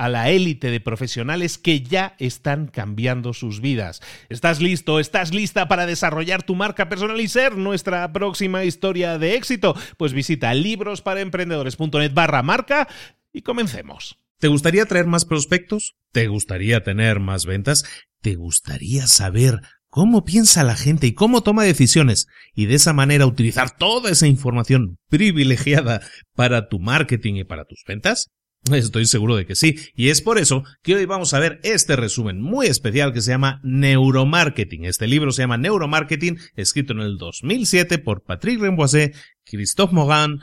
a 0.00 0.08
la 0.08 0.30
élite 0.30 0.70
de 0.70 0.80
profesionales 0.80 1.58
que 1.58 1.82
ya 1.82 2.16
están 2.18 2.68
cambiando 2.68 3.34
sus 3.34 3.60
vidas. 3.60 4.00
¿Estás 4.30 4.62
listo? 4.62 4.98
¿Estás 4.98 5.34
lista 5.34 5.68
para 5.68 5.84
desarrollar 5.84 6.42
tu 6.42 6.54
marca 6.54 6.88
personal 6.88 7.20
y 7.20 7.28
ser 7.28 7.58
nuestra 7.58 8.10
próxima 8.10 8.64
historia 8.64 9.18
de 9.18 9.34
éxito? 9.34 9.76
Pues 9.98 10.14
visita 10.14 10.54
librosparaemprendedores.net 10.54 12.14
barra 12.14 12.42
marca 12.42 12.88
y 13.30 13.42
comencemos. 13.42 14.16
¿Te 14.38 14.48
gustaría 14.48 14.86
traer 14.86 15.04
más 15.04 15.26
prospectos? 15.26 15.96
¿Te 16.12 16.28
gustaría 16.28 16.82
tener 16.82 17.20
más 17.20 17.44
ventas? 17.44 17.84
¿Te 18.22 18.36
gustaría 18.36 19.06
saber 19.06 19.60
cómo 19.90 20.24
piensa 20.24 20.64
la 20.64 20.76
gente 20.76 21.08
y 21.08 21.12
cómo 21.12 21.42
toma 21.42 21.64
decisiones 21.64 22.26
y 22.54 22.64
de 22.64 22.76
esa 22.76 22.94
manera 22.94 23.26
utilizar 23.26 23.76
toda 23.76 24.10
esa 24.10 24.26
información 24.26 24.96
privilegiada 25.10 26.00
para 26.34 26.70
tu 26.70 26.78
marketing 26.78 27.34
y 27.34 27.44
para 27.44 27.66
tus 27.66 27.84
ventas? 27.86 28.30
Estoy 28.70 29.06
seguro 29.06 29.36
de 29.36 29.46
que 29.46 29.56
sí, 29.56 29.76
y 29.96 30.10
es 30.10 30.20
por 30.20 30.38
eso 30.38 30.64
que 30.82 30.94
hoy 30.94 31.06
vamos 31.06 31.32
a 31.32 31.38
ver 31.38 31.60
este 31.62 31.96
resumen 31.96 32.40
muy 32.40 32.66
especial 32.66 33.12
que 33.12 33.22
se 33.22 33.30
llama 33.30 33.60
Neuromarketing. 33.64 34.84
Este 34.84 35.08
libro 35.08 35.32
se 35.32 35.42
llama 35.42 35.56
Neuromarketing, 35.56 36.38
escrito 36.56 36.92
en 36.92 37.00
el 37.00 37.16
2007 37.16 37.98
por 37.98 38.22
Patrick 38.22 38.60
Remboiset, 38.60 39.16
Christophe 39.44 39.94
Morin. 39.94 40.40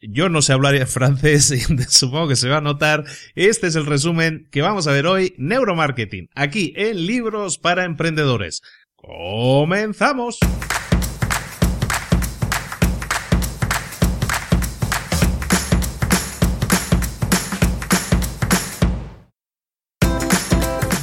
Yo 0.00 0.28
no 0.28 0.42
sé 0.42 0.52
hablar 0.52 0.86
francés, 0.86 1.52
supongo 1.88 2.28
que 2.28 2.36
se 2.36 2.48
va 2.48 2.58
a 2.58 2.60
notar. 2.60 3.04
Este 3.34 3.68
es 3.68 3.74
el 3.74 3.86
resumen 3.86 4.48
que 4.52 4.62
vamos 4.62 4.86
a 4.86 4.92
ver 4.92 5.06
hoy, 5.06 5.34
Neuromarketing, 5.38 6.28
aquí 6.34 6.74
en 6.76 7.06
Libros 7.06 7.58
para 7.58 7.84
Emprendedores. 7.84 8.60
¡Comenzamos! 8.96 10.38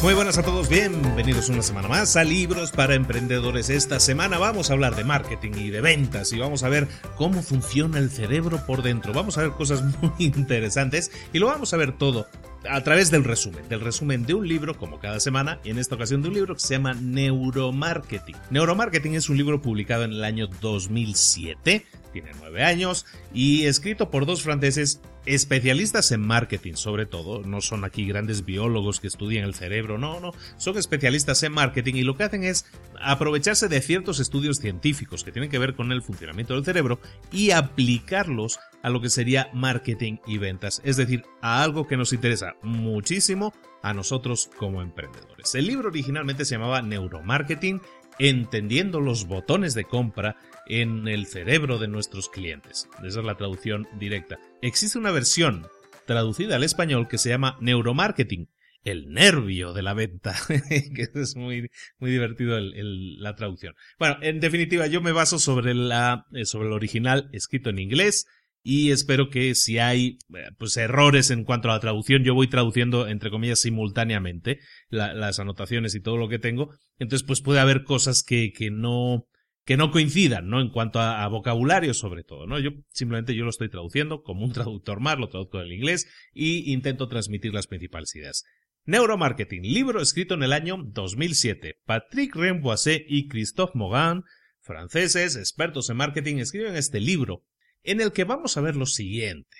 Muy 0.00 0.14
buenas 0.14 0.38
a 0.38 0.44
todos, 0.44 0.68
bienvenidos 0.68 1.48
una 1.48 1.60
semana 1.60 1.88
más 1.88 2.14
a 2.14 2.22
Libros 2.22 2.70
para 2.70 2.94
Emprendedores. 2.94 3.68
Esta 3.68 3.98
semana 3.98 4.38
vamos 4.38 4.70
a 4.70 4.74
hablar 4.74 4.94
de 4.94 5.02
marketing 5.02 5.50
y 5.56 5.70
de 5.70 5.80
ventas 5.80 6.32
y 6.32 6.38
vamos 6.38 6.62
a 6.62 6.68
ver 6.68 6.86
cómo 7.16 7.42
funciona 7.42 7.98
el 7.98 8.08
cerebro 8.08 8.64
por 8.64 8.82
dentro. 8.82 9.12
Vamos 9.12 9.38
a 9.38 9.42
ver 9.42 9.50
cosas 9.50 9.82
muy 10.00 10.12
interesantes 10.18 11.10
y 11.32 11.40
lo 11.40 11.46
vamos 11.46 11.74
a 11.74 11.78
ver 11.78 11.98
todo 11.98 12.28
a 12.70 12.80
través 12.84 13.10
del 13.10 13.24
resumen, 13.24 13.68
del 13.68 13.80
resumen 13.80 14.24
de 14.24 14.34
un 14.34 14.46
libro 14.46 14.78
como 14.78 15.00
cada 15.00 15.18
semana 15.18 15.58
y 15.64 15.70
en 15.70 15.78
esta 15.78 15.96
ocasión 15.96 16.22
de 16.22 16.28
un 16.28 16.34
libro 16.34 16.54
que 16.54 16.60
se 16.60 16.74
llama 16.74 16.94
Neuromarketing. 16.94 18.36
Neuromarketing 18.50 19.16
es 19.16 19.28
un 19.28 19.36
libro 19.36 19.60
publicado 19.60 20.04
en 20.04 20.12
el 20.12 20.22
año 20.22 20.46
2007 20.60 21.84
tiene 22.12 22.30
nueve 22.38 22.64
años 22.64 23.06
y 23.32 23.66
escrito 23.66 24.10
por 24.10 24.26
dos 24.26 24.42
franceses 24.42 25.00
especialistas 25.34 26.12
en 26.12 26.20
marketing, 26.20 26.74
sobre 26.74 27.06
todo. 27.06 27.42
No 27.42 27.60
son 27.60 27.84
aquí 27.84 28.06
grandes 28.06 28.44
biólogos 28.44 29.00
que 29.00 29.06
estudian 29.06 29.44
el 29.44 29.54
cerebro, 29.54 29.98
no, 29.98 30.20
no. 30.20 30.32
Son 30.56 30.76
especialistas 30.78 31.42
en 31.42 31.52
marketing 31.52 31.94
y 31.94 32.02
lo 32.02 32.16
que 32.16 32.24
hacen 32.24 32.44
es 32.44 32.66
aprovecharse 33.00 33.68
de 33.68 33.80
ciertos 33.80 34.20
estudios 34.20 34.58
científicos 34.58 35.24
que 35.24 35.32
tienen 35.32 35.50
que 35.50 35.58
ver 35.58 35.74
con 35.74 35.92
el 35.92 36.02
funcionamiento 36.02 36.54
del 36.54 36.64
cerebro 36.64 37.00
y 37.30 37.50
aplicarlos 37.50 38.58
a 38.82 38.90
lo 38.90 39.00
que 39.00 39.10
sería 39.10 39.50
marketing 39.52 40.18
y 40.26 40.38
ventas, 40.38 40.80
es 40.84 40.96
decir, 40.96 41.24
a 41.40 41.62
algo 41.62 41.86
que 41.86 41.96
nos 41.96 42.12
interesa 42.12 42.54
muchísimo 42.62 43.52
a 43.82 43.94
nosotros 43.94 44.50
como 44.56 44.82
emprendedores. 44.82 45.54
El 45.54 45.66
libro 45.66 45.88
originalmente 45.88 46.44
se 46.44 46.54
llamaba 46.54 46.82
Neuromarketing, 46.82 47.80
entendiendo 48.18 49.00
los 49.00 49.26
botones 49.26 49.74
de 49.74 49.84
compra 49.84 50.36
en 50.68 51.08
el 51.08 51.26
cerebro 51.26 51.78
de 51.78 51.88
nuestros 51.88 52.28
clientes. 52.28 52.88
Esa 53.04 53.20
es 53.20 53.24
la 53.24 53.36
traducción 53.36 53.88
directa. 53.98 54.38
Existe 54.62 54.98
una 54.98 55.10
versión 55.10 55.66
traducida 56.06 56.56
al 56.56 56.64
español 56.64 57.08
que 57.08 57.18
se 57.18 57.28
llama 57.28 57.56
neuromarketing, 57.60 58.48
el 58.84 59.10
nervio 59.12 59.72
de 59.72 59.82
la 59.82 59.94
venta, 59.94 60.34
que 60.48 61.08
es 61.14 61.36
muy, 61.36 61.70
muy 61.98 62.10
divertido 62.10 62.58
la 62.60 63.36
traducción. 63.36 63.74
Bueno, 63.98 64.16
en 64.22 64.40
definitiva, 64.40 64.86
yo 64.86 65.00
me 65.00 65.12
baso 65.12 65.38
sobre, 65.38 65.74
la, 65.74 66.26
eh, 66.32 66.44
sobre 66.44 66.68
el 66.68 66.74
original 66.74 67.28
escrito 67.32 67.70
en 67.70 67.78
inglés 67.78 68.26
y 68.62 68.90
espero 68.90 69.30
que 69.30 69.54
si 69.54 69.78
hay 69.78 70.18
eh, 70.34 70.50
pues 70.58 70.76
errores 70.76 71.30
en 71.30 71.44
cuanto 71.44 71.70
a 71.70 71.74
la 71.74 71.80
traducción, 71.80 72.24
yo 72.24 72.34
voy 72.34 72.48
traduciendo 72.48 73.06
entre 73.08 73.30
comillas 73.30 73.60
simultáneamente 73.60 74.60
las 74.90 75.38
anotaciones 75.38 75.94
y 75.94 76.00
todo 76.00 76.16
lo 76.16 76.28
que 76.28 76.38
tengo, 76.38 76.70
entonces 76.98 77.26
pues 77.26 77.40
puede 77.40 77.60
haber 77.60 77.84
cosas 77.84 78.22
que, 78.22 78.52
que 78.52 78.70
no 78.70 79.26
que 79.68 79.76
no 79.76 79.90
coincidan, 79.90 80.48
¿no? 80.48 80.62
En 80.62 80.70
cuanto 80.70 80.98
a, 80.98 81.28
vocabulario 81.28 81.92
sobre 81.92 82.24
todo, 82.24 82.46
¿no? 82.46 82.58
Yo 82.58 82.70
simplemente 82.88 83.34
yo 83.34 83.44
lo 83.44 83.50
estoy 83.50 83.68
traduciendo 83.68 84.22
como 84.22 84.42
un 84.42 84.52
traductor 84.54 84.98
más, 84.98 85.18
lo 85.18 85.28
traduzco 85.28 85.58
del 85.58 85.74
inglés 85.74 86.08
y 86.32 86.72
intento 86.72 87.06
transmitir 87.06 87.52
las 87.52 87.66
principales 87.66 88.16
ideas. 88.16 88.44
Neuromarketing, 88.86 89.60
libro 89.64 90.00
escrito 90.00 90.32
en 90.32 90.42
el 90.42 90.54
año 90.54 90.78
2007. 90.82 91.82
Patrick 91.84 92.34
Remboisset 92.34 93.04
y 93.06 93.28
Christophe 93.28 93.74
Mogan, 93.74 94.24
franceses, 94.62 95.36
expertos 95.36 95.90
en 95.90 95.98
marketing, 95.98 96.36
escriben 96.36 96.74
este 96.74 96.98
libro 96.98 97.44
en 97.82 98.00
el 98.00 98.12
que 98.12 98.24
vamos 98.24 98.56
a 98.56 98.62
ver 98.62 98.74
lo 98.74 98.86
siguiente. 98.86 99.54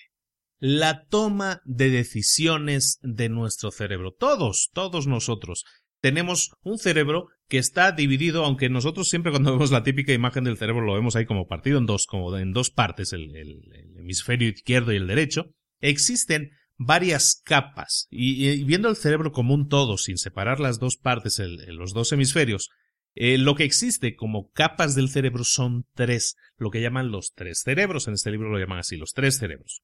La 0.59 1.05
toma 1.05 1.61
de 1.67 1.91
decisiones 1.91 2.99
de 3.03 3.29
nuestro 3.29 3.71
cerebro. 3.71 4.15
Todos, 4.19 4.71
todos 4.73 5.07
nosotros 5.07 5.67
tenemos 6.01 6.53
un 6.63 6.79
cerebro 6.79 7.29
que 7.49 7.59
está 7.59 7.93
dividido, 7.93 8.45
aunque 8.45 8.69
nosotros 8.69 9.09
siempre 9.09 9.33
cuando 9.33 9.53
vemos 9.53 9.71
la 9.71 9.83
típica 9.83 10.13
imagen 10.13 10.45
del 10.45 10.57
cerebro 10.57 10.83
lo 10.83 10.95
vemos 10.95 11.17
ahí 11.17 11.27
como 11.27 11.47
partido 11.47 11.79
en 11.79 11.87
dos, 11.87 12.07
como 12.07 12.37
en 12.37 12.53
dos 12.53 12.71
partes, 12.71 13.13
el, 13.13 13.35
hemisferio 13.97 14.49
izquierdo 14.49 14.93
y 14.93 14.97
el 14.97 15.07
derecho, 15.07 15.55
existen 15.81 16.53
varias 16.77 17.43
capas 17.45 18.07
y, 18.11 18.65
viendo 18.65 18.89
el 18.89 18.97
cerebro 18.97 19.33
como 19.33 19.55
un 19.55 19.69
todo, 19.69 19.99
sin 19.99 20.19
separar 20.19 20.61
las 20.61 20.79
dos 20.79 20.97
partes, 20.97 21.41
los 21.69 21.93
dos 21.93 22.13
hemisferios, 22.13 22.71
eh, 23.15 23.37
lo 23.37 23.57
que 23.57 23.65
existe 23.65 24.15
como 24.15 24.51
capas 24.53 24.95
del 24.95 25.09
cerebro 25.09 25.43
son 25.43 25.87
tres, 25.95 26.37
lo 26.57 26.71
que 26.71 26.81
llaman 26.81 27.11
los 27.11 27.33
tres 27.35 27.63
cerebros. 27.65 28.07
En 28.07 28.15
este 28.15 28.31
libro 28.31 28.49
lo 28.49 28.61
llaman 28.61 28.79
así, 28.79 28.97
los 28.97 29.13
tres 29.13 29.39
cerebros. 29.39 29.83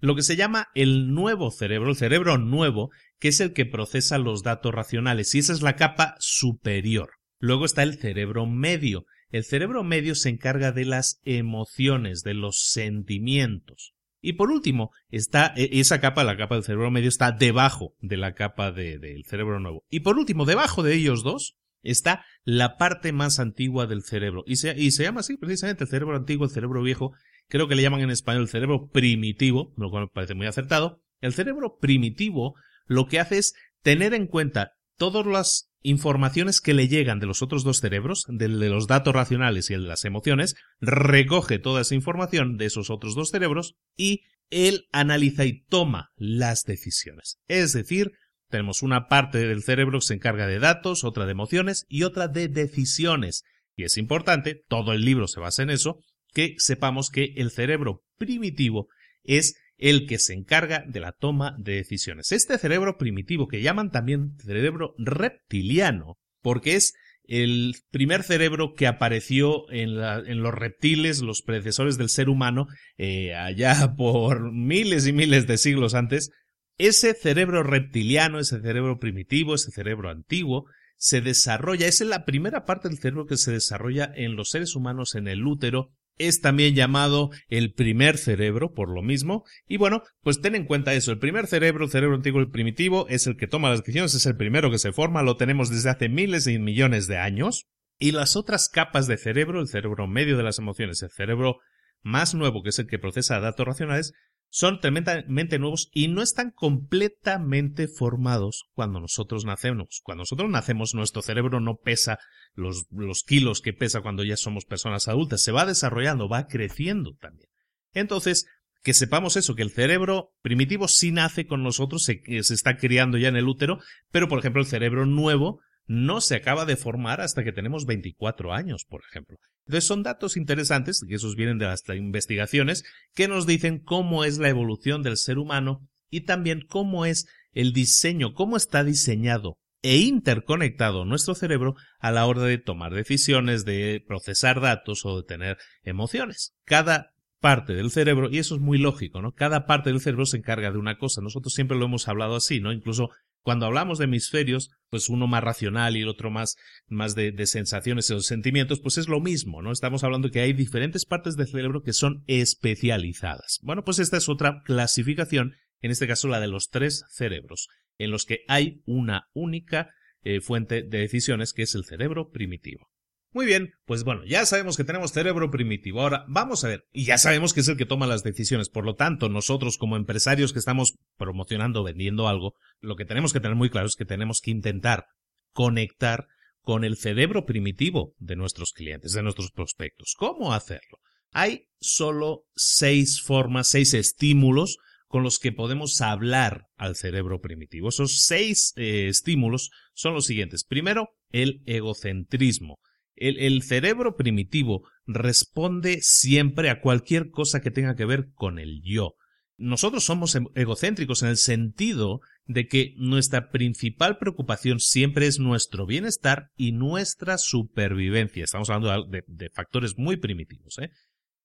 Lo 0.00 0.14
que 0.14 0.22
se 0.22 0.36
llama 0.36 0.68
el 0.74 1.12
nuevo 1.12 1.50
cerebro, 1.50 1.90
el 1.90 1.96
cerebro 1.96 2.38
nuevo, 2.38 2.90
que 3.18 3.28
es 3.28 3.40
el 3.40 3.52
que 3.52 3.66
procesa 3.66 4.18
los 4.18 4.42
datos 4.42 4.72
racionales, 4.72 5.34
y 5.34 5.40
esa 5.40 5.52
es 5.52 5.62
la 5.62 5.76
capa 5.76 6.14
superior. 6.18 7.10
Luego 7.40 7.64
está 7.64 7.82
el 7.82 7.98
cerebro 7.98 8.46
medio. 8.46 9.06
El 9.30 9.44
cerebro 9.44 9.84
medio 9.84 10.14
se 10.14 10.28
encarga 10.28 10.72
de 10.72 10.84
las 10.84 11.20
emociones, 11.24 12.22
de 12.22 12.34
los 12.34 12.70
sentimientos. 12.70 13.94
Y 14.20 14.34
por 14.34 14.50
último, 14.50 14.90
está 15.10 15.52
e, 15.56 15.80
esa 15.80 16.00
capa, 16.00 16.24
la 16.24 16.36
capa 16.36 16.56
del 16.56 16.64
cerebro 16.64 16.90
medio, 16.90 17.08
está 17.08 17.32
debajo 17.32 17.94
de 18.00 18.16
la 18.16 18.34
capa 18.34 18.72
del 18.72 19.24
cerebro 19.24 19.60
nuevo. 19.60 19.84
Y 19.90 20.00
por 20.00 20.18
último, 20.18 20.44
debajo 20.44 20.82
de 20.82 20.94
ellos 20.94 21.22
dos, 21.22 21.56
está 21.82 22.24
la 22.44 22.76
parte 22.76 23.12
más 23.12 23.38
antigua 23.38 23.86
del 23.86 24.02
cerebro. 24.02 24.42
Y 24.46 24.56
se, 24.56 24.78
y 24.78 24.90
se 24.90 25.04
llama 25.04 25.20
así, 25.20 25.36
precisamente, 25.36 25.84
el 25.84 25.90
cerebro 25.90 26.16
antiguo, 26.16 26.46
el 26.46 26.52
cerebro 26.52 26.82
viejo. 26.82 27.12
Creo 27.48 27.68
que 27.68 27.74
le 27.74 27.82
llaman 27.82 28.00
en 28.00 28.10
español 28.10 28.42
el 28.42 28.48
cerebro 28.48 28.88
primitivo, 28.88 29.72
lo 29.76 29.90
cual 29.90 30.04
me 30.04 30.08
parece 30.08 30.34
muy 30.34 30.46
acertado. 30.46 31.02
El 31.20 31.32
cerebro 31.32 31.78
primitivo 31.80 32.54
lo 32.86 33.06
que 33.06 33.20
hace 33.20 33.38
es 33.38 33.54
tener 33.82 34.14
en 34.14 34.26
cuenta 34.26 34.72
todas 34.96 35.26
las 35.26 35.70
informaciones 35.82 36.60
que 36.60 36.74
le 36.74 36.88
llegan 36.88 37.20
de 37.20 37.26
los 37.26 37.42
otros 37.42 37.64
dos 37.64 37.78
cerebros, 37.78 38.24
del 38.28 38.58
de 38.58 38.68
los 38.68 38.86
datos 38.86 39.14
racionales 39.14 39.70
y 39.70 39.74
el 39.74 39.82
de 39.82 39.88
las 39.88 40.04
emociones, 40.04 40.56
recoge 40.80 41.58
toda 41.58 41.82
esa 41.82 41.94
información 41.94 42.56
de 42.56 42.66
esos 42.66 42.90
otros 42.90 43.14
dos 43.14 43.30
cerebros 43.30 43.76
y 43.96 44.22
él 44.50 44.88
analiza 44.92 45.44
y 45.44 45.62
toma 45.64 46.10
las 46.16 46.64
decisiones. 46.64 47.38
Es 47.46 47.72
decir, 47.72 48.12
tenemos 48.48 48.82
una 48.82 49.08
parte 49.08 49.38
del 49.38 49.62
cerebro 49.62 50.00
que 50.00 50.06
se 50.06 50.14
encarga 50.14 50.46
de 50.46 50.58
datos, 50.58 51.04
otra 51.04 51.26
de 51.26 51.32
emociones 51.32 51.86
y 51.88 52.02
otra 52.02 52.28
de 52.28 52.48
decisiones. 52.48 53.44
Y 53.76 53.84
es 53.84 53.98
importante, 53.98 54.64
todo 54.68 54.92
el 54.92 55.04
libro 55.04 55.28
se 55.28 55.40
basa 55.40 55.62
en 55.62 55.70
eso, 55.70 56.00
que 56.38 56.54
sepamos 56.58 57.10
que 57.10 57.32
el 57.34 57.50
cerebro 57.50 58.04
primitivo 58.16 58.86
es 59.24 59.56
el 59.76 60.06
que 60.06 60.20
se 60.20 60.34
encarga 60.34 60.84
de 60.86 61.00
la 61.00 61.10
toma 61.10 61.56
de 61.58 61.74
decisiones. 61.74 62.30
Este 62.30 62.56
cerebro 62.58 62.96
primitivo, 62.96 63.48
que 63.48 63.60
llaman 63.60 63.90
también 63.90 64.36
cerebro 64.38 64.94
reptiliano, 64.98 66.16
porque 66.40 66.76
es 66.76 66.94
el 67.24 67.74
primer 67.90 68.22
cerebro 68.22 68.74
que 68.74 68.86
apareció 68.86 69.68
en, 69.72 69.96
los 69.96 70.54
reptiles, 70.54 71.22
los 71.22 71.42
predecesores 71.42 71.98
del 71.98 72.08
ser 72.08 72.28
humano, 72.28 72.68
eh, 72.98 73.34
allá 73.34 73.94
por 73.96 74.52
miles 74.52 75.08
y 75.08 75.12
miles 75.12 75.48
de 75.48 75.58
siglos 75.58 75.94
antes, 75.94 76.30
ese 76.76 77.14
cerebro 77.14 77.64
reptiliano, 77.64 78.38
ese 78.38 78.60
cerebro 78.60 79.00
primitivo, 79.00 79.56
ese 79.56 79.72
cerebro 79.72 80.08
antiguo, 80.08 80.66
se 80.98 81.20
desarrolla, 81.20 81.88
es 81.88 82.00
la 82.00 82.24
primera 82.24 82.64
parte 82.64 82.88
del 82.88 82.98
cerebro 82.98 83.26
que 83.26 83.36
se 83.36 83.50
desarrolla 83.50 84.12
en 84.14 84.36
los 84.36 84.50
seres 84.50 84.76
humanos 84.76 85.16
en 85.16 85.26
el 85.26 85.44
útero, 85.44 85.90
es 86.18 86.40
también 86.40 86.74
llamado 86.74 87.30
el 87.48 87.72
primer 87.72 88.18
cerebro, 88.18 88.72
por 88.72 88.90
lo 88.90 89.02
mismo, 89.02 89.44
y 89.66 89.76
bueno, 89.76 90.02
pues 90.22 90.40
ten 90.40 90.54
en 90.54 90.64
cuenta 90.64 90.94
eso, 90.94 91.12
el 91.12 91.18
primer 91.18 91.46
cerebro, 91.46 91.84
el 91.84 91.90
cerebro 91.90 92.16
antiguo, 92.16 92.40
el 92.40 92.50
primitivo, 92.50 93.06
es 93.08 93.26
el 93.26 93.36
que 93.36 93.46
toma 93.46 93.70
las 93.70 93.80
decisiones, 93.80 94.14
es 94.14 94.26
el 94.26 94.36
primero 94.36 94.70
que 94.70 94.78
se 94.78 94.92
forma, 94.92 95.22
lo 95.22 95.36
tenemos 95.36 95.70
desde 95.70 95.90
hace 95.90 96.08
miles 96.08 96.46
y 96.46 96.58
millones 96.58 97.06
de 97.06 97.18
años, 97.18 97.66
y 97.98 98.12
las 98.12 98.36
otras 98.36 98.68
capas 98.68 99.06
de 99.06 99.18
cerebro, 99.18 99.60
el 99.60 99.68
cerebro 99.68 100.06
medio 100.06 100.36
de 100.36 100.42
las 100.42 100.58
emociones, 100.58 101.02
el 101.02 101.10
cerebro 101.10 101.58
más 102.02 102.34
nuevo, 102.34 102.62
que 102.62 102.70
es 102.70 102.78
el 102.78 102.86
que 102.86 102.98
procesa 102.98 103.40
datos 103.40 103.66
racionales, 103.66 104.12
son 104.50 104.80
tremendamente 104.80 105.58
nuevos 105.58 105.90
y 105.92 106.08
no 106.08 106.22
están 106.22 106.50
completamente 106.50 107.86
formados 107.86 108.64
cuando 108.74 109.00
nosotros 109.00 109.44
nacemos. 109.44 110.00
Cuando 110.02 110.22
nosotros 110.22 110.50
nacemos, 110.50 110.94
nuestro 110.94 111.22
cerebro 111.22 111.60
no 111.60 111.76
pesa 111.76 112.18
los, 112.54 112.86
los, 112.90 113.22
kilos 113.22 113.60
que 113.60 113.72
pesa 113.72 114.00
cuando 114.00 114.24
ya 114.24 114.36
somos 114.36 114.64
personas 114.64 115.08
adultas, 115.08 115.42
se 115.42 115.52
va 115.52 115.66
desarrollando, 115.66 116.28
va 116.28 116.46
creciendo 116.46 117.14
también. 117.20 117.50
Entonces, 117.92 118.46
que 118.82 118.94
sepamos 118.94 119.36
eso, 119.36 119.54
que 119.54 119.62
el 119.62 119.70
cerebro 119.70 120.32
primitivo 120.40 120.88
sí 120.88 121.12
nace 121.12 121.46
con 121.46 121.62
nosotros, 121.62 122.04
se, 122.04 122.22
se 122.42 122.54
está 122.54 122.76
criando 122.76 123.18
ya 123.18 123.28
en 123.28 123.36
el 123.36 123.48
útero, 123.48 123.80
pero 124.10 124.28
por 124.28 124.38
ejemplo 124.38 124.62
el 124.62 124.68
cerebro 124.68 125.04
nuevo 125.04 125.60
no 125.88 126.20
se 126.20 126.36
acaba 126.36 126.66
de 126.66 126.76
formar 126.76 127.20
hasta 127.20 127.42
que 127.42 127.52
tenemos 127.52 127.86
24 127.86 128.52
años, 128.52 128.84
por 128.84 129.02
ejemplo. 129.08 129.38
Entonces 129.66 129.84
son 129.84 130.02
datos 130.02 130.36
interesantes, 130.36 131.04
que 131.06 131.14
esos 131.14 131.34
vienen 131.34 131.58
de 131.58 131.64
las 131.64 131.82
investigaciones, 131.88 132.84
que 133.14 133.26
nos 133.26 133.46
dicen 133.46 133.80
cómo 133.80 134.24
es 134.24 134.38
la 134.38 134.50
evolución 134.50 135.02
del 135.02 135.16
ser 135.16 135.38
humano 135.38 135.88
y 136.10 136.22
también 136.22 136.64
cómo 136.66 137.06
es 137.06 137.26
el 137.52 137.72
diseño, 137.72 138.34
cómo 138.34 138.56
está 138.56 138.84
diseñado 138.84 139.58
e 139.82 139.98
interconectado 139.98 141.04
nuestro 141.04 141.34
cerebro 141.34 141.74
a 141.98 142.10
la 142.10 142.26
hora 142.26 142.42
de 142.42 142.58
tomar 142.58 142.92
decisiones, 142.92 143.64
de 143.64 144.04
procesar 144.06 144.60
datos 144.60 145.04
o 145.06 145.16
de 145.16 145.26
tener 145.26 145.56
emociones. 145.84 146.54
Cada 146.64 147.12
parte 147.40 147.74
del 147.74 147.90
cerebro, 147.90 148.28
y 148.30 148.38
eso 148.38 148.56
es 148.56 148.60
muy 148.60 148.78
lógico, 148.78 149.22
¿no? 149.22 149.32
Cada 149.32 149.66
parte 149.66 149.90
del 149.90 150.00
cerebro 150.00 150.26
se 150.26 150.36
encarga 150.36 150.72
de 150.72 150.78
una 150.78 150.98
cosa. 150.98 151.20
Nosotros 151.22 151.54
siempre 151.54 151.78
lo 151.78 151.86
hemos 151.86 152.08
hablado 152.08 152.36
así, 152.36 152.60
¿no? 152.60 152.72
Incluso 152.72 153.10
cuando 153.42 153.66
hablamos 153.66 153.98
de 153.98 154.04
hemisferios, 154.04 154.70
pues 154.90 155.08
uno 155.08 155.26
más 155.26 155.42
racional 155.42 155.96
y 155.96 156.02
el 156.02 156.08
otro 156.08 156.30
más, 156.30 156.56
más 156.86 157.14
de, 157.14 157.34
sensaciones 157.46 158.10
o 158.10 158.20
sentimientos, 158.20 158.80
pues 158.80 158.98
es 158.98 159.08
lo 159.08 159.20
mismo, 159.20 159.62
¿no? 159.62 159.72
Estamos 159.72 160.04
hablando 160.04 160.30
que 160.30 160.40
hay 160.40 160.52
diferentes 160.52 161.04
partes 161.06 161.36
del 161.36 161.48
cerebro 161.48 161.82
que 161.82 161.92
son 161.92 162.24
especializadas. 162.26 163.58
Bueno, 163.62 163.84
pues 163.84 163.98
esta 163.98 164.16
es 164.16 164.28
otra 164.28 164.62
clasificación, 164.64 165.54
en 165.80 165.90
este 165.90 166.06
caso 166.06 166.28
la 166.28 166.40
de 166.40 166.48
los 166.48 166.68
tres 166.68 167.04
cerebros, 167.10 167.68
en 167.98 168.10
los 168.10 168.24
que 168.24 168.40
hay 168.48 168.82
una 168.86 169.28
única 169.32 169.90
eh, 170.22 170.40
fuente 170.40 170.82
de 170.82 170.98
decisiones 170.98 171.52
que 171.52 171.62
es 171.62 171.74
el 171.74 171.84
cerebro 171.84 172.30
primitivo. 172.30 172.88
Muy 173.32 173.44
bien, 173.44 173.72
pues 173.84 174.04
bueno, 174.04 174.24
ya 174.24 174.46
sabemos 174.46 174.76
que 174.76 174.84
tenemos 174.84 175.12
cerebro 175.12 175.50
primitivo. 175.50 176.00
Ahora, 176.00 176.24
vamos 176.28 176.64
a 176.64 176.68
ver, 176.68 176.86
y 176.92 177.04
ya 177.04 177.18
sabemos 177.18 177.52
que 177.52 177.60
es 177.60 177.68
el 177.68 177.76
que 177.76 177.84
toma 177.84 178.06
las 178.06 178.22
decisiones. 178.22 178.70
Por 178.70 178.84
lo 178.84 178.94
tanto, 178.94 179.28
nosotros 179.28 179.76
como 179.76 179.96
empresarios 179.96 180.52
que 180.52 180.58
estamos 180.58 180.94
promocionando, 181.18 181.84
vendiendo 181.84 182.26
algo, 182.26 182.54
lo 182.80 182.96
que 182.96 183.04
tenemos 183.04 183.32
que 183.32 183.40
tener 183.40 183.56
muy 183.56 183.68
claro 183.68 183.86
es 183.86 183.96
que 183.96 184.06
tenemos 184.06 184.40
que 184.40 184.50
intentar 184.50 185.06
conectar 185.52 186.26
con 186.62 186.84
el 186.84 186.96
cerebro 186.96 187.44
primitivo 187.44 188.14
de 188.18 188.36
nuestros 188.36 188.72
clientes, 188.72 189.12
de 189.12 189.22
nuestros 189.22 189.50
prospectos. 189.50 190.14
¿Cómo 190.16 190.52
hacerlo? 190.52 190.98
Hay 191.30 191.68
solo 191.80 192.44
seis 192.54 193.22
formas, 193.22 193.68
seis 193.68 193.94
estímulos 193.94 194.78
con 195.06 195.22
los 195.22 195.38
que 195.38 195.52
podemos 195.52 196.00
hablar 196.00 196.66
al 196.76 196.94
cerebro 196.94 197.40
primitivo. 197.40 197.88
Esos 197.88 198.20
seis 198.20 198.72
eh, 198.76 199.08
estímulos 199.08 199.70
son 199.94 200.14
los 200.14 200.26
siguientes. 200.26 200.64
Primero, 200.64 201.08
el 201.30 201.62
egocentrismo. 201.66 202.78
El, 203.20 203.62
cerebro 203.62 204.16
primitivo 204.16 204.88
responde 205.06 206.00
siempre 206.00 206.70
a 206.70 206.80
cualquier 206.80 207.30
cosa 207.30 207.60
que 207.60 207.70
tenga 207.70 207.94
que 207.94 208.04
ver 208.04 208.28
con 208.34 208.58
el 208.58 208.82
yo. 208.82 209.14
Nosotros 209.56 210.04
somos 210.04 210.38
egocéntricos 210.54 211.22
en 211.22 211.30
el 211.30 211.36
sentido 211.36 212.20
de 212.46 212.66
que 212.66 212.94
nuestra 212.96 213.50
principal 213.50 214.16
preocupación 214.18 214.78
siempre 214.78 215.26
es 215.26 215.38
nuestro 215.40 215.84
bienestar 215.84 216.50
y 216.56 216.72
nuestra 216.72 217.38
supervivencia. 217.38 218.44
Estamos 218.44 218.70
hablando 218.70 219.04
de, 219.08 219.50
factores 219.50 219.98
muy 219.98 220.16
primitivos. 220.16 220.78
¿eh? 220.78 220.90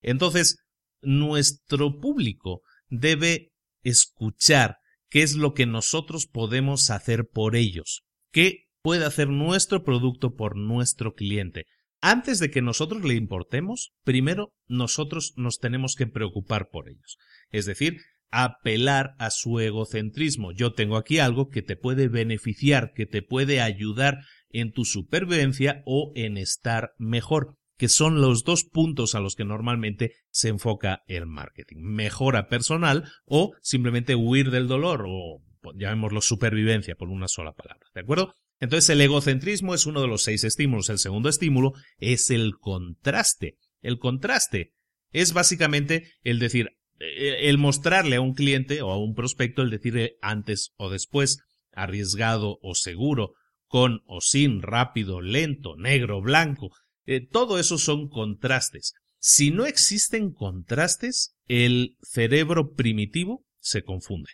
Entonces, 0.02 0.58
nuestro 1.02 2.00
público 2.00 2.62
debe 2.88 3.52
escuchar 3.84 4.78
qué 5.10 5.24
es 5.24 5.36
lo 5.36 5.54
que 5.54 5.66
nosotros 5.66 6.28
podemos 6.28 6.90
hacer 6.90 7.26
por 7.32 7.56
ellos, 7.56 8.04
qué 8.32 8.63
puede 8.84 9.06
hacer 9.06 9.30
nuestro 9.30 9.84
producto 9.84 10.36
por 10.36 10.56
nuestro 10.56 11.14
cliente. 11.14 11.66
antes 12.06 12.40
de 12.40 12.52
que 12.52 12.62
nosotros 12.62 13.06
le 13.06 13.14
importemos, 13.14 13.94
primero 14.04 14.52
nosotros 14.68 15.32
nos 15.38 15.60
tenemos 15.60 15.96
que 15.96 16.06
preocupar 16.06 16.68
por 16.70 16.90
ellos. 16.90 17.18
Es 17.50 17.66
decir, 17.66 18.02
apelar 18.30 19.16
a 19.20 19.30
su 19.30 19.62
egocentrismo. 19.62 20.52
Yo 20.52 20.74
tengo 20.74 20.98
aquí 20.98 21.20
algo 21.20 21.48
que 21.48 21.62
te 21.62 21.78
puede 21.78 22.10
beneficiar, 22.10 22.92
que 22.94 23.06
te 23.06 23.22
puede 23.22 23.62
ayudar 23.62 24.18
en 24.50 24.74
tu 24.74 24.84
supervivencia 24.84 25.82
o 25.86 26.12
en 26.16 26.38
estar 26.38 26.92
mejor, 26.98 27.56
que 27.78 27.88
son 27.88 28.20
los 28.20 28.44
dos 28.44 28.66
puntos 28.66 29.16
a 29.16 29.22
los 29.22 29.36
que 29.36 29.46
normalmente 29.46 30.12
se 30.30 30.50
enfoca 30.50 31.04
el 31.08 31.26
marketing. 31.26 31.78
Mejora 31.84 32.50
personal 32.50 33.10
o 33.26 33.54
simplemente 33.62 34.16
huir 34.16 34.52
del 34.52 34.68
dolor 34.68 35.06
o 35.08 35.42
llamémoslo 35.76 36.20
supervivencia 36.20 36.96
por 36.96 37.08
una 37.08 37.30
sola 37.30 37.54
palabra. 37.54 37.88
¿De 37.94 38.02
acuerdo? 38.02 38.36
Entonces 38.64 38.92
el 38.92 39.02
egocentrismo 39.02 39.74
es 39.74 39.86
uno 39.86 40.00
de 40.00 40.08
los 40.08 40.24
seis 40.24 40.46
estímulos. 40.46 40.90
El 40.90 40.98
segundo 40.98 41.28
estímulo 41.28 41.74
es 41.98 42.30
el 42.30 42.54
contraste. 42.58 43.58
El 43.82 44.00
contraste 44.00 44.72
es 45.12 45.34
básicamente 45.34 46.14
el 46.22 46.40
decir, 46.40 46.70
eh, 46.98 47.50
el 47.50 47.58
mostrarle 47.58 48.16
a 48.16 48.22
un 48.22 48.34
cliente 48.34 48.82
o 48.82 48.92
a 48.92 48.98
un 48.98 49.16
prospecto 49.16 49.64
el 49.64 49.70
decirle 49.70 50.16
antes 50.22 50.72
o 50.78 50.90
después, 50.90 51.40
arriesgado 51.74 52.60
o 52.62 52.74
seguro, 52.74 53.34
con 53.68 54.00
o 54.06 54.22
sin, 54.22 54.62
rápido, 54.62 55.20
lento, 55.20 55.76
negro, 55.76 56.22
blanco. 56.22 56.70
Eh, 57.06 57.20
todo 57.20 57.60
eso 57.60 57.78
son 57.78 58.08
contrastes. 58.08 58.94
Si 59.20 59.52
no 59.52 59.66
existen 59.66 60.32
contrastes, 60.32 61.36
el 61.50 61.98
cerebro 62.02 62.76
primitivo 62.76 63.46
se 63.60 63.84
confunde. 63.84 64.32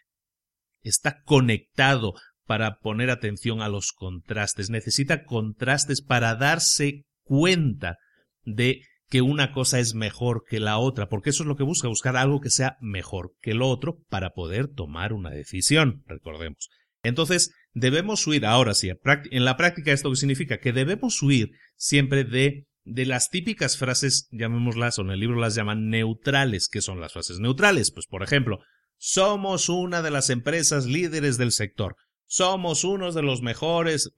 Está 0.84 1.24
conectado 1.24 2.14
para 2.50 2.80
poner 2.80 3.12
atención 3.12 3.62
a 3.62 3.70
los 3.70 3.92
contrastes, 3.92 4.72
necesita 4.72 5.24
contrastes 5.24 6.02
para 6.02 6.34
darse 6.34 7.06
cuenta 7.22 7.98
de 8.44 8.82
que 9.08 9.22
una 9.22 9.52
cosa 9.52 9.78
es 9.78 9.94
mejor 9.94 10.46
que 10.50 10.60
la 10.60 10.80
otra, 10.80 11.10
porque 11.10 11.30
eso 11.30 11.44
es 11.44 11.48
lo 11.48 11.56
que 11.56 11.64
busca, 11.64 11.88
buscar 11.90 12.18
algo 12.18 12.42
que 12.42 12.50
sea 12.50 12.76
mejor 12.82 13.36
que 13.40 13.54
lo 13.54 13.70
otro 13.70 14.00
para 14.10 14.32
poder 14.32 14.68
tomar 14.68 15.14
una 15.14 15.30
decisión, 15.30 16.02
recordemos. 16.08 16.72
Entonces, 17.04 17.54
debemos 17.74 18.26
huir, 18.26 18.48
ahora 18.48 18.74
sí, 18.74 18.90
en 18.90 19.46
la 19.46 19.56
práctica 19.56 19.92
esto 19.92 20.16
significa 20.16 20.58
que 20.58 20.74
debemos 20.74 21.22
huir 21.22 21.52
siempre 21.76 22.24
de, 22.24 22.66
de 22.84 23.06
las 23.06 23.30
típicas 23.30 23.78
frases, 23.78 24.28
llamémoslas, 24.32 24.98
o 24.98 25.04
en 25.04 25.12
el 25.12 25.20
libro 25.20 25.40
las 25.40 25.54
llaman 25.54 25.90
neutrales, 25.90 26.68
que 26.68 26.82
son 26.82 27.00
las 27.00 27.14
frases 27.14 27.38
neutrales, 27.40 27.92
pues 27.92 28.08
por 28.08 28.24
ejemplo, 28.24 28.58
somos 28.98 29.70
una 29.70 30.02
de 30.02 30.10
las 30.10 30.32
empresas 30.32 30.88
líderes 30.88 31.38
del 31.38 31.52
sector 31.52 31.96
somos 32.30 32.84
unos 32.84 33.16
de 33.16 33.24
los 33.24 33.42
mejores. 33.42 34.12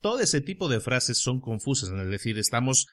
Todo 0.00 0.20
ese 0.20 0.40
tipo 0.40 0.68
de 0.68 0.80
frases 0.80 1.18
son 1.18 1.40
confusas, 1.40 1.90
es 1.90 2.08
decir, 2.08 2.38
estamos, 2.38 2.86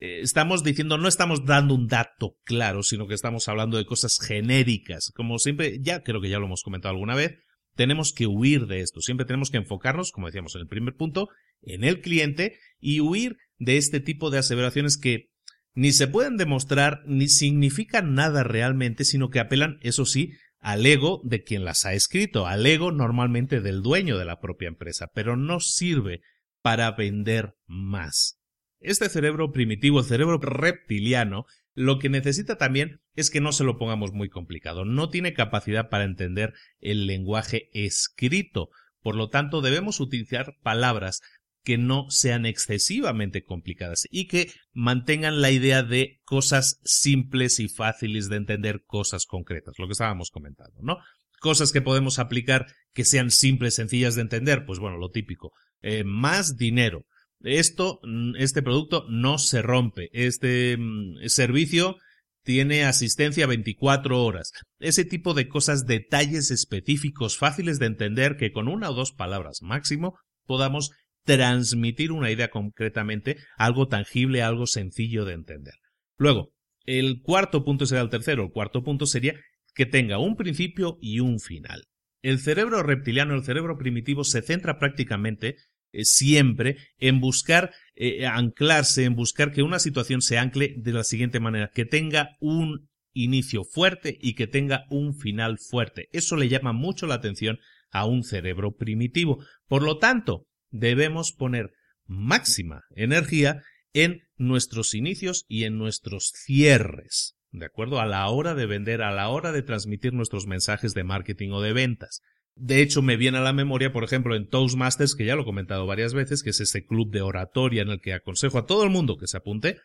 eh, 0.00 0.20
estamos 0.20 0.62
diciendo, 0.62 0.98
no 0.98 1.08
estamos 1.08 1.46
dando 1.46 1.74
un 1.74 1.88
dato 1.88 2.36
claro, 2.44 2.82
sino 2.82 3.08
que 3.08 3.14
estamos 3.14 3.48
hablando 3.48 3.78
de 3.78 3.86
cosas 3.86 4.18
genéricas. 4.20 5.12
Como 5.16 5.38
siempre, 5.38 5.78
ya 5.80 6.02
creo 6.02 6.20
que 6.20 6.28
ya 6.28 6.38
lo 6.38 6.44
hemos 6.44 6.62
comentado 6.62 6.92
alguna 6.92 7.14
vez, 7.14 7.38
tenemos 7.74 8.12
que 8.12 8.26
huir 8.26 8.66
de 8.66 8.80
esto. 8.80 9.00
Siempre 9.00 9.24
tenemos 9.24 9.50
que 9.50 9.56
enfocarnos, 9.56 10.12
como 10.12 10.26
decíamos 10.26 10.54
en 10.56 10.62
el 10.62 10.68
primer 10.68 10.94
punto, 10.94 11.28
en 11.62 11.84
el 11.84 12.02
cliente 12.02 12.58
y 12.80 13.00
huir 13.00 13.38
de 13.56 13.78
este 13.78 14.00
tipo 14.00 14.30
de 14.30 14.38
aseveraciones 14.38 14.98
que 14.98 15.30
ni 15.74 15.92
se 15.92 16.06
pueden 16.06 16.36
demostrar 16.36 17.00
ni 17.06 17.28
significan 17.28 18.14
nada 18.14 18.42
realmente, 18.42 19.04
sino 19.04 19.30
que 19.30 19.40
apelan, 19.40 19.78
eso 19.80 20.04
sí, 20.04 20.32
al 20.68 20.84
ego 20.84 21.22
de 21.24 21.44
quien 21.44 21.64
las 21.64 21.86
ha 21.86 21.94
escrito, 21.94 22.46
al 22.46 22.66
ego 22.66 22.92
normalmente 22.92 23.62
del 23.62 23.80
dueño 23.80 24.18
de 24.18 24.26
la 24.26 24.38
propia 24.38 24.68
empresa, 24.68 25.10
pero 25.14 25.34
no 25.34 25.60
sirve 25.60 26.20
para 26.60 26.90
vender 26.90 27.56
más. 27.66 28.38
Este 28.78 29.08
cerebro 29.08 29.50
primitivo, 29.50 30.00
el 30.00 30.04
cerebro 30.04 30.36
reptiliano, 30.36 31.46
lo 31.72 31.98
que 31.98 32.10
necesita 32.10 32.58
también 32.58 33.00
es 33.14 33.30
que 33.30 33.40
no 33.40 33.52
se 33.52 33.64
lo 33.64 33.78
pongamos 33.78 34.12
muy 34.12 34.28
complicado. 34.28 34.84
No 34.84 35.08
tiene 35.08 35.32
capacidad 35.32 35.88
para 35.88 36.04
entender 36.04 36.52
el 36.80 37.06
lenguaje 37.06 37.70
escrito. 37.72 38.68
Por 39.00 39.16
lo 39.16 39.30
tanto, 39.30 39.62
debemos 39.62 40.00
utilizar 40.00 40.58
palabras 40.62 41.22
que 41.62 41.78
no 41.78 42.06
sean 42.08 42.46
excesivamente 42.46 43.44
complicadas 43.44 44.06
y 44.10 44.26
que 44.26 44.52
mantengan 44.72 45.40
la 45.40 45.50
idea 45.50 45.82
de 45.82 46.20
cosas 46.24 46.80
simples 46.84 47.60
y 47.60 47.68
fáciles 47.68 48.28
de 48.28 48.36
entender, 48.36 48.82
cosas 48.86 49.26
concretas, 49.26 49.74
lo 49.78 49.86
que 49.86 49.92
estábamos 49.92 50.30
comentando, 50.30 50.80
¿no? 50.82 50.98
Cosas 51.40 51.72
que 51.72 51.82
podemos 51.82 52.18
aplicar 52.18 52.66
que 52.92 53.04
sean 53.04 53.30
simples, 53.30 53.74
sencillas 53.74 54.14
de 54.14 54.22
entender, 54.22 54.64
pues 54.66 54.78
bueno, 54.78 54.96
lo 54.96 55.10
típico. 55.10 55.52
Eh, 55.82 56.04
más 56.04 56.56
dinero. 56.56 57.04
Esto, 57.40 58.00
mm, 58.02 58.36
este 58.36 58.62
producto 58.62 59.04
no 59.08 59.38
se 59.38 59.62
rompe. 59.62 60.08
Este 60.12 60.76
mm, 60.76 61.26
servicio 61.26 61.96
tiene 62.42 62.84
asistencia 62.84 63.46
24 63.46 64.24
horas. 64.24 64.52
Ese 64.78 65.04
tipo 65.04 65.34
de 65.34 65.48
cosas, 65.48 65.86
detalles 65.86 66.50
específicos, 66.50 67.36
fáciles 67.36 67.78
de 67.78 67.86
entender, 67.86 68.36
que 68.36 68.52
con 68.52 68.68
una 68.68 68.90
o 68.90 68.94
dos 68.94 69.12
palabras 69.12 69.60
máximo 69.62 70.18
podamos 70.46 70.92
transmitir 71.28 72.10
una 72.10 72.30
idea 72.30 72.48
concretamente, 72.48 73.36
algo 73.58 73.86
tangible, 73.86 74.42
algo 74.42 74.66
sencillo 74.66 75.26
de 75.26 75.34
entender. 75.34 75.74
Luego, 76.16 76.54
el 76.86 77.20
cuarto 77.20 77.64
punto 77.64 77.84
será 77.84 78.00
el 78.00 78.08
tercero. 78.08 78.44
El 78.44 78.50
cuarto 78.50 78.82
punto 78.82 79.04
sería 79.04 79.34
que 79.74 79.84
tenga 79.84 80.18
un 80.18 80.36
principio 80.36 80.96
y 81.02 81.20
un 81.20 81.38
final. 81.38 81.84
El 82.22 82.38
cerebro 82.38 82.82
reptiliano, 82.82 83.34
el 83.34 83.44
cerebro 83.44 83.76
primitivo, 83.76 84.24
se 84.24 84.40
centra 84.40 84.78
prácticamente 84.78 85.56
eh, 85.92 86.04
siempre 86.04 86.78
en 86.96 87.20
buscar 87.20 87.72
eh, 87.94 88.26
anclarse, 88.26 89.04
en 89.04 89.14
buscar 89.14 89.52
que 89.52 89.62
una 89.62 89.78
situación 89.78 90.22
se 90.22 90.38
ancle 90.38 90.74
de 90.78 90.92
la 90.92 91.04
siguiente 91.04 91.40
manera, 91.40 91.70
que 91.74 91.84
tenga 91.84 92.36
un 92.40 92.88
inicio 93.12 93.64
fuerte 93.64 94.16
y 94.18 94.34
que 94.34 94.46
tenga 94.46 94.86
un 94.88 95.14
final 95.14 95.58
fuerte. 95.58 96.08
Eso 96.12 96.36
le 96.36 96.48
llama 96.48 96.72
mucho 96.72 97.06
la 97.06 97.16
atención 97.16 97.58
a 97.90 98.06
un 98.06 98.24
cerebro 98.24 98.76
primitivo. 98.76 99.44
Por 99.66 99.82
lo 99.82 99.98
tanto, 99.98 100.46
debemos 100.70 101.32
poner 101.32 101.72
máxima 102.06 102.84
energía 102.94 103.62
en 103.92 104.22
nuestros 104.36 104.94
inicios 104.94 105.44
y 105.48 105.64
en 105.64 105.78
nuestros 105.78 106.32
cierres, 106.34 107.36
¿de 107.50 107.66
acuerdo? 107.66 108.00
A 108.00 108.06
la 108.06 108.28
hora 108.28 108.54
de 108.54 108.66
vender, 108.66 109.02
a 109.02 109.12
la 109.12 109.28
hora 109.28 109.52
de 109.52 109.62
transmitir 109.62 110.12
nuestros 110.12 110.46
mensajes 110.46 110.94
de 110.94 111.04
marketing 111.04 111.50
o 111.50 111.60
de 111.60 111.72
ventas. 111.72 112.20
De 112.54 112.82
hecho, 112.82 113.02
me 113.02 113.16
viene 113.16 113.38
a 113.38 113.42
la 113.42 113.52
memoria, 113.52 113.92
por 113.92 114.02
ejemplo, 114.02 114.34
en 114.34 114.48
Toastmasters, 114.48 115.14
que 115.14 115.24
ya 115.24 115.36
lo 115.36 115.42
he 115.42 115.46
comentado 115.46 115.86
varias 115.86 116.12
veces, 116.12 116.42
que 116.42 116.50
es 116.50 116.60
este 116.60 116.84
club 116.84 117.10
de 117.12 117.22
oratoria 117.22 117.82
en 117.82 117.88
el 117.88 118.00
que 118.00 118.12
aconsejo 118.12 118.58
a 118.58 118.66
todo 118.66 118.82
el 118.82 118.90
mundo 118.90 119.16
que 119.16 119.28
se 119.28 119.36
apunte, 119.36 119.78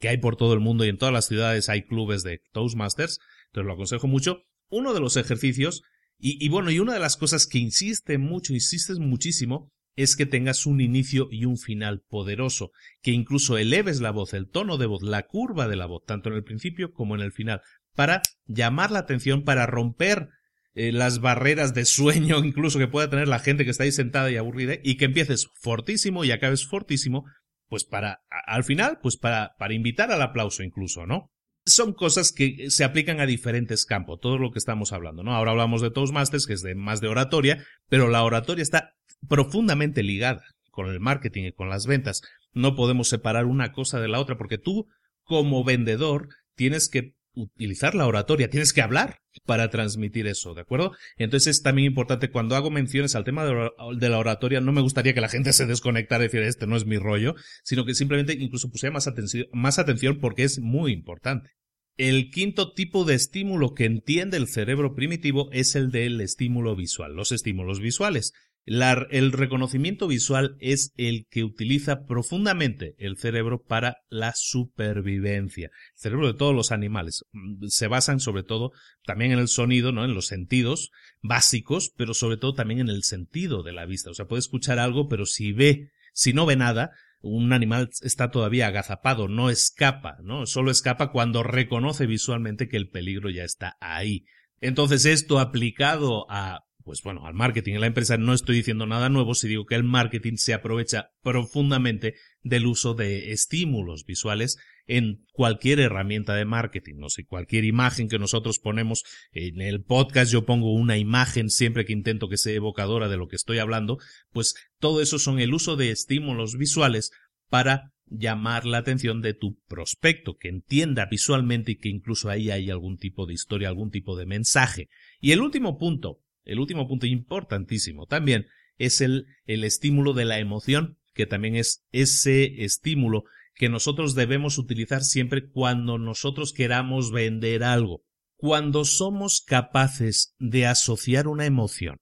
que 0.00 0.08
hay 0.08 0.16
por 0.18 0.36
todo 0.36 0.54
el 0.54 0.60
mundo 0.60 0.84
y 0.84 0.88
en 0.88 0.96
todas 0.96 1.12
las 1.12 1.26
ciudades 1.26 1.68
hay 1.68 1.82
clubes 1.82 2.22
de 2.22 2.40
Toastmasters, 2.52 3.20
entonces 3.46 3.66
lo 3.66 3.74
aconsejo 3.74 4.06
mucho. 4.06 4.42
Uno 4.70 4.94
de 4.94 5.00
los 5.00 5.16
ejercicios, 5.16 5.82
y, 6.18 6.42
y 6.44 6.48
bueno, 6.48 6.70
y 6.70 6.78
una 6.78 6.94
de 6.94 7.00
las 7.00 7.16
cosas 7.16 7.46
que 7.46 7.58
insiste 7.58 8.16
mucho, 8.16 8.54
insistes 8.54 8.98
muchísimo, 8.98 9.70
es 9.96 10.16
que 10.16 10.26
tengas 10.26 10.66
un 10.66 10.80
inicio 10.80 11.28
y 11.30 11.44
un 11.44 11.56
final 11.56 12.02
poderoso, 12.08 12.70
que 13.02 13.12
incluso 13.12 13.58
eleves 13.58 14.00
la 14.00 14.10
voz, 14.10 14.34
el 14.34 14.48
tono 14.48 14.76
de 14.76 14.86
voz, 14.86 15.02
la 15.02 15.22
curva 15.22 15.68
de 15.68 15.76
la 15.76 15.86
voz, 15.86 16.04
tanto 16.04 16.28
en 16.28 16.36
el 16.36 16.44
principio 16.44 16.92
como 16.92 17.14
en 17.14 17.22
el 17.22 17.32
final, 17.32 17.60
para 17.94 18.22
llamar 18.46 18.90
la 18.90 19.00
atención, 19.00 19.44
para 19.44 19.66
romper 19.66 20.28
eh, 20.74 20.90
las 20.90 21.20
barreras 21.20 21.74
de 21.74 21.84
sueño 21.84 22.38
incluso 22.44 22.78
que 22.78 22.88
pueda 22.88 23.10
tener 23.10 23.28
la 23.28 23.38
gente 23.38 23.64
que 23.64 23.70
está 23.70 23.84
ahí 23.84 23.92
sentada 23.92 24.30
y 24.30 24.36
aburrida 24.36 24.74
y 24.82 24.96
que 24.96 25.04
empieces 25.04 25.48
fortísimo 25.54 26.24
y 26.24 26.32
acabes 26.32 26.66
fortísimo, 26.66 27.24
pues 27.68 27.84
para, 27.84 28.22
al 28.46 28.64
final, 28.64 28.98
pues 29.00 29.16
para, 29.16 29.54
para 29.58 29.74
invitar 29.74 30.10
al 30.10 30.22
aplauso 30.22 30.62
incluso, 30.62 31.06
¿no? 31.06 31.30
son 31.66 31.94
cosas 31.94 32.32
que 32.32 32.70
se 32.70 32.84
aplican 32.84 33.20
a 33.20 33.26
diferentes 33.26 33.86
campos, 33.86 34.20
todo 34.20 34.38
lo 34.38 34.50
que 34.50 34.58
estamos 34.58 34.92
hablando, 34.92 35.22
¿no? 35.22 35.34
Ahora 35.34 35.52
hablamos 35.52 35.80
de 35.80 35.90
Toastmasters, 35.90 36.46
que 36.46 36.52
es 36.52 36.62
de 36.62 36.74
más 36.74 37.00
de 37.00 37.08
oratoria, 37.08 37.64
pero 37.88 38.08
la 38.08 38.22
oratoria 38.22 38.62
está 38.62 38.94
profundamente 39.28 40.02
ligada 40.02 40.44
con 40.70 40.88
el 40.88 41.00
marketing 41.00 41.44
y 41.44 41.52
con 41.52 41.68
las 41.68 41.86
ventas. 41.86 42.22
No 42.52 42.74
podemos 42.74 43.08
separar 43.08 43.46
una 43.46 43.72
cosa 43.72 44.00
de 44.00 44.08
la 44.08 44.20
otra 44.20 44.36
porque 44.36 44.58
tú, 44.58 44.88
como 45.22 45.64
vendedor, 45.64 46.28
tienes 46.54 46.88
que 46.88 47.14
utilizar 47.36 47.94
la 47.94 48.06
oratoria, 48.06 48.48
tienes 48.48 48.72
que 48.72 48.82
hablar 48.82 49.18
para 49.44 49.68
transmitir 49.68 50.28
eso, 50.28 50.54
¿de 50.54 50.60
acuerdo? 50.60 50.92
Entonces 51.16 51.56
es 51.56 51.62
también 51.62 51.86
importante 51.86 52.30
cuando 52.30 52.54
hago 52.54 52.70
menciones 52.70 53.16
al 53.16 53.24
tema 53.24 53.44
de 53.44 54.08
la 54.08 54.18
oratoria, 54.18 54.60
no 54.60 54.70
me 54.70 54.80
gustaría 54.80 55.14
que 55.14 55.20
la 55.20 55.28
gente 55.28 55.52
se 55.52 55.66
desconectara 55.66 56.24
y 56.24 56.28
dijera, 56.28 56.46
este 56.46 56.68
no 56.68 56.76
es 56.76 56.86
mi 56.86 56.96
rollo, 56.96 57.34
sino 57.64 57.84
que 57.84 57.94
simplemente 57.94 58.34
incluso 58.34 58.70
pusiera 58.70 58.92
más 58.92 59.08
atención, 59.08 59.46
más 59.52 59.80
atención 59.80 60.20
porque 60.20 60.44
es 60.44 60.60
muy 60.60 60.92
importante. 60.92 61.50
El 61.96 62.30
quinto 62.30 62.72
tipo 62.72 63.04
de 63.04 63.14
estímulo 63.14 63.74
que 63.74 63.84
entiende 63.84 64.36
el 64.36 64.48
cerebro 64.48 64.94
primitivo 64.94 65.48
es 65.52 65.74
el 65.74 65.90
del 65.90 66.20
estímulo 66.20 66.76
visual, 66.76 67.14
los 67.14 67.32
estímulos 67.32 67.80
visuales 67.80 68.32
el 68.66 69.32
reconocimiento 69.32 70.06
visual 70.08 70.56
es 70.58 70.92
el 70.96 71.26
que 71.30 71.44
utiliza 71.44 72.06
profundamente 72.06 72.94
el 72.98 73.18
cerebro 73.18 73.62
para 73.62 73.98
la 74.08 74.32
supervivencia. 74.34 75.66
El 75.94 75.98
cerebro 75.98 76.26
de 76.26 76.34
todos 76.34 76.54
los 76.54 76.72
animales 76.72 77.24
mm, 77.32 77.66
se 77.66 77.88
basan 77.88 78.20
sobre 78.20 78.42
todo 78.42 78.72
también 79.04 79.32
en 79.32 79.38
el 79.38 79.48
sonido, 79.48 79.92
¿no? 79.92 80.04
En 80.04 80.14
los 80.14 80.26
sentidos 80.26 80.90
básicos, 81.20 81.92
pero 81.96 82.14
sobre 82.14 82.38
todo 82.38 82.54
también 82.54 82.80
en 82.80 82.88
el 82.88 83.02
sentido 83.02 83.62
de 83.62 83.72
la 83.72 83.86
vista. 83.86 84.10
O 84.10 84.14
sea, 84.14 84.26
puede 84.26 84.40
escuchar 84.40 84.78
algo, 84.78 85.08
pero 85.08 85.26
si 85.26 85.52
ve, 85.52 85.90
si 86.12 86.32
no 86.32 86.46
ve 86.46 86.56
nada, 86.56 86.92
un 87.20 87.52
animal 87.52 87.90
está 88.02 88.30
todavía 88.30 88.66
agazapado, 88.66 89.28
no 89.28 89.50
escapa, 89.50 90.18
¿no? 90.22 90.46
Solo 90.46 90.70
escapa 90.70 91.10
cuando 91.10 91.42
reconoce 91.42 92.06
visualmente 92.06 92.68
que 92.68 92.76
el 92.76 92.88
peligro 92.88 93.30
ya 93.30 93.44
está 93.44 93.76
ahí. 93.80 94.24
Entonces 94.60 95.04
esto 95.04 95.38
aplicado 95.38 96.26
a 96.30 96.64
pues 96.84 97.00
bueno, 97.02 97.26
al 97.26 97.34
marketing 97.34 97.74
en 97.74 97.80
la 97.80 97.86
empresa 97.86 98.18
no 98.18 98.34
estoy 98.34 98.56
diciendo 98.56 98.86
nada 98.86 99.08
nuevo 99.08 99.34
si 99.34 99.48
digo 99.48 99.64
que 99.64 99.74
el 99.74 99.84
marketing 99.84 100.36
se 100.36 100.52
aprovecha 100.52 101.10
profundamente 101.22 102.14
del 102.42 102.66
uso 102.66 102.94
de 102.94 103.32
estímulos 103.32 104.04
visuales 104.04 104.58
en 104.86 105.24
cualquier 105.32 105.80
herramienta 105.80 106.34
de 106.34 106.44
marketing, 106.44 106.96
no 106.98 107.08
sé, 107.08 107.24
cualquier 107.24 107.64
imagen 107.64 108.08
que 108.08 108.18
nosotros 108.18 108.58
ponemos 108.58 109.02
en 109.32 109.62
el 109.62 109.82
podcast, 109.82 110.30
yo 110.30 110.44
pongo 110.44 110.74
una 110.74 110.98
imagen 110.98 111.48
siempre 111.48 111.86
que 111.86 111.94
intento 111.94 112.28
que 112.28 112.36
sea 112.36 112.52
evocadora 112.52 113.08
de 113.08 113.16
lo 113.16 113.28
que 113.28 113.36
estoy 113.36 113.58
hablando, 113.58 113.98
pues 114.30 114.54
todo 114.78 115.00
eso 115.00 115.18
son 115.18 115.40
el 115.40 115.54
uso 115.54 115.76
de 115.76 115.90
estímulos 115.90 116.58
visuales 116.58 117.12
para 117.48 117.94
llamar 118.06 118.66
la 118.66 118.78
atención 118.78 119.22
de 119.22 119.34
tu 119.34 119.58
prospecto, 119.66 120.36
que 120.36 120.48
entienda 120.48 121.06
visualmente 121.06 121.72
y 121.72 121.76
que 121.76 121.88
incluso 121.88 122.28
ahí 122.28 122.50
hay 122.50 122.70
algún 122.70 122.98
tipo 122.98 123.26
de 123.26 123.34
historia, 123.34 123.68
algún 123.68 123.90
tipo 123.90 124.16
de 124.16 124.26
mensaje. 124.26 124.88
Y 125.20 125.32
el 125.32 125.40
último 125.40 125.78
punto, 125.78 126.20
el 126.44 126.60
último 126.60 126.86
punto 126.88 127.06
importantísimo 127.06 128.06
también 128.06 128.46
es 128.76 129.00
el, 129.00 129.26
el 129.46 129.64
estímulo 129.64 130.12
de 130.12 130.24
la 130.24 130.38
emoción, 130.38 130.98
que 131.14 131.26
también 131.26 131.56
es 131.56 131.84
ese 131.92 132.64
estímulo 132.64 133.24
que 133.54 133.68
nosotros 133.68 134.14
debemos 134.14 134.58
utilizar 134.58 135.02
siempre 135.02 135.48
cuando 135.48 135.98
nosotros 135.98 136.52
queramos 136.52 137.12
vender 137.12 137.62
algo. 137.62 138.02
Cuando 138.36 138.84
somos 138.84 139.40
capaces 139.40 140.34
de 140.38 140.66
asociar 140.66 141.28
una 141.28 141.46
emoción 141.46 141.98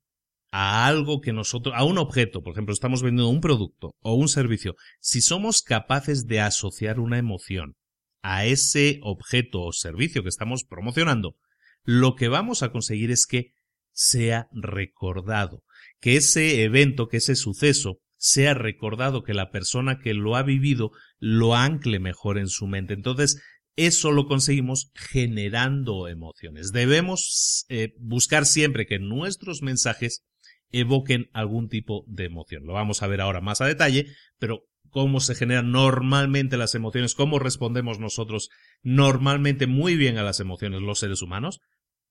a 0.51 0.87
algo 0.87 1.21
que 1.21 1.33
nosotros, 1.33 1.75
a 1.77 1.85
un 1.85 1.99
objeto, 1.99 2.43
por 2.43 2.53
ejemplo, 2.53 2.73
estamos 2.73 3.03
vendiendo 3.03 3.29
un 3.29 3.41
producto 3.41 3.95
o 4.01 4.15
un 4.15 4.29
servicio, 4.29 4.77
si 5.01 5.21
somos 5.21 5.63
capaces 5.63 6.27
de 6.27 6.41
asociar 6.41 7.01
una 7.01 7.19
emoción 7.19 7.77
a 8.23 8.45
ese 8.45 9.01
objeto 9.03 9.63
o 9.63 9.73
servicio 9.73 10.23
que 10.23 10.29
estamos 10.29 10.65
promocionando, 10.65 11.37
lo 11.85 12.15
que 12.15 12.29
vamos 12.29 12.63
a 12.63 12.71
conseguir 12.71 13.11
es 13.11 13.27
que 13.27 13.55
sea 13.93 14.49
recordado, 14.53 15.63
que 16.01 16.17
ese 16.17 16.65
evento, 16.65 17.09
que 17.09 17.19
ese 17.19 17.37
suceso 17.37 17.99
sea 18.17 18.55
recordado, 18.55 19.23
que 19.23 19.35
la 19.35 19.51
persona 19.51 19.99
que 19.99 20.15
lo 20.15 20.37
ha 20.37 20.43
vivido 20.43 20.93
lo 21.19 21.57
ancle 21.57 21.99
mejor 21.99 22.39
en 22.39 22.49
su 22.49 22.67
mente. 22.67 22.95
Entonces, 22.95 23.43
eso 23.77 24.13
lo 24.13 24.27
conseguimos 24.27 24.93
generando 24.95 26.09
emociones. 26.09 26.73
Debemos 26.73 27.65
eh, 27.69 27.95
buscar 27.99 28.47
siempre 28.47 28.87
que 28.87 28.99
nuestros 28.99 29.63
mensajes 29.63 30.25
evoquen 30.71 31.31
algún 31.33 31.69
tipo 31.69 32.05
de 32.07 32.25
emoción. 32.25 32.65
Lo 32.65 32.75
vamos 32.75 33.03
a 33.03 33.07
ver 33.07 33.21
ahora 33.21 33.41
más 33.41 33.61
a 33.61 33.67
detalle, 33.67 34.07
pero 34.39 34.67
cómo 34.89 35.21
se 35.21 35.35
generan 35.35 35.71
normalmente 35.71 36.57
las 36.57 36.75
emociones, 36.75 37.15
cómo 37.15 37.39
respondemos 37.39 37.99
nosotros 37.99 38.51
normalmente 38.83 39.67
muy 39.67 39.97
bien 39.97 40.19
a 40.19 40.23
las 40.23 40.39
emociones 40.39 40.83
los 40.83 40.99
seres 40.99 41.23
humanos, 41.23 41.61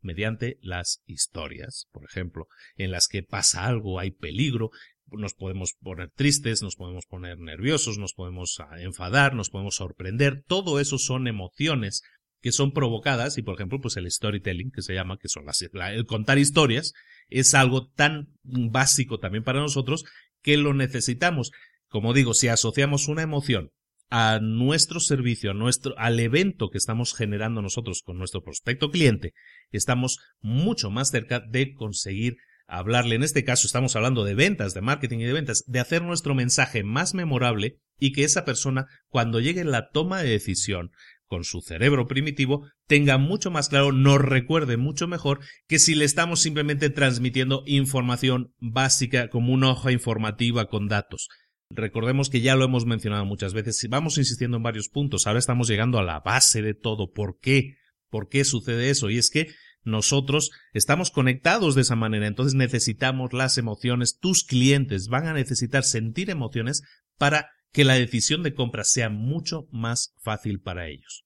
mediante 0.01 0.57
las 0.61 1.01
historias, 1.05 1.87
por 1.91 2.05
ejemplo, 2.05 2.47
en 2.75 2.91
las 2.91 3.07
que 3.07 3.23
pasa 3.23 3.65
algo, 3.65 3.99
hay 3.99 4.11
peligro, 4.11 4.71
nos 5.11 5.33
podemos 5.33 5.73
poner 5.73 6.09
tristes, 6.11 6.61
nos 6.61 6.75
podemos 6.75 7.05
poner 7.05 7.37
nerviosos, 7.39 7.97
nos 7.97 8.13
podemos 8.13 8.59
ah, 8.59 8.81
enfadar, 8.81 9.35
nos 9.35 9.49
podemos 9.49 9.75
sorprender, 9.75 10.43
todo 10.47 10.79
eso 10.79 10.97
son 10.97 11.27
emociones 11.27 12.03
que 12.41 12.51
son 12.51 12.71
provocadas 12.71 13.37
y 13.37 13.43
por 13.43 13.55
ejemplo 13.55 13.79
pues 13.79 13.97
el 13.97 14.09
storytelling 14.09 14.71
que 14.71 14.81
se 14.81 14.95
llama 14.95 15.17
que 15.17 15.27
son 15.27 15.45
las 15.45 15.61
el 15.61 16.05
contar 16.07 16.39
historias 16.39 16.93
es 17.29 17.53
algo 17.53 17.87
tan 17.89 18.29
básico 18.43 19.19
también 19.19 19.43
para 19.43 19.59
nosotros 19.59 20.05
que 20.41 20.57
lo 20.57 20.73
necesitamos. 20.73 21.51
Como 21.87 22.13
digo 22.13 22.33
si 22.33 22.47
asociamos 22.47 23.07
una 23.07 23.21
emoción 23.21 23.71
a 24.11 24.39
nuestro 24.41 24.99
servicio, 24.99 25.51
a 25.51 25.53
nuestro, 25.53 25.97
al 25.97 26.19
evento 26.19 26.69
que 26.69 26.77
estamos 26.77 27.15
generando 27.15 27.61
nosotros 27.61 28.03
con 28.03 28.17
nuestro 28.17 28.43
prospecto 28.43 28.91
cliente, 28.91 29.33
estamos 29.71 30.19
mucho 30.41 30.91
más 30.91 31.09
cerca 31.09 31.39
de 31.39 31.73
conseguir 31.73 32.35
hablarle. 32.67 33.15
En 33.15 33.23
este 33.23 33.45
caso 33.45 33.67
estamos 33.67 33.95
hablando 33.95 34.25
de 34.25 34.35
ventas, 34.35 34.73
de 34.73 34.81
marketing 34.81 35.19
y 35.19 35.23
de 35.23 35.33
ventas, 35.33 35.63
de 35.65 35.79
hacer 35.79 36.01
nuestro 36.01 36.35
mensaje 36.35 36.83
más 36.83 37.13
memorable 37.13 37.79
y 37.97 38.11
que 38.11 38.25
esa 38.25 38.43
persona, 38.43 38.85
cuando 39.07 39.39
llegue 39.39 39.63
la 39.63 39.89
toma 39.91 40.21
de 40.21 40.31
decisión 40.31 40.91
con 41.27 41.45
su 41.45 41.61
cerebro 41.61 42.07
primitivo, 42.07 42.67
tenga 42.87 43.17
mucho 43.17 43.49
más 43.49 43.69
claro, 43.69 43.93
nos 43.93 44.19
recuerde 44.19 44.75
mucho 44.75 45.07
mejor 45.07 45.39
que 45.69 45.79
si 45.79 45.95
le 45.95 46.03
estamos 46.03 46.41
simplemente 46.41 46.89
transmitiendo 46.89 47.63
información 47.65 48.53
básica 48.59 49.29
como 49.29 49.53
una 49.53 49.71
hoja 49.71 49.93
informativa 49.93 50.65
con 50.65 50.89
datos. 50.89 51.29
Recordemos 51.75 52.29
que 52.29 52.41
ya 52.41 52.55
lo 52.55 52.65
hemos 52.65 52.85
mencionado 52.85 53.25
muchas 53.25 53.53
veces, 53.53 53.85
vamos 53.89 54.17
insistiendo 54.17 54.57
en 54.57 54.63
varios 54.63 54.89
puntos, 54.89 55.27
ahora 55.27 55.39
estamos 55.39 55.67
llegando 55.67 55.99
a 55.99 56.03
la 56.03 56.19
base 56.19 56.61
de 56.61 56.73
todo. 56.73 57.11
¿Por 57.11 57.39
qué? 57.39 57.77
¿Por 58.09 58.29
qué 58.29 58.43
sucede 58.43 58.89
eso? 58.89 59.09
Y 59.09 59.17
es 59.17 59.29
que 59.29 59.47
nosotros 59.83 60.51
estamos 60.73 61.11
conectados 61.11 61.75
de 61.75 61.81
esa 61.81 61.95
manera, 61.95 62.27
entonces 62.27 62.53
necesitamos 62.53 63.33
las 63.33 63.57
emociones, 63.57 64.19
tus 64.19 64.43
clientes 64.43 65.07
van 65.07 65.27
a 65.27 65.33
necesitar 65.33 65.83
sentir 65.83 66.29
emociones 66.29 66.83
para 67.17 67.49
que 67.71 67.85
la 67.85 67.95
decisión 67.95 68.43
de 68.43 68.53
compra 68.53 68.83
sea 68.83 69.09
mucho 69.09 69.67
más 69.71 70.13
fácil 70.21 70.59
para 70.59 70.87
ellos. 70.87 71.25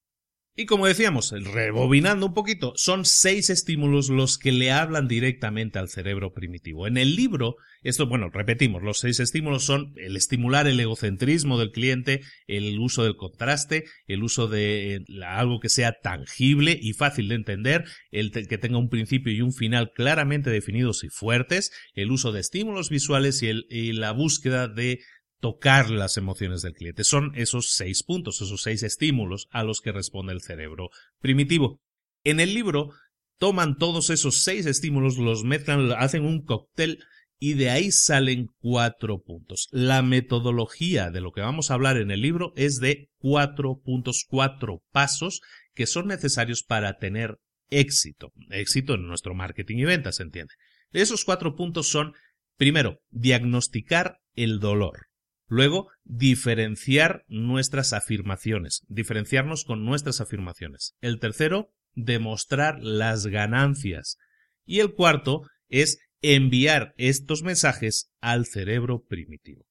Y 0.58 0.68
como 0.68 0.88
decíamos, 0.88 1.32
rebobinando 1.32 2.28
un 2.28 2.34
poquito, 2.34 2.72
son 2.78 3.04
seis 3.04 3.50
estímulos 3.50 4.08
los 4.08 4.38
que 4.38 4.54
le 4.54 4.72
hablan 4.72 5.10
directamente 5.10 5.80
al 5.80 5.90
cerebro 5.90 6.32
primitivo. 6.32 6.88
En 6.88 6.96
el 6.96 7.18
libro, 7.18 7.58
esto, 7.84 8.08
bueno, 8.08 8.30
repetimos, 8.30 8.82
los 8.82 9.00
seis 9.00 9.20
estímulos 9.20 9.66
son 9.66 9.94
el 9.98 10.16
estimular 10.16 10.66
el 10.66 10.80
egocentrismo 10.80 11.60
del 11.60 11.74
cliente, 11.74 12.22
el 12.48 12.80
uso 12.80 13.04
del 13.04 13.18
contraste, 13.18 13.84
el 14.08 14.24
uso 14.24 14.48
de 14.48 15.04
algo 15.28 15.60
que 15.60 15.68
sea 15.68 16.00
tangible 16.02 16.80
y 16.82 16.94
fácil 16.94 17.28
de 17.28 17.36
entender, 17.36 17.84
el 18.12 18.32
que 18.32 18.58
tenga 18.58 18.78
un 18.78 18.90
principio 18.90 19.34
y 19.34 19.42
un 19.42 19.52
final 19.52 19.92
claramente 19.94 20.52
definidos 20.52 21.04
y 21.04 21.10
fuertes, 21.10 21.74
el 21.96 22.12
uso 22.12 22.32
de 22.32 22.40
estímulos 22.40 22.90
visuales 22.90 23.44
y, 23.44 23.50
y 23.70 23.92
la 23.92 24.14
búsqueda 24.14 24.70
de 24.70 25.02
tocar 25.46 25.92
las 25.92 26.18
emociones 26.18 26.64
del 26.64 26.74
cliente. 26.74 27.04
Son 27.04 27.32
esos 27.36 27.76
seis 27.76 28.02
puntos, 28.02 28.42
esos 28.42 28.64
seis 28.64 28.82
estímulos 28.82 29.48
a 29.52 29.64
los 29.64 29.80
que 29.80 29.92
responde 29.92 30.34
el 30.34 30.42
cerebro 30.42 30.90
primitivo. 31.20 31.80
En 32.24 32.40
el 32.40 32.56
libro 32.56 32.90
toman 33.38 33.78
todos 33.78 34.10
esos 34.10 34.42
seis 34.42 34.66
estímulos, 34.66 35.20
los 35.20 35.44
mezclan, 35.44 35.92
hacen 35.92 36.26
un 36.26 36.44
cóctel 36.44 36.98
y 37.38 37.54
de 37.54 37.70
ahí 37.70 37.92
salen 37.92 38.48
cuatro 38.58 39.22
puntos. 39.22 39.68
La 39.70 40.02
metodología 40.02 41.12
de 41.12 41.22
lo 41.22 41.32
que 41.32 41.42
vamos 41.42 41.70
a 41.70 41.76
hablar 41.76 41.98
en 41.98 42.10
el 42.10 42.22
libro 42.22 42.52
es 42.56 42.80
de 42.80 43.12
cuatro 43.20 43.80
puntos, 43.86 44.26
cuatro 44.28 44.82
pasos 44.92 45.42
que 45.76 45.86
son 45.86 46.08
necesarios 46.08 46.64
para 46.64 46.98
tener 46.98 47.38
éxito. 47.70 48.32
Éxito 48.50 48.96
en 48.96 49.06
nuestro 49.06 49.36
marketing 49.36 49.78
y 49.78 49.86
ventas, 49.86 50.16
¿se 50.16 50.24
entiende? 50.24 50.56
Esos 50.92 51.24
cuatro 51.24 51.56
puntos 51.56 51.88
son, 51.88 52.14
primero, 52.58 52.98
diagnosticar 53.12 54.18
el 54.34 54.60
dolor. 54.60 55.06
Luego, 55.48 55.90
diferenciar 56.04 57.24
nuestras 57.28 57.94
afirmaciones, 57.94 58.84
diferenciarnos 58.88 59.64
con 59.64 59.86
nuestras 59.86 60.22
afirmaciones. 60.22 60.96
El 61.02 61.20
tercero, 61.20 61.72
demostrar 61.94 62.80
las 62.82 63.28
ganancias. 63.28 64.18
Y 64.66 64.80
el 64.80 64.94
cuarto 64.94 65.44
es 65.70 66.00
enviar 66.22 66.94
estos 66.98 67.44
mensajes 67.44 68.12
al 68.22 68.46
cerebro 68.46 69.04
primitivo. 69.08 69.66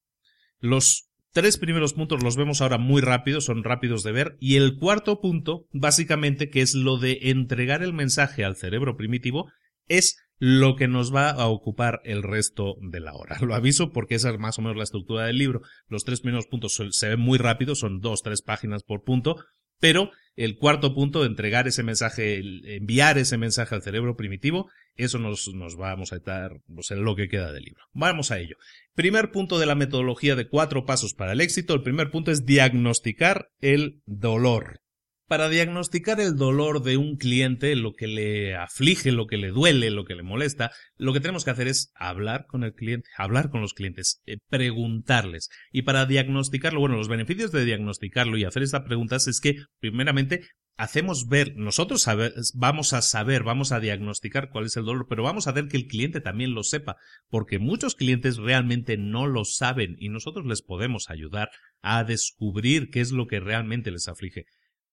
Los 0.59 1.09
tres 1.31 1.57
primeros 1.57 1.93
puntos 1.93 2.23
los 2.23 2.37
vemos 2.37 2.61
ahora 2.61 2.77
muy 2.77 3.01
rápidos, 3.01 3.43
son 3.45 3.63
rápidos 3.63 4.03
de 4.03 4.13
ver, 4.13 4.37
y 4.39 4.55
el 4.55 4.77
cuarto 4.77 5.19
punto, 5.19 5.67
básicamente, 5.73 6.49
que 6.49 6.61
es 6.61 6.73
lo 6.73 6.97
de 6.97 7.19
entregar 7.23 7.83
el 7.83 7.91
mensaje 7.91 8.45
al 8.45 8.55
cerebro 8.55 8.95
primitivo, 8.95 9.51
es 9.87 10.17
lo 10.37 10.75
que 10.75 10.87
nos 10.87 11.13
va 11.13 11.29
a 11.29 11.47
ocupar 11.47 12.01
el 12.03 12.23
resto 12.23 12.75
de 12.81 12.99
la 12.99 13.13
hora. 13.13 13.37
Lo 13.41 13.55
aviso 13.55 13.91
porque 13.91 14.15
esa 14.15 14.29
es 14.29 14.39
más 14.39 14.59
o 14.59 14.61
menos 14.61 14.77
la 14.77 14.83
estructura 14.83 15.25
del 15.25 15.37
libro. 15.37 15.61
Los 15.87 16.03
tres 16.03 16.21
primeros 16.21 16.47
puntos 16.47 16.81
se 16.91 17.09
ven 17.09 17.19
muy 17.19 17.37
rápidos, 17.37 17.79
son 17.79 18.01
dos, 18.01 18.21
tres 18.21 18.41
páginas 18.41 18.83
por 18.83 19.03
punto, 19.03 19.37
pero 19.79 20.11
el 20.35 20.57
cuarto 20.57 20.93
punto, 20.93 21.23
entregar 21.23 21.67
ese 21.67 21.83
mensaje, 21.83 22.41
enviar 22.75 23.17
ese 23.17 23.37
mensaje 23.37 23.75
al 23.75 23.81
cerebro 23.81 24.17
primitivo, 24.17 24.69
eso 24.95 25.19
nos, 25.19 25.47
nos 25.53 25.77
vamos 25.77 26.11
a 26.11 26.17
estar 26.17 26.51
en 26.89 27.03
lo 27.03 27.15
que 27.15 27.29
queda 27.29 27.53
del 27.53 27.63
libro. 27.63 27.83
Vamos 27.93 28.31
a 28.31 28.39
ello. 28.39 28.57
Primer 28.93 29.31
punto 29.31 29.59
de 29.59 29.65
la 29.65 29.75
metodología 29.75 30.35
de 30.35 30.47
cuatro 30.47 30.85
pasos 30.85 31.13
para 31.13 31.31
el 31.33 31.41
éxito. 31.41 31.73
El 31.73 31.83
primer 31.83 32.11
punto 32.11 32.31
es 32.31 32.45
diagnosticar 32.45 33.49
el 33.61 34.01
dolor. 34.05 34.81
Para 35.27 35.49
diagnosticar 35.49 36.19
el 36.19 36.35
dolor 36.35 36.83
de 36.83 36.97
un 36.97 37.17
cliente, 37.17 37.75
lo 37.75 37.93
que 37.93 38.05
le 38.05 38.55
aflige, 38.55 39.11
lo 39.11 39.25
que 39.25 39.37
le 39.37 39.49
duele, 39.49 39.89
lo 39.89 40.05
que 40.05 40.13
le 40.13 40.21
molesta, 40.21 40.69
lo 40.97 41.13
que 41.13 41.19
tenemos 41.19 41.43
que 41.43 41.49
hacer 41.49 41.67
es 41.67 41.91
hablar 41.95 42.45
con 42.45 42.63
el 42.63 42.75
cliente, 42.75 43.09
hablar 43.17 43.49
con 43.49 43.61
los 43.61 43.73
clientes, 43.73 44.21
eh, 44.27 44.37
preguntarles. 44.49 45.49
Y 45.71 45.81
para 45.81 46.05
diagnosticarlo, 46.05 46.79
bueno, 46.79 46.97
los 46.97 47.07
beneficios 47.07 47.51
de 47.51 47.65
diagnosticarlo 47.65 48.37
y 48.37 48.43
hacer 48.43 48.61
estas 48.61 48.83
preguntas 48.83 49.27
es 49.27 49.41
que, 49.41 49.55
primeramente, 49.79 50.43
hacemos 50.77 51.27
ver, 51.27 51.55
nosotros 51.55 52.05
vamos 52.53 52.93
a 52.93 53.01
saber, 53.01 53.41
vamos 53.41 53.71
a 53.71 53.79
diagnosticar 53.79 54.49
cuál 54.49 54.65
es 54.65 54.77
el 54.77 54.85
dolor, 54.85 55.07
pero 55.09 55.23
vamos 55.23 55.47
a 55.47 55.51
hacer 55.51 55.67
que 55.67 55.77
el 55.77 55.87
cliente 55.87 56.21
también 56.21 56.53
lo 56.53 56.61
sepa, 56.61 56.97
porque 57.29 57.57
muchos 57.57 57.95
clientes 57.95 58.37
realmente 58.37 58.95
no 58.97 59.25
lo 59.25 59.43
saben 59.43 59.95
y 59.97 60.09
nosotros 60.09 60.45
les 60.45 60.61
podemos 60.61 61.09
ayudar 61.09 61.49
a 61.81 62.03
descubrir 62.03 62.91
qué 62.91 63.01
es 63.01 63.11
lo 63.11 63.25
que 63.25 63.39
realmente 63.39 63.89
les 63.89 64.07
aflige. 64.07 64.45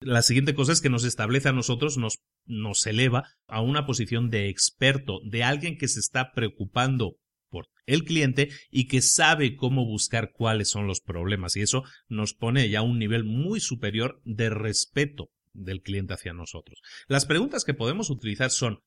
La 0.05 0.23
siguiente 0.23 0.55
cosa 0.55 0.73
es 0.73 0.81
que 0.81 0.91
nos 0.91 1.05
establece 1.05 1.49
a 1.49 1.53
nosotros, 1.53 1.97
nos, 1.97 2.21
nos 2.45 2.87
eleva 2.87 3.25
a 3.47 3.61
una 3.61 3.87
posición 3.87 4.31
de 4.31 4.49
experto, 4.49 5.21
de 5.25 5.45
alguien 5.45 5.79
que 5.79 5.89
se 5.89 6.01
está 6.01 6.33
preocupando 6.33 7.17
por 7.51 7.69
el 7.87 8.05
cliente 8.05 8.51
y 8.71 8.89
que 8.89 9.03
sabe 9.03 9.57
cómo 9.57 9.85
buscar 9.85 10.33
cuáles 10.33 10.71
son 10.71 10.87
los 10.87 11.01
problemas. 11.01 11.55
Y 11.57 11.61
eso 11.61 11.85
nos 12.09 12.35
pone 12.35 12.69
ya 12.69 12.81
a 12.81 12.83
un 12.83 12.99
nivel 12.99 13.25
muy 13.25 13.61
superior 13.61 14.21
de 14.25 14.51
respeto 14.51 15.31
del 15.53 15.83
cliente 15.83 16.15
hacia 16.15 16.33
nosotros. 16.33 16.81
Las 17.07 17.27
preguntas 17.27 17.65
que 17.65 17.75
podemos 17.75 18.11
utilizar 18.11 18.51
son, 18.51 18.81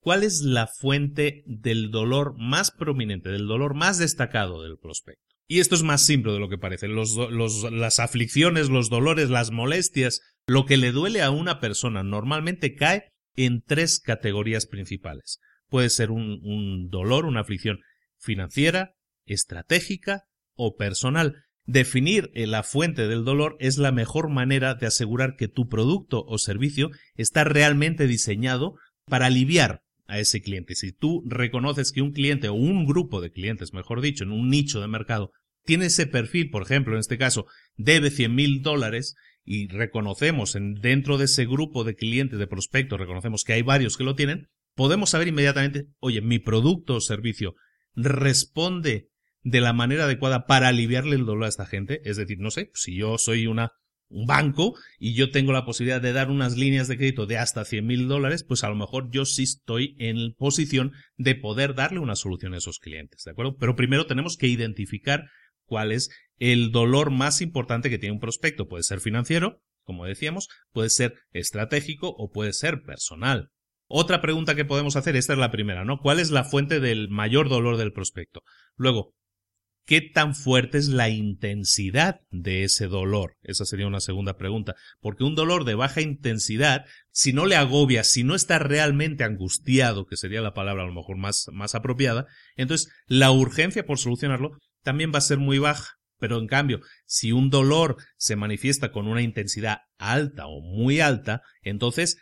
¿cuál 0.00 0.24
es 0.24 0.42
la 0.42 0.66
fuente 0.66 1.44
del 1.46 1.90
dolor 1.90 2.34
más 2.36 2.70
prominente, 2.70 3.30
del 3.30 3.46
dolor 3.46 3.74
más 3.74 3.98
destacado 3.98 4.62
del 4.62 4.78
prospecto? 4.78 5.22
Y 5.46 5.60
esto 5.60 5.76
es 5.76 5.82
más 5.82 6.04
simple 6.04 6.32
de 6.32 6.40
lo 6.40 6.50
que 6.50 6.58
parece. 6.58 6.88
las 6.88 7.98
aflicciones, 8.00 8.68
los 8.68 8.90
dolores, 8.90 9.30
las 9.30 9.50
molestias, 9.50 10.20
lo 10.48 10.64
que 10.64 10.78
le 10.78 10.92
duele 10.92 11.22
a 11.22 11.30
una 11.30 11.60
persona 11.60 12.02
normalmente 12.02 12.74
cae 12.74 13.12
en 13.36 13.62
tres 13.62 14.00
categorías 14.00 14.66
principales. 14.66 15.40
Puede 15.68 15.90
ser 15.90 16.10
un 16.10 16.88
dolor, 16.88 17.26
una 17.26 17.40
aflicción 17.40 17.80
financiera, 18.16 18.94
estratégica 19.26 20.24
o 20.54 20.76
personal. 20.76 21.44
Definir 21.66 22.30
la 22.34 22.62
fuente 22.62 23.06
del 23.08 23.24
dolor 23.24 23.56
es 23.60 23.76
la 23.76 23.92
mejor 23.92 24.30
manera 24.30 24.74
de 24.74 24.86
asegurar 24.86 25.36
que 25.36 25.48
tu 25.48 25.68
producto 25.68 26.24
o 26.26 26.38
servicio 26.38 26.90
está 27.14 27.44
realmente 27.44 28.06
diseñado 28.06 28.76
para 29.04 29.26
aliviar 29.26 29.82
a 30.06 30.18
ese 30.18 30.40
cliente. 30.40 30.74
Si 30.74 30.92
tú 30.92 31.22
reconoces 31.26 31.92
que 31.92 32.00
un 32.00 32.12
cliente 32.12 32.48
o 32.48 32.54
un 32.54 32.86
grupo 32.86 33.20
de 33.20 33.30
clientes, 33.30 33.74
mejor 33.74 34.00
dicho, 34.00 34.24
en 34.24 34.32
un 34.32 34.48
nicho 34.48 34.80
de 34.80 34.88
mercado, 34.88 35.30
tiene 35.66 35.86
ese 35.86 36.06
perfil, 36.06 36.48
por 36.48 36.62
ejemplo, 36.62 36.94
en 36.94 37.00
este 37.00 37.18
caso, 37.18 37.44
debe 37.76 38.10
100 38.10 38.34
mil 38.34 38.62
dólares 38.62 39.14
y 39.50 39.66
reconocemos 39.68 40.56
en, 40.56 40.74
dentro 40.74 41.16
de 41.16 41.24
ese 41.24 41.46
grupo 41.46 41.82
de 41.82 41.94
clientes, 41.94 42.38
de 42.38 42.46
prospectos, 42.46 43.00
reconocemos 43.00 43.44
que 43.44 43.54
hay 43.54 43.62
varios 43.62 43.96
que 43.96 44.04
lo 44.04 44.14
tienen, 44.14 44.48
podemos 44.74 45.08
saber 45.08 45.28
inmediatamente, 45.28 45.86
oye, 46.00 46.20
mi 46.20 46.38
producto 46.38 46.96
o 46.96 47.00
servicio 47.00 47.54
responde 47.94 49.08
de 49.42 49.60
la 49.62 49.72
manera 49.72 50.04
adecuada 50.04 50.44
para 50.44 50.68
aliviarle 50.68 51.16
el 51.16 51.24
dolor 51.24 51.44
a 51.44 51.48
esta 51.48 51.64
gente. 51.64 52.02
Es 52.04 52.18
decir, 52.18 52.36
no 52.38 52.50
sé, 52.50 52.70
si 52.74 52.94
yo 52.94 53.16
soy 53.16 53.46
una, 53.46 53.72
un 54.10 54.26
banco 54.26 54.74
y 54.98 55.14
yo 55.14 55.30
tengo 55.30 55.52
la 55.52 55.64
posibilidad 55.64 56.02
de 56.02 56.12
dar 56.12 56.30
unas 56.30 56.58
líneas 56.58 56.86
de 56.86 56.98
crédito 56.98 57.24
de 57.24 57.38
hasta 57.38 57.64
100 57.64 57.86
mil 57.86 58.06
dólares, 58.06 58.44
pues 58.44 58.64
a 58.64 58.68
lo 58.68 58.76
mejor 58.76 59.08
yo 59.10 59.24
sí 59.24 59.44
estoy 59.44 59.96
en 59.98 60.34
posición 60.34 60.92
de 61.16 61.36
poder 61.36 61.74
darle 61.74 62.00
una 62.00 62.16
solución 62.16 62.52
a 62.52 62.58
esos 62.58 62.80
clientes, 62.80 63.24
¿de 63.24 63.30
acuerdo? 63.30 63.56
Pero 63.56 63.76
primero 63.76 64.04
tenemos 64.04 64.36
que 64.36 64.48
identificar 64.48 65.24
cuál 65.64 65.92
es 65.92 66.10
el 66.38 66.70
dolor 66.70 67.10
más 67.10 67.40
importante 67.40 67.90
que 67.90 67.98
tiene 67.98 68.14
un 68.14 68.20
prospecto. 68.20 68.68
Puede 68.68 68.82
ser 68.82 69.00
financiero, 69.00 69.62
como 69.84 70.04
decíamos, 70.04 70.48
puede 70.72 70.90
ser 70.90 71.14
estratégico 71.32 72.08
o 72.16 72.30
puede 72.30 72.52
ser 72.52 72.82
personal. 72.82 73.50
Otra 73.86 74.20
pregunta 74.20 74.54
que 74.54 74.66
podemos 74.66 74.96
hacer, 74.96 75.16
esta 75.16 75.32
es 75.32 75.38
la 75.38 75.50
primera, 75.50 75.84
¿no? 75.84 75.98
¿Cuál 75.98 76.20
es 76.20 76.30
la 76.30 76.44
fuente 76.44 76.78
del 76.78 77.08
mayor 77.08 77.48
dolor 77.48 77.78
del 77.78 77.92
prospecto? 77.92 78.42
Luego, 78.76 79.14
¿Qué 79.88 80.02
tan 80.02 80.34
fuerte 80.34 80.76
es 80.76 80.88
la 80.88 81.08
intensidad 81.08 82.20
de 82.30 82.62
ese 82.62 82.88
dolor? 82.88 83.38
Esa 83.40 83.64
sería 83.64 83.86
una 83.86 84.00
segunda 84.00 84.36
pregunta. 84.36 84.74
Porque 85.00 85.24
un 85.24 85.34
dolor 85.34 85.64
de 85.64 85.74
baja 85.74 86.02
intensidad, 86.02 86.84
si 87.10 87.32
no 87.32 87.46
le 87.46 87.56
agobia, 87.56 88.04
si 88.04 88.22
no 88.22 88.34
está 88.34 88.58
realmente 88.58 89.24
angustiado, 89.24 90.04
que 90.04 90.18
sería 90.18 90.42
la 90.42 90.52
palabra 90.52 90.82
a 90.82 90.86
lo 90.86 90.92
mejor 90.92 91.16
más, 91.16 91.46
más 91.52 91.74
apropiada, 91.74 92.26
entonces 92.54 92.92
la 93.06 93.30
urgencia 93.30 93.86
por 93.86 93.98
solucionarlo 93.98 94.58
también 94.82 95.10
va 95.10 95.18
a 95.18 95.22
ser 95.22 95.38
muy 95.38 95.58
baja. 95.58 95.97
Pero 96.18 96.38
en 96.38 96.46
cambio, 96.46 96.80
si 97.06 97.32
un 97.32 97.50
dolor 97.50 97.96
se 98.16 98.36
manifiesta 98.36 98.90
con 98.92 99.06
una 99.06 99.22
intensidad 99.22 99.82
alta 99.98 100.46
o 100.46 100.60
muy 100.60 101.00
alta, 101.00 101.42
entonces 101.62 102.18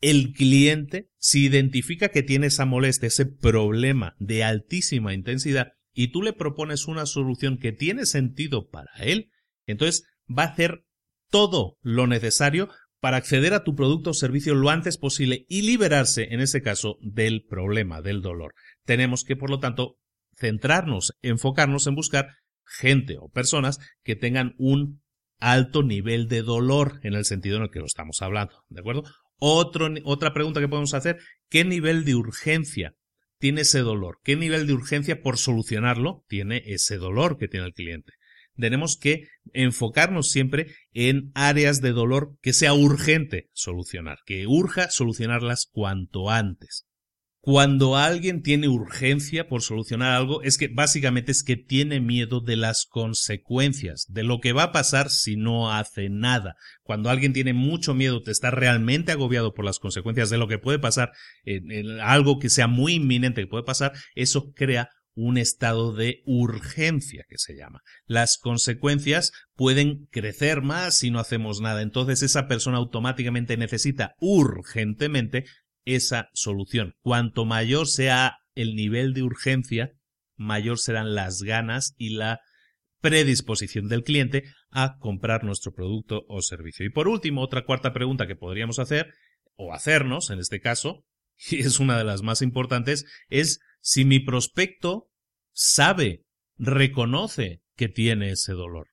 el 0.00 0.32
cliente, 0.32 1.08
si 1.18 1.46
identifica 1.46 2.08
que 2.08 2.22
tiene 2.22 2.48
esa 2.48 2.66
molestia, 2.66 3.08
ese 3.08 3.26
problema 3.26 4.14
de 4.18 4.44
altísima 4.44 5.14
intensidad, 5.14 5.72
y 5.92 6.08
tú 6.08 6.22
le 6.22 6.32
propones 6.32 6.86
una 6.86 7.06
solución 7.06 7.58
que 7.58 7.72
tiene 7.72 8.04
sentido 8.04 8.68
para 8.68 8.92
él, 9.00 9.30
entonces 9.66 10.06
va 10.26 10.44
a 10.44 10.48
hacer 10.48 10.84
todo 11.30 11.78
lo 11.80 12.06
necesario 12.06 12.68
para 13.00 13.16
acceder 13.16 13.54
a 13.54 13.64
tu 13.64 13.74
producto 13.74 14.10
o 14.10 14.14
servicio 14.14 14.54
lo 14.54 14.70
antes 14.70 14.98
posible 14.98 15.46
y 15.48 15.62
liberarse, 15.62 16.28
en 16.30 16.40
ese 16.40 16.62
caso, 16.62 16.96
del 17.00 17.44
problema, 17.44 18.02
del 18.02 18.20
dolor. 18.20 18.54
Tenemos 18.84 19.24
que, 19.24 19.36
por 19.36 19.50
lo 19.50 19.58
tanto, 19.58 19.98
centrarnos, 20.34 21.14
enfocarnos 21.22 21.86
en 21.86 21.94
buscar 21.94 22.28
gente 22.66 23.16
o 23.18 23.28
personas 23.28 23.78
que 24.02 24.16
tengan 24.16 24.54
un 24.58 25.02
alto 25.38 25.82
nivel 25.82 26.28
de 26.28 26.42
dolor 26.42 27.00
en 27.02 27.14
el 27.14 27.24
sentido 27.24 27.56
en 27.56 27.64
el 27.64 27.70
que 27.70 27.80
lo 27.80 27.86
estamos 27.86 28.22
hablando, 28.22 28.64
¿de 28.68 28.80
acuerdo? 28.80 29.04
otra 29.38 30.32
pregunta 30.32 30.60
que 30.60 30.68
podemos 30.68 30.94
hacer, 30.94 31.18
¿qué 31.50 31.62
nivel 31.62 32.06
de 32.06 32.14
urgencia 32.14 32.94
tiene 33.38 33.60
ese 33.62 33.80
dolor? 33.80 34.18
¿Qué 34.24 34.34
nivel 34.34 34.66
de 34.66 34.72
urgencia 34.72 35.20
por 35.20 35.36
solucionarlo 35.36 36.24
tiene 36.26 36.62
ese 36.64 36.96
dolor 36.96 37.36
que 37.36 37.48
tiene 37.48 37.66
el 37.66 37.74
cliente? 37.74 38.14
Tenemos 38.56 38.96
que 38.96 39.28
enfocarnos 39.52 40.30
siempre 40.30 40.74
en 40.94 41.32
áreas 41.34 41.82
de 41.82 41.92
dolor 41.92 42.38
que 42.40 42.54
sea 42.54 42.72
urgente 42.72 43.50
solucionar, 43.52 44.20
que 44.24 44.46
urja 44.46 44.90
solucionarlas 44.90 45.68
cuanto 45.70 46.30
antes 46.30 46.86
cuando 47.46 47.94
alguien 47.94 48.42
tiene 48.42 48.66
urgencia 48.66 49.46
por 49.46 49.62
solucionar 49.62 50.16
algo, 50.16 50.42
es 50.42 50.58
que 50.58 50.66
básicamente 50.66 51.30
es 51.30 51.44
que 51.44 51.54
tiene 51.54 52.00
miedo 52.00 52.40
de 52.40 52.56
las 52.56 52.86
consecuencias, 52.86 54.04
de 54.08 54.24
lo 54.24 54.40
que 54.40 54.52
va 54.52 54.64
a 54.64 54.72
pasar 54.72 55.10
si 55.10 55.36
no 55.36 55.72
hace 55.72 56.08
nada. 56.08 56.56
Cuando 56.82 57.08
alguien 57.08 57.32
tiene 57.32 57.52
mucho 57.52 57.94
miedo, 57.94 58.20
te 58.20 58.32
está 58.32 58.50
realmente 58.50 59.12
agobiado 59.12 59.54
por 59.54 59.64
las 59.64 59.78
consecuencias 59.78 60.28
de 60.28 60.38
lo 60.38 60.48
que 60.48 60.58
puede 60.58 60.80
pasar, 60.80 61.12
algo 62.02 62.40
que 62.40 62.50
sea 62.50 62.66
muy 62.66 62.94
inminente 62.94 63.42
que 63.42 63.46
puede 63.46 63.62
pasar, 63.62 63.92
eso 64.16 64.50
crea 64.52 64.90
un 65.14 65.38
estado 65.38 65.94
de 65.94 66.22
urgencia 66.26 67.24
que 67.28 67.38
se 67.38 67.56
llama. 67.56 67.82
Las 68.06 68.38
consecuencias 68.38 69.30
pueden 69.54 70.06
crecer 70.10 70.62
más 70.62 70.96
si 70.96 71.12
no 71.12 71.20
hacemos 71.20 71.60
nada. 71.60 71.80
Entonces 71.80 72.22
esa 72.22 72.48
persona 72.48 72.78
automáticamente 72.78 73.56
necesita 73.56 74.16
urgentemente 74.18 75.44
esa 75.86 76.28
solución. 76.34 76.94
Cuanto 77.00 77.46
mayor 77.46 77.86
sea 77.86 78.38
el 78.54 78.74
nivel 78.74 79.14
de 79.14 79.22
urgencia, 79.22 79.92
mayor 80.36 80.78
serán 80.78 81.14
las 81.14 81.42
ganas 81.42 81.94
y 81.96 82.10
la 82.10 82.40
predisposición 83.00 83.88
del 83.88 84.02
cliente 84.02 84.44
a 84.70 84.98
comprar 84.98 85.44
nuestro 85.44 85.72
producto 85.72 86.24
o 86.28 86.42
servicio. 86.42 86.84
Y 86.84 86.90
por 86.90 87.08
último, 87.08 87.40
otra 87.40 87.64
cuarta 87.64 87.92
pregunta 87.92 88.26
que 88.26 88.36
podríamos 88.36 88.78
hacer, 88.78 89.14
o 89.54 89.72
hacernos 89.72 90.30
en 90.30 90.40
este 90.40 90.60
caso, 90.60 91.04
y 91.50 91.60
es 91.60 91.80
una 91.80 91.96
de 91.96 92.04
las 92.04 92.22
más 92.22 92.42
importantes, 92.42 93.06
es 93.28 93.60
si 93.80 94.04
mi 94.04 94.18
prospecto 94.20 95.08
sabe, 95.52 96.24
reconoce 96.58 97.62
que 97.76 97.88
tiene 97.88 98.30
ese 98.30 98.52
dolor. 98.52 98.88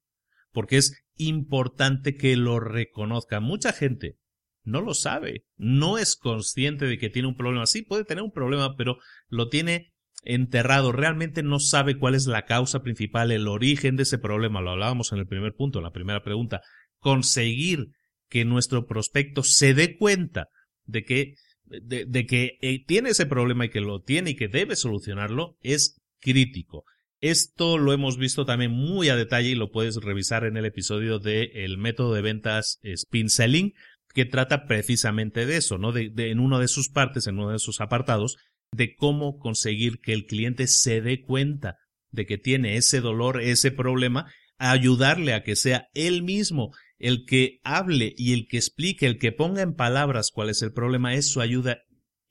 Porque 0.51 0.77
es 0.77 1.03
importante 1.15 2.15
que 2.15 2.36
lo 2.36 2.60
reconozca. 2.60 3.39
Mucha 3.39 3.73
gente 3.73 4.17
no 4.63 4.82
lo 4.82 4.93
sabe, 4.93 5.45
no 5.58 5.97
es 5.97 6.15
consciente 6.15 6.86
de 6.86 6.97
que 6.97 7.10
tiene 7.10 7.28
un 7.28 7.36
problema. 7.36 7.65
Sí, 7.65 7.82
puede 7.82 8.06
tener 8.06 8.23
un 8.23 8.32
problema, 8.32 8.76
pero 8.76 8.97
lo 9.28 9.49
tiene 9.49 9.93
enterrado, 10.23 10.91
realmente 10.91 11.43
no 11.43 11.60
sabe 11.60 11.97
cuál 11.97 12.15
es 12.15 12.28
la 12.28 12.45
causa 12.45 12.82
principal, 12.82 13.32
el 13.32 13.47
origen 13.47 13.95
de 13.95 14.04
ese 14.04 14.17
problema. 14.17 14.62
Lo 14.62 14.71
hablábamos 14.71 15.12
en 15.12 15.19
el 15.19 15.28
primer 15.28 15.54
punto, 15.54 15.80
en 15.80 15.84
la 15.84 15.91
primera 15.91 16.23
pregunta. 16.23 16.62
Conseguir 16.99 17.89
que 18.30 18.45
nuestro 18.45 18.88
prospecto 18.88 19.43
se 19.43 19.73
dé 19.73 19.97
cuenta 19.97 20.47
de 20.86 21.04
que, 21.04 21.36
de, 21.65 22.26
que 22.26 22.58
eh, 22.62 22.84
tiene 22.86 23.10
ese 23.10 23.26
problema 23.26 23.65
y 23.65 23.69
que 23.69 23.82
lo 23.82 24.02
tiene 24.02 24.32
y 24.32 24.36
que 24.36 24.47
debe 24.47 24.76
solucionarlo 24.76 25.58
es 25.62 26.02
crítico. 26.19 26.86
Esto 27.19 27.78
lo 27.78 27.93
hemos 27.93 28.17
visto 28.17 28.45
también 28.45 28.71
muy 28.71 29.10
a 29.10 29.15
detalle 29.15 29.49
y 29.49 29.56
lo 29.56 29.71
puedes 29.71 29.95
revisar 29.95 30.45
en 30.45 30.58
el 30.58 30.65
episodio 30.65 31.19
de 31.19 31.52
el 31.54 31.78
método 31.78 32.13
de 32.13 32.21
ventas 32.21 32.80
Spin 32.84 33.30
Selling, 33.30 33.73
que 34.13 34.26
trata 34.26 34.65
precisamente 34.65 35.45
de 35.45 35.58
eso, 35.58 35.78
¿no? 35.78 35.91
De, 35.91 36.12
en 36.15 36.39
uno 36.39 36.60
de 36.60 36.67
sus 36.67 36.89
partes, 36.89 37.28
en 37.28 37.39
uno 37.39 37.52
de 37.52 37.60
sus 37.60 37.82
apartados, 37.82 38.38
de 38.71 38.95
cómo 38.95 39.38
conseguir 39.38 39.99
que 39.99 40.13
el 40.13 40.26
cliente 40.26 40.67
se 40.67 41.02
dé 41.02 41.21
cuenta 41.21 41.78
de 42.12 42.26
que 42.26 42.38
tiene 42.38 42.78
ese 42.78 43.02
dolor, 43.02 43.41
ese 43.41 43.71
problema, 43.71 44.32
ayudarle 44.58 45.34
a 45.34 45.43
que 45.43 45.56
sea 45.56 45.88
él 45.93 46.23
mismo 46.23 46.71
el 46.99 47.26
que 47.26 47.60
hable 47.63 48.13
y 48.15 48.34
el 48.34 48.47
que 48.47 48.58
explique, 48.58 49.06
el 49.06 49.17
que 49.17 49.32
ponga 49.32 49.62
en 49.62 49.73
palabras 49.73 50.32
cuál 50.34 50.49
es 50.49 50.62
el 50.62 50.71
problema, 50.71 51.15
eso 51.15 51.41
ayuda 51.41 51.80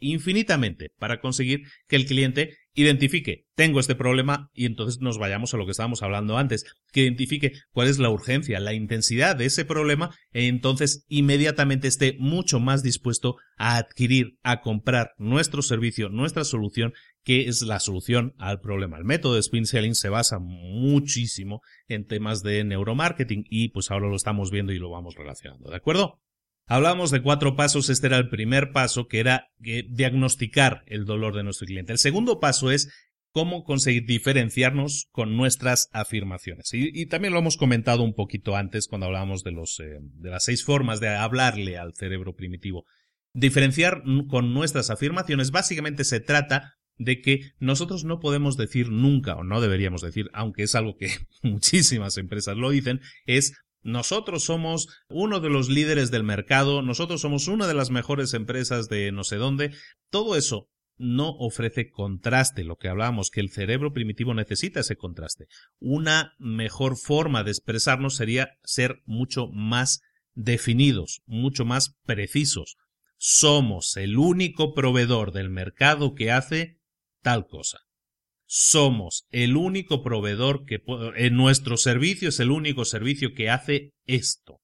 infinitamente 0.03 0.91
para 0.99 1.21
conseguir 1.21 1.63
que 1.89 1.97
el 1.97 2.07
cliente 2.07 2.57
identifique, 2.75 3.45
tengo 3.55 3.81
este 3.81 3.95
problema 3.95 4.51
y 4.55 4.65
entonces 4.65 5.01
nos 5.01 5.19
vayamos 5.19 5.53
a 5.53 5.57
lo 5.57 5.67
que 5.67 5.73
estábamos 5.73 6.03
hablando 6.03 6.39
antes, 6.39 6.65
que 6.91 7.03
identifique 7.03 7.53
cuál 7.71 7.89
es 7.89 7.99
la 7.99 8.09
urgencia, 8.09 8.61
la 8.61 8.73
intensidad 8.73 9.37
de 9.37 9.45
ese 9.47 9.65
problema 9.65 10.15
e 10.33 10.47
entonces 10.47 11.05
inmediatamente 11.09 11.89
esté 11.89 12.17
mucho 12.19 12.61
más 12.61 12.83
dispuesto 12.83 13.37
a 13.57 13.77
adquirir, 13.77 14.39
a 14.43 14.63
comprar 14.63 15.13
nuestro 15.19 15.61
servicio, 15.63 16.09
nuestra 16.09 16.45
solución, 16.45 16.95
que 17.25 17.49
es 17.49 17.63
la 17.63 17.79
solución 17.79 18.35
al 18.39 18.61
problema. 18.61 18.97
El 18.97 19.05
método 19.05 19.35
de 19.35 19.41
spin 19.41 19.67
selling 19.67 19.95
se 19.95 20.09
basa 20.09 20.39
muchísimo 20.39 21.61
en 21.89 22.07
temas 22.07 22.43
de 22.43 22.65
neuromarketing 22.65 23.45
y 23.49 23.69
pues 23.69 23.91
ahora 23.91 24.09
lo 24.09 24.17
estamos 24.17 24.51
viendo 24.51 24.73
y 24.73 24.79
lo 24.79 24.91
vamos 24.91 25.15
relacionando, 25.15 25.71
¿de 25.71 25.77
acuerdo? 25.77 26.21
Hablamos 26.67 27.11
de 27.11 27.23
cuatro 27.23 27.57
pasos, 27.57 27.91
este 27.91 28.07
era 28.07 28.19
el 28.19 28.29
primer 28.29 28.73
paso, 28.73 29.09
que 29.09 29.21
era 29.21 29.49
eh, 29.65 29.85
diagnosticar 29.91 30.85
el 30.87 31.05
dolor 31.05 31.35
de 31.35 31.43
nuestro 31.43 31.67
cliente. 31.67 31.93
El 31.93 31.99
segundo 31.99 32.41
paso 32.41 32.71
es 32.71 32.91
cómo 33.33 33.65
conseguir 33.65 34.07
diferenciarnos 34.07 35.09
con 35.11 35.37
nuestras 35.37 35.89
afirmaciones. 35.93 36.71
Y, 36.73 37.07
también 37.07 37.33
lo 37.33 37.41
hemos 37.41 37.57
comentado 37.57 38.03
un 38.03 38.15
poquito 38.15 38.57
antes 38.57 38.87
cuando 38.87 39.07
hablábamos 39.07 39.43
de, 39.43 39.53
los, 39.53 39.81
eh, 39.81 39.99
de 40.01 40.31
las 40.31 40.45
seis 40.45 40.65
formas 40.65 41.01
de 41.01 41.09
hablarle 41.09 41.79
al 41.79 41.95
cerebro 41.95 42.35
primitivo. 42.35 42.85
Diferenciar 43.35 44.03
con 44.29 44.53
nuestras 44.53 44.91
afirmaciones 44.91 45.51
básicamente 45.51 46.05
se 46.05 46.21
trata 46.21 46.75
de 46.99 47.23
que 47.23 47.53
nosotros 47.59 48.05
no 48.05 48.21
podemos 48.21 48.59
decir 48.59 48.91
nunca, 48.91 49.35
o 49.35 49.45
no 49.45 49.63
deberíamos 49.63 50.03
decir, 50.03 50.29
aunque 50.35 50.65
es 50.65 50.75
algo 50.75 50.97
que 50.97 51.11
muchísimas 51.43 52.19
empresas 52.19 52.57
lo 52.57 52.71
dicen, 52.71 53.01
es 53.25 53.55
nosotros 53.83 54.45
somos 54.45 54.89
uno 55.09 55.41
de 55.41 55.51
los 55.51 55.69
líderes 55.69 56.11
del 56.11 56.23
mercado, 56.23 56.83
nosotros 56.83 57.21
somos 57.21 57.49
una 57.49 57.67
de 57.67 57.75
las 57.75 57.91
mejores 57.91 58.35
empresas 58.35 58.89
de 58.89 59.13
no 59.13 59.25
sé 59.25 59.37
dónde. 59.37 59.75
Todo 60.11 60.37
eso 60.37 60.69
no 60.97 61.31
ofrece 61.39 61.91
contraste, 61.91 62.65
lo 62.65 62.77
que 62.77 62.89
hablábamos, 62.89 63.31
que 63.31 63.41
el 63.41 63.51
cerebro 63.51 63.93
primitivo 63.93 64.35
necesita 64.35 64.81
ese 64.81 64.97
contraste. 64.97 65.47
Una 65.81 66.35
mejor 66.39 66.97
forma 66.97 67.43
de 67.43 67.51
expresarnos 67.51 68.17
sería 68.17 68.59
ser 68.63 69.03
mucho 69.05 69.49
más 69.49 70.03
definidos, 70.35 71.23
mucho 71.27 71.65
más 71.65 71.97
precisos. 72.05 72.77
Somos 73.17 73.97
el 73.97 74.17
único 74.17 74.75
proveedor 74.75 75.33
del 75.33 75.51
mercado 75.51 76.15
que 76.15 76.31
hace 76.31 76.81
tal 77.23 77.47
cosa 77.47 77.81
somos 78.55 79.25
el 79.31 79.57
único 79.57 80.03
proveedor 80.03 80.67
que 80.67 80.83
en 81.17 81.37
nuestro 81.37 81.79
servicio 81.79 82.29
es 82.29 82.39
el 82.39 82.51
único 82.51 82.85
servicio 82.85 83.33
que 83.33 83.49
hace 83.49 83.95
esto. 84.05 84.61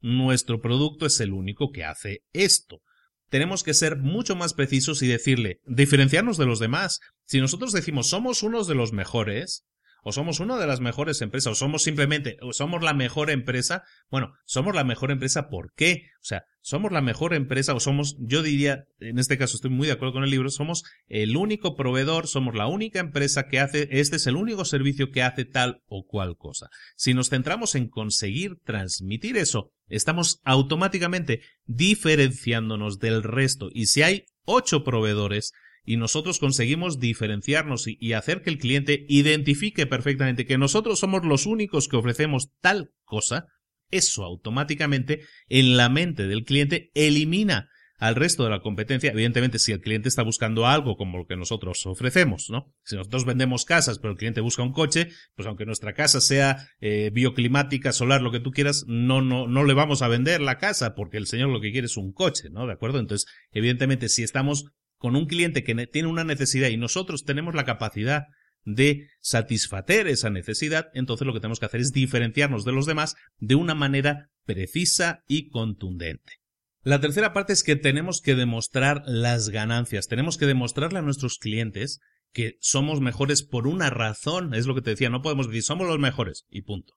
Nuestro 0.00 0.60
producto 0.60 1.06
es 1.06 1.18
el 1.18 1.32
único 1.32 1.72
que 1.72 1.82
hace 1.82 2.20
esto. 2.32 2.82
Tenemos 3.28 3.64
que 3.64 3.74
ser 3.74 3.96
mucho 3.96 4.36
más 4.36 4.54
precisos 4.54 5.02
y 5.02 5.08
decirle, 5.08 5.58
diferenciarnos 5.66 6.38
de 6.38 6.46
los 6.46 6.60
demás. 6.60 7.00
Si 7.24 7.40
nosotros 7.40 7.72
decimos 7.72 8.06
somos 8.06 8.44
unos 8.44 8.68
de 8.68 8.76
los 8.76 8.92
mejores, 8.92 9.64
o 10.02 10.12
somos 10.12 10.40
una 10.40 10.56
de 10.56 10.66
las 10.66 10.80
mejores 10.80 11.20
empresas, 11.22 11.52
o 11.52 11.54
somos 11.54 11.82
simplemente, 11.82 12.36
o 12.40 12.52
somos 12.52 12.82
la 12.82 12.94
mejor 12.94 13.30
empresa. 13.30 13.82
Bueno, 14.10 14.34
somos 14.44 14.74
la 14.74 14.84
mejor 14.84 15.10
empresa, 15.10 15.48
¿por 15.48 15.72
qué? 15.74 16.04
O 16.20 16.24
sea, 16.24 16.44
somos 16.60 16.92
la 16.92 17.00
mejor 17.00 17.34
empresa, 17.34 17.74
o 17.74 17.80
somos, 17.80 18.16
yo 18.18 18.42
diría, 18.42 18.84
en 19.00 19.18
este 19.18 19.38
caso 19.38 19.56
estoy 19.56 19.70
muy 19.70 19.86
de 19.86 19.92
acuerdo 19.92 20.14
con 20.14 20.24
el 20.24 20.30
libro, 20.30 20.50
somos 20.50 20.84
el 21.06 21.36
único 21.36 21.76
proveedor, 21.76 22.26
somos 22.26 22.54
la 22.54 22.66
única 22.66 23.00
empresa 23.00 23.48
que 23.48 23.60
hace, 23.60 23.88
este 23.90 24.16
es 24.16 24.26
el 24.26 24.36
único 24.36 24.64
servicio 24.64 25.10
que 25.10 25.22
hace 25.22 25.44
tal 25.44 25.82
o 25.86 26.06
cual 26.06 26.36
cosa. 26.36 26.68
Si 26.96 27.14
nos 27.14 27.30
centramos 27.30 27.74
en 27.74 27.88
conseguir 27.88 28.56
transmitir 28.64 29.36
eso, 29.36 29.72
estamos 29.88 30.40
automáticamente 30.44 31.42
diferenciándonos 31.64 32.98
del 32.98 33.22
resto. 33.22 33.68
Y 33.72 33.86
si 33.86 34.02
hay 34.02 34.24
ocho 34.44 34.84
proveedores, 34.84 35.52
y 35.86 35.96
nosotros 35.96 36.40
conseguimos 36.40 36.98
diferenciarnos 36.98 37.86
y, 37.86 38.12
hacer 38.12 38.42
que 38.42 38.50
el 38.50 38.58
cliente 38.58 39.06
identifique 39.08 39.86
perfectamente 39.86 40.44
que 40.44 40.58
nosotros 40.58 40.98
somos 40.98 41.24
los 41.24 41.46
únicos 41.46 41.88
que 41.88 41.96
ofrecemos 41.96 42.50
tal 42.60 42.90
cosa, 43.04 43.46
eso 43.90 44.24
automáticamente 44.24 45.20
en 45.48 45.76
la 45.76 45.88
mente 45.88 46.26
del 46.26 46.44
cliente 46.44 46.90
elimina 46.94 47.68
al 47.98 48.16
resto 48.16 48.44
de 48.44 48.50
la 48.50 48.60
competencia. 48.60 49.12
Evidentemente, 49.12 49.58
si 49.58 49.72
el 49.72 49.80
cliente 49.80 50.08
está 50.08 50.22
buscando 50.22 50.66
algo 50.66 50.96
como 50.96 51.18
lo 51.18 51.26
que 51.26 51.36
nosotros 51.36 51.86
ofrecemos, 51.86 52.48
¿no? 52.50 52.74
Si 52.82 52.96
nosotros 52.96 53.24
vendemos 53.24 53.64
casas, 53.64 53.98
pero 53.98 54.12
el 54.12 54.18
cliente 54.18 54.40
busca 54.40 54.62
un 54.62 54.72
coche, 54.72 55.10
pues 55.34 55.46
aunque 55.46 55.66
nuestra 55.66 55.94
casa 55.94 56.20
sea 56.20 56.68
eh, 56.80 57.10
bioclimática, 57.12 57.92
solar, 57.92 58.22
lo 58.22 58.32
que 58.32 58.40
tú 58.40 58.50
quieras, 58.50 58.84
no, 58.88 59.22
no, 59.22 59.46
no 59.46 59.64
le 59.64 59.74
vamos 59.74 60.02
a 60.02 60.08
vender 60.08 60.40
la 60.40 60.58
casa 60.58 60.94
porque 60.94 61.16
el 61.16 61.26
señor 61.26 61.50
lo 61.50 61.60
que 61.60 61.72
quiere 61.72 61.86
es 61.86 61.96
un 61.96 62.12
coche, 62.12 62.50
¿no? 62.50 62.66
¿De 62.66 62.72
acuerdo? 62.72 62.98
Entonces, 62.98 63.30
evidentemente, 63.52 64.08
si 64.08 64.24
estamos 64.24 64.66
con 64.98 65.16
un 65.16 65.26
cliente 65.26 65.64
que 65.64 65.86
tiene 65.86 66.08
una 66.08 66.24
necesidad 66.24 66.68
y 66.68 66.76
nosotros 66.76 67.24
tenemos 67.24 67.54
la 67.54 67.64
capacidad 67.64 68.24
de 68.64 69.08
satisfacer 69.20 70.08
esa 70.08 70.28
necesidad, 70.28 70.88
entonces 70.92 71.26
lo 71.26 71.32
que 71.32 71.40
tenemos 71.40 71.60
que 71.60 71.66
hacer 71.66 71.80
es 71.80 71.92
diferenciarnos 71.92 72.64
de 72.64 72.72
los 72.72 72.84
demás 72.84 73.14
de 73.38 73.54
una 73.54 73.74
manera 73.74 74.30
precisa 74.44 75.22
y 75.28 75.48
contundente. 75.48 76.34
La 76.82 77.00
tercera 77.00 77.32
parte 77.32 77.52
es 77.52 77.62
que 77.62 77.76
tenemos 77.76 78.20
que 78.20 78.34
demostrar 78.34 79.02
las 79.06 79.48
ganancias, 79.48 80.08
tenemos 80.08 80.36
que 80.36 80.46
demostrarle 80.46 80.98
a 80.98 81.02
nuestros 81.02 81.38
clientes 81.38 82.00
que 82.32 82.56
somos 82.60 83.00
mejores 83.00 83.42
por 83.42 83.66
una 83.66 83.90
razón, 83.90 84.54
es 84.54 84.66
lo 84.66 84.74
que 84.74 84.82
te 84.82 84.90
decía, 84.90 85.10
no 85.10 85.22
podemos 85.22 85.46
decir 85.46 85.62
somos 85.62 85.86
los 85.86 85.98
mejores 85.98 86.44
y 86.50 86.62
punto. 86.62 86.94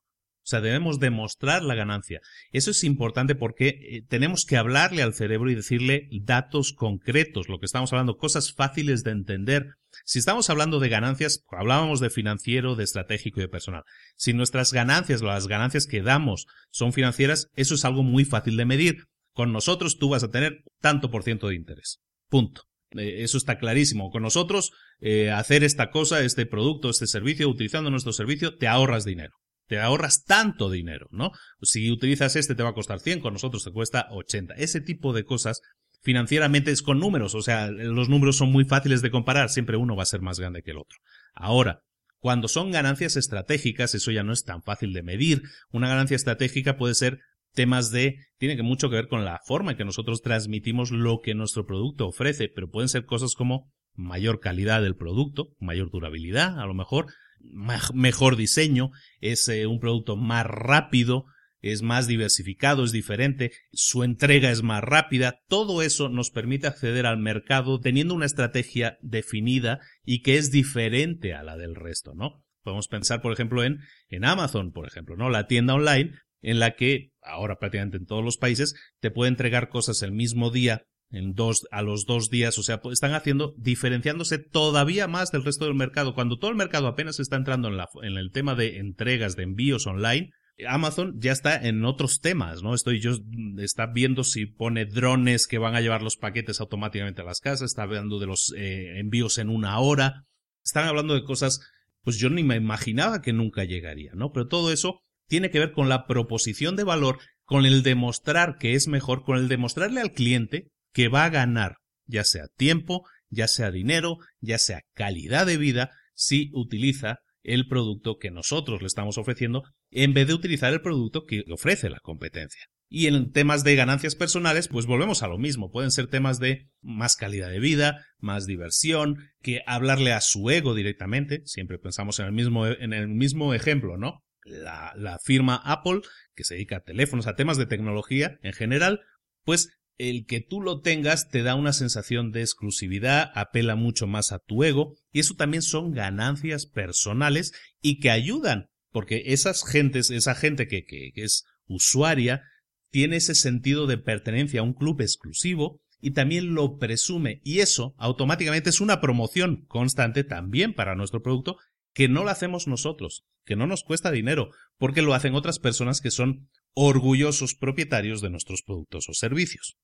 O 0.49 0.57
sea, 0.57 0.62
debemos 0.62 0.99
demostrar 0.99 1.62
la 1.62 1.75
ganancia. 1.75 2.21
Eso 2.51 2.71
es 2.71 2.83
importante 2.83 3.35
porque 3.35 3.67
eh, 3.67 4.01
tenemos 4.09 4.45
que 4.45 4.57
hablarle 4.57 5.03
al 5.03 5.13
cerebro 5.13 5.51
y 5.51 5.53
decirle 5.53 6.09
datos 6.23 6.73
concretos, 6.73 7.49
lo 7.49 7.59
que 7.59 7.67
estamos 7.67 7.93
hablando, 7.93 8.17
cosas 8.17 8.51
fáciles 8.51 9.03
de 9.03 9.12
entender. 9.12 9.75
Si 10.05 10.17
estamos 10.17 10.49
hablando 10.49 10.79
de 10.79 10.89
ganancias, 10.89 11.45
hablábamos 11.51 11.99
de 11.99 12.09
financiero, 12.09 12.75
de 12.75 12.83
estratégico 12.83 13.39
y 13.39 13.43
de 13.43 13.49
personal. 13.49 13.83
Si 14.15 14.33
nuestras 14.33 14.73
ganancias, 14.73 15.21
las 15.21 15.47
ganancias 15.47 15.85
que 15.85 16.01
damos 16.01 16.47
son 16.71 16.93
financieras, 16.93 17.51
eso 17.55 17.75
es 17.75 17.85
algo 17.85 18.01
muy 18.01 18.25
fácil 18.25 18.57
de 18.57 18.65
medir. 18.65 19.03
Con 19.33 19.53
nosotros 19.53 19.99
tú 19.99 20.09
vas 20.09 20.23
a 20.23 20.31
tener 20.31 20.63
tanto 20.81 21.12
por 21.12 21.21
ciento 21.21 21.49
de 21.49 21.57
interés. 21.57 21.99
Punto. 22.27 22.63
Eh, 22.97 23.21
eso 23.21 23.38
está 23.38 23.59
clarísimo. 23.59 24.09
Con 24.09 24.23
nosotros, 24.23 24.71
eh, 24.99 25.29
hacer 25.29 25.63
esta 25.63 25.91
cosa, 25.91 26.21
este 26.21 26.47
producto, 26.47 26.89
este 26.89 27.05
servicio, 27.05 27.47
utilizando 27.47 27.91
nuestro 27.91 28.13
servicio, 28.13 28.57
te 28.57 28.67
ahorras 28.67 29.05
dinero 29.05 29.38
te 29.69 29.79
ahorras 29.79 30.23
tanto 30.25 30.71
dinero, 30.71 31.08
¿no? 31.12 31.32
Si 31.62 31.91
utilizas 31.91 32.36
este 32.36 32.55
te 32.55 32.63
va 32.63 32.69
a 32.69 32.73
costar 32.73 32.99
100, 32.99 33.19
con 33.19 33.34
nosotros 33.34 33.63
te 33.63 33.71
cuesta 33.71 34.08
80. 34.10 34.55
Ese 34.55 34.82
tipo 34.82 35.13
de 35.13 35.23
cosas 35.23 35.62
financieramente 36.01 36.71
es 36.71 36.82
con 36.82 36.99
números, 36.99 37.36
o 37.36 37.41
sea, 37.43 37.69
los 37.69 38.10
números 38.10 38.36
son 38.36 38.51
muy 38.51 38.65
fáciles 38.65 39.03
de 39.03 39.12
comparar, 39.12 39.49
siempre 39.49 39.77
uno 39.77 39.95
va 39.95 40.03
a 40.03 40.08
ser 40.08 40.21
más 40.21 40.39
grande 40.39 40.63
que 40.63 40.71
el 40.71 40.79
otro. 40.79 40.97
Ahora, 41.36 41.82
cuando 42.17 42.47
son 42.47 42.71
ganancias 42.71 43.15
estratégicas, 43.15 43.93
eso 43.93 44.12
ya 44.12 44.23
no 44.23 44.34
es 44.34 44.43
tan 44.43 44.63
fácil 44.63 44.91
de 44.91 45.03
medir. 45.03 45.43
Una 45.71 45.88
ganancia 45.88 46.15
estratégica 46.15 46.75
puede 46.75 46.95
ser 46.95 47.19
temas 47.53 47.91
de, 47.91 48.15
tiene 48.39 48.55
que 48.55 48.63
mucho 48.63 48.89
que 48.89 48.95
ver 48.95 49.08
con 49.08 49.23
la 49.23 49.39
forma 49.45 49.71
en 49.71 49.77
que 49.77 49.86
nosotros 49.86 50.21
transmitimos 50.21 50.89
lo 50.89 51.19
que 51.23 51.36
nuestro 51.36 51.65
producto 51.65 52.08
ofrece, 52.08 52.49
pero 52.53 52.71
pueden 52.71 52.89
ser 52.89 53.05
cosas 53.05 53.36
como 53.36 53.71
mayor 53.93 54.39
calidad 54.39 54.82
del 54.82 54.95
producto, 54.95 55.49
mayor 55.60 55.91
durabilidad, 55.91 56.60
a 56.60 56.65
lo 56.65 56.73
mejor, 56.73 57.05
mejor 57.41 58.36
diseño, 58.36 58.91
es 59.21 59.47
eh, 59.47 59.65
un 59.65 59.80
producto 59.80 60.15
más 60.15 60.45
rápido, 60.45 61.25
es 61.62 61.82
más 61.82 62.08
diversificado, 62.08 62.84
es 62.84 62.91
diferente, 62.91 63.52
su 63.71 64.04
entrega 64.04 64.49
es 64.49 64.63
más 64.63 64.84
rápida, 64.84 65.41
todo 65.47 65.82
eso 65.82 66.10
nos 66.10 66.32
permite 66.32 66.67
acceder 66.67 67.06
al 67.06 67.17
mercado 67.17 67.80
teniendo 67.80 68.13
una 68.13 68.25
estrategia 68.25 68.97
definida 69.02 69.80
y 70.06 70.21
que 70.21 70.38
es 70.38 70.52
diferente 70.52 71.34
a 71.34 71.43
la 71.43 71.58
del 71.58 71.75
resto, 71.75 72.13
¿no? 72.15 72.43
Podemos 72.63 72.88
pensar, 72.88 73.21
por 73.21 73.34
ejemplo, 73.34 73.63
en, 73.63 73.80
en 74.10 74.25
Amazon, 74.25 74.71
por 74.71 74.88
ejemplo, 74.88 75.15
¿no? 75.17 75.30
La 75.30 75.47
tienda 75.47 75.73
online 75.73 76.13
en 76.41 76.60
la 76.60 76.75
que, 76.75 77.12
ahora 77.21 77.58
prácticamente 77.60 77.97
en 77.97 78.06
todos 78.06 78.23
los 78.23 78.38
países, 78.38 78.75
te 78.99 79.12
puede 79.12 79.30
entregar 79.30 79.69
cosas 79.69 80.02
el 80.02 80.12
mismo 80.12 80.52
día 80.52 80.86
en 81.12 81.34
dos, 81.34 81.67
a 81.72 81.82
los 81.82 82.06
dos 82.06 82.30
días, 82.30 82.58
o 82.60 82.63
sea, 82.63 82.82
están 82.91 83.13
haciendo, 83.13 83.54
diferenciándose 83.58 84.38
todavía 84.38 85.08
más 85.08 85.32
del 85.32 85.43
resto 85.43 85.65
del 85.65 85.76
mercado. 85.76 86.13
Cuando 86.13 86.38
todo 86.38 86.52
el 86.52 86.58
mercado 86.58 86.88
apenas 86.88 87.19
está 87.19 87.36
entrando 87.36 87.67
en, 87.67 87.78
la, 87.78 87.89
en 88.04 88.17
el 88.17 88.32
tema 88.32 88.56
de 88.56 88.78
entregas, 88.78 89.36
de 89.36 89.43
envíos 89.43 89.88
online, 89.88 90.32
Amazon 90.67 91.15
ya 91.19 91.32
está 91.32 91.56
en 91.56 91.86
otros 91.86 92.19
temas, 92.19 92.62
¿no? 92.62 92.76
Estoy 92.76 93.00
yo, 93.00 93.12
está 93.58 93.88
viendo 93.88 94.24
si 94.24 94.45
pone 94.45 94.86
drones 94.86 95.48
que 95.48 95.58
van 95.58 95.76
a 95.76 95.82
llevar 95.82 96.02
los 96.02 96.17
paquetes 96.17 96.60
automáticamente 96.60 97.22
a 97.22 97.26
las 97.26 97.39
casas, 97.39 97.72
está 97.72 97.84
hablando 97.84 98.19
de 98.19 98.28
los 98.28 98.54
eh, 98.58 99.00
envíos 99.00 99.38
en 99.38 99.50
una 99.50 99.80
hora, 99.80 100.26
están 100.63 100.88
hablando 100.88 101.13
de 101.13 101.24
cosas, 101.24 101.62
pues 102.04 102.17
yo 102.17 102.30
ni 102.30 102.43
me 102.43 102.56
imaginaba 102.56 103.22
que 103.22 103.34
nunca 103.34 103.63
llegaría, 103.63 104.12
¿no? 104.13 104.32
Pero 104.32 104.48
todo 104.48 104.72
eso 104.72 105.02
tiene 105.28 105.50
que 105.50 105.60
ver 105.60 105.72
con 105.72 105.89
la 105.89 106.06
proposición 106.08 106.76
de 106.76 106.84
valor, 106.84 107.19
con 107.45 107.65
el 107.65 107.84
demostrar 107.84 108.58
que 108.58 108.74
es 108.74 108.88
mejor, 108.88 109.24
con 109.24 109.38
el 109.38 109.48
demostrarle 109.48 110.02
al 110.02 110.12
cliente 110.12 110.72
que 110.93 111.08
va 111.08 111.25
a 111.25 111.30
ganar, 111.30 111.78
ya 112.06 112.23
sea 112.23 112.47
tiempo, 112.56 113.06
ya 113.30 113.47
sea 113.47 113.71
dinero, 113.71 114.17
ya 114.39 114.58
sea 114.58 114.82
calidad 114.93 115.45
de 115.45 115.58
vida, 115.58 115.91
si 116.13 116.49
utiliza 116.54 117.19
el 117.43 117.67
producto 117.67 118.17
que 118.17 118.32
nosotros 118.32 118.82
le 118.82 118.88
estamos 118.88 119.17
ofreciendo 119.17 119.63
en 119.91 120.13
vez 120.13 120.28
de 120.28 120.34
utilizar 120.34 120.73
el 120.73 120.82
producto 120.82 121.25
que 121.25 121.43
ofrece 121.52 121.89
la 121.89 121.99
competencia. 121.99 122.65
Y 122.91 123.06
en 123.06 123.32
temas 123.32 123.63
de 123.63 123.75
ganancias 123.75 124.15
personales, 124.15 124.67
pues 124.67 124.88
volvemos 124.88 125.21
a 125.21 125.28
lo 125.28 125.38
mismo. 125.38 125.69
Pueden 125.69 125.91
ser 125.91 126.08
temas 126.08 126.39
de 126.39 126.69
más 126.82 127.15
calidad 127.15 127.49
de 127.49 127.60
vida, 127.60 128.04
más 128.17 128.47
diversión, 128.47 129.30
que 129.43 129.62
hablarle 129.67 130.12
a 130.12 130.21
su 130.21 130.49
ego 130.49 130.73
directamente. 130.73 131.43
Siempre 131.45 131.78
pensamos 131.78 132.19
en 132.19 132.25
el 132.25 132.32
mismo, 132.32 132.65
en 132.65 132.93
el 132.93 133.08
mismo 133.08 133.54
ejemplo, 133.54 133.97
¿no? 133.97 134.23
La, 134.43 134.93
la 134.95 135.19
firma 135.19 135.62
Apple, 135.63 136.02
que 136.34 136.43
se 136.43 136.56
dedica 136.56 136.78
a 136.78 136.84
teléfonos, 136.84 137.28
a 137.28 137.36
temas 137.36 137.58
de 137.58 137.67
tecnología 137.67 138.39
en 138.41 138.54
general, 138.54 139.02
pues 139.43 139.69
el 139.99 140.25
que 140.25 140.39
tú 140.39 140.62
lo 140.62 140.79
tengas 140.79 141.29
te 141.29 141.43
da 141.43 141.55
una 141.55 141.73
sensación 141.73 142.31
de 142.31 142.41
exclusividad, 142.41 143.31
apela 143.35 143.75
mucho 143.75 144.07
más 144.07 144.31
a 144.31 144.39
tu 144.39 144.63
ego, 144.63 144.95
y 145.12 145.19
eso 145.19 145.35
también 145.35 145.62
son 145.62 145.91
ganancias 145.91 146.65
personales 146.65 147.51
y 147.81 147.99
que 147.99 148.09
ayudan, 148.09 148.69
porque 148.91 149.23
esas 149.27 149.63
gentes, 149.63 150.09
esa 150.09 150.35
gente 150.35 150.67
que, 150.67 151.12
es 151.15 151.43
usuaria, 151.67 152.43
tiene 152.89 153.17
ese 153.17 153.35
sentido 153.35 153.88
de 153.88 153.97
pertenencia 153.97 154.62
a 154.62 154.63
un 154.63 154.73
club 154.73 155.01
exclusivo 155.01 155.81
y 155.99 156.12
también 156.12 156.55
lo 156.55 156.77
presume 156.77 157.41
y 157.43 157.59
eso 157.59 157.93
automáticamente 157.97 158.69
es 158.69 158.79
una 158.79 159.01
promoción 159.01 159.65
constante 159.67 160.23
también 160.23 160.73
para 160.73 160.95
nuestro 160.95 161.21
producto 161.21 161.57
que 161.93 162.07
no 162.07 162.23
lo 162.23 162.29
hacemos 162.29 162.67
nosotros, 162.67 163.25
que 163.45 163.57
no 163.57 163.67
nos 163.67 163.83
cuesta 163.83 164.12
dinero, 164.12 164.51
porque 164.77 165.01
lo 165.01 165.13
hacen 165.13 165.35
otras 165.35 165.59
personas 165.59 165.99
que 165.99 166.09
son 166.09 166.47
orgullosos 166.73 167.53
propietarios 167.53 168.21
de 168.21 168.29
nuestros 168.29 168.63
productos 168.63 169.09
o 169.09 169.13
servicios. 169.13 169.77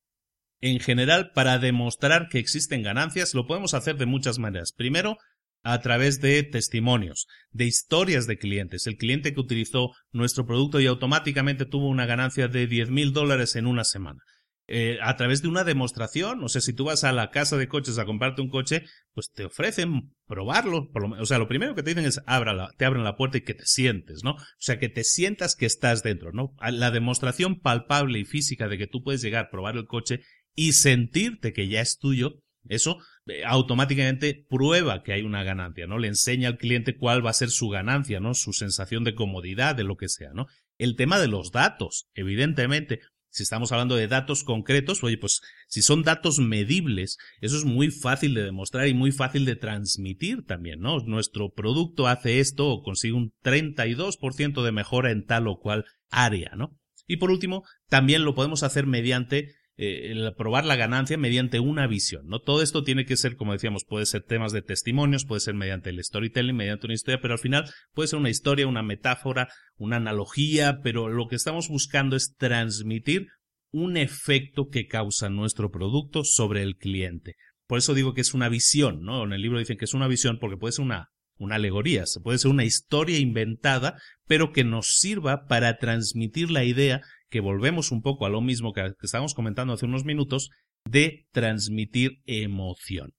En 0.62 0.80
general, 0.80 1.32
para 1.34 1.60
demostrar 1.60 2.28
que 2.30 2.39
existen 2.39 2.84
ganancias, 2.84 3.34
lo 3.34 3.46
podemos 3.46 3.74
hacer 3.74 3.98
de 3.98 4.06
muchas 4.06 4.39
maneras. 4.39 4.72
Primero, 4.72 5.18
a 5.65 5.82
través 5.82 6.22
de 6.22 6.44
testimonios, 6.44 7.28
de 7.52 7.65
historias 7.65 8.28
de 8.28 8.38
clientes. 8.38 8.86
El 8.86 8.98
cliente 8.98 9.34
que 9.34 9.39
utilizó 9.39 9.91
nuestro 10.12 10.46
producto 10.46 10.80
y 10.80 10.86
automáticamente 10.86 11.65
tuvo 11.65 11.89
una 11.89 12.06
ganancia 12.06 12.48
de 12.48 12.68
10 12.68 12.91
mil 12.91 13.13
dólares 13.13 13.56
en 13.56 13.65
una 13.65 13.84
semana. 13.84 14.22
Eh, 14.68 14.98
a 15.02 15.15
través 15.15 15.44
de 15.44 15.48
una 15.48 15.63
demostración, 15.63 16.44
o 16.44 16.50
sea, 16.50 16.60
si 16.60 16.74
tú 16.74 16.86
vas 16.86 17.04
a 17.04 17.12
la 17.12 17.30
casa 17.30 17.56
de 17.56 17.68
coches 17.68 18.00
a 18.00 18.06
comprarte 18.06 18.41
un 18.41 18.50
coche, 18.50 18.84
pues 19.13 19.32
te 19.32 19.46
ofrecen 19.46 20.15
probarlo. 20.28 20.89
Lo, 20.94 21.22
o 21.22 21.26
sea, 21.26 21.38
lo 21.38 21.48
primero 21.48 21.76
que 21.76 21.84
te 21.84 21.91
dicen 21.91 22.06
es 22.06 22.22
ábrala, 22.26 22.72
te 22.78 22.86
abren 22.86 23.04
la 23.04 23.15
puerta 23.15 23.38
y 23.38 23.41
que 23.41 23.54
te 23.54 23.65
sientes, 23.65 24.24
¿no? 24.24 24.32
O 24.32 24.39
sea, 24.58 24.80
que 24.80 24.89
te 24.89 25.04
sientas 25.04 25.56
que 25.56 25.68
estás 25.68 26.02
dentro, 26.02 26.32
¿no? 26.32 26.56
La 26.72 26.89
demostración 26.89 27.60
palpable 27.60 28.20
y 28.20 28.26
física 28.26 28.68
de 28.68 28.80
que 28.80 28.88
tú 28.88 29.04
puedes 29.04 29.22
llegar 29.22 29.46
a 29.46 29.50
probar 29.52 29.78
el 29.78 29.86
coche 29.86 30.22
y 30.56 30.74
sentirte 30.74 31.54
que 31.54 31.68
ya 31.68 31.82
es 31.82 32.00
tuyo, 32.00 32.41
eso 32.68 32.98
eh, 33.28 33.44
automáticamente 33.46 34.46
prueba 34.50 35.04
que 35.04 35.13
hay 35.13 35.22
una 35.22 35.44
ganancia, 35.44 35.88
¿no? 35.88 36.00
Le 36.00 36.08
enseña 36.08 36.48
al 36.48 36.58
cliente 36.58 36.98
cuál 36.98 37.26
va 37.26 37.30
a 37.30 37.34
ser 37.34 37.50
su 37.50 37.70
ganancia, 37.70 38.20
¿no? 38.20 38.34
Su 38.34 38.54
sensación 38.54 39.04
de 39.04 39.15
comodidad, 39.15 39.76
de 39.76 39.84
lo 39.84 39.98
que 39.98 40.10
sea, 40.10 40.32
¿no? 40.34 40.48
El 40.78 40.96
tema 40.96 41.20
de 41.20 41.28
los 41.28 41.52
datos, 41.52 42.08
evidentemente, 42.13 43.02
si 43.30 43.44
estamos 43.44 43.74
hablando 43.74 43.98
de 43.98 44.08
datos 44.08 44.46
concretos, 44.46 45.04
oye, 45.04 45.18
pues 45.18 45.41
si 45.68 45.82
son 45.82 46.04
datos 46.04 46.39
medibles, 46.39 47.18
eso 47.41 47.58
es 47.58 47.65
muy 47.65 47.91
fácil 47.91 48.34
de 48.34 48.44
demostrar 48.44 48.88
y 48.88 48.94
muy 48.94 49.12
fácil 49.12 49.44
de 49.44 49.58
transmitir 49.58 50.46
también, 50.46 50.80
¿no? 50.80 51.00
Nuestro 51.00 51.52
producto 51.52 52.08
hace 52.08 52.39
esto 52.39 52.70
o 52.70 52.82
consigue 52.82 53.13
un 53.13 53.34
32% 53.44 54.63
de 54.63 54.72
mejora 54.72 55.12
en 55.12 55.26
tal 55.26 55.48
o 55.50 55.60
cual 55.60 55.84
área, 56.10 56.54
¿no? 56.56 56.80
Y 57.08 57.18
por 57.18 57.30
último, 57.30 57.65
también 57.89 58.24
lo 58.24 58.36
podemos 58.36 58.63
hacer 58.63 58.88
mediante 58.88 59.54
eh, 59.78 60.12
el 60.12 60.34
probar 60.36 60.66
la 60.66 60.78
ganancia 60.78 61.18
mediante 61.18 61.60
una 61.60 61.86
visión, 61.88 62.28
¿no? 62.28 62.40
Todo 62.40 62.62
esto 62.62 62.84
tiene 62.84 63.06
que 63.06 63.18
ser, 63.18 63.36
como 63.36 63.52
decíamos, 63.52 63.84
puede 63.84 64.06
ser 64.06 64.24
temas 64.24 64.54
de 64.54 64.62
testimonios, 64.62 65.26
puede 65.26 65.42
ser 65.42 65.54
mediante 65.54 65.90
el 65.90 66.04
storytelling, 66.04 66.56
mediante 66.56 66.88
una 66.88 66.94
historia, 66.94 67.20
pero 67.22 67.34
al 67.34 67.40
final 67.40 67.70
puede 67.94 68.08
ser 68.08 68.20
una 68.20 68.30
historia, 68.30 68.68
una 68.68 68.84
metáfora, 68.84 69.50
una 69.78 69.98
analogía, 69.98 70.80
pero 70.82 71.10
lo 71.10 71.28
que 71.28 71.36
estamos 71.36 71.68
buscando 71.68 72.16
es 72.16 72.36
transmitir 72.38 73.28
un 73.72 73.98
efecto 73.98 74.70
que 74.70 74.88
causa 74.88 75.30
nuestro 75.30 75.70
producto 75.70 76.24
sobre 76.24 76.62
el 76.64 76.78
cliente. 76.78 77.36
Por 77.68 77.78
eso 77.78 77.94
digo 77.94 78.14
que 78.14 78.22
es 78.22 78.34
una 78.34 78.48
visión, 78.48 79.02
¿no? 79.02 79.26
En 79.26 79.34
el 79.34 79.42
libro 79.42 79.60
dicen 79.60 79.78
que 79.78 79.86
es 79.86 79.94
una 79.94 80.08
visión 80.08 80.38
porque 80.40 80.56
puede 80.56 80.72
ser 80.72 80.86
una, 80.86 81.10
una 81.38 81.56
alegoría, 81.56 82.06
puede 82.24 82.38
ser 82.38 82.52
una 82.52 82.64
historia 82.64 83.20
inventada, 83.20 84.00
pero 84.26 84.54
que 84.54 84.64
nos 84.64 84.98
sirva 85.00 85.48
para 85.48 85.78
transmitir 85.78 86.52
la 86.52 86.64
idea 86.64 87.02
que 87.36 87.41
volvemos 87.41 87.91
un 87.91 88.02
poco 88.02 88.26
a 88.26 88.30
lo 88.30 88.39
mismo 88.39 88.71
que, 88.71 88.93
estábamos 89.02 89.34
comentando 89.34 89.74
hace 89.74 89.86
unos 89.86 90.06
minutos, 90.06 90.52
de 90.89 91.28
transmitir 91.34 92.21
emoción. 92.26 93.12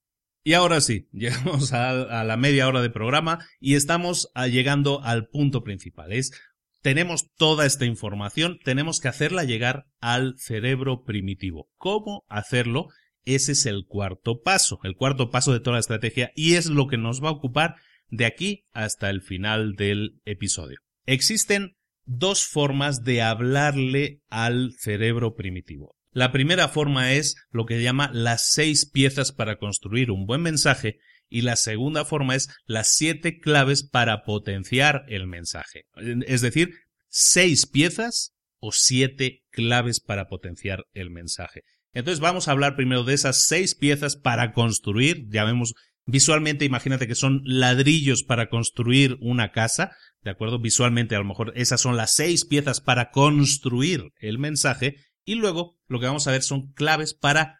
Y 0.42 0.55
ahora 0.55 0.81
sí, 0.81 1.07
llegamos 1.12 1.74
a, 1.74 2.24
la 2.24 2.37
media 2.38 2.66
hora 2.66 2.81
de 2.81 2.88
programa 2.88 3.46
y 3.61 3.74
estamos 3.74 4.31
llegando 4.50 5.02
al 5.02 5.26
punto 5.26 5.62
principal. 5.62 6.14
Es, 6.14 6.31
tenemos 6.81 7.31
toda 7.37 7.66
esta 7.66 7.85
información, 7.85 8.59
tenemos 8.64 9.00
que 9.00 9.09
hacerla 9.09 9.44
llegar 9.44 9.85
al 10.00 10.33
cerebro 10.38 11.02
primitivo. 11.05 11.68
¿Cómo 11.76 12.24
hacerlo? 12.31 12.87
Ese 13.26 13.52
es 13.52 13.66
el 13.66 13.85
cuarto 13.87 14.40
paso, 14.40 14.79
el 14.83 14.96
cuarto 14.96 15.29
paso 15.31 15.52
de 15.52 15.61
toda 15.61 15.74
la 15.74 15.81
estrategia 15.81 16.33
y 16.35 16.55
es 16.55 16.70
lo 16.70 16.87
que 16.87 16.96
nos 16.96 17.22
va 17.22 17.29
a 17.29 17.33
ocupar 17.33 17.74
de 18.09 18.24
aquí 18.24 18.64
hasta 18.72 19.11
el 19.11 19.20
final 19.20 19.74
del 19.74 20.22
episodio. 20.24 20.79
Existen 21.05 21.75
dos 22.07 22.45
formas 22.45 23.05
de 23.05 23.23
hablarle 23.23 24.23
al 24.29 24.73
cerebro 24.79 25.35
primitivo. 25.35 25.97
La 26.12 26.33
primera 26.33 26.69
forma 26.69 27.12
es 27.12 27.37
lo 27.51 27.66
que 27.66 27.83
llama 27.83 28.11
las 28.12 28.51
seis 28.51 28.88
piezas 28.88 29.33
para 29.33 29.59
construir 29.59 30.11
un 30.11 30.25
buen 30.25 30.40
mensaje 30.40 30.99
y 31.29 31.42
la 31.42 31.57
segunda 31.57 32.05
forma 32.05 32.35
es 32.35 32.49
las 32.64 32.95
siete 32.95 33.38
claves 33.38 33.83
para 33.83 34.23
potenciar 34.23 35.05
el 35.09 35.27
mensaje. 35.27 35.85
Es 36.27 36.40
decir, 36.40 36.71
seis 37.09 37.66
piezas 37.66 38.35
o 38.59 38.73
siete 38.73 39.42
claves 39.51 40.01
para 40.01 40.29
potenciar 40.29 40.85
el 40.95 41.11
mensaje. 41.11 41.62
Entonces 41.92 42.21
vamos 42.21 42.49
a 42.49 42.53
hablar 42.53 42.77
primero 42.77 43.05
de 43.05 43.14
esas 43.14 43.47
seis 43.47 43.75
piezas 43.75 44.16
para 44.16 44.53
construir, 44.53 45.27
ya 45.29 45.45
vemos 45.45 45.75
visualmente, 46.07 46.64
imagínate 46.64 47.07
que 47.07 47.14
son 47.14 47.42
ladrillos 47.45 48.23
para 48.23 48.49
construir 48.49 49.19
una 49.21 49.53
casa, 49.53 49.92
¿de 50.23 50.31
acuerdo? 50.31 50.59
Visualmente 50.61 51.14
a 51.14 51.19
lo 51.19 51.25
mejor 51.25 51.53
esas 51.57 51.81
son 51.81 51.97
las 51.97 52.14
seis 52.14 52.45
piezas 52.45 52.81
para 52.81 53.11
construir 53.11 54.12
el 54.19 54.38
mensaje 54.38 54.97
y 55.25 55.35
luego 55.35 55.79
lo 55.88 56.01
que 56.01 56.07
vamos 56.07 56.27
a 56.27 56.33
ver 56.33 56.42
son 56.42 56.73
claves 56.73 57.12
para 57.12 57.59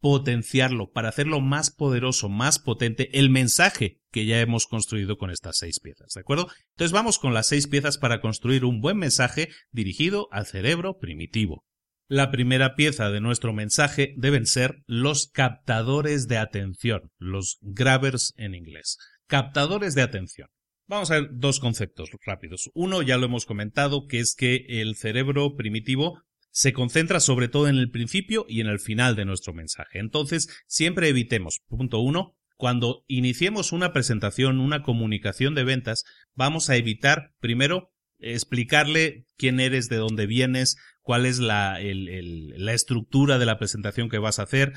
potenciarlo, 0.00 0.90
para 0.92 1.08
hacerlo 1.08 1.40
más 1.40 1.70
poderoso, 1.70 2.28
más 2.28 2.58
potente 2.58 3.18
el 3.18 3.30
mensaje 3.30 4.00
que 4.12 4.26
ya 4.26 4.40
hemos 4.40 4.66
construido 4.66 5.18
con 5.18 5.30
estas 5.30 5.58
seis 5.58 5.80
piezas, 5.80 6.12
¿de 6.14 6.20
acuerdo? 6.20 6.48
Entonces 6.70 6.92
vamos 6.92 7.18
con 7.18 7.34
las 7.34 7.48
seis 7.48 7.66
piezas 7.66 7.98
para 7.98 8.20
construir 8.20 8.64
un 8.64 8.80
buen 8.80 8.96
mensaje 8.96 9.48
dirigido 9.72 10.28
al 10.30 10.46
cerebro 10.46 10.98
primitivo. 10.98 11.64
La 12.10 12.30
primera 12.30 12.74
pieza 12.74 13.10
de 13.10 13.20
nuestro 13.20 13.52
mensaje 13.52 14.14
deben 14.16 14.46
ser 14.46 14.82
los 14.86 15.26
captadores 15.26 16.26
de 16.26 16.38
atención, 16.38 17.12
los 17.18 17.58
grabbers 17.60 18.32
en 18.38 18.54
inglés. 18.54 18.96
Captadores 19.26 19.94
de 19.94 20.00
atención. 20.00 20.48
Vamos 20.86 21.10
a 21.10 21.20
ver 21.20 21.28
dos 21.34 21.60
conceptos 21.60 22.08
rápidos. 22.24 22.70
Uno 22.72 23.02
ya 23.02 23.18
lo 23.18 23.26
hemos 23.26 23.44
comentado, 23.44 24.06
que 24.06 24.20
es 24.20 24.34
que 24.34 24.64
el 24.68 24.96
cerebro 24.96 25.54
primitivo 25.54 26.22
se 26.50 26.72
concentra 26.72 27.20
sobre 27.20 27.48
todo 27.48 27.68
en 27.68 27.76
el 27.76 27.90
principio 27.90 28.46
y 28.48 28.62
en 28.62 28.68
el 28.68 28.80
final 28.80 29.14
de 29.14 29.26
nuestro 29.26 29.52
mensaje. 29.52 29.98
Entonces, 29.98 30.48
siempre 30.66 31.10
evitemos, 31.10 31.60
punto 31.68 31.98
uno, 31.98 32.38
cuando 32.56 33.04
iniciemos 33.06 33.70
una 33.70 33.92
presentación, 33.92 34.60
una 34.60 34.82
comunicación 34.82 35.54
de 35.54 35.64
ventas, 35.64 36.04
vamos 36.34 36.70
a 36.70 36.76
evitar 36.76 37.34
primero 37.38 37.92
explicarle 38.18 39.24
quién 39.36 39.60
eres, 39.60 39.88
de 39.88 39.96
dónde 39.96 40.26
vienes, 40.26 40.76
cuál 41.02 41.26
es 41.26 41.38
la, 41.38 41.80
estructura 41.80 43.38
de 43.38 43.46
la 43.46 43.58
presentación 43.58 44.08
que 44.08 44.18
vas 44.18 44.38
a 44.38 44.42
hacer, 44.42 44.72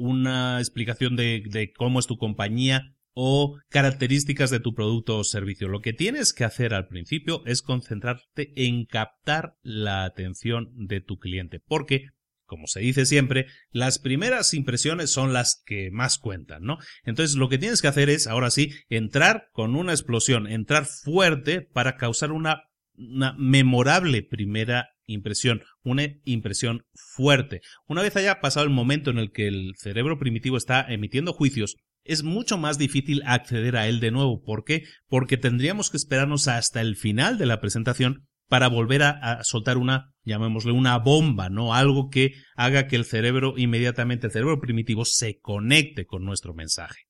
una 0.00 0.58
explicación 0.58 1.16
de 1.16 1.72
cómo 1.76 2.00
es 2.00 2.06
tu 2.06 2.16
compañía, 2.16 2.94
o 3.14 3.58
características 3.68 4.50
de 4.50 4.60
tu 4.60 4.74
producto 4.74 5.18
o 5.18 5.24
servicio. 5.24 5.68
Lo 5.68 5.80
que 5.80 5.92
tienes 5.92 6.32
que 6.32 6.44
hacer 6.44 6.74
al 6.74 6.88
principio 6.88 7.42
es 7.46 7.62
concentrarte 7.62 8.52
en 8.56 8.84
captar 8.86 9.56
la 9.62 10.04
atención 10.04 10.70
de 10.74 11.00
tu 11.00 11.18
cliente, 11.18 11.60
porque 11.60 12.06
como 12.46 12.66
se 12.66 12.80
dice 12.80 13.06
siempre, 13.06 13.46
las 13.70 13.98
primeras 13.98 14.54
impresiones 14.54 15.10
son 15.10 15.32
las 15.32 15.62
que 15.64 15.90
más 15.90 16.18
cuentan, 16.18 16.62
¿no? 16.62 16.78
Entonces 17.04 17.36
lo 17.36 17.48
que 17.48 17.58
tienes 17.58 17.82
que 17.82 17.88
hacer 17.88 18.10
es, 18.10 18.26
ahora 18.26 18.50
sí, 18.50 18.70
entrar 18.88 19.48
con 19.52 19.74
una 19.76 19.92
explosión, 19.92 20.46
entrar 20.46 20.86
fuerte 20.86 21.62
para 21.62 21.96
causar 21.96 22.32
una, 22.32 22.64
memorable 22.94 24.22
primera 24.22 24.90
impresión, 25.06 25.62
una 25.82 26.06
impresión 26.24 26.84
fuerte. 26.94 27.60
Una 27.86 28.02
vez 28.02 28.16
haya 28.16 28.40
pasado 28.40 28.64
el 28.64 28.72
momento 28.72 29.10
en 29.10 29.18
el 29.18 29.32
que 29.32 29.48
el 29.48 29.72
cerebro 29.76 30.18
primitivo 30.18 30.56
está 30.56 30.82
emitiendo 30.88 31.32
juicios, 31.32 31.76
es 32.04 32.22
mucho 32.22 32.58
más 32.58 32.78
difícil 32.78 33.22
acceder 33.24 33.76
a 33.76 33.88
él 33.88 34.00
de 34.00 34.10
nuevo. 34.10 34.42
¿Por 34.42 34.64
qué? 34.64 34.84
Porque 35.08 35.36
tendríamos 35.36 35.90
que 35.90 35.96
esperarnos 35.96 36.48
hasta 36.48 36.80
el 36.80 36.96
final 36.96 37.38
de 37.38 37.46
la 37.46 37.60
presentación 37.60 38.26
para 38.48 38.68
volver 38.68 39.02
a, 39.02 39.42
soltar 39.44 39.78
una, 39.78 40.11
llamémosle 40.24 40.72
una 40.72 40.98
bomba, 40.98 41.48
¿no? 41.48 41.74
Algo 41.74 42.08
que 42.10 42.34
haga 42.56 42.86
que 42.86 42.96
el 42.96 43.04
cerebro, 43.04 43.54
inmediatamente 43.56 44.26
el 44.26 44.32
cerebro 44.32 44.60
primitivo, 44.60 45.04
se 45.04 45.38
conecte 45.40 46.06
con 46.06 46.24
nuestro 46.24 46.54
mensaje. 46.54 47.02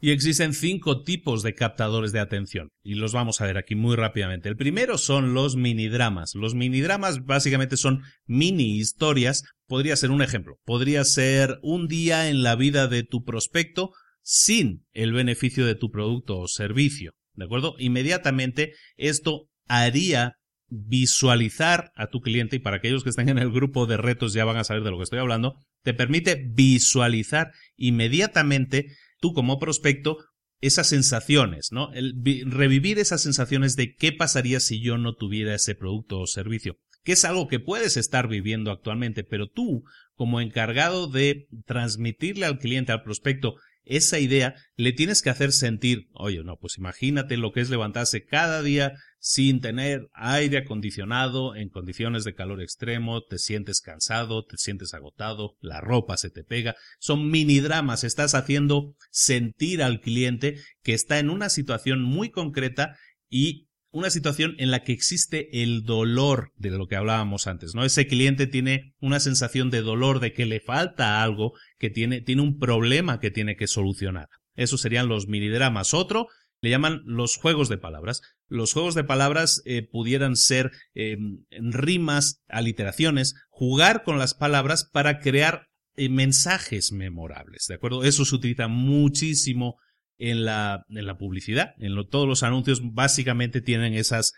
Y 0.00 0.10
existen 0.10 0.54
cinco 0.54 1.02
tipos 1.02 1.42
de 1.42 1.54
captadores 1.54 2.12
de 2.12 2.20
atención, 2.20 2.68
y 2.84 2.94
los 2.94 3.12
vamos 3.12 3.40
a 3.40 3.46
ver 3.46 3.58
aquí 3.58 3.74
muy 3.74 3.96
rápidamente. 3.96 4.48
El 4.48 4.56
primero 4.56 4.96
son 4.96 5.34
los 5.34 5.56
minidramas. 5.56 6.36
Los 6.36 6.54
minidramas 6.54 7.24
básicamente 7.24 7.76
son 7.76 8.02
mini 8.24 8.76
historias. 8.78 9.42
Podría 9.66 9.96
ser 9.96 10.12
un 10.12 10.22
ejemplo. 10.22 10.58
Podría 10.64 11.02
ser 11.02 11.58
un 11.62 11.88
día 11.88 12.28
en 12.28 12.44
la 12.44 12.54
vida 12.54 12.86
de 12.86 13.02
tu 13.02 13.24
prospecto 13.24 13.90
sin 14.22 14.86
el 14.92 15.12
beneficio 15.12 15.66
de 15.66 15.74
tu 15.74 15.90
producto 15.90 16.38
o 16.38 16.46
servicio. 16.46 17.12
¿De 17.32 17.46
acuerdo? 17.46 17.74
Inmediatamente 17.78 18.74
esto 18.96 19.48
haría 19.66 20.37
visualizar 20.68 21.92
a 21.94 22.08
tu 22.08 22.20
cliente, 22.20 22.56
y 22.56 22.58
para 22.58 22.76
aquellos 22.76 23.02
que 23.02 23.10
estén 23.10 23.28
en 23.28 23.38
el 23.38 23.50
grupo 23.50 23.86
de 23.86 23.96
retos 23.96 24.32
ya 24.32 24.44
van 24.44 24.56
a 24.56 24.64
saber 24.64 24.82
de 24.82 24.90
lo 24.90 24.98
que 24.98 25.04
estoy 25.04 25.18
hablando, 25.18 25.56
te 25.82 25.94
permite 25.94 26.44
visualizar 26.50 27.52
inmediatamente 27.76 28.86
tú 29.20 29.32
como 29.32 29.58
prospecto 29.58 30.18
esas 30.60 30.88
sensaciones, 30.88 31.68
¿no? 31.70 31.92
El 31.92 32.14
revivir 32.50 32.98
esas 32.98 33.22
sensaciones 33.22 33.76
de 33.76 33.94
qué 33.94 34.12
pasaría 34.12 34.60
si 34.60 34.80
yo 34.80 34.98
no 34.98 35.14
tuviera 35.14 35.54
ese 35.54 35.74
producto 35.74 36.18
o 36.20 36.26
servicio, 36.26 36.76
que 37.04 37.12
es 37.12 37.24
algo 37.24 37.46
que 37.48 37.60
puedes 37.60 37.96
estar 37.96 38.28
viviendo 38.28 38.70
actualmente, 38.70 39.22
pero 39.22 39.48
tú, 39.48 39.84
como 40.14 40.40
encargado 40.40 41.06
de 41.06 41.46
transmitirle 41.64 42.44
al 42.44 42.58
cliente, 42.58 42.92
al 42.92 43.02
prospecto, 43.02 43.54
esa 43.84 44.18
idea, 44.18 44.54
le 44.76 44.92
tienes 44.92 45.22
que 45.22 45.30
hacer 45.30 45.52
sentir, 45.52 46.08
oye, 46.12 46.42
no, 46.44 46.58
pues 46.58 46.76
imagínate 46.76 47.36
lo 47.36 47.52
que 47.52 47.60
es 47.60 47.70
levantarse 47.70 48.26
cada 48.26 48.62
día 48.62 48.92
sin 49.18 49.60
tener 49.60 50.08
aire 50.12 50.58
acondicionado 50.58 51.56
en 51.56 51.68
condiciones 51.68 52.24
de 52.24 52.34
calor 52.34 52.62
extremo, 52.62 53.22
te 53.22 53.38
sientes 53.38 53.80
cansado, 53.80 54.44
te 54.44 54.56
sientes 54.56 54.94
agotado, 54.94 55.56
la 55.60 55.80
ropa 55.80 56.16
se 56.16 56.30
te 56.30 56.44
pega, 56.44 56.76
son 56.98 57.30
mini 57.30 57.60
dramas, 57.60 58.04
estás 58.04 58.34
haciendo 58.34 58.94
sentir 59.10 59.82
al 59.82 60.00
cliente 60.00 60.56
que 60.82 60.94
está 60.94 61.18
en 61.18 61.30
una 61.30 61.48
situación 61.48 62.02
muy 62.02 62.30
concreta 62.30 62.96
y 63.28 63.68
una 63.90 64.10
situación 64.10 64.54
en 64.58 64.70
la 64.70 64.82
que 64.82 64.92
existe 64.92 65.62
el 65.62 65.82
dolor 65.82 66.52
de 66.56 66.70
lo 66.70 66.86
que 66.86 66.96
hablábamos 66.96 67.46
antes, 67.46 67.74
¿no? 67.74 67.84
Ese 67.84 68.06
cliente 68.06 68.46
tiene 68.46 68.94
una 69.00 69.18
sensación 69.18 69.70
de 69.70 69.80
dolor, 69.80 70.20
de 70.20 70.32
que 70.32 70.46
le 70.46 70.60
falta 70.60 71.22
algo, 71.22 71.54
que 71.78 71.88
tiene, 71.90 72.20
tiene 72.20 72.42
un 72.42 72.58
problema 72.58 73.18
que 73.18 73.30
tiene 73.30 73.56
que 73.56 73.66
solucionar. 73.66 74.28
Esos 74.54 74.80
serían 74.80 75.08
los 75.08 75.26
minidramas. 75.26 75.94
Otro 75.94 76.26
le 76.60 76.70
llaman 76.70 77.02
los 77.04 77.36
juegos 77.36 77.68
de 77.68 77.78
palabras. 77.78 78.22
Los 78.48 78.72
juegos 78.72 78.94
de 78.94 79.04
palabras 79.04 79.62
eh, 79.64 79.82
pudieran 79.82 80.36
ser 80.36 80.72
eh, 80.94 81.16
rimas, 81.50 82.42
aliteraciones, 82.48 83.34
jugar 83.50 84.02
con 84.02 84.18
las 84.18 84.34
palabras 84.34 84.84
para 84.84 85.20
crear 85.20 85.68
eh, 85.96 86.08
mensajes 86.08 86.92
memorables, 86.92 87.66
¿de 87.68 87.74
acuerdo? 87.74 88.04
Eso 88.04 88.24
se 88.24 88.34
utiliza 88.34 88.68
muchísimo 88.68 89.76
en 90.18 90.44
la, 90.44 90.84
en 90.88 91.06
la 91.06 91.18
publicidad. 91.18 91.74
En 91.78 91.94
todos 92.08 92.26
los 92.28 92.42
anuncios 92.42 92.80
básicamente 92.82 93.60
tienen 93.60 93.94
esas, 93.94 94.32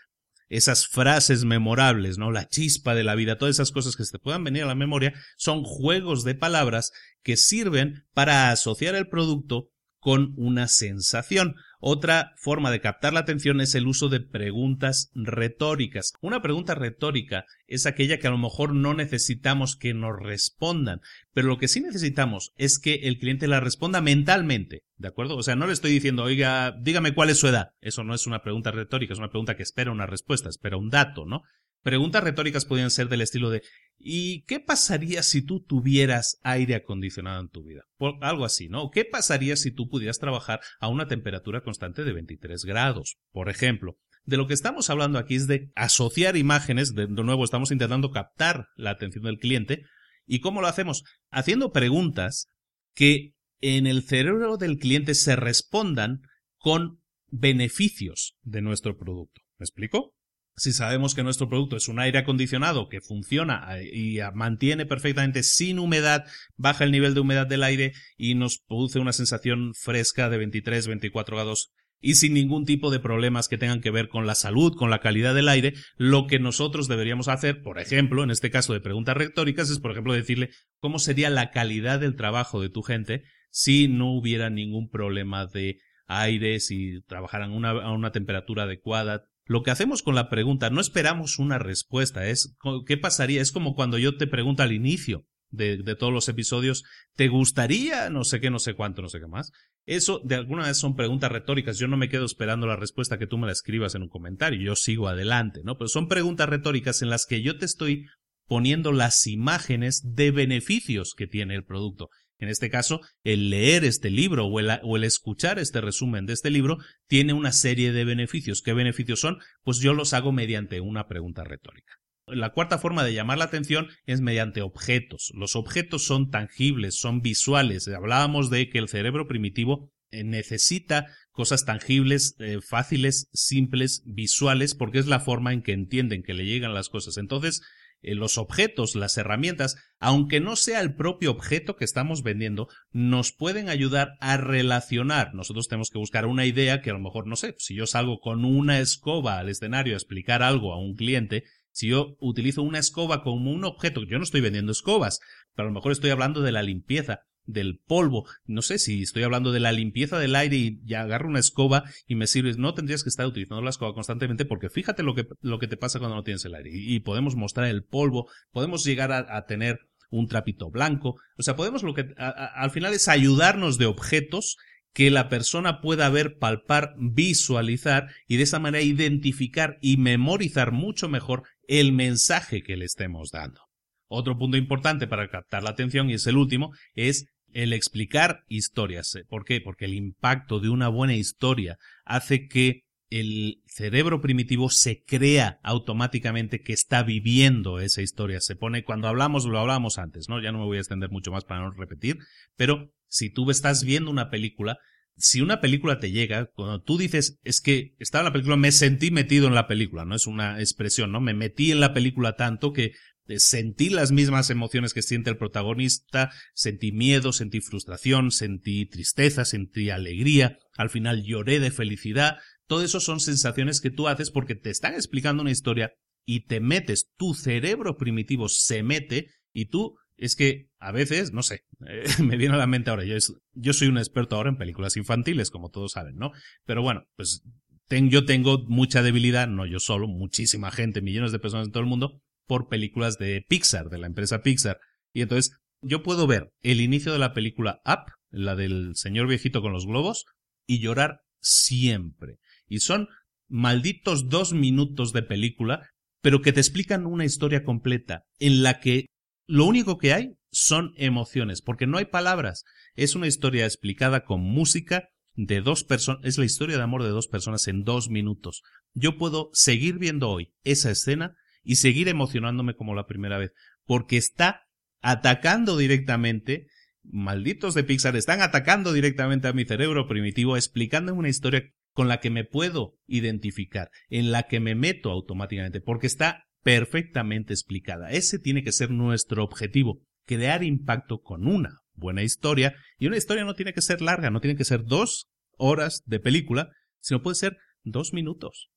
esas 0.49 0.87
frases 0.87 1.45
memorables, 1.45 2.17
¿no? 2.17 2.31
La 2.31 2.47
chispa 2.47 2.93
de 2.93 3.03
la 3.03 3.15
vida, 3.15 3.37
todas 3.37 3.55
esas 3.55 3.71
cosas 3.71 3.95
que 3.95 4.05
se 4.05 4.11
te 4.11 4.19
puedan 4.19 4.43
venir 4.43 4.63
a 4.63 4.67
la 4.67 4.75
memoria, 4.75 5.13
son 5.37 5.63
juegos 5.63 6.23
de 6.23 6.35
palabras 6.35 6.91
que 7.23 7.37
sirven 7.37 8.05
para 8.13 8.51
asociar 8.51 8.95
el 8.95 9.07
producto 9.07 9.69
con 9.99 10.33
una 10.35 10.67
sensación. 10.67 11.55
Otra 11.83 12.35
forma 12.37 12.69
de 12.69 12.79
captar 12.79 13.11
la 13.11 13.21
atención 13.21 13.59
es 13.59 13.73
el 13.73 13.87
uso 13.87 14.07
de 14.07 14.19
preguntas 14.19 15.09
retóricas. 15.15 16.13
Una 16.21 16.43
pregunta 16.43 16.75
retórica 16.75 17.45
es 17.65 17.87
aquella 17.87 18.19
que 18.19 18.27
a 18.27 18.29
lo 18.29 18.37
mejor 18.37 18.75
no 18.75 18.93
necesitamos 18.93 19.75
que 19.75 19.95
nos 19.95 20.15
respondan, 20.15 21.01
pero 21.33 21.47
lo 21.47 21.57
que 21.57 21.67
sí 21.67 21.81
necesitamos 21.81 22.53
es 22.55 22.77
que 22.77 22.93
el 23.03 23.17
cliente 23.17 23.47
la 23.47 23.61
responda 23.61 23.99
mentalmente, 23.99 24.83
¿de 24.97 25.07
acuerdo? 25.07 25.35
O 25.35 25.41
sea, 25.41 25.55
no 25.55 25.65
le 25.65 25.73
estoy 25.73 25.91
diciendo, 25.91 26.23
oiga, 26.23 26.71
dígame 26.79 27.15
cuál 27.15 27.31
es 27.31 27.39
su 27.39 27.47
edad. 27.47 27.71
Eso 27.81 28.03
no 28.03 28.13
es 28.13 28.27
una 28.27 28.43
pregunta 28.43 28.69
retórica, 28.69 29.13
es 29.13 29.19
una 29.19 29.31
pregunta 29.31 29.57
que 29.57 29.63
espera 29.63 29.91
una 29.91 30.05
respuesta, 30.05 30.49
espera 30.49 30.77
un 30.77 30.91
dato, 30.91 31.25
¿no? 31.25 31.41
Preguntas 31.81 32.23
retóricas 32.23 32.65
podrían 32.65 32.91
ser 32.91 33.09
del 33.09 33.21
estilo 33.21 33.49
de 33.49 33.63
¿y 34.03 34.43
qué 34.43 34.59
pasaría 34.59 35.23
si 35.23 35.41
tú 35.41 35.63
tuvieras 35.63 36.39
aire 36.43 36.75
acondicionado 36.75 37.41
en 37.41 37.49
tu 37.49 37.63
vida? 37.63 37.83
Por, 37.97 38.15
algo 38.21 38.45
así, 38.45 38.69
¿no? 38.69 38.89
¿Qué 38.89 39.05
pasaría 39.05 39.55
si 39.55 39.71
tú 39.71 39.87
pudieras 39.87 40.19
trabajar 40.19 40.61
a 40.79 40.87
una 40.87 41.07
temperatura 41.07 41.61
constante 41.61 42.03
de 42.03 42.13
23 42.13 42.65
grados? 42.65 43.17
Por 43.31 43.49
ejemplo, 43.49 43.97
de 44.25 44.37
lo 44.37 44.47
que 44.47 44.53
estamos 44.53 44.89
hablando 44.89 45.19
aquí 45.19 45.35
es 45.35 45.47
de 45.47 45.71
asociar 45.75 46.37
imágenes, 46.37 46.93
de, 46.93 47.07
de 47.07 47.23
nuevo 47.23 47.43
estamos 47.43 47.71
intentando 47.71 48.11
captar 48.11 48.67
la 48.75 48.91
atención 48.91 49.23
del 49.23 49.39
cliente. 49.39 49.83
¿Y 50.25 50.39
cómo 50.39 50.61
lo 50.61 50.67
hacemos? 50.67 51.03
Haciendo 51.29 51.71
preguntas 51.71 52.47
que 52.93 53.33
en 53.59 53.87
el 53.87 54.03
cerebro 54.03 54.57
del 54.57 54.77
cliente 54.77 55.15
se 55.15 55.35
respondan 55.35 56.21
con 56.57 57.01
beneficios 57.29 58.35
de 58.41 58.61
nuestro 58.61 58.97
producto. 58.97 59.41
¿Me 59.57 59.63
explico? 59.63 60.15
Si 60.55 60.73
sabemos 60.73 61.15
que 61.15 61.23
nuestro 61.23 61.49
producto 61.49 61.75
es 61.75 61.87
un 61.87 61.99
aire 61.99 62.19
acondicionado 62.19 62.89
que 62.89 63.01
funciona 63.01 63.77
eh, 63.77 63.89
y 63.93 64.19
mantiene 64.33 64.85
perfectamente 64.85 65.43
sin 65.43 65.79
humedad, 65.79 66.25
baja 66.57 66.83
el 66.83 66.91
nivel 66.91 67.13
de 67.13 67.21
humedad 67.21 67.47
del 67.47 67.63
aire 67.63 67.93
y 68.17 68.35
nos 68.35 68.59
produce 68.59 68.99
una 68.99 69.13
sensación 69.13 69.73
fresca 69.73 70.29
de 70.29 70.37
23, 70.37 70.87
24 70.87 71.35
grados 71.37 71.71
y 72.01 72.15
sin 72.15 72.33
ningún 72.33 72.65
tipo 72.65 72.89
de 72.89 72.99
problemas 72.99 73.47
que 73.47 73.59
tengan 73.59 73.79
que 73.79 73.91
ver 73.91 74.09
con 74.09 74.25
la 74.25 74.35
salud, 74.35 74.75
con 74.75 74.89
la 74.89 74.99
calidad 74.99 75.35
del 75.35 75.47
aire, 75.47 75.73
lo 75.97 76.25
que 76.25 76.39
nosotros 76.39 76.87
deberíamos 76.87 77.27
hacer, 77.27 77.61
por 77.61 77.79
ejemplo, 77.79 78.23
en 78.23 78.31
este 78.31 78.49
caso 78.49 78.73
de 78.73 78.81
preguntas 78.81 79.15
retóricas, 79.15 79.69
es, 79.69 79.79
por 79.79 79.91
ejemplo, 79.91 80.13
decirle 80.13 80.49
cómo 80.79 80.97
sería 80.97 81.29
la 81.29 81.51
calidad 81.51 81.99
del 81.99 82.15
trabajo 82.15 82.59
de 82.59 82.69
tu 82.69 82.81
gente 82.81 83.23
si 83.51 83.87
no 83.87 84.11
hubiera 84.11 84.49
ningún 84.49 84.89
problema 84.89 85.45
de 85.45 85.77
aire, 86.07 86.59
si 86.59 87.01
trabajaran 87.03 87.51
a 87.63 87.91
una 87.91 88.11
temperatura 88.11 88.63
adecuada, 88.63 89.25
lo 89.51 89.63
que 89.63 89.71
hacemos 89.71 90.01
con 90.01 90.15
la 90.15 90.29
pregunta, 90.29 90.69
no 90.69 90.79
esperamos 90.79 91.37
una 91.37 91.59
respuesta, 91.59 92.25
es 92.25 92.55
¿qué 92.87 92.95
pasaría? 92.95 93.41
Es 93.41 93.51
como 93.51 93.75
cuando 93.75 93.97
yo 93.97 94.15
te 94.15 94.25
pregunto 94.25 94.63
al 94.63 94.71
inicio 94.71 95.25
de, 95.49 95.75
de, 95.75 95.95
todos 95.97 96.13
los 96.13 96.29
episodios, 96.29 96.85
¿te 97.17 97.27
gustaría 97.27 98.09
no 98.09 98.23
sé 98.23 98.39
qué, 98.39 98.49
no 98.49 98.59
sé 98.59 98.75
cuánto, 98.75 99.01
no 99.01 99.09
sé 99.09 99.19
qué 99.19 99.27
más? 99.27 99.51
Eso 99.85 100.21
de 100.23 100.35
alguna 100.35 100.67
vez 100.67 100.77
son 100.77 100.95
preguntas 100.95 101.29
retóricas, 101.29 101.77
yo 101.77 101.89
no 101.89 101.97
me 101.97 102.07
quedo 102.07 102.23
esperando 102.23 102.65
la 102.65 102.77
respuesta 102.77 103.19
que 103.19 103.27
tú 103.27 103.37
me 103.37 103.45
la 103.45 103.51
escribas 103.51 103.93
en 103.93 104.03
un 104.03 104.09
comentario, 104.09 104.61
yo 104.61 104.77
sigo 104.77 105.09
adelante, 105.09 105.59
¿no? 105.65 105.77
Pero 105.77 105.89
son 105.89 106.07
preguntas 106.07 106.47
retóricas 106.47 107.01
en 107.01 107.09
las 107.09 107.25
que 107.25 107.41
yo 107.41 107.57
te 107.57 107.65
estoy 107.65 108.05
poniendo 108.47 108.93
las 108.93 109.27
imágenes 109.27 110.01
de 110.01 110.31
beneficios 110.31 111.13
que 111.13 111.27
tiene 111.27 111.55
el 111.55 111.65
producto. 111.65 112.07
En 112.41 112.49
este 112.49 112.71
caso, 112.71 113.01
el 113.23 113.51
leer 113.51 113.85
este 113.85 114.09
libro 114.09 114.47
o 114.47 114.59
el, 114.59 115.03
escuchar 115.03 115.59
este 115.59 115.79
resumen 115.79 116.25
de 116.25 116.33
este 116.33 116.49
libro 116.49 116.79
tiene 117.07 117.33
una 117.33 117.51
serie 117.51 117.93
de 117.93 118.03
beneficios. 118.03 118.63
¿Qué 118.63 118.73
beneficios 118.73 119.19
son? 119.19 119.37
Pues 119.63 119.77
yo 119.77 119.93
los 119.93 120.13
hago 120.13 120.31
mediante 120.31 120.81
una 120.81 121.07
pregunta 121.07 121.43
retórica. 121.43 121.93
La 122.25 122.49
cuarta 122.49 122.79
forma 122.79 123.03
de 123.03 123.13
llamar 123.13 123.37
la 123.37 123.45
atención 123.45 123.89
es 124.07 124.21
mediante 124.21 124.63
objetos. 124.63 125.31
Los 125.35 125.55
objetos 125.55 126.03
son 126.03 126.31
tangibles, 126.31 126.95
son 126.95 127.21
visuales. 127.21 127.87
Hablábamos 127.87 128.49
de 128.49 128.69
que 128.69 128.79
el 128.79 128.87
cerebro 128.87 129.27
primitivo 129.27 129.91
eh, 130.09 130.23
necesita 130.23 131.07
cosas 131.31 131.63
tangibles, 131.63 132.35
eh, 132.39 132.59
fáciles, 132.67 133.29
simples, 133.33 134.01
visuales, 134.05 134.73
porque 134.73 134.97
es 134.97 135.05
la 135.05 135.19
forma 135.19 135.53
en 135.53 135.61
que 135.61 135.73
entienden 135.73 136.23
que 136.23 136.33
le 136.33 136.45
llegan 136.45 136.73
las 136.73 136.89
cosas. 136.89 137.17
Entonces, 137.17 137.61
los 138.01 138.37
objetos, 138.37 138.95
las 138.95 139.17
herramientas, 139.17 139.75
aunque 139.99 140.39
no 140.39 140.55
sea 140.55 140.81
el 140.81 140.95
propio 140.95 141.31
objeto 141.31 141.75
que 141.75 141.85
estamos 141.85 142.23
vendiendo, 142.23 142.67
nos 142.91 143.31
pueden 143.31 143.69
ayudar 143.69 144.13
a 144.19 144.37
relacionar. 144.37 145.33
Nosotros 145.33 145.67
tenemos 145.67 145.89
que 145.89 145.99
buscar 145.99 146.25
una 146.25 146.45
idea 146.45 146.81
que 146.81 146.89
a 146.89 146.93
lo 146.93 146.99
mejor, 146.99 147.27
no 147.27 147.35
sé, 147.35 147.55
si 147.57 147.75
yo 147.75 147.85
salgo 147.85 148.19
con 148.19 148.45
una 148.45 148.79
escoba 148.79 149.37
al 149.37 149.49
escenario 149.49 149.93
a 149.93 149.97
explicar 149.97 150.43
algo 150.43 150.73
a 150.73 150.79
un 150.79 150.95
cliente, 150.95 151.43
si 151.71 151.87
yo 151.87 152.17
utilizo 152.19 152.63
una 152.63 152.79
escoba 152.79 153.23
como 153.23 153.51
un 153.51 153.63
objeto, 153.63 154.03
yo 154.03 154.17
no 154.17 154.23
estoy 154.23 154.41
vendiendo 154.41 154.71
escobas, 154.71 155.19
pero 155.55 155.67
a 155.67 155.71
lo 155.71 155.75
mejor 155.75 155.91
estoy 155.91 156.09
hablando 156.09 156.41
de 156.41 156.51
la 156.51 156.63
limpieza, 156.63 157.21
del 157.45 157.79
polvo. 157.79 158.27
No 158.45 158.61
sé 158.61 158.79
si 158.79 159.01
estoy 159.01 159.23
hablando 159.23 159.51
de 159.51 159.59
la 159.59 159.71
limpieza 159.71 160.19
del 160.19 160.35
aire 160.35 160.55
y 160.55 160.79
ya 160.83 161.01
agarro 161.01 161.29
una 161.29 161.39
escoba 161.39 161.83
y 162.07 162.15
me 162.15 162.27
sirves. 162.27 162.57
No 162.57 162.73
tendrías 162.73 163.03
que 163.03 163.09
estar 163.09 163.25
utilizando 163.25 163.61
la 163.61 163.69
escoba 163.69 163.93
constantemente 163.93 164.45
porque 164.45 164.69
fíjate 164.69 165.03
lo 165.03 165.15
que, 165.15 165.25
lo 165.41 165.59
que 165.59 165.67
te 165.67 165.77
pasa 165.77 165.99
cuando 165.99 166.15
no 166.15 166.23
tienes 166.23 166.45
el 166.45 166.55
aire. 166.55 166.69
Y, 166.73 166.99
podemos 167.01 167.35
mostrar 167.35 167.67
el 167.67 167.83
polvo, 167.83 168.29
podemos 168.51 168.83
llegar 168.83 169.11
a, 169.11 169.45
tener 169.45 169.79
un 170.09 170.27
trapito 170.27 170.69
blanco. 170.69 171.15
O 171.37 171.43
sea, 171.43 171.55
podemos 171.55 171.83
lo 171.83 171.93
que 171.93 172.13
al 172.17 172.71
final 172.71 172.93
es 172.93 173.07
ayudarnos 173.07 173.77
de 173.77 173.85
objetos 173.85 174.57
que 174.93 175.09
la 175.09 175.29
persona 175.29 175.81
pueda 175.81 176.09
ver, 176.09 176.37
palpar, 176.37 176.95
visualizar 176.97 178.09
y 178.27 178.37
de 178.37 178.43
esa 178.43 178.59
manera 178.59 178.83
identificar 178.83 179.77
y 179.81 179.97
memorizar 179.97 180.71
mucho 180.71 181.07
mejor 181.07 181.43
el 181.67 181.93
mensaje 181.93 182.61
que 182.61 182.75
le 182.75 182.85
estemos 182.85 183.31
dando. 183.31 183.70
Otro 184.13 184.37
punto 184.37 184.57
importante 184.57 185.07
para 185.07 185.29
captar 185.29 185.63
la 185.63 185.69
atención, 185.69 186.09
y 186.09 186.15
es 186.15 186.27
el 186.27 186.35
último, 186.35 186.73
es 186.95 187.27
el 187.53 187.71
explicar 187.71 188.43
historias. 188.49 189.17
¿Por 189.29 189.45
qué? 189.45 189.61
Porque 189.61 189.85
el 189.85 189.93
impacto 189.93 190.59
de 190.59 190.67
una 190.67 190.89
buena 190.89 191.15
historia 191.15 191.77
hace 192.03 192.47
que 192.47 192.83
el 193.09 193.61
cerebro 193.67 194.19
primitivo 194.19 194.69
se 194.69 195.03
crea 195.03 195.59
automáticamente 195.63 196.61
que 196.61 196.73
está 196.73 197.03
viviendo 197.03 197.79
esa 197.79 198.01
historia. 198.01 198.41
Se 198.41 198.55
pone, 198.57 198.83
cuando 198.83 199.07
hablamos, 199.07 199.45
lo 199.45 199.59
hablamos 199.59 199.97
antes, 199.97 200.27
¿no? 200.27 200.41
Ya 200.41 200.51
no 200.51 200.59
me 200.59 200.65
voy 200.65 200.77
a 200.77 200.81
extender 200.81 201.09
mucho 201.09 201.31
más 201.31 201.45
para 201.45 201.61
no 201.61 201.71
repetir, 201.71 202.17
pero 202.55 202.93
si 203.07 203.29
tú 203.29 203.49
estás 203.49 203.83
viendo 203.83 204.11
una 204.11 204.29
película, 204.29 204.77
si 205.17 205.41
una 205.41 205.59
película 205.59 205.99
te 205.99 206.11
llega, 206.11 206.47
cuando 206.53 206.81
tú 206.81 206.97
dices, 206.97 207.39
es 207.43 207.59
que 207.61 207.95
estaba 207.99 208.21
en 208.21 208.25
la 208.25 208.33
película, 208.33 208.55
me 208.55 208.71
sentí 208.71 209.11
metido 209.11 209.47
en 209.47 209.55
la 209.55 209.67
película, 209.67 210.05
no 210.05 210.15
es 210.15 210.25
una 210.25 210.59
expresión, 210.59 211.11
¿no? 211.11 211.19
Me 211.19 211.33
metí 211.33 211.71
en 211.71 211.81
la 211.81 211.93
película 211.93 212.37
tanto 212.37 212.71
que 212.71 212.93
sentí 213.37 213.89
las 213.89 214.11
mismas 214.11 214.49
emociones 214.49 214.93
que 214.93 215.01
siente 215.01 215.29
el 215.29 215.37
protagonista, 215.37 216.31
sentí 216.53 216.91
miedo, 216.91 217.33
sentí 217.33 217.61
frustración, 217.61 218.31
sentí 218.31 218.85
tristeza, 218.85 219.45
sentí 219.45 219.89
alegría, 219.89 220.57
al 220.77 220.89
final 220.89 221.23
lloré 221.23 221.59
de 221.59 221.71
felicidad. 221.71 222.37
Todo 222.67 222.83
eso 222.83 222.99
son 222.99 223.19
sensaciones 223.19 223.81
que 223.81 223.91
tú 223.91 224.07
haces 224.07 224.31
porque 224.31 224.55
te 224.55 224.69
están 224.69 224.93
explicando 224.93 225.41
una 225.41 225.51
historia 225.51 225.93
y 226.25 226.45
te 226.45 226.59
metes, 226.59 227.09
tu 227.17 227.33
cerebro 227.33 227.97
primitivo 227.97 228.47
se 228.47 228.83
mete 228.83 229.27
y 229.53 229.65
tú 229.65 229.95
es 230.17 230.35
que 230.35 230.69
a 230.79 230.91
veces, 230.91 231.33
no 231.33 231.41
sé, 231.41 231.63
eh, 231.87 232.03
me 232.23 232.37
viene 232.37 232.53
a 232.53 232.57
la 232.57 232.67
mente 232.67 232.91
ahora, 232.91 233.03
yo, 233.03 233.15
yo 233.53 233.73
soy 233.73 233.87
un 233.87 233.97
experto 233.97 234.35
ahora 234.35 234.49
en 234.49 234.57
películas 234.57 234.95
infantiles, 234.97 235.49
como 235.49 235.69
todos 235.69 235.93
saben, 235.93 236.15
¿no? 236.15 236.31
Pero 236.65 236.81
bueno, 236.83 237.05
pues 237.15 237.43
yo 237.89 238.25
tengo 238.25 238.63
mucha 238.67 239.03
debilidad, 239.03 239.47
no 239.47 239.65
yo 239.65 239.79
solo, 239.79 240.07
muchísima 240.07 240.71
gente, 240.71 241.01
millones 241.01 241.31
de 241.31 241.39
personas 241.39 241.67
en 241.67 241.71
todo 241.73 241.83
el 241.83 241.89
mundo, 241.89 242.21
por 242.51 242.67
películas 242.67 243.17
de 243.17 243.45
Pixar, 243.47 243.87
de 243.87 243.97
la 243.97 244.07
empresa 244.07 244.41
Pixar. 244.41 244.77
Y 245.13 245.21
entonces 245.21 245.57
yo 245.81 246.03
puedo 246.03 246.27
ver 246.27 246.51
el 246.59 246.81
inicio 246.81 247.13
de 247.13 247.17
la 247.17 247.31
película 247.31 247.79
Up, 247.85 248.11
la 248.29 248.57
del 248.57 248.91
señor 248.95 249.29
viejito 249.29 249.61
con 249.61 249.71
los 249.71 249.85
globos, 249.85 250.25
y 250.67 250.79
llorar 250.79 251.21
siempre. 251.39 252.39
Y 252.67 252.79
son 252.79 253.07
malditos 253.47 254.27
dos 254.27 254.51
minutos 254.51 255.13
de 255.13 255.23
película, 255.23 255.87
pero 256.21 256.41
que 256.41 256.51
te 256.51 256.59
explican 256.59 257.05
una 257.05 257.23
historia 257.23 257.63
completa 257.63 258.23
en 258.37 258.63
la 258.63 258.81
que 258.81 259.05
lo 259.47 259.63
único 259.63 259.97
que 259.97 260.11
hay 260.11 260.33
son 260.51 260.91
emociones, 260.97 261.61
porque 261.61 261.87
no 261.87 261.99
hay 261.99 262.05
palabras. 262.07 262.65
Es 262.95 263.15
una 263.15 263.27
historia 263.27 263.63
explicada 263.63 264.25
con 264.25 264.41
música 264.41 265.07
de 265.35 265.61
dos 265.61 265.85
personas, 265.85 266.25
es 266.25 266.37
la 266.37 266.43
historia 266.43 266.75
de 266.75 266.83
amor 266.83 267.03
de 267.03 267.11
dos 267.11 267.29
personas 267.29 267.69
en 267.69 267.83
dos 267.83 268.09
minutos. 268.09 268.61
Yo 268.93 269.17
puedo 269.17 269.51
seguir 269.53 269.99
viendo 269.99 270.29
hoy 270.29 270.51
esa 270.65 270.91
escena 270.91 271.37
y 271.63 271.75
seguir 271.75 272.07
emocionándome 272.07 272.75
como 272.75 272.95
la 272.95 273.05
primera 273.05 273.37
vez, 273.37 273.51
porque 273.85 274.17
está 274.17 274.67
atacando 275.01 275.77
directamente, 275.77 276.67
malditos 277.03 277.73
de 277.73 277.83
Pixar, 277.83 278.15
están 278.15 278.41
atacando 278.41 278.93
directamente 278.93 279.47
a 279.47 279.53
mi 279.53 279.65
cerebro 279.65 280.07
primitivo, 280.07 280.55
explicándome 280.55 281.19
una 281.19 281.29
historia 281.29 281.63
con 281.93 282.07
la 282.07 282.19
que 282.19 282.29
me 282.29 282.45
puedo 282.45 282.97
identificar, 283.07 283.89
en 284.09 284.31
la 284.31 284.43
que 284.43 284.59
me 284.59 284.75
meto 284.75 285.11
automáticamente, 285.11 285.81
porque 285.81 286.07
está 286.07 286.45
perfectamente 286.63 287.53
explicada. 287.53 288.11
Ese 288.11 288.39
tiene 288.39 288.63
que 288.63 288.71
ser 288.71 288.91
nuestro 288.91 289.43
objetivo, 289.43 290.01
crear 290.25 290.63
impacto 290.63 291.21
con 291.21 291.47
una 291.47 291.79
buena 291.93 292.23
historia. 292.23 292.75
Y 292.97 293.07
una 293.07 293.17
historia 293.17 293.43
no 293.43 293.55
tiene 293.55 293.73
que 293.73 293.81
ser 293.81 294.01
larga, 294.01 294.29
no 294.29 294.41
tiene 294.41 294.57
que 294.57 294.65
ser 294.65 294.83
dos 294.85 295.29
horas 295.57 296.03
de 296.05 296.19
película, 296.19 296.69
sino 296.99 297.21
puede 297.21 297.35
ser 297.35 297.57
dos 297.83 298.13
minutos. 298.13 298.69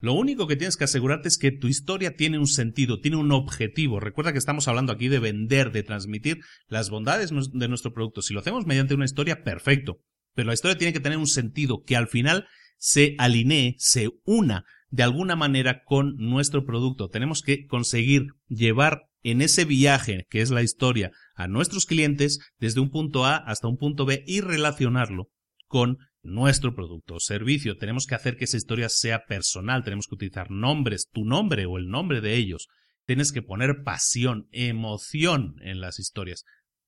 Lo 0.00 0.12
único 0.12 0.46
que 0.46 0.54
tienes 0.54 0.76
que 0.76 0.84
asegurarte 0.84 1.26
es 1.26 1.38
que 1.38 1.50
tu 1.50 1.66
historia 1.66 2.14
tiene 2.14 2.38
un 2.38 2.46
sentido, 2.46 3.00
tiene 3.00 3.16
un 3.16 3.32
objetivo. 3.32 3.98
Recuerda 3.98 4.32
que 4.32 4.38
estamos 4.38 4.68
hablando 4.68 4.92
aquí 4.92 5.08
de 5.08 5.18
vender, 5.18 5.72
de 5.72 5.82
transmitir 5.82 6.38
las 6.68 6.88
bondades 6.88 7.32
de 7.52 7.68
nuestro 7.68 7.92
producto. 7.92 8.22
Si 8.22 8.32
lo 8.32 8.40
hacemos 8.40 8.64
mediante 8.64 8.94
una 8.94 9.04
historia, 9.04 9.42
perfecto. 9.42 9.98
Pero 10.34 10.46
la 10.46 10.54
historia 10.54 10.78
tiene 10.78 10.92
que 10.92 11.00
tener 11.00 11.18
un 11.18 11.26
sentido 11.26 11.82
que 11.84 11.96
al 11.96 12.06
final 12.06 12.46
se 12.76 13.16
alinee, 13.18 13.74
se 13.78 14.10
una 14.24 14.64
de 14.90 15.02
alguna 15.02 15.34
manera 15.34 15.82
con 15.84 16.14
nuestro 16.16 16.64
producto. 16.64 17.08
Tenemos 17.08 17.42
que 17.42 17.66
conseguir 17.66 18.26
llevar 18.46 19.08
en 19.22 19.42
ese 19.42 19.64
viaje 19.64 20.26
que 20.30 20.42
es 20.42 20.50
la 20.50 20.62
historia 20.62 21.10
a 21.34 21.48
nuestros 21.48 21.86
clientes 21.86 22.38
desde 22.58 22.80
un 22.80 22.90
punto 22.90 23.26
A 23.26 23.36
hasta 23.36 23.66
un 23.66 23.76
punto 23.76 24.06
B 24.06 24.22
y 24.26 24.40
relacionarlo 24.42 25.28
con 25.66 25.98
nuestro 26.28 26.74
producto 26.74 27.16
o 27.16 27.20
servicio. 27.20 27.76
Tenemos 27.76 28.06
que 28.06 28.14
hacer 28.14 28.36
que 28.36 28.44
esa 28.44 28.56
historia 28.56 28.88
sea 28.88 29.24
personal, 29.26 29.84
tenemos 29.84 30.06
que 30.06 30.14
utilizar 30.14 30.50
nombres, 30.50 31.08
tu 31.12 31.24
nombre 31.24 31.66
o 31.66 31.78
el 31.78 31.88
nombre 31.88 32.20
de 32.20 32.36
ellos. 32.36 32.68
Tienes 33.06 33.32
que 33.32 33.42
poner 33.42 33.82
pasión, 33.84 34.48
emoción 34.52 35.56
en 35.62 35.80
las 35.80 35.98
historias. 35.98 36.44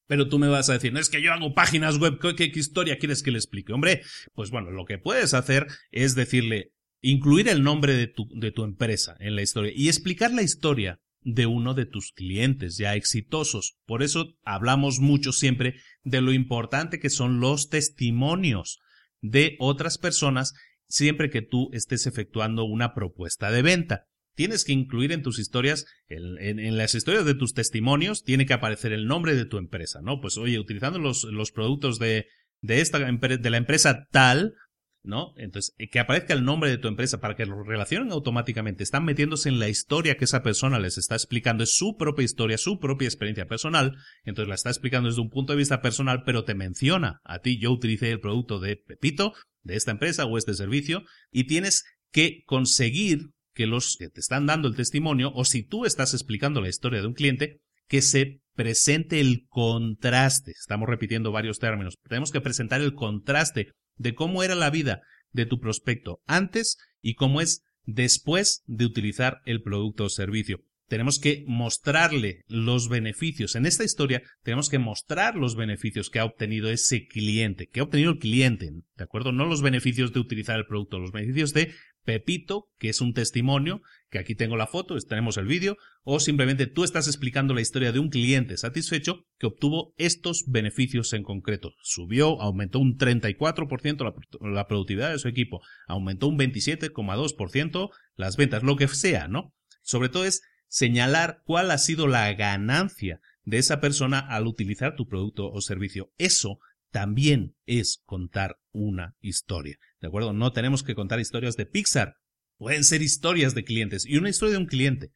Pero 0.07 0.29
tú 0.29 0.39
me 0.39 0.49
vas 0.49 0.69
a 0.69 0.73
decir, 0.73 0.93
no 0.93 0.99
es 0.99 1.09
que 1.09 1.23
yo 1.23 1.33
hago 1.33 1.55
páginas 1.55 1.99
web, 1.99 2.19
¿qué, 2.37 2.51
historia 2.55 2.99
quieres 2.99 3.23
que 3.23 3.31
le 3.31 3.39
explique? 3.39 3.73
Hombre, 3.73 4.03
pues 4.35 4.51
bueno, 4.51 4.71
lo 4.71 4.85
que 4.85 4.99
puedes 4.99 5.35
hacer 5.35 5.69
es 5.93 6.15
decirle, 6.15 6.73
incluir 7.01 7.49
el 7.49 7.63
nombre 7.63 7.95
de 7.95 8.09
tu, 8.09 8.29
de 8.35 8.51
tu 8.51 8.65
empresa 8.65 9.17
en 9.21 9.37
la 9.37 9.43
historia 9.43 9.73
y 9.75 9.89
explicar 9.89 10.33
la 10.33 10.43
historia 10.43 11.01
de 11.23 11.47
uno 11.47 11.75
de 11.75 11.87
tus 11.87 12.13
clientes 12.13 12.77
ya 12.77 12.95
exitosos. 12.95 13.77
Por 13.87 14.03
eso 14.03 14.37
hablamos 14.43 15.01
mucho 15.01 15.33
siempre 15.33 15.77
de 16.03 16.21
lo 16.21 16.33
importante 16.33 16.99
que 16.99 17.11
son 17.11 17.41
los 17.41 17.69
testimonios 17.69 18.81
de 19.21 19.57
otras 19.59 19.99
personas 19.99 20.55
siempre 20.89 21.31
que 21.31 21.43
tú 21.43 21.71
estés 21.73 22.07
efectuando 22.07 22.65
una 22.65 22.95
propuesta 22.95 23.51
de 23.51 23.63
venta. 23.63 24.07
Tienes 24.35 24.65
que 24.65 24.73
incluir 24.73 25.13
en 25.13 25.23
tus 25.23 25.39
historias, 25.39 25.87
en, 26.09 26.77
las 26.77 26.95
historias 26.95 27.25
de 27.25 27.35
tus 27.35 27.53
testimonios, 27.53 28.25
tiene 28.25 28.47
que 28.47 28.55
aparecer 28.55 28.93
el 28.93 29.07
nombre 29.07 29.35
de 29.35 29.45
tu 29.45 29.59
empresa, 29.59 30.01
¿no? 30.03 30.21
Pues 30.21 30.39
oye, 30.39 30.59
utilizando 30.59 30.99
los, 30.99 31.25
los 31.25 31.53
productos 31.53 31.99
de, 31.99 32.27
de, 32.61 32.81
esta, 32.81 32.99
de 32.99 33.51
la 33.51 33.57
empresa 33.57 34.07
tal, 34.11 34.55
¿no? 35.03 35.33
Entonces, 35.37 35.75
eh, 35.79 35.89
que 35.89 36.01
aparezca 36.01 36.35
el 36.35 36.45
nombre 36.45 36.71
de 36.71 36.79
tu 36.79 36.89
empresa 36.89 37.21
para 37.21 37.35
que 37.35 37.47
lo 37.47 37.63
relacionen 37.63 38.13
automáticamente, 38.13 38.83
están 38.83 39.05
metiéndose 39.05 39.49
en 39.49 39.59
la 39.59 39.69
historia 39.69 40.17
que 40.17 40.25
esa 40.25 40.43
persona 40.43 40.79
les 40.79 40.99
está 40.99 41.15
explicando, 41.15 41.65
es 41.65 41.77
su 41.77 41.97
propia 41.97 42.25
historia, 42.25 42.59
su 42.59 42.79
propia 42.79 43.07
experiencia 43.07 43.47
personal, 43.47 43.97
entonces 44.25 44.49
la 44.49 44.55
está 44.55 44.71
explicando 44.71 45.09
desde 45.09 45.23
un 45.23 45.31
punto 45.31 45.53
de 45.53 45.59
vista 45.59 45.81
personal, 45.81 46.23
pero 46.25 46.45
te 46.45 46.55
menciona 46.55 47.21
a 47.25 47.39
ti, 47.41 47.59
yo 47.59 47.73
utilicé 47.73 48.11
el 48.11 48.21
producto 48.21 48.61
de 48.61 48.77
Pepito, 48.77 49.33
de 49.63 49.77
esta 49.77 49.91
empresa 49.91 50.25
o 50.25 50.39
este 50.39 50.55
servicio, 50.55 51.05
y 51.31 51.45
tienes 51.45 51.85
que 52.13 52.43
conseguir 52.45 53.31
que 53.55 53.67
los 53.67 53.97
que 53.99 54.09
te 54.09 54.21
están 54.21 54.47
dando 54.47 54.69
el 54.69 54.77
testimonio, 54.77 55.33
o 55.35 55.45
si 55.45 55.63
tú 55.63 55.85
estás 55.85 56.15
explicando 56.15 56.61
la 56.61 56.69
historia 56.69 57.01
de 57.01 57.07
un 57.07 57.15
cliente, 57.15 57.61
que 57.89 58.03
se 58.03 58.41
presente 58.55 59.21
el 59.21 59.47
contraste. 59.49 60.53
Estamos 60.53 60.89
repitiendo 60.89 61.33
varios 61.33 61.59
términos. 61.59 61.97
Tenemos 62.09 62.31
que 62.31 62.41
presentar 62.41 62.81
el 62.81 62.95
contraste 62.95 63.73
de 64.01 64.15
cómo 64.15 64.43
era 64.43 64.55
la 64.55 64.71
vida 64.71 65.03
de 65.33 65.47
tu 65.47 65.61
prospecto 65.61 66.23
antes 66.27 66.79
y 67.03 67.15
cómo 67.15 67.41
es 67.41 67.65
después 67.85 68.65
de 68.67 68.87
utilizar 68.87 69.43
el 69.45 69.63
producto 69.63 70.05
o 70.05 70.09
servicio. 70.09 70.65
Tenemos 70.89 71.21
que 71.21 71.45
mostrarle 71.47 72.45
los 72.49 72.89
beneficios. 72.89 73.55
En 73.55 73.65
esta 73.65 73.85
historia 73.85 74.23
tenemos 74.43 74.69
que 74.71 74.81
mostrar 74.81 75.37
los 75.37 75.55
beneficios 75.55 76.11
que 76.11 76.19
ha 76.19 76.25
obtenido 76.25 76.71
ese 76.71 77.07
cliente, 77.07 77.69
que 77.69 77.79
ha 77.81 77.85
obtenido 77.85 78.13
el 78.13 78.19
cliente, 78.19 78.73
¿de 78.97 79.05
acuerdo? 79.05 79.31
No 79.31 79.45
los 79.45 79.63
beneficios 79.63 80.13
de 80.13 80.19
utilizar 80.19 80.59
el 80.59 80.67
producto, 80.67 80.99
los 80.99 81.13
beneficios 81.13 81.53
de 81.53 81.73
Pepito, 82.05 82.69
que 82.79 82.89
es 82.89 83.01
un 83.01 83.13
testimonio, 83.13 83.83
que 84.11 84.19
aquí 84.19 84.35
tengo 84.35 84.57
la 84.57 84.67
foto, 84.67 84.97
tenemos 84.99 85.37
el 85.37 85.47
vídeo, 85.47 85.77
o 86.03 86.19
simplemente 86.21 86.67
tú 86.67 86.85
estás 86.85 87.07
explicando 87.07 87.55
la 87.55 87.61
historia 87.61 87.93
de 87.93 87.99
un 87.99 88.09
cliente 88.09 88.57
satisfecho 88.57 89.25
que 89.39 89.47
obtuvo 89.47 89.95
estos 89.97 90.45
beneficios 90.49 91.13
en 91.13 91.23
concreto. 91.23 91.73
Subió, 91.83 92.41
aumentó 92.41 92.79
un 92.79 92.97
34% 92.97 94.51
la, 94.53 94.67
productividad 94.67 95.13
de 95.13 95.19
su 95.19 95.29
equipo, 95.29 95.61
aumentó 95.87 96.29
un 96.29 96.39
27,2% 96.39 97.91
las 98.17 98.37
ventas, 98.37 98.63
lo 98.63 98.77
que 98.77 98.89
sea, 98.89 99.29
¿no? 99.29 99.55
Sobre 99.83 100.09
todo 100.09 100.25
es 100.25 100.43
señalar 100.69 101.43
cuál 101.45 101.71
ha 101.71 101.79
sido 101.79 102.07
la 102.07 102.33
ganancia 102.35 103.21
de 103.45 103.59
esa 103.59 103.81
persona 103.81 104.19
al 104.19 104.47
utilizar 104.47 104.95
tu 104.95 105.07
producto 105.07 105.51
o 105.51 105.61
servicio. 105.61 106.13
Eso 106.19 106.59
también 106.91 107.57
es 107.67 108.03
contar 108.05 108.59
una 108.73 109.17
historia. 109.21 109.79
¿De 110.01 110.09
acuerdo? 110.09 110.33
No 110.33 110.53
tenemos 110.53 110.83
que 110.83 110.95
contar 110.95 111.21
historias 111.21 111.57
de 111.57 111.67
Pixar. 111.67 112.17
Pueden 112.57 112.85
ser 112.85 113.03
historias 113.03 113.55
de 113.55 113.65
clientes. 113.65 114.05
Y 114.07 114.17
una 114.17 114.29
historia 114.29 114.53
de 114.53 114.59
un 114.59 114.67
cliente 114.67 115.13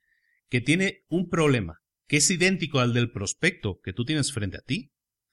que 0.49 0.61
tiene 0.61 1.05
un 1.09 1.29
problema 1.29 1.81
que 2.07 2.18
es 2.18 2.31
idéntico 2.31 2.81
al 2.81 2.93
del 2.93 3.11
prospecto 3.11 3.81
que 3.83 3.93
tú 3.93 4.05
tienes 4.05 4.33
frente 4.33 4.59
a 4.59 4.62
ti, 4.62 4.93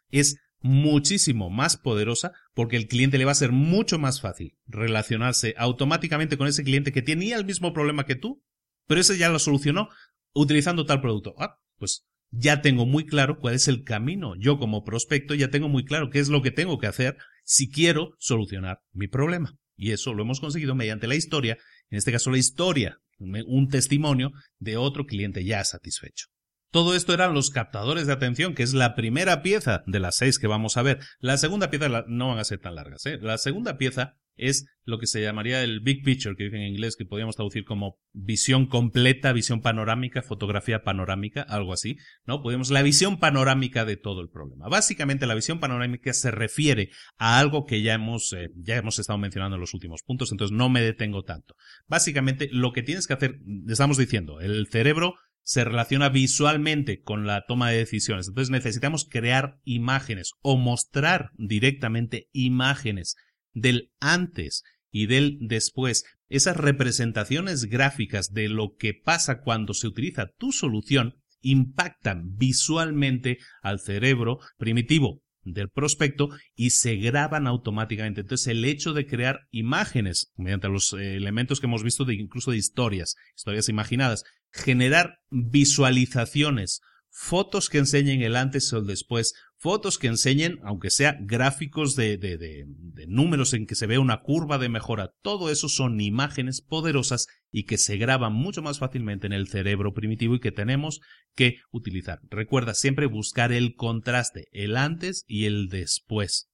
es 0.10 0.38
muchísimo 0.60 1.50
más 1.50 1.78
poderosa 1.78 2.34
porque 2.54 2.78
el 2.78 2.88
cliente 2.88 3.18
le 3.18 3.26
va 3.26 3.32
a 3.32 3.36
ser 3.36 3.52
mucho 3.52 3.98
más 3.98 4.22
fácil 4.22 4.58
relacionarse 4.68 5.56
automáticamente 5.58 6.38
con 6.38 6.48
ese 6.48 6.64
cliente 6.64 6.92
que 6.92 7.02
tenía 7.02 7.36
el 7.36 7.46
mismo 7.46 7.74
problema 7.74 8.06
que 8.06 8.16
tú, 8.16 8.44
pero 8.88 9.02
ese 9.02 9.18
ya 9.18 9.30
lo 9.30 9.40
solucionó 9.40 9.90
utilizando 10.34 10.86
tal 10.86 11.02
producto. 11.02 11.34
Ah, 11.38 11.60
pues 11.78 12.06
ya 12.32 12.62
tengo 12.62 12.86
muy 12.86 13.06
claro 13.06 13.38
cuál 13.38 13.56
es 13.56 13.68
el 13.68 13.84
camino. 13.84 14.36
Yo 14.38 14.58
como 14.58 14.84
prospecto 14.84 15.36
ya 15.36 15.50
tengo 15.50 15.70
muy 15.70 15.86
claro 15.86 16.10
qué 16.10 16.20
es 16.20 16.30
lo 16.30 16.42
que 16.42 16.52
tengo 16.52 16.80
que 16.80 16.88
hacer 16.88 17.18
si 17.44 17.70
quiero 17.70 18.16
solucionar 18.20 18.80
mi 18.94 19.08
problema. 19.08 19.56
Y 19.76 19.92
eso 19.92 20.14
lo 20.14 20.24
hemos 20.24 20.40
conseguido 20.40 20.76
mediante 20.76 21.08
la 21.08 21.16
historia, 21.16 21.58
en 21.90 21.98
este 21.98 22.12
caso 22.12 22.32
la 22.32 22.38
historia, 22.38 23.00
un 23.20 23.68
testimonio 23.68 24.32
de 24.60 24.78
otro 24.78 25.06
cliente 25.06 25.44
ya 25.44 25.64
satisfecho. 25.64 26.28
Todo 26.72 26.96
esto 26.96 27.14
eran 27.14 27.34
los 27.34 27.50
captadores 27.50 28.08
de 28.08 28.14
atención, 28.14 28.56
que 28.56 28.64
es 28.64 28.74
la 28.74 28.96
primera 28.96 29.42
pieza 29.42 29.84
de 29.88 30.00
las 30.00 30.16
seis 30.16 30.40
que 30.40 30.48
vamos 30.48 30.78
a 30.78 30.82
ver. 30.82 31.00
La 31.20 31.38
segunda 31.38 31.70
pieza 31.70 32.06
no 32.08 32.30
van 32.30 32.40
a 32.40 32.44
ser 32.46 32.60
tan 32.60 32.76
largas. 32.76 33.06
¿eh? 33.06 33.20
La 33.22 33.38
segunda 33.38 33.78
pieza 33.78 34.16
es 34.36 34.68
lo 34.86 34.98
que 34.98 35.06
se 35.06 35.22
llamaría 35.22 35.64
el 35.64 35.82
big 35.82 36.04
picture, 36.04 36.36
que 36.36 36.46
dicen 36.46 36.62
en 36.62 36.70
inglés, 36.70 36.96
que 36.96 37.06
podríamos 37.06 37.36
traducir 37.36 37.64
como 37.66 38.00
visión 38.14 38.66
completa, 38.66 39.34
visión 39.34 39.62
panorámica, 39.62 40.22
fotografía 40.22 40.84
panorámica, 40.84 41.42
algo 41.42 41.74
así, 41.74 41.98
¿no? 42.26 42.42
Podemos 42.42 42.72
la 42.72 42.82
visión 42.82 43.20
panorámica 43.20 43.86
de 43.86 43.98
todo 43.98 44.22
el 44.22 44.30
problema. 44.30 44.68
Básicamente 44.68 45.28
la 45.28 45.36
visión 45.36 45.60
panorámica 45.60 46.14
se 46.14 46.32
refiere 46.32 46.90
a 47.18 47.38
algo 47.40 47.66
que 47.66 47.82
ya 47.82 47.94
hemos, 47.94 48.34
eh, 48.34 48.50
ya 48.56 48.78
hemos 48.78 48.98
estado 48.98 49.20
mencionando 49.20 49.56
en 49.56 49.62
los 49.62 49.74
últimos 49.74 50.02
puntos, 50.04 50.32
entonces 50.32 50.56
no 50.56 50.70
me 50.70 50.82
detengo 50.82 51.24
tanto. 51.24 51.56
Básicamente 51.88 52.50
lo 52.52 52.72
que 52.72 52.82
tienes 52.82 53.08
que 53.08 53.14
hacer, 53.14 53.40
estamos 53.68 53.98
diciendo, 53.98 54.40
el 54.40 54.68
cerebro 54.68 55.16
se 55.44 55.64
relaciona 55.64 56.10
visualmente 56.10 57.02
con 57.02 57.26
la 57.26 57.46
toma 57.46 57.70
de 57.70 57.78
decisiones. 57.78 58.28
Entonces 58.28 58.52
necesitamos 58.52 59.08
crear 59.10 59.60
imágenes 59.64 60.32
o 60.42 60.58
mostrar 60.58 61.32
directamente 61.38 62.30
imágenes 62.32 63.16
del 63.54 63.92
antes 64.00 64.64
y 64.92 65.06
del 65.08 65.38
después, 65.40 66.04
esas 66.28 66.58
representaciones 66.58 67.66
gráficas 67.66 68.32
de 68.32 68.50
lo 68.50 68.76
que 68.78 68.94
pasa 68.94 69.42
cuando 69.42 69.74
se 69.74 69.88
utiliza 69.88 70.28
tu 70.38 70.52
solución 70.52 71.16
impactan 71.42 72.36
visualmente 72.36 73.40
al 73.62 73.80
cerebro 73.80 74.40
primitivo 74.58 75.24
del 75.44 75.70
prospecto 75.70 76.30
y 76.56 76.72
se 76.72 76.96
graban 76.98 77.48
automáticamente. 77.48 78.22
Entonces 78.22 78.48
el 78.48 78.66
hecho 78.66 78.94
de 78.94 79.08
crear 79.08 79.48
imágenes 79.52 80.32
mediante 80.36 80.70
los 80.70 80.94
eh, 80.94 81.16
elementos 81.16 81.60
que 81.60 81.68
hemos 81.68 81.84
visto 81.84 82.06
de 82.06 82.16
incluso 82.16 82.52
de 82.52 82.58
historias, 82.58 83.16
historias 83.36 83.70
imaginadas, 83.70 84.24
generar 84.52 85.20
visualizaciones 85.30 86.82
fotos 87.12 87.70
que 87.70 87.78
enseñen 87.78 88.22
el 88.22 88.36
antes 88.36 88.72
o 88.74 88.80
el 88.80 88.88
después, 88.88 89.34
fotos 89.62 90.00
que 90.00 90.08
enseñen, 90.08 90.60
aunque 90.64 90.90
sea 90.90 91.16
gráficos 91.22 91.96
de, 91.96 92.18
de, 92.18 92.38
de, 92.40 92.66
números 93.08 93.54
en 93.54 93.68
que 93.68 93.76
se 93.76 93.86
ve 93.86 94.00
una 94.00 94.22
curva 94.22 94.58
de 94.58 94.70
mejora, 94.70 95.14
todo 95.22 95.52
eso 95.52 95.70
son 95.70 96.02
imágenes 96.02 96.62
poderosas 96.62 97.28
y 97.52 97.66
que 97.66 97.78
se 97.78 97.98
graban 97.98 98.34
mucho 98.34 98.64
más 98.64 98.80
fácilmente 98.80 99.28
en 99.28 99.34
el 99.34 99.48
cerebro 99.48 99.94
primitivo 99.94 100.34
y 100.34 100.40
que 100.40 100.52
tenemos 100.52 101.00
que 101.36 101.58
utilizar. 101.72 102.22
Recuerda 102.32 102.74
siempre 102.74 103.06
buscar 103.06 103.52
el 103.52 103.76
contraste, 103.76 104.48
el 104.52 104.78
antes 104.78 105.26
y 105.28 105.46
el 105.46 105.68
después. 105.68 106.50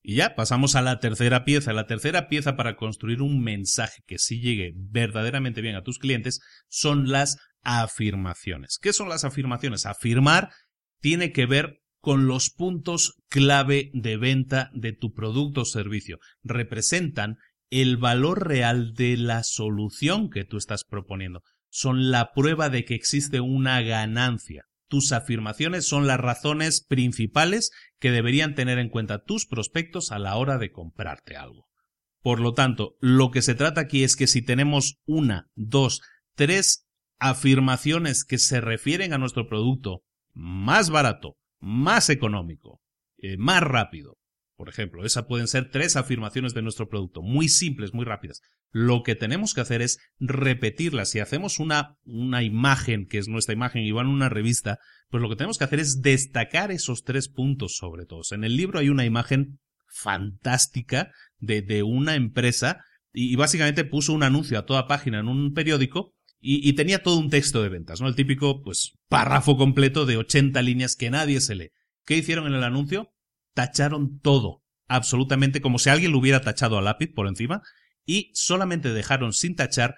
Y 0.00 0.16
ya 0.16 0.36
pasamos 0.36 0.76
a 0.76 0.82
la 0.82 1.00
tercera 1.00 1.44
pieza. 1.44 1.72
La 1.72 1.86
tercera 1.86 2.28
pieza 2.28 2.56
para 2.56 2.76
construir 2.76 3.20
un 3.20 3.42
mensaje 3.42 4.02
que 4.06 4.18
sí 4.18 4.40
llegue 4.40 4.74
verdaderamente 4.76 5.60
bien 5.60 5.74
a 5.74 5.82
tus 5.82 5.98
clientes 5.98 6.40
son 6.68 7.08
las 7.08 7.38
afirmaciones. 7.62 8.78
¿Qué 8.80 8.92
son 8.92 9.08
las 9.08 9.24
afirmaciones? 9.24 9.86
Afirmar 9.86 10.50
tiene 11.00 11.32
que 11.32 11.46
ver 11.46 11.80
con 12.04 12.26
los 12.26 12.50
puntos 12.50 13.14
clave 13.30 13.90
de 13.94 14.18
venta 14.18 14.70
de 14.74 14.92
tu 14.92 15.14
producto 15.14 15.62
o 15.62 15.64
servicio. 15.64 16.18
Representan 16.42 17.38
el 17.70 17.96
valor 17.96 18.46
real 18.46 18.92
de 18.92 19.16
la 19.16 19.42
solución 19.42 20.28
que 20.28 20.44
tú 20.44 20.58
estás 20.58 20.84
proponiendo. 20.84 21.40
Son 21.70 22.10
la 22.10 22.32
prueba 22.34 22.68
de 22.68 22.84
que 22.84 22.94
existe 22.94 23.40
una 23.40 23.80
ganancia. 23.80 24.66
Tus 24.86 25.12
afirmaciones 25.12 25.86
son 25.86 26.06
las 26.06 26.20
razones 26.20 26.84
principales 26.86 27.70
que 27.98 28.10
deberían 28.10 28.54
tener 28.54 28.78
en 28.78 28.90
cuenta 28.90 29.24
tus 29.24 29.46
prospectos 29.46 30.12
a 30.12 30.18
la 30.18 30.36
hora 30.36 30.58
de 30.58 30.72
comprarte 30.72 31.36
algo. 31.36 31.68
Por 32.20 32.38
lo 32.38 32.52
tanto, 32.52 32.96
lo 33.00 33.30
que 33.30 33.40
se 33.40 33.54
trata 33.54 33.80
aquí 33.80 34.04
es 34.04 34.14
que 34.14 34.26
si 34.26 34.42
tenemos 34.42 35.00
una, 35.06 35.48
dos, 35.54 36.02
tres 36.34 36.86
afirmaciones 37.18 38.26
que 38.26 38.36
se 38.36 38.60
refieren 38.60 39.14
a 39.14 39.18
nuestro 39.18 39.48
producto 39.48 40.02
más 40.34 40.90
barato, 40.90 41.38
más 41.64 42.10
económico, 42.10 42.80
eh, 43.18 43.36
más 43.38 43.62
rápido. 43.62 44.18
Por 44.56 44.68
ejemplo, 44.68 45.04
esas 45.04 45.24
pueden 45.24 45.48
ser 45.48 45.70
tres 45.70 45.96
afirmaciones 45.96 46.54
de 46.54 46.62
nuestro 46.62 46.88
producto, 46.88 47.22
muy 47.22 47.48
simples, 47.48 47.92
muy 47.92 48.04
rápidas. 48.04 48.40
Lo 48.70 49.02
que 49.02 49.16
tenemos 49.16 49.52
que 49.52 49.62
hacer 49.62 49.82
es 49.82 49.98
repetirlas. 50.20 51.10
Si 51.10 51.18
hacemos 51.18 51.58
una, 51.58 51.96
una 52.04 52.42
imagen, 52.42 53.06
que 53.06 53.18
es 53.18 53.26
nuestra 53.26 53.54
imagen, 53.54 53.82
y 53.82 53.90
va 53.90 54.02
en 54.02 54.08
una 54.08 54.28
revista, 54.28 54.78
pues 55.08 55.22
lo 55.22 55.28
que 55.28 55.36
tenemos 55.36 55.58
que 55.58 55.64
hacer 55.64 55.80
es 55.80 56.02
destacar 56.02 56.70
esos 56.70 57.02
tres 57.02 57.28
puntos 57.28 57.76
sobre 57.76 58.06
todo. 58.06 58.20
En 58.30 58.44
el 58.44 58.56
libro 58.56 58.78
hay 58.78 58.90
una 58.90 59.04
imagen 59.04 59.58
fantástica 59.88 61.10
de, 61.38 61.62
de 61.62 61.82
una 61.82 62.14
empresa 62.14 62.78
y, 63.12 63.32
y 63.32 63.36
básicamente 63.36 63.84
puso 63.84 64.12
un 64.12 64.22
anuncio 64.22 64.58
a 64.58 64.66
toda 64.66 64.86
página 64.86 65.18
en 65.18 65.28
un 65.28 65.52
periódico 65.52 66.13
y, 66.46 66.74
tenía 66.74 67.02
todo 67.02 67.18
un 67.18 67.30
texto 67.30 67.62
de 67.62 67.70
ventas, 67.70 68.02
¿no? 68.02 68.08
El 68.08 68.14
típico, 68.14 68.60
pues, 68.62 68.92
párrafo 69.08 69.56
completo 69.56 70.04
de 70.04 70.18
80 70.18 70.60
líneas 70.60 70.94
que 70.94 71.08
nadie 71.08 71.40
se 71.40 71.54
lee. 71.54 71.70
¿Qué 72.04 72.18
hicieron 72.18 72.46
en 72.46 72.52
el 72.52 72.64
anuncio? 72.64 73.14
Tacharon 73.54 74.20
todo, 74.20 74.62
absolutamente 74.86 75.62
como 75.62 75.78
si 75.78 75.88
alguien 75.88 76.12
lo 76.12 76.18
hubiera 76.18 76.42
tachado 76.42 76.76
a 76.76 76.82
lápiz 76.82 77.08
por 77.14 77.28
encima, 77.28 77.62
y 78.04 78.30
solamente 78.34 78.92
dejaron 78.92 79.32
sin 79.32 79.56
tachar 79.56 79.96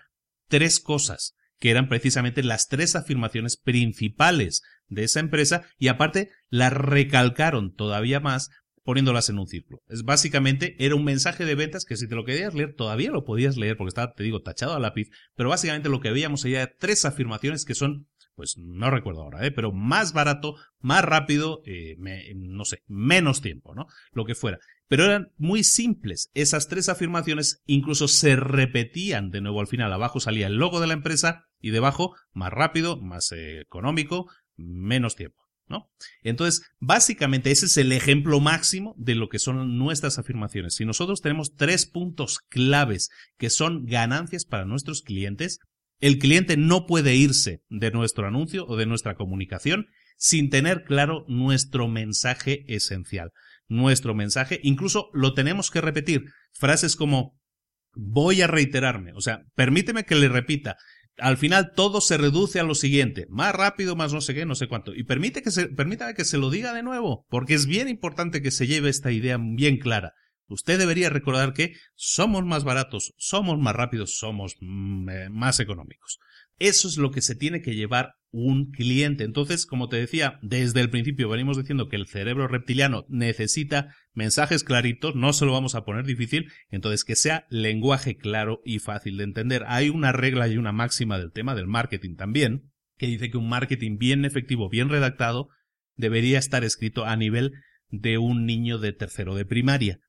tres 0.48 0.78
cosas, 0.78 1.34
que 1.58 1.72
eran 1.72 1.88
precisamente 1.88 2.44
las 2.44 2.68
tres 2.68 2.94
afirmaciones 2.94 3.56
principales 3.56 4.62
de 4.86 5.02
esa 5.02 5.18
empresa, 5.18 5.64
y 5.78 5.88
aparte 5.88 6.30
las 6.48 6.72
recalcaron 6.72 7.74
todavía 7.74 8.20
más 8.20 8.50
poniéndolas 8.86 9.28
en 9.28 9.40
un 9.40 9.48
círculo. 9.48 9.82
Es 9.88 10.04
básicamente, 10.04 10.76
era 10.78 10.94
un 10.94 11.04
mensaje 11.04 11.44
de 11.44 11.56
ventas 11.56 11.84
que 11.84 11.96
si 11.96 12.08
te 12.08 12.14
lo 12.14 12.24
querías 12.24 12.54
leer, 12.54 12.72
todavía 12.72 13.10
lo 13.10 13.24
podías 13.24 13.56
leer 13.56 13.76
porque 13.76 13.88
estaba, 13.88 14.12
te 14.12 14.22
digo, 14.22 14.42
tachado 14.42 14.74
a 14.74 14.78
lápiz, 14.78 15.10
pero 15.34 15.48
básicamente 15.48 15.88
lo 15.88 16.00
que 16.00 16.12
veíamos 16.12 16.44
era 16.44 16.72
tres 16.78 17.04
afirmaciones 17.04 17.64
que 17.64 17.74
son, 17.74 18.06
pues 18.36 18.56
no 18.56 18.88
recuerdo 18.88 19.22
ahora, 19.22 19.44
¿eh? 19.44 19.50
pero 19.50 19.72
más 19.72 20.12
barato, 20.12 20.54
más 20.78 21.04
rápido, 21.04 21.62
eh, 21.66 21.96
no 22.36 22.64
sé, 22.64 22.84
menos 22.86 23.42
tiempo, 23.42 23.74
¿no? 23.74 23.88
Lo 24.12 24.24
que 24.24 24.36
fuera. 24.36 24.58
Pero 24.86 25.04
eran 25.04 25.32
muy 25.36 25.64
simples. 25.64 26.30
Esas 26.34 26.68
tres 26.68 26.88
afirmaciones 26.88 27.64
incluso 27.66 28.06
se 28.06 28.36
repetían 28.36 29.30
de 29.30 29.40
nuevo 29.40 29.58
al 29.60 29.66
final. 29.66 29.92
Abajo 29.92 30.20
salía 30.20 30.46
el 30.46 30.58
logo 30.58 30.78
de 30.78 30.86
la 30.86 30.94
empresa 30.94 31.46
y 31.60 31.70
debajo 31.70 32.14
más 32.32 32.52
rápido, 32.52 32.96
más 33.02 33.32
eh, 33.32 33.62
económico, 33.62 34.30
menos 34.54 35.16
tiempo. 35.16 35.45
Entonces, 36.22 36.62
básicamente 36.78 37.50
ese 37.50 37.66
es 37.66 37.76
el 37.76 37.92
ejemplo 37.92 38.40
máximo 38.40 38.94
de 38.96 39.14
lo 39.14 39.28
que 39.28 39.38
son 39.38 39.78
nuestras 39.78 40.18
afirmaciones. 40.18 40.74
Si 40.74 40.84
nosotros 40.84 41.22
tenemos 41.22 41.54
tres 41.54 41.86
puntos 41.86 42.38
claves 42.48 43.10
que 43.38 43.50
son 43.50 43.84
ganancias 43.86 44.44
para 44.44 44.64
nuestros 44.64 45.02
clientes, 45.02 45.58
el 45.98 46.18
cliente 46.18 46.56
no 46.56 46.86
puede 46.86 47.14
irse 47.14 47.62
de 47.68 47.90
nuestro 47.90 48.26
anuncio 48.26 48.66
o 48.66 48.76
de 48.76 48.86
nuestra 48.86 49.14
comunicación 49.14 49.86
sin 50.16 50.50
tener 50.50 50.84
claro 50.84 51.24
nuestro 51.28 51.88
mensaje 51.88 52.64
esencial. 52.68 53.32
Nuestro 53.68 54.14
mensaje, 54.14 54.60
incluso 54.62 55.08
lo 55.12 55.34
tenemos 55.34 55.70
que 55.70 55.80
repetir. 55.80 56.24
Frases 56.52 56.96
como 56.96 57.38
voy 57.96 58.42
a 58.42 58.46
reiterarme, 58.46 59.12
o 59.14 59.20
sea, 59.20 59.42
permíteme 59.54 60.04
que 60.04 60.14
le 60.14 60.28
repita, 60.28 60.76
al 61.18 61.36
final 61.36 61.72
todo 61.74 62.00
se 62.00 62.18
reduce 62.18 62.60
a 62.60 62.64
lo 62.64 62.74
siguiente, 62.74 63.26
más 63.30 63.54
rápido, 63.54 63.96
más 63.96 64.12
no 64.12 64.20
sé 64.20 64.34
qué, 64.34 64.44
no 64.46 64.54
sé 64.54 64.68
cuánto. 64.68 64.94
Y 64.94 65.04
permite 65.04 65.42
que 65.42 65.50
se, 65.50 65.68
permítame 65.68 66.14
que 66.14 66.24
se 66.24 66.38
lo 66.38 66.50
diga 66.50 66.72
de 66.72 66.82
nuevo, 66.82 67.26
porque 67.28 67.54
es 67.54 67.66
bien 67.66 67.88
importante 67.88 68.42
que 68.42 68.50
se 68.50 68.66
lleve 68.66 68.90
esta 68.90 69.12
idea 69.12 69.38
bien 69.40 69.78
clara. 69.78 70.12
Usted 70.48 70.78
debería 70.78 71.10
recordar 71.10 71.54
que 71.54 71.74
somos 71.94 72.44
más 72.44 72.64
baratos, 72.64 73.14
somos 73.16 73.58
más 73.58 73.74
rápidos, 73.74 74.18
somos 74.18 74.56
mm, 74.60 75.08
eh, 75.08 75.28
más 75.30 75.58
económicos. 75.58 76.18
Eso 76.58 76.88
es 76.88 76.96
lo 76.96 77.10
que 77.10 77.20
se 77.20 77.34
tiene 77.34 77.60
que 77.60 77.74
llevar 77.74 78.14
un 78.30 78.70
cliente. 78.70 79.24
Entonces, 79.24 79.66
como 79.66 79.88
te 79.88 79.96
decía, 79.96 80.38
desde 80.42 80.80
el 80.80 80.90
principio 80.90 81.28
venimos 81.28 81.56
diciendo 81.56 81.88
que 81.88 81.96
el 81.96 82.06
cerebro 82.06 82.48
reptiliano 82.48 83.04
necesita 83.08 83.94
mensajes 84.14 84.64
claritos, 84.64 85.14
no 85.14 85.32
se 85.32 85.46
lo 85.46 85.52
vamos 85.52 85.74
a 85.74 85.84
poner 85.84 86.04
difícil, 86.04 86.50
entonces 86.70 87.04
que 87.04 87.16
sea 87.16 87.46
lenguaje 87.50 88.16
claro 88.16 88.60
y 88.64 88.78
fácil 88.78 89.16
de 89.16 89.24
entender. 89.24 89.64
Hay 89.68 89.90
una 89.90 90.12
regla 90.12 90.48
y 90.48 90.58
una 90.58 90.72
máxima 90.72 91.18
del 91.18 91.32
tema 91.32 91.54
del 91.54 91.66
marketing 91.66 92.16
también, 92.16 92.72
que 92.98 93.06
dice 93.06 93.30
que 93.30 93.38
un 93.38 93.48
marketing 93.48 93.98
bien 93.98 94.24
efectivo, 94.24 94.68
bien 94.68 94.88
redactado, 94.88 95.48
debería 95.96 96.38
estar 96.38 96.64
escrito 96.64 97.04
a 97.04 97.16
nivel 97.16 97.52
de 97.88 98.18
un 98.18 98.46
niño 98.46 98.78
de 98.78 98.92
tercero 98.92 99.34
de 99.34 99.44
primaria. 99.44 100.00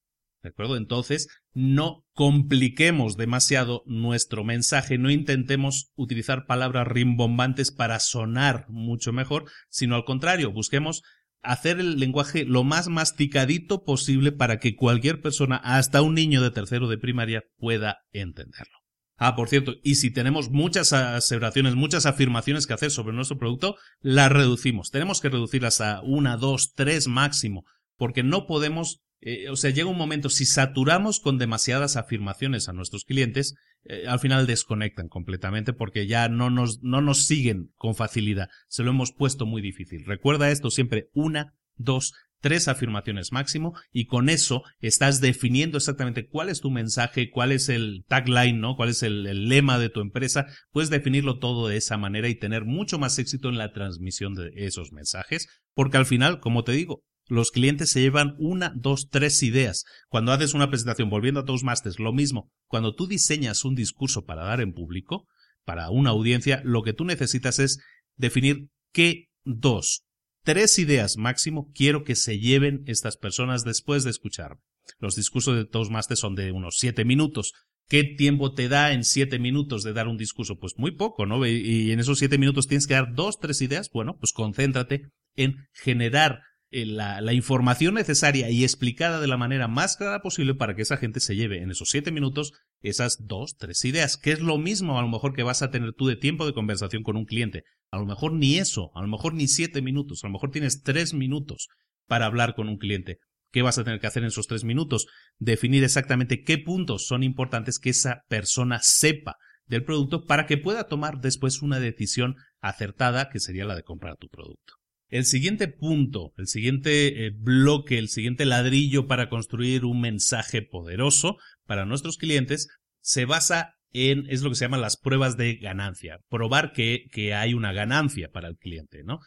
¿De 0.43 0.49
acuerdo? 0.49 0.77
Entonces, 0.77 1.27
no 1.57 2.05
compliquemos 2.13 3.17
demasiado 3.17 3.81
nuestro 3.87 4.43
mensaje, 4.43 4.99
no 4.99 5.09
intentemos 5.09 5.91
utilizar 5.95 6.45
palabras 6.45 6.87
rimbombantes 6.87 7.71
para 7.71 7.99
sonar 7.99 8.67
mucho 8.69 9.11
mejor, 9.11 9.45
sino 9.67 9.95
al 9.95 10.05
contrario, 10.05 10.51
busquemos 10.51 11.01
hacer 11.41 11.79
el 11.79 11.99
lenguaje 11.99 12.45
lo 12.45 12.63
más 12.63 12.89
masticadito 12.89 13.83
posible 13.83 14.31
para 14.31 14.59
que 14.59 14.75
cualquier 14.75 15.19
persona, 15.19 15.55
hasta 15.55 16.03
un 16.03 16.13
niño 16.13 16.43
de 16.43 16.51
tercero 16.51 16.87
de 16.87 16.99
primaria, 16.99 17.43
pueda 17.57 18.01
entenderlo. 18.11 18.77
Ah, 19.15 19.35
por 19.35 19.49
cierto, 19.49 19.77
y 19.81 19.95
si 19.95 20.11
tenemos 20.11 20.51
muchas 20.51 20.93
aseveraciones, 20.93 21.73
muchas 21.73 22.05
afirmaciones 22.05 22.67
que 22.67 22.73
hacer 22.73 22.91
sobre 22.91 23.15
nuestro 23.15 23.39
producto, 23.39 23.77
las 23.99 24.31
reducimos. 24.31 24.91
Tenemos 24.91 25.21
que 25.21 25.29
reducirlas 25.29 25.81
a 25.81 26.01
una, 26.03 26.37
dos, 26.37 26.73
tres 26.75 27.07
máximo, 27.07 27.65
porque 27.97 28.21
no 28.21 28.45
podemos 28.45 29.01
eh, 29.21 29.49
o 29.49 29.55
sea, 29.55 29.71
llega 29.71 29.89
un 29.89 29.97
momento, 29.97 30.29
si 30.29 30.45
saturamos 30.45 31.19
con 31.19 31.37
demasiadas 31.37 31.95
afirmaciones 31.95 32.69
a 32.69 32.73
nuestros 32.73 33.03
clientes, 33.03 33.55
eh, 33.85 34.05
al 34.07 34.19
final 34.19 34.45
desconectan 34.45 35.07
completamente 35.07 35.73
porque 35.73 36.07
ya 36.07 36.29
no 36.29 36.49
nos, 36.49 36.81
no 36.83 37.01
nos 37.01 37.25
siguen 37.25 37.71
con 37.75 37.95
facilidad. 37.95 38.49
Se 38.67 38.83
lo 38.83 38.91
hemos 38.91 39.11
puesto 39.11 39.45
muy 39.45 39.61
difícil. 39.61 40.05
Recuerda 40.05 40.51
esto 40.51 40.69
siempre, 40.69 41.09
una, 41.13 41.55
dos, 41.75 42.13
tres 42.41 42.67
afirmaciones 42.67 43.31
máximo 43.31 43.73
y 43.91 44.05
con 44.05 44.29
eso 44.29 44.63
estás 44.79 45.21
definiendo 45.21 45.77
exactamente 45.77 46.27
cuál 46.27 46.49
es 46.49 46.61
tu 46.61 46.69
mensaje, 46.69 47.31
cuál 47.31 47.51
es 47.51 47.69
el 47.69 48.05
tagline, 48.07 48.59
¿no? 48.59 48.75
Cuál 48.75 48.89
es 48.89 49.01
el, 49.01 49.25
el, 49.25 49.49
lema 49.49 49.79
de 49.79 49.89
tu 49.89 50.01
empresa. 50.01 50.45
Puedes 50.71 50.91
definirlo 50.91 51.39
todo 51.39 51.67
de 51.67 51.77
esa 51.77 51.97
manera 51.97 52.29
y 52.29 52.35
tener 52.35 52.65
mucho 52.65 52.99
más 52.99 53.17
éxito 53.17 53.49
en 53.49 53.57
la 53.57 53.71
transmisión 53.71 54.35
de 54.35 54.51
esos 54.55 54.91
mensajes, 54.91 55.47
porque 55.73 55.97
al 55.97 56.05
final, 56.05 56.39
como 56.39 56.63
te 56.63 56.73
digo, 56.73 57.03
los 57.27 57.51
clientes 57.51 57.91
se 57.91 58.01
llevan 58.01 58.35
una, 58.39 58.73
dos, 58.75 59.09
tres 59.09 59.43
ideas. 59.43 59.83
Cuando 60.09 60.31
haces 60.31 60.53
una 60.53 60.69
presentación, 60.69 61.09
volviendo 61.09 61.41
a 61.41 61.45
Toastmasters, 61.45 61.99
lo 61.99 62.13
mismo. 62.13 62.51
Cuando 62.67 62.95
tú 62.95 63.07
diseñas 63.07 63.65
un 63.65 63.75
discurso 63.75 64.25
para 64.25 64.43
dar 64.43 64.61
en 64.61 64.73
público, 64.73 65.27
para 65.65 65.89
una 65.89 66.11
audiencia, 66.11 66.61
lo 66.63 66.83
que 66.83 66.93
tú 66.93 67.03
necesitas 67.05 67.59
es 67.59 67.79
definir 68.15 68.69
qué 68.93 69.25
dos, 69.43 70.03
tres 70.43 70.79
ideas 70.79 71.17
máximo 71.17 71.71
quiero 71.73 72.03
que 72.03 72.15
se 72.15 72.39
lleven 72.39 72.83
estas 72.85 73.17
personas 73.17 73.63
después 73.63 74.03
de 74.03 74.11
escuchar. 74.11 74.59
Los 74.99 75.15
discursos 75.15 75.57
de 75.57 75.65
Toastmasters 75.65 76.21
son 76.21 76.35
de 76.35 76.51
unos 76.53 76.77
siete 76.77 77.03
minutos. 77.03 77.51
¿Qué 77.89 78.03
tiempo 78.03 78.53
te 78.53 78.69
da 78.69 78.93
en 78.93 79.03
siete 79.03 79.39
minutos 79.39 79.83
de 79.83 79.93
dar 79.93 80.07
un 80.07 80.17
discurso? 80.17 80.57
Pues 80.57 80.73
muy 80.77 80.91
poco, 80.91 81.25
¿no? 81.25 81.45
Y 81.45 81.91
en 81.91 81.99
esos 81.99 82.19
siete 82.19 82.37
minutos 82.37 82.67
tienes 82.67 82.87
que 82.87 82.93
dar 82.93 83.13
dos, 83.13 83.39
tres 83.39 83.61
ideas. 83.61 83.89
Bueno, 83.93 84.17
pues 84.17 84.33
concéntrate 84.33 85.09
en 85.35 85.67
generar 85.73 86.41
la, 86.71 87.21
la, 87.21 87.33
información 87.33 87.93
necesaria 87.93 88.49
y 88.49 88.63
explicada 88.63 89.19
de 89.19 89.27
la 89.27 89.37
manera 89.37 89.67
más 89.67 89.95
clara 89.95 90.21
posible 90.21 90.53
para 90.53 90.75
que 90.75 90.81
esa 90.81 90.97
gente 90.97 91.19
se 91.19 91.35
lleve 91.35 91.61
en 91.61 91.71
esos 91.71 91.89
siete 91.89 92.11
minutos 92.11 92.53
esas 92.81 93.25
dos, 93.25 93.55
tres 93.57 93.83
ideas, 93.85 94.17
que 94.17 94.31
es 94.31 94.39
lo 94.39 94.57
mismo 94.57 94.99
a 94.99 95.01
lo 95.01 95.07
mejor 95.07 95.33
que 95.33 95.43
vas 95.43 95.61
a 95.61 95.71
tener 95.71 95.93
tú 95.93 96.07
de 96.07 96.15
tiempo 96.15 96.45
de 96.45 96.53
conversación 96.53 97.03
con 97.03 97.15
un 97.15 97.25
cliente. 97.25 97.63
A 97.91 97.97
lo 97.97 98.05
mejor 98.05 98.33
ni 98.33 98.57
eso, 98.57 98.91
a 98.95 99.01
lo 99.01 99.07
mejor 99.07 99.33
ni 99.33 99.47
siete 99.47 99.81
minutos, 99.81 100.23
a 100.23 100.27
lo 100.27 100.33
mejor 100.33 100.51
tienes 100.51 100.83
tres 100.83 101.13
minutos 101.13 101.67
para 102.07 102.25
hablar 102.25 102.53
con 102.55 102.67
un 102.67 102.77
cliente. 102.77 103.19
¿Qué 103.51 103.61
vas 103.61 103.77
a 103.77 103.83
tener 103.83 103.99
que 103.99 104.07
hacer 104.07 104.23
en 104.23 104.27
esos 104.27 104.47
tres 104.47 104.63
minutos? 104.63 105.07
Definir 105.39 105.83
exactamente 105.83 106.43
qué 106.43 106.57
puntos 106.57 107.07
son 107.07 107.23
importantes 107.23 107.79
que 107.79 107.91
esa 107.91 108.23
persona 108.27 108.79
sepa 108.81 109.37
del 109.65 109.83
producto 109.83 110.25
para 110.25 110.45
que 110.45 110.57
pueda 110.57 110.85
tomar 110.85 111.19
después 111.19 111.61
una 111.61 111.79
decisión 111.79 112.35
acertada 112.61 113.29
que 113.29 113.39
sería 113.39 113.65
la 113.65 113.75
de 113.75 113.83
comprar 113.83 114.17
tu 114.17 114.27
producto. 114.27 114.76
El 115.09 115.25
siguiente 115.25 115.67
punto, 115.67 116.33
el 116.37 116.47
siguiente 116.47 117.25
eh, 117.25 117.31
bloque, 117.33 117.97
el 117.97 118.09
siguiente 118.09 118.45
ladrillo 118.45 119.07
para 119.07 119.29
construir 119.29 119.85
un 119.85 120.01
mensaje 120.01 120.61
poderoso 120.61 121.37
para 121.65 121.85
nuestros 121.85 122.17
clientes 122.17 122.67
se 123.01 123.25
basa 123.25 123.75
en, 123.93 124.25
es 124.29 124.41
lo 124.41 124.49
que 124.49 124.55
se 124.55 124.65
llama 124.65 124.77
las 124.77 124.97
pruebas 124.97 125.37
de 125.37 125.55
ganancia, 125.55 126.19
probar 126.29 126.73
que, 126.73 127.05
que 127.11 127.33
hay 127.33 127.53
una 127.53 127.71
ganancia 127.71 128.29
para 128.31 128.49
el 128.49 128.57
cliente, 128.57 129.03
¿no? 129.03 129.19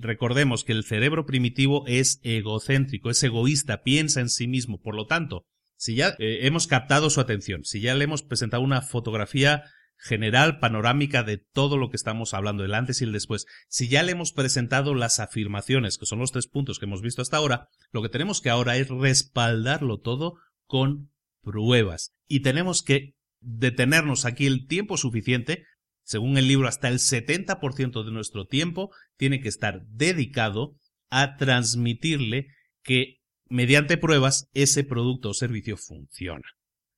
Recordemos 0.00 0.64
que 0.64 0.72
el 0.72 0.84
cerebro 0.84 1.26
primitivo 1.26 1.84
es 1.86 2.20
egocéntrico, 2.22 3.10
es 3.10 3.22
egoísta, 3.22 3.82
piensa 3.82 4.20
en 4.20 4.30
sí 4.30 4.46
mismo, 4.46 4.80
por 4.80 4.94
lo 4.94 5.06
tanto, 5.06 5.46
si 5.76 5.96
ya 5.96 6.14
eh, 6.18 6.40
hemos 6.42 6.66
captado 6.66 7.10
su 7.10 7.20
atención, 7.20 7.64
si 7.64 7.80
ya 7.80 7.94
le 7.94 8.04
hemos 8.04 8.22
presentado 8.22 8.62
una 8.62 8.82
fotografía 8.82 9.64
general, 9.96 10.58
panorámica 10.58 11.22
de 11.22 11.38
todo 11.38 11.76
lo 11.78 11.90
que 11.90 11.96
estamos 11.96 12.34
hablando, 12.34 12.64
el 12.64 12.74
antes 12.74 13.00
y 13.00 13.04
el 13.04 13.12
después. 13.12 13.46
Si 13.68 13.88
ya 13.88 14.02
le 14.02 14.12
hemos 14.12 14.32
presentado 14.32 14.94
las 14.94 15.20
afirmaciones, 15.20 15.98
que 15.98 16.06
son 16.06 16.18
los 16.18 16.32
tres 16.32 16.46
puntos 16.46 16.78
que 16.78 16.84
hemos 16.84 17.02
visto 17.02 17.22
hasta 17.22 17.36
ahora, 17.36 17.68
lo 17.90 18.02
que 18.02 18.08
tenemos 18.08 18.40
que 18.40 18.50
ahora 18.50 18.76
es 18.76 18.88
respaldarlo 18.88 20.00
todo 20.00 20.34
con 20.66 21.10
pruebas. 21.42 22.12
Y 22.26 22.40
tenemos 22.40 22.82
que 22.82 23.14
detenernos 23.40 24.24
aquí 24.24 24.46
el 24.46 24.66
tiempo 24.66 24.96
suficiente, 24.96 25.64
según 26.02 26.36
el 26.36 26.48
libro, 26.48 26.68
hasta 26.68 26.88
el 26.88 26.98
70% 26.98 28.04
de 28.04 28.12
nuestro 28.12 28.46
tiempo 28.46 28.90
tiene 29.16 29.40
que 29.40 29.48
estar 29.48 29.86
dedicado 29.86 30.76
a 31.08 31.36
transmitirle 31.36 32.48
que 32.82 33.20
mediante 33.48 33.96
pruebas 33.96 34.50
ese 34.52 34.84
producto 34.84 35.30
o 35.30 35.34
servicio 35.34 35.76
funciona. 35.76 36.44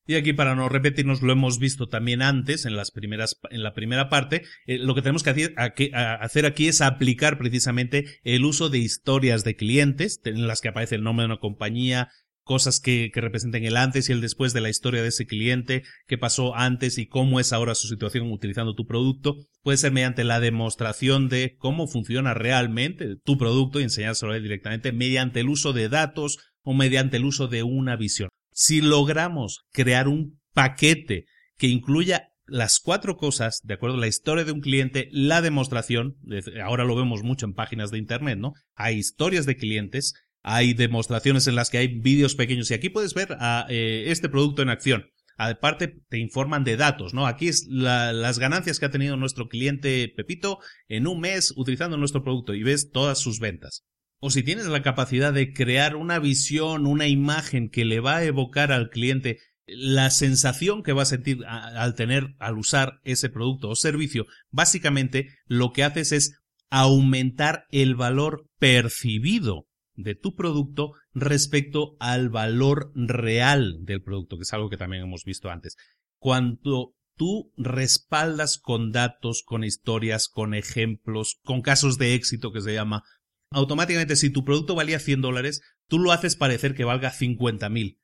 Y 0.07 0.15
aquí, 0.15 0.33
para 0.33 0.55
no 0.55 0.69
repetirnos, 0.69 1.21
lo 1.21 1.33
hemos 1.33 1.59
visto 1.59 1.89
también 1.89 2.23
antes, 2.23 2.65
en, 2.65 2.77
las 2.77 2.93
primeras, 2.93 3.41
en 3.51 3.63
la 3.65 3.75
primera 3.75 4.09
parte, 4.09 4.43
eh, 4.67 4.79
lo 4.79 4.95
que 4.95 5.03
tenemos 5.03 5.25
que 5.25 5.31
hacer, 5.31 5.55
hacer, 5.57 6.47
aquí 6.47 6.69
es 6.69 6.81
aplicar 6.81 7.39
precisamente 7.39 8.21
el 8.23 8.45
uso 8.45 8.69
de 8.69 8.79
historias 8.79 9.43
de 9.43 9.57
clientes, 9.57 10.21
en 10.25 10.47
las 10.47 10.61
que 10.61 10.69
aparece 10.69 10.95
el 10.95 11.03
nombre 11.03 11.25
de 11.25 11.33
una 11.33 11.41
compañía, 11.41 12.09
cosas 12.45 12.79
que, 12.79 13.11
que, 13.13 13.21
representen 13.21 13.65
el 13.65 13.77
antes 13.77 14.09
y 14.09 14.13
el 14.13 14.21
después 14.21 14.53
de 14.53 14.61
la 14.61 14.71
historia 14.71 15.03
de 15.03 15.09
ese 15.09 15.27
cliente, 15.27 15.83
qué 16.07 16.17
pasó 16.17 16.55
antes 16.55 16.99
y 16.99 17.09
cómo 17.09 17.41
es 17.41 17.53
ahora 17.53 17.75
su 17.75 17.89
situación 17.89 18.31
utilizando 18.31 18.77
tu 18.77 18.87
producto. 18.87 19.35
Puede 19.63 19.79
ser 19.79 19.91
mediante 19.91 20.23
la 20.23 20.39
demostración 20.39 21.29
de 21.29 21.57
cómo 21.59 21.89
funciona 21.89 22.35
realmente 22.35 23.17
tu 23.25 23.37
producto 23.37 23.81
y 23.81 23.83
enseñárselo 23.83 24.33
a 24.33 24.39
directamente 24.39 24.93
mediante 24.93 25.41
el 25.41 25.49
uso 25.49 25.73
de 25.73 25.89
datos 25.89 26.39
o 26.63 26.75
mediante 26.75 27.17
el 27.17 27.25
uso 27.25 27.49
de 27.49 27.65
una 27.65 27.97
visión. 27.97 28.29
Si 28.59 28.81
logramos 28.81 29.67
crear 29.71 30.09
un 30.09 30.41
paquete 30.55 31.27
que 31.59 31.67
incluya 31.67 32.31
las 32.47 32.81
cuatro 32.81 33.19
cosas, 33.19 33.61
de 33.65 33.75
acuerdo 33.75 33.99
a 33.99 34.01
la 34.01 34.07
historia 34.07 34.45
de 34.45 34.53
un 34.53 34.63
cliente, 34.63 35.11
la 35.13 35.43
demostración, 35.43 36.17
ahora 36.65 36.85
lo 36.85 36.97
vemos 36.97 37.23
mucho 37.23 37.45
en 37.45 37.53
páginas 37.53 37.91
de 37.91 37.99
internet, 37.99 38.39
¿no? 38.39 38.55
Hay 38.75 38.97
historias 38.97 39.45
de 39.45 39.59
clientes, 39.59 40.15
hay 40.41 40.73
demostraciones 40.73 41.47
en 41.49 41.55
las 41.55 41.69
que 41.69 41.77
hay 41.77 42.01
vídeos 42.01 42.35
pequeños 42.35 42.71
y 42.71 42.75
aquí 42.75 42.89
puedes 42.89 43.13
ver 43.13 43.37
a, 43.41 43.67
eh, 43.69 44.05
este 44.07 44.31
producto 44.31 44.63
en 44.63 44.71
acción. 44.71 45.05
Aparte 45.37 45.89
te 46.09 46.17
informan 46.17 46.65
de 46.65 46.79
datos, 46.79 47.13
¿no? 47.13 47.27
Aquí 47.27 47.49
es 47.49 47.67
las 47.69 48.39
ganancias 48.39 48.81
que 48.81 48.87
ha 48.87 48.91
tenido 48.91 49.19
nuestro 49.19 49.49
cliente 49.49 50.11
Pepito 50.17 50.61
en 50.89 51.07
un 51.07 51.21
mes 51.21 51.53
utilizando 51.59 51.99
nuestro 51.99 52.25
producto 52.25 52.55
y 52.55 52.63
ves 52.63 52.91
todas 52.91 53.19
sus 53.19 53.39
ventas 53.39 53.85
o 54.19 54.31
si 54.31 54.43
tienes 54.43 54.67
la 54.67 54.83
capacidad 54.83 55.33
de 55.33 55.53
crear 55.53 55.97
una 55.97 56.19
visión, 56.19 56.87
una 56.87 57.07
imagen 57.07 57.69
que 57.69 57.85
le 57.85 58.01
va 58.01 58.17
a 58.17 58.25
evocar 58.25 58.73
al 58.73 58.91
cliente 58.91 59.39
la 59.67 60.11
sensación 60.11 60.83
que 60.83 60.93
va 60.93 61.03
a 61.03 61.07
sentir 61.07 61.45
al 61.47 61.95
tener, 61.95 62.37
al 62.39 62.57
usar 62.57 63.01
ese 63.03 63.29
producto 63.29 63.69
o 63.69 63.75
servicio, 63.75 64.27
básicamente 64.51 65.29
lo 65.47 65.73
que 65.73 65.83
haces 65.83 66.13
es 66.13 66.41
aumentar 66.71 67.67
el 67.71 67.95
valor 67.95 68.49
percibido 68.59 69.67
de 69.95 70.15
tu 70.15 70.35
producto 70.35 70.93
respecto 71.15 71.97
al 71.99 72.29
valor 72.29 72.93
real 72.95 73.79
del 73.83 74.03
producto, 74.03 74.37
que 74.37 74.43
es 74.43 74.53
algo 74.53 74.69
que 74.69 74.77
también 74.77 75.03
hemos 75.03 75.25
visto 75.25 75.51
antes. 75.51 75.77
Cuando 76.19 76.95
tú 77.17 77.53
respaldas 77.57 78.59
con 78.59 78.93
datos, 78.93 79.43
con 79.45 79.65
historias, 79.65 80.29
con 80.29 80.55
ejemplos, 80.55 81.41
con 81.43 81.63
casos 81.63 81.99
de 81.99 82.15
éxito 82.15 82.53
que 82.53 82.61
se 82.61 82.75
llama, 82.75 83.03
automáticamente 83.51 84.17
si 84.17 84.31
tu 84.31 84.45
producto 84.45 84.75
valía 84.75 84.99
100 84.99 85.21
dólares, 85.21 85.63
tú 85.89 85.99
lo 85.99 86.13
haces 86.13 86.37
parecer 86.37 86.75
que 86.75 86.85
valga 86.85 87.11
50 87.11 87.69
mil. 87.69 88.01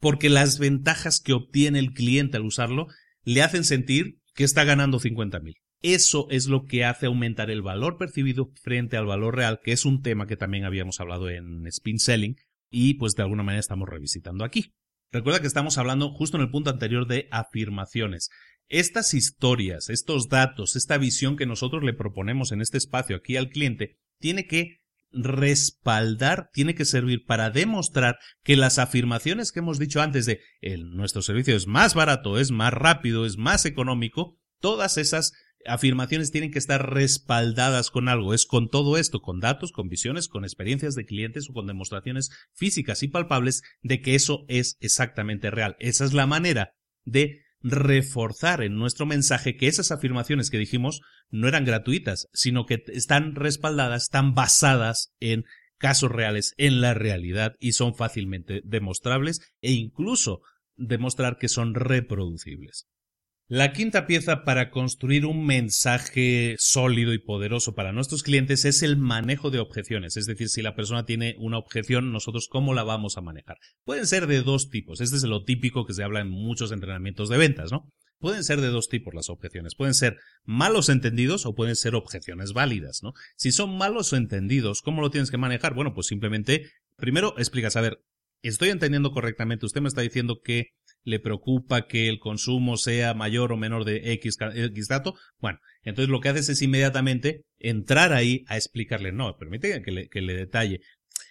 Porque 0.00 0.28
las 0.28 0.58
ventajas 0.58 1.20
que 1.20 1.32
obtiene 1.32 1.78
el 1.78 1.92
cliente 1.92 2.36
al 2.36 2.44
usarlo 2.44 2.88
le 3.24 3.42
hacen 3.42 3.64
sentir 3.64 4.20
que 4.34 4.44
está 4.44 4.64
ganando 4.64 4.98
50 4.98 5.40
mil. 5.40 5.56
Eso 5.82 6.26
es 6.30 6.46
lo 6.46 6.64
que 6.64 6.84
hace 6.84 7.06
aumentar 7.06 7.50
el 7.50 7.62
valor 7.62 7.98
percibido 7.98 8.50
frente 8.62 8.96
al 8.96 9.06
valor 9.06 9.36
real, 9.36 9.60
que 9.62 9.72
es 9.72 9.84
un 9.84 10.02
tema 10.02 10.26
que 10.26 10.36
también 10.36 10.64
habíamos 10.64 11.00
hablado 11.00 11.28
en 11.28 11.66
Spin 11.66 11.98
Selling 11.98 12.36
y 12.70 12.94
pues 12.94 13.14
de 13.14 13.22
alguna 13.22 13.42
manera 13.42 13.60
estamos 13.60 13.88
revisitando 13.88 14.44
aquí. 14.44 14.74
Recuerda 15.12 15.40
que 15.40 15.46
estamos 15.46 15.78
hablando 15.78 16.10
justo 16.10 16.36
en 16.36 16.42
el 16.42 16.50
punto 16.50 16.70
anterior 16.70 17.06
de 17.06 17.28
afirmaciones. 17.30 18.30
Estas 18.68 19.14
historias, 19.14 19.88
estos 19.88 20.28
datos, 20.28 20.74
esta 20.74 20.98
visión 20.98 21.36
que 21.36 21.46
nosotros 21.46 21.84
le 21.84 21.94
proponemos 21.94 22.50
en 22.52 22.60
este 22.60 22.78
espacio 22.78 23.16
aquí 23.16 23.36
al 23.36 23.48
cliente, 23.48 23.98
tiene 24.18 24.46
que 24.46 24.80
respaldar, 25.16 26.50
tiene 26.52 26.74
que 26.74 26.84
servir 26.84 27.24
para 27.24 27.50
demostrar 27.50 28.18
que 28.42 28.56
las 28.56 28.78
afirmaciones 28.78 29.52
que 29.52 29.60
hemos 29.60 29.78
dicho 29.78 30.00
antes 30.00 30.26
de 30.26 30.40
el, 30.60 30.90
nuestro 30.90 31.22
servicio 31.22 31.56
es 31.56 31.66
más 31.66 31.94
barato, 31.94 32.38
es 32.38 32.50
más 32.50 32.72
rápido, 32.72 33.26
es 33.26 33.36
más 33.36 33.64
económico, 33.64 34.38
todas 34.60 34.98
esas 34.98 35.32
afirmaciones 35.66 36.30
tienen 36.30 36.50
que 36.50 36.58
estar 36.58 36.92
respaldadas 36.92 37.90
con 37.90 38.08
algo. 38.08 38.34
Es 38.34 38.46
con 38.46 38.68
todo 38.68 38.96
esto, 38.96 39.20
con 39.20 39.40
datos, 39.40 39.72
con 39.72 39.88
visiones, 39.88 40.28
con 40.28 40.44
experiencias 40.44 40.94
de 40.94 41.04
clientes 41.04 41.48
o 41.50 41.52
con 41.52 41.66
demostraciones 41.66 42.30
físicas 42.54 43.02
y 43.02 43.08
palpables 43.08 43.62
de 43.82 44.00
que 44.00 44.14
eso 44.14 44.44
es 44.48 44.76
exactamente 44.80 45.50
real. 45.50 45.76
Esa 45.78 46.04
es 46.04 46.12
la 46.12 46.26
manera 46.26 46.74
de 47.04 47.45
reforzar 47.62 48.62
en 48.62 48.76
nuestro 48.76 49.06
mensaje 49.06 49.56
que 49.56 49.68
esas 49.68 49.90
afirmaciones 49.90 50.50
que 50.50 50.58
dijimos 50.58 51.00
no 51.30 51.48
eran 51.48 51.64
gratuitas, 51.64 52.28
sino 52.32 52.66
que 52.66 52.82
están 52.88 53.34
respaldadas, 53.34 54.04
están 54.04 54.34
basadas 54.34 55.12
en 55.20 55.44
casos 55.78 56.10
reales, 56.10 56.54
en 56.56 56.80
la 56.80 56.94
realidad 56.94 57.54
y 57.58 57.72
son 57.72 57.94
fácilmente 57.94 58.62
demostrables 58.64 59.40
e 59.60 59.72
incluso 59.72 60.40
demostrar 60.76 61.38
que 61.38 61.48
son 61.48 61.74
reproducibles. 61.74 62.86
La 63.48 63.72
quinta 63.72 64.08
pieza 64.08 64.42
para 64.42 64.70
construir 64.70 65.24
un 65.24 65.46
mensaje 65.46 66.56
sólido 66.58 67.14
y 67.14 67.20
poderoso 67.20 67.76
para 67.76 67.92
nuestros 67.92 68.24
clientes 68.24 68.64
es 68.64 68.82
el 68.82 68.96
manejo 68.96 69.52
de 69.52 69.60
objeciones. 69.60 70.16
Es 70.16 70.26
decir, 70.26 70.48
si 70.48 70.62
la 70.62 70.74
persona 70.74 71.04
tiene 71.04 71.36
una 71.38 71.56
objeción, 71.56 72.10
nosotros 72.10 72.48
cómo 72.50 72.74
la 72.74 72.82
vamos 72.82 73.16
a 73.16 73.20
manejar. 73.20 73.58
Pueden 73.84 74.08
ser 74.08 74.26
de 74.26 74.42
dos 74.42 74.68
tipos. 74.68 75.00
Este 75.00 75.14
es 75.14 75.22
lo 75.22 75.44
típico 75.44 75.86
que 75.86 75.94
se 75.94 76.02
habla 76.02 76.22
en 76.22 76.28
muchos 76.28 76.72
entrenamientos 76.72 77.28
de 77.28 77.38
ventas, 77.38 77.70
¿no? 77.70 77.88
Pueden 78.18 78.42
ser 78.42 78.60
de 78.60 78.66
dos 78.66 78.88
tipos 78.88 79.14
las 79.14 79.28
objeciones. 79.28 79.76
Pueden 79.76 79.94
ser 79.94 80.16
malos 80.42 80.88
entendidos 80.88 81.46
o 81.46 81.54
pueden 81.54 81.76
ser 81.76 81.94
objeciones 81.94 82.52
válidas, 82.52 83.04
¿no? 83.04 83.12
Si 83.36 83.52
son 83.52 83.78
malos 83.78 84.12
entendidos, 84.12 84.82
¿cómo 84.82 85.02
lo 85.02 85.10
tienes 85.10 85.30
que 85.30 85.38
manejar? 85.38 85.72
Bueno, 85.72 85.94
pues 85.94 86.08
simplemente, 86.08 86.72
primero 86.96 87.38
explicas, 87.38 87.76
a 87.76 87.80
ver, 87.80 88.00
estoy 88.42 88.70
entendiendo 88.70 89.12
correctamente, 89.12 89.66
usted 89.66 89.82
me 89.82 89.88
está 89.88 90.00
diciendo 90.00 90.40
que 90.42 90.70
le 91.06 91.20
preocupa 91.20 91.86
que 91.86 92.08
el 92.08 92.18
consumo 92.18 92.76
sea 92.76 93.14
mayor 93.14 93.52
o 93.52 93.56
menor 93.56 93.84
de 93.84 94.12
X, 94.12 94.36
X 94.40 94.88
dato, 94.88 95.14
bueno, 95.38 95.60
entonces 95.82 96.10
lo 96.10 96.20
que 96.20 96.30
haces 96.30 96.48
es 96.48 96.60
inmediatamente 96.62 97.44
entrar 97.60 98.12
ahí 98.12 98.44
a 98.48 98.56
explicarle, 98.56 99.12
no, 99.12 99.36
permite 99.38 99.82
que 99.82 99.92
le, 99.92 100.08
que 100.08 100.20
le 100.20 100.34
detalle. 100.34 100.80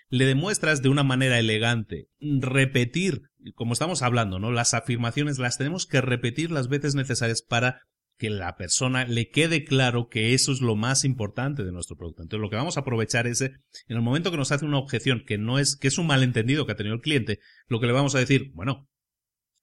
Le 0.07 0.25
demuestras 0.25 0.81
de 0.81 0.87
una 0.87 1.03
manera 1.03 1.39
elegante, 1.39 2.07
repetir, 2.21 3.23
como 3.53 3.73
estamos 3.73 4.01
hablando, 4.01 4.39
¿no? 4.39 4.49
Las 4.49 4.73
afirmaciones 4.73 5.39
las 5.39 5.57
tenemos 5.57 5.85
que 5.85 5.99
repetir 5.99 6.51
las 6.51 6.69
veces 6.69 6.95
necesarias 6.95 7.41
para 7.41 7.81
que 8.17 8.29
la 8.29 8.55
persona 8.55 9.03
le 9.03 9.29
quede 9.29 9.65
claro 9.65 10.07
que 10.07 10.33
eso 10.33 10.53
es 10.53 10.61
lo 10.61 10.77
más 10.77 11.03
importante 11.03 11.65
de 11.65 11.73
nuestro 11.73 11.97
producto. 11.97 12.23
Entonces 12.23 12.41
lo 12.41 12.49
que 12.49 12.55
vamos 12.55 12.77
a 12.77 12.79
aprovechar 12.79 13.27
es, 13.27 13.41
en 13.41 13.57
el 13.89 14.01
momento 14.01 14.31
que 14.31 14.37
nos 14.37 14.53
hace 14.53 14.63
una 14.63 14.77
objeción 14.77 15.23
que 15.27 15.37
no 15.37 15.59
es, 15.59 15.75
que 15.75 15.89
es 15.89 15.97
un 15.97 16.07
malentendido 16.07 16.65
que 16.65 16.71
ha 16.71 16.77
tenido 16.77 16.95
el 16.95 17.01
cliente, 17.01 17.39
lo 17.67 17.81
que 17.81 17.87
le 17.87 17.91
vamos 17.91 18.15
a 18.15 18.19
decir, 18.19 18.51
bueno, 18.53 18.87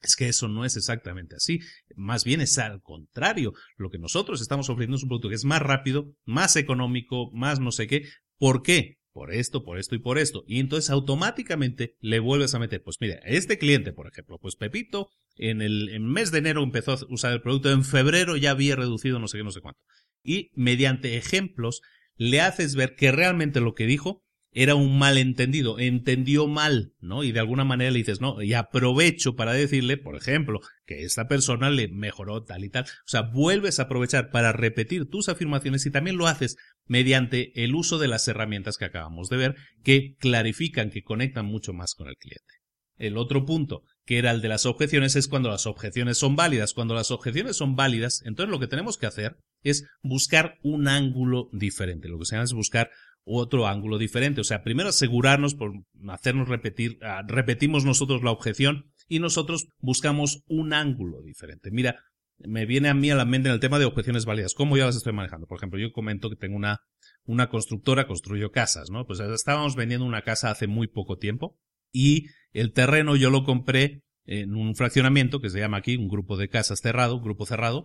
es 0.02 0.16
que 0.16 0.28
eso 0.28 0.48
no 0.48 0.64
es 0.64 0.76
exactamente 0.76 1.36
así. 1.36 1.60
Más 1.94 2.24
bien 2.24 2.40
es 2.40 2.58
al 2.58 2.82
contrario. 2.82 3.52
Lo 3.76 3.90
que 3.90 3.98
nosotros 3.98 4.40
estamos 4.40 4.68
ofreciendo 4.68 4.96
es 4.96 5.02
un 5.02 5.08
producto 5.08 5.28
que 5.28 5.36
es 5.36 5.44
más 5.44 5.62
rápido, 5.62 6.14
más 6.24 6.56
económico, 6.56 7.30
más 7.32 7.60
no 7.60 7.70
sé 7.72 7.86
qué. 7.86 8.08
¿Por 8.38 8.62
qué? 8.62 8.98
Por 9.12 9.32
esto, 9.32 9.62
por 9.62 9.78
esto 9.78 9.94
y 9.94 9.98
por 9.98 10.18
esto. 10.18 10.42
Y 10.46 10.58
entonces 10.58 10.90
automáticamente 10.90 11.96
le 12.00 12.18
vuelves 12.18 12.54
a 12.54 12.58
meter. 12.58 12.82
Pues 12.82 12.96
mira, 13.00 13.16
este 13.24 13.58
cliente, 13.58 13.92
por 13.92 14.08
ejemplo, 14.08 14.38
pues 14.40 14.56
Pepito, 14.56 15.10
en 15.36 15.62
el 15.62 16.00
mes 16.00 16.30
de 16.32 16.38
enero 16.38 16.62
empezó 16.62 16.92
a 16.92 16.98
usar 17.08 17.32
el 17.32 17.42
producto, 17.42 17.70
en 17.70 17.84
febrero 17.84 18.36
ya 18.36 18.50
había 18.50 18.74
reducido 18.74 19.18
no 19.18 19.28
sé 19.28 19.38
qué, 19.38 19.44
no 19.44 19.50
sé 19.50 19.60
cuánto. 19.60 19.80
Y 20.24 20.50
mediante 20.54 21.16
ejemplos 21.16 21.82
le 22.16 22.40
haces 22.40 22.74
ver 22.74 22.94
que 22.94 23.12
realmente 23.12 23.60
lo 23.60 23.74
que 23.74 23.86
dijo 23.86 24.21
era 24.52 24.74
un 24.74 24.98
malentendido, 24.98 25.78
entendió 25.78 26.46
mal, 26.46 26.92
¿no? 27.00 27.24
Y 27.24 27.32
de 27.32 27.40
alguna 27.40 27.64
manera 27.64 27.90
le 27.90 27.98
dices, 27.98 28.20
no, 28.20 28.42
y 28.42 28.52
aprovecho 28.52 29.34
para 29.34 29.54
decirle, 29.54 29.96
por 29.96 30.14
ejemplo, 30.14 30.60
que 30.86 31.04
esta 31.04 31.26
persona 31.26 31.70
le 31.70 31.88
mejoró 31.88 32.44
tal 32.44 32.62
y 32.62 32.68
tal. 32.68 32.84
O 32.84 33.08
sea, 33.08 33.22
vuelves 33.22 33.80
a 33.80 33.84
aprovechar 33.84 34.30
para 34.30 34.52
repetir 34.52 35.08
tus 35.08 35.30
afirmaciones 35.30 35.86
y 35.86 35.90
también 35.90 36.18
lo 36.18 36.26
haces 36.26 36.56
mediante 36.86 37.64
el 37.64 37.74
uso 37.74 37.98
de 37.98 38.08
las 38.08 38.28
herramientas 38.28 38.76
que 38.76 38.84
acabamos 38.84 39.30
de 39.30 39.38
ver, 39.38 39.56
que 39.82 40.16
clarifican, 40.18 40.90
que 40.90 41.02
conectan 41.02 41.46
mucho 41.46 41.72
más 41.72 41.94
con 41.94 42.08
el 42.08 42.16
cliente. 42.16 42.62
El 42.98 43.16
otro 43.16 43.46
punto, 43.46 43.82
que 44.04 44.18
era 44.18 44.30
el 44.30 44.42
de 44.42 44.48
las 44.48 44.66
objeciones, 44.66 45.16
es 45.16 45.28
cuando 45.28 45.48
las 45.48 45.66
objeciones 45.66 46.18
son 46.18 46.36
válidas. 46.36 46.74
Cuando 46.74 46.94
las 46.94 47.10
objeciones 47.10 47.56
son 47.56 47.74
válidas, 47.74 48.22
entonces 48.26 48.50
lo 48.50 48.60
que 48.60 48.66
tenemos 48.66 48.98
que 48.98 49.06
hacer 49.06 49.38
es 49.62 49.88
buscar 50.02 50.58
un 50.62 50.88
ángulo 50.88 51.48
diferente. 51.52 52.08
Lo 52.08 52.18
que 52.18 52.26
se 52.26 52.36
llama 52.36 52.44
es 52.44 52.52
buscar 52.52 52.90
otro 53.24 53.66
ángulo 53.66 53.98
diferente. 53.98 54.40
O 54.40 54.44
sea, 54.44 54.62
primero 54.62 54.88
asegurarnos 54.88 55.54
por 55.54 55.72
hacernos 56.08 56.48
repetir, 56.48 56.98
ah, 57.02 57.22
repetimos 57.26 57.84
nosotros 57.84 58.22
la 58.22 58.30
objeción 58.30 58.92
y 59.08 59.18
nosotros 59.18 59.68
buscamos 59.78 60.42
un 60.46 60.72
ángulo 60.72 61.22
diferente. 61.22 61.70
Mira, 61.70 61.96
me 62.38 62.66
viene 62.66 62.88
a 62.88 62.94
mí 62.94 63.10
a 63.10 63.14
la 63.14 63.24
mente 63.24 63.48
en 63.48 63.54
el 63.54 63.60
tema 63.60 63.78
de 63.78 63.84
objeciones 63.84 64.24
válidas. 64.24 64.54
¿Cómo 64.54 64.76
yo 64.76 64.86
las 64.86 64.96
estoy 64.96 65.12
manejando? 65.12 65.46
Por 65.46 65.58
ejemplo, 65.58 65.78
yo 65.78 65.92
comento 65.92 66.30
que 66.30 66.36
tengo 66.36 66.56
una, 66.56 66.80
una 67.24 67.48
constructora, 67.48 68.06
construyo 68.06 68.50
casas, 68.50 68.90
¿no? 68.90 69.06
Pues 69.06 69.20
estábamos 69.20 69.76
vendiendo 69.76 70.06
una 70.06 70.22
casa 70.22 70.50
hace 70.50 70.66
muy 70.66 70.88
poco 70.88 71.18
tiempo 71.18 71.56
y 71.92 72.26
el 72.52 72.72
terreno 72.72 73.16
yo 73.16 73.30
lo 73.30 73.44
compré 73.44 74.02
en 74.24 74.54
un 74.54 74.74
fraccionamiento 74.74 75.40
que 75.40 75.50
se 75.50 75.58
llama 75.58 75.78
aquí 75.78 75.96
un 75.96 76.08
grupo 76.08 76.36
de 76.36 76.48
casas 76.48 76.80
cerrado, 76.80 77.20
grupo 77.20 77.46
cerrado, 77.46 77.84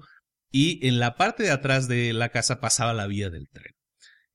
y 0.51 0.85
en 0.87 0.99
la 0.99 1.15
parte 1.15 1.43
de 1.43 1.51
atrás 1.51 1.87
de 1.87 2.13
la 2.13 2.29
casa 2.29 2.59
pasaba 2.59 2.93
la 2.93 3.07
vía 3.07 3.29
del 3.29 3.49
tren. 3.49 3.76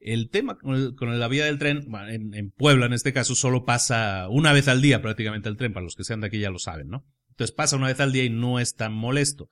El 0.05 0.31
tema 0.31 0.59
con, 0.59 1.19
la 1.19 1.29
vía 1.29 1.45
del 1.45 1.59
tren, 1.59 1.87
en, 2.09 2.51
Puebla 2.51 2.87
en 2.87 2.93
este 2.93 3.13
caso, 3.13 3.35
solo 3.35 3.65
pasa 3.65 4.29
una 4.29 4.53
vez 4.53 4.67
al 4.69 4.83
día 4.83 5.01
prácticamente 5.01 5.49
el 5.49 5.57
tren, 5.57 5.73
para 5.73 5.85
los 5.85 5.95
que 5.95 6.05
sean 6.05 6.21
de 6.21 6.27
aquí 6.27 6.41
ya 6.41 6.51
lo 6.51 6.59
saben, 6.59 6.89
¿no? 6.89 7.05
Entonces 7.31 7.55
pasa 7.55 7.77
una 7.77 7.87
vez 7.87 8.01
al 8.01 8.13
día 8.13 8.25
y 8.25 8.31
no 8.31 8.59
es 8.59 8.75
tan 8.75 8.93
molesto. 8.93 9.49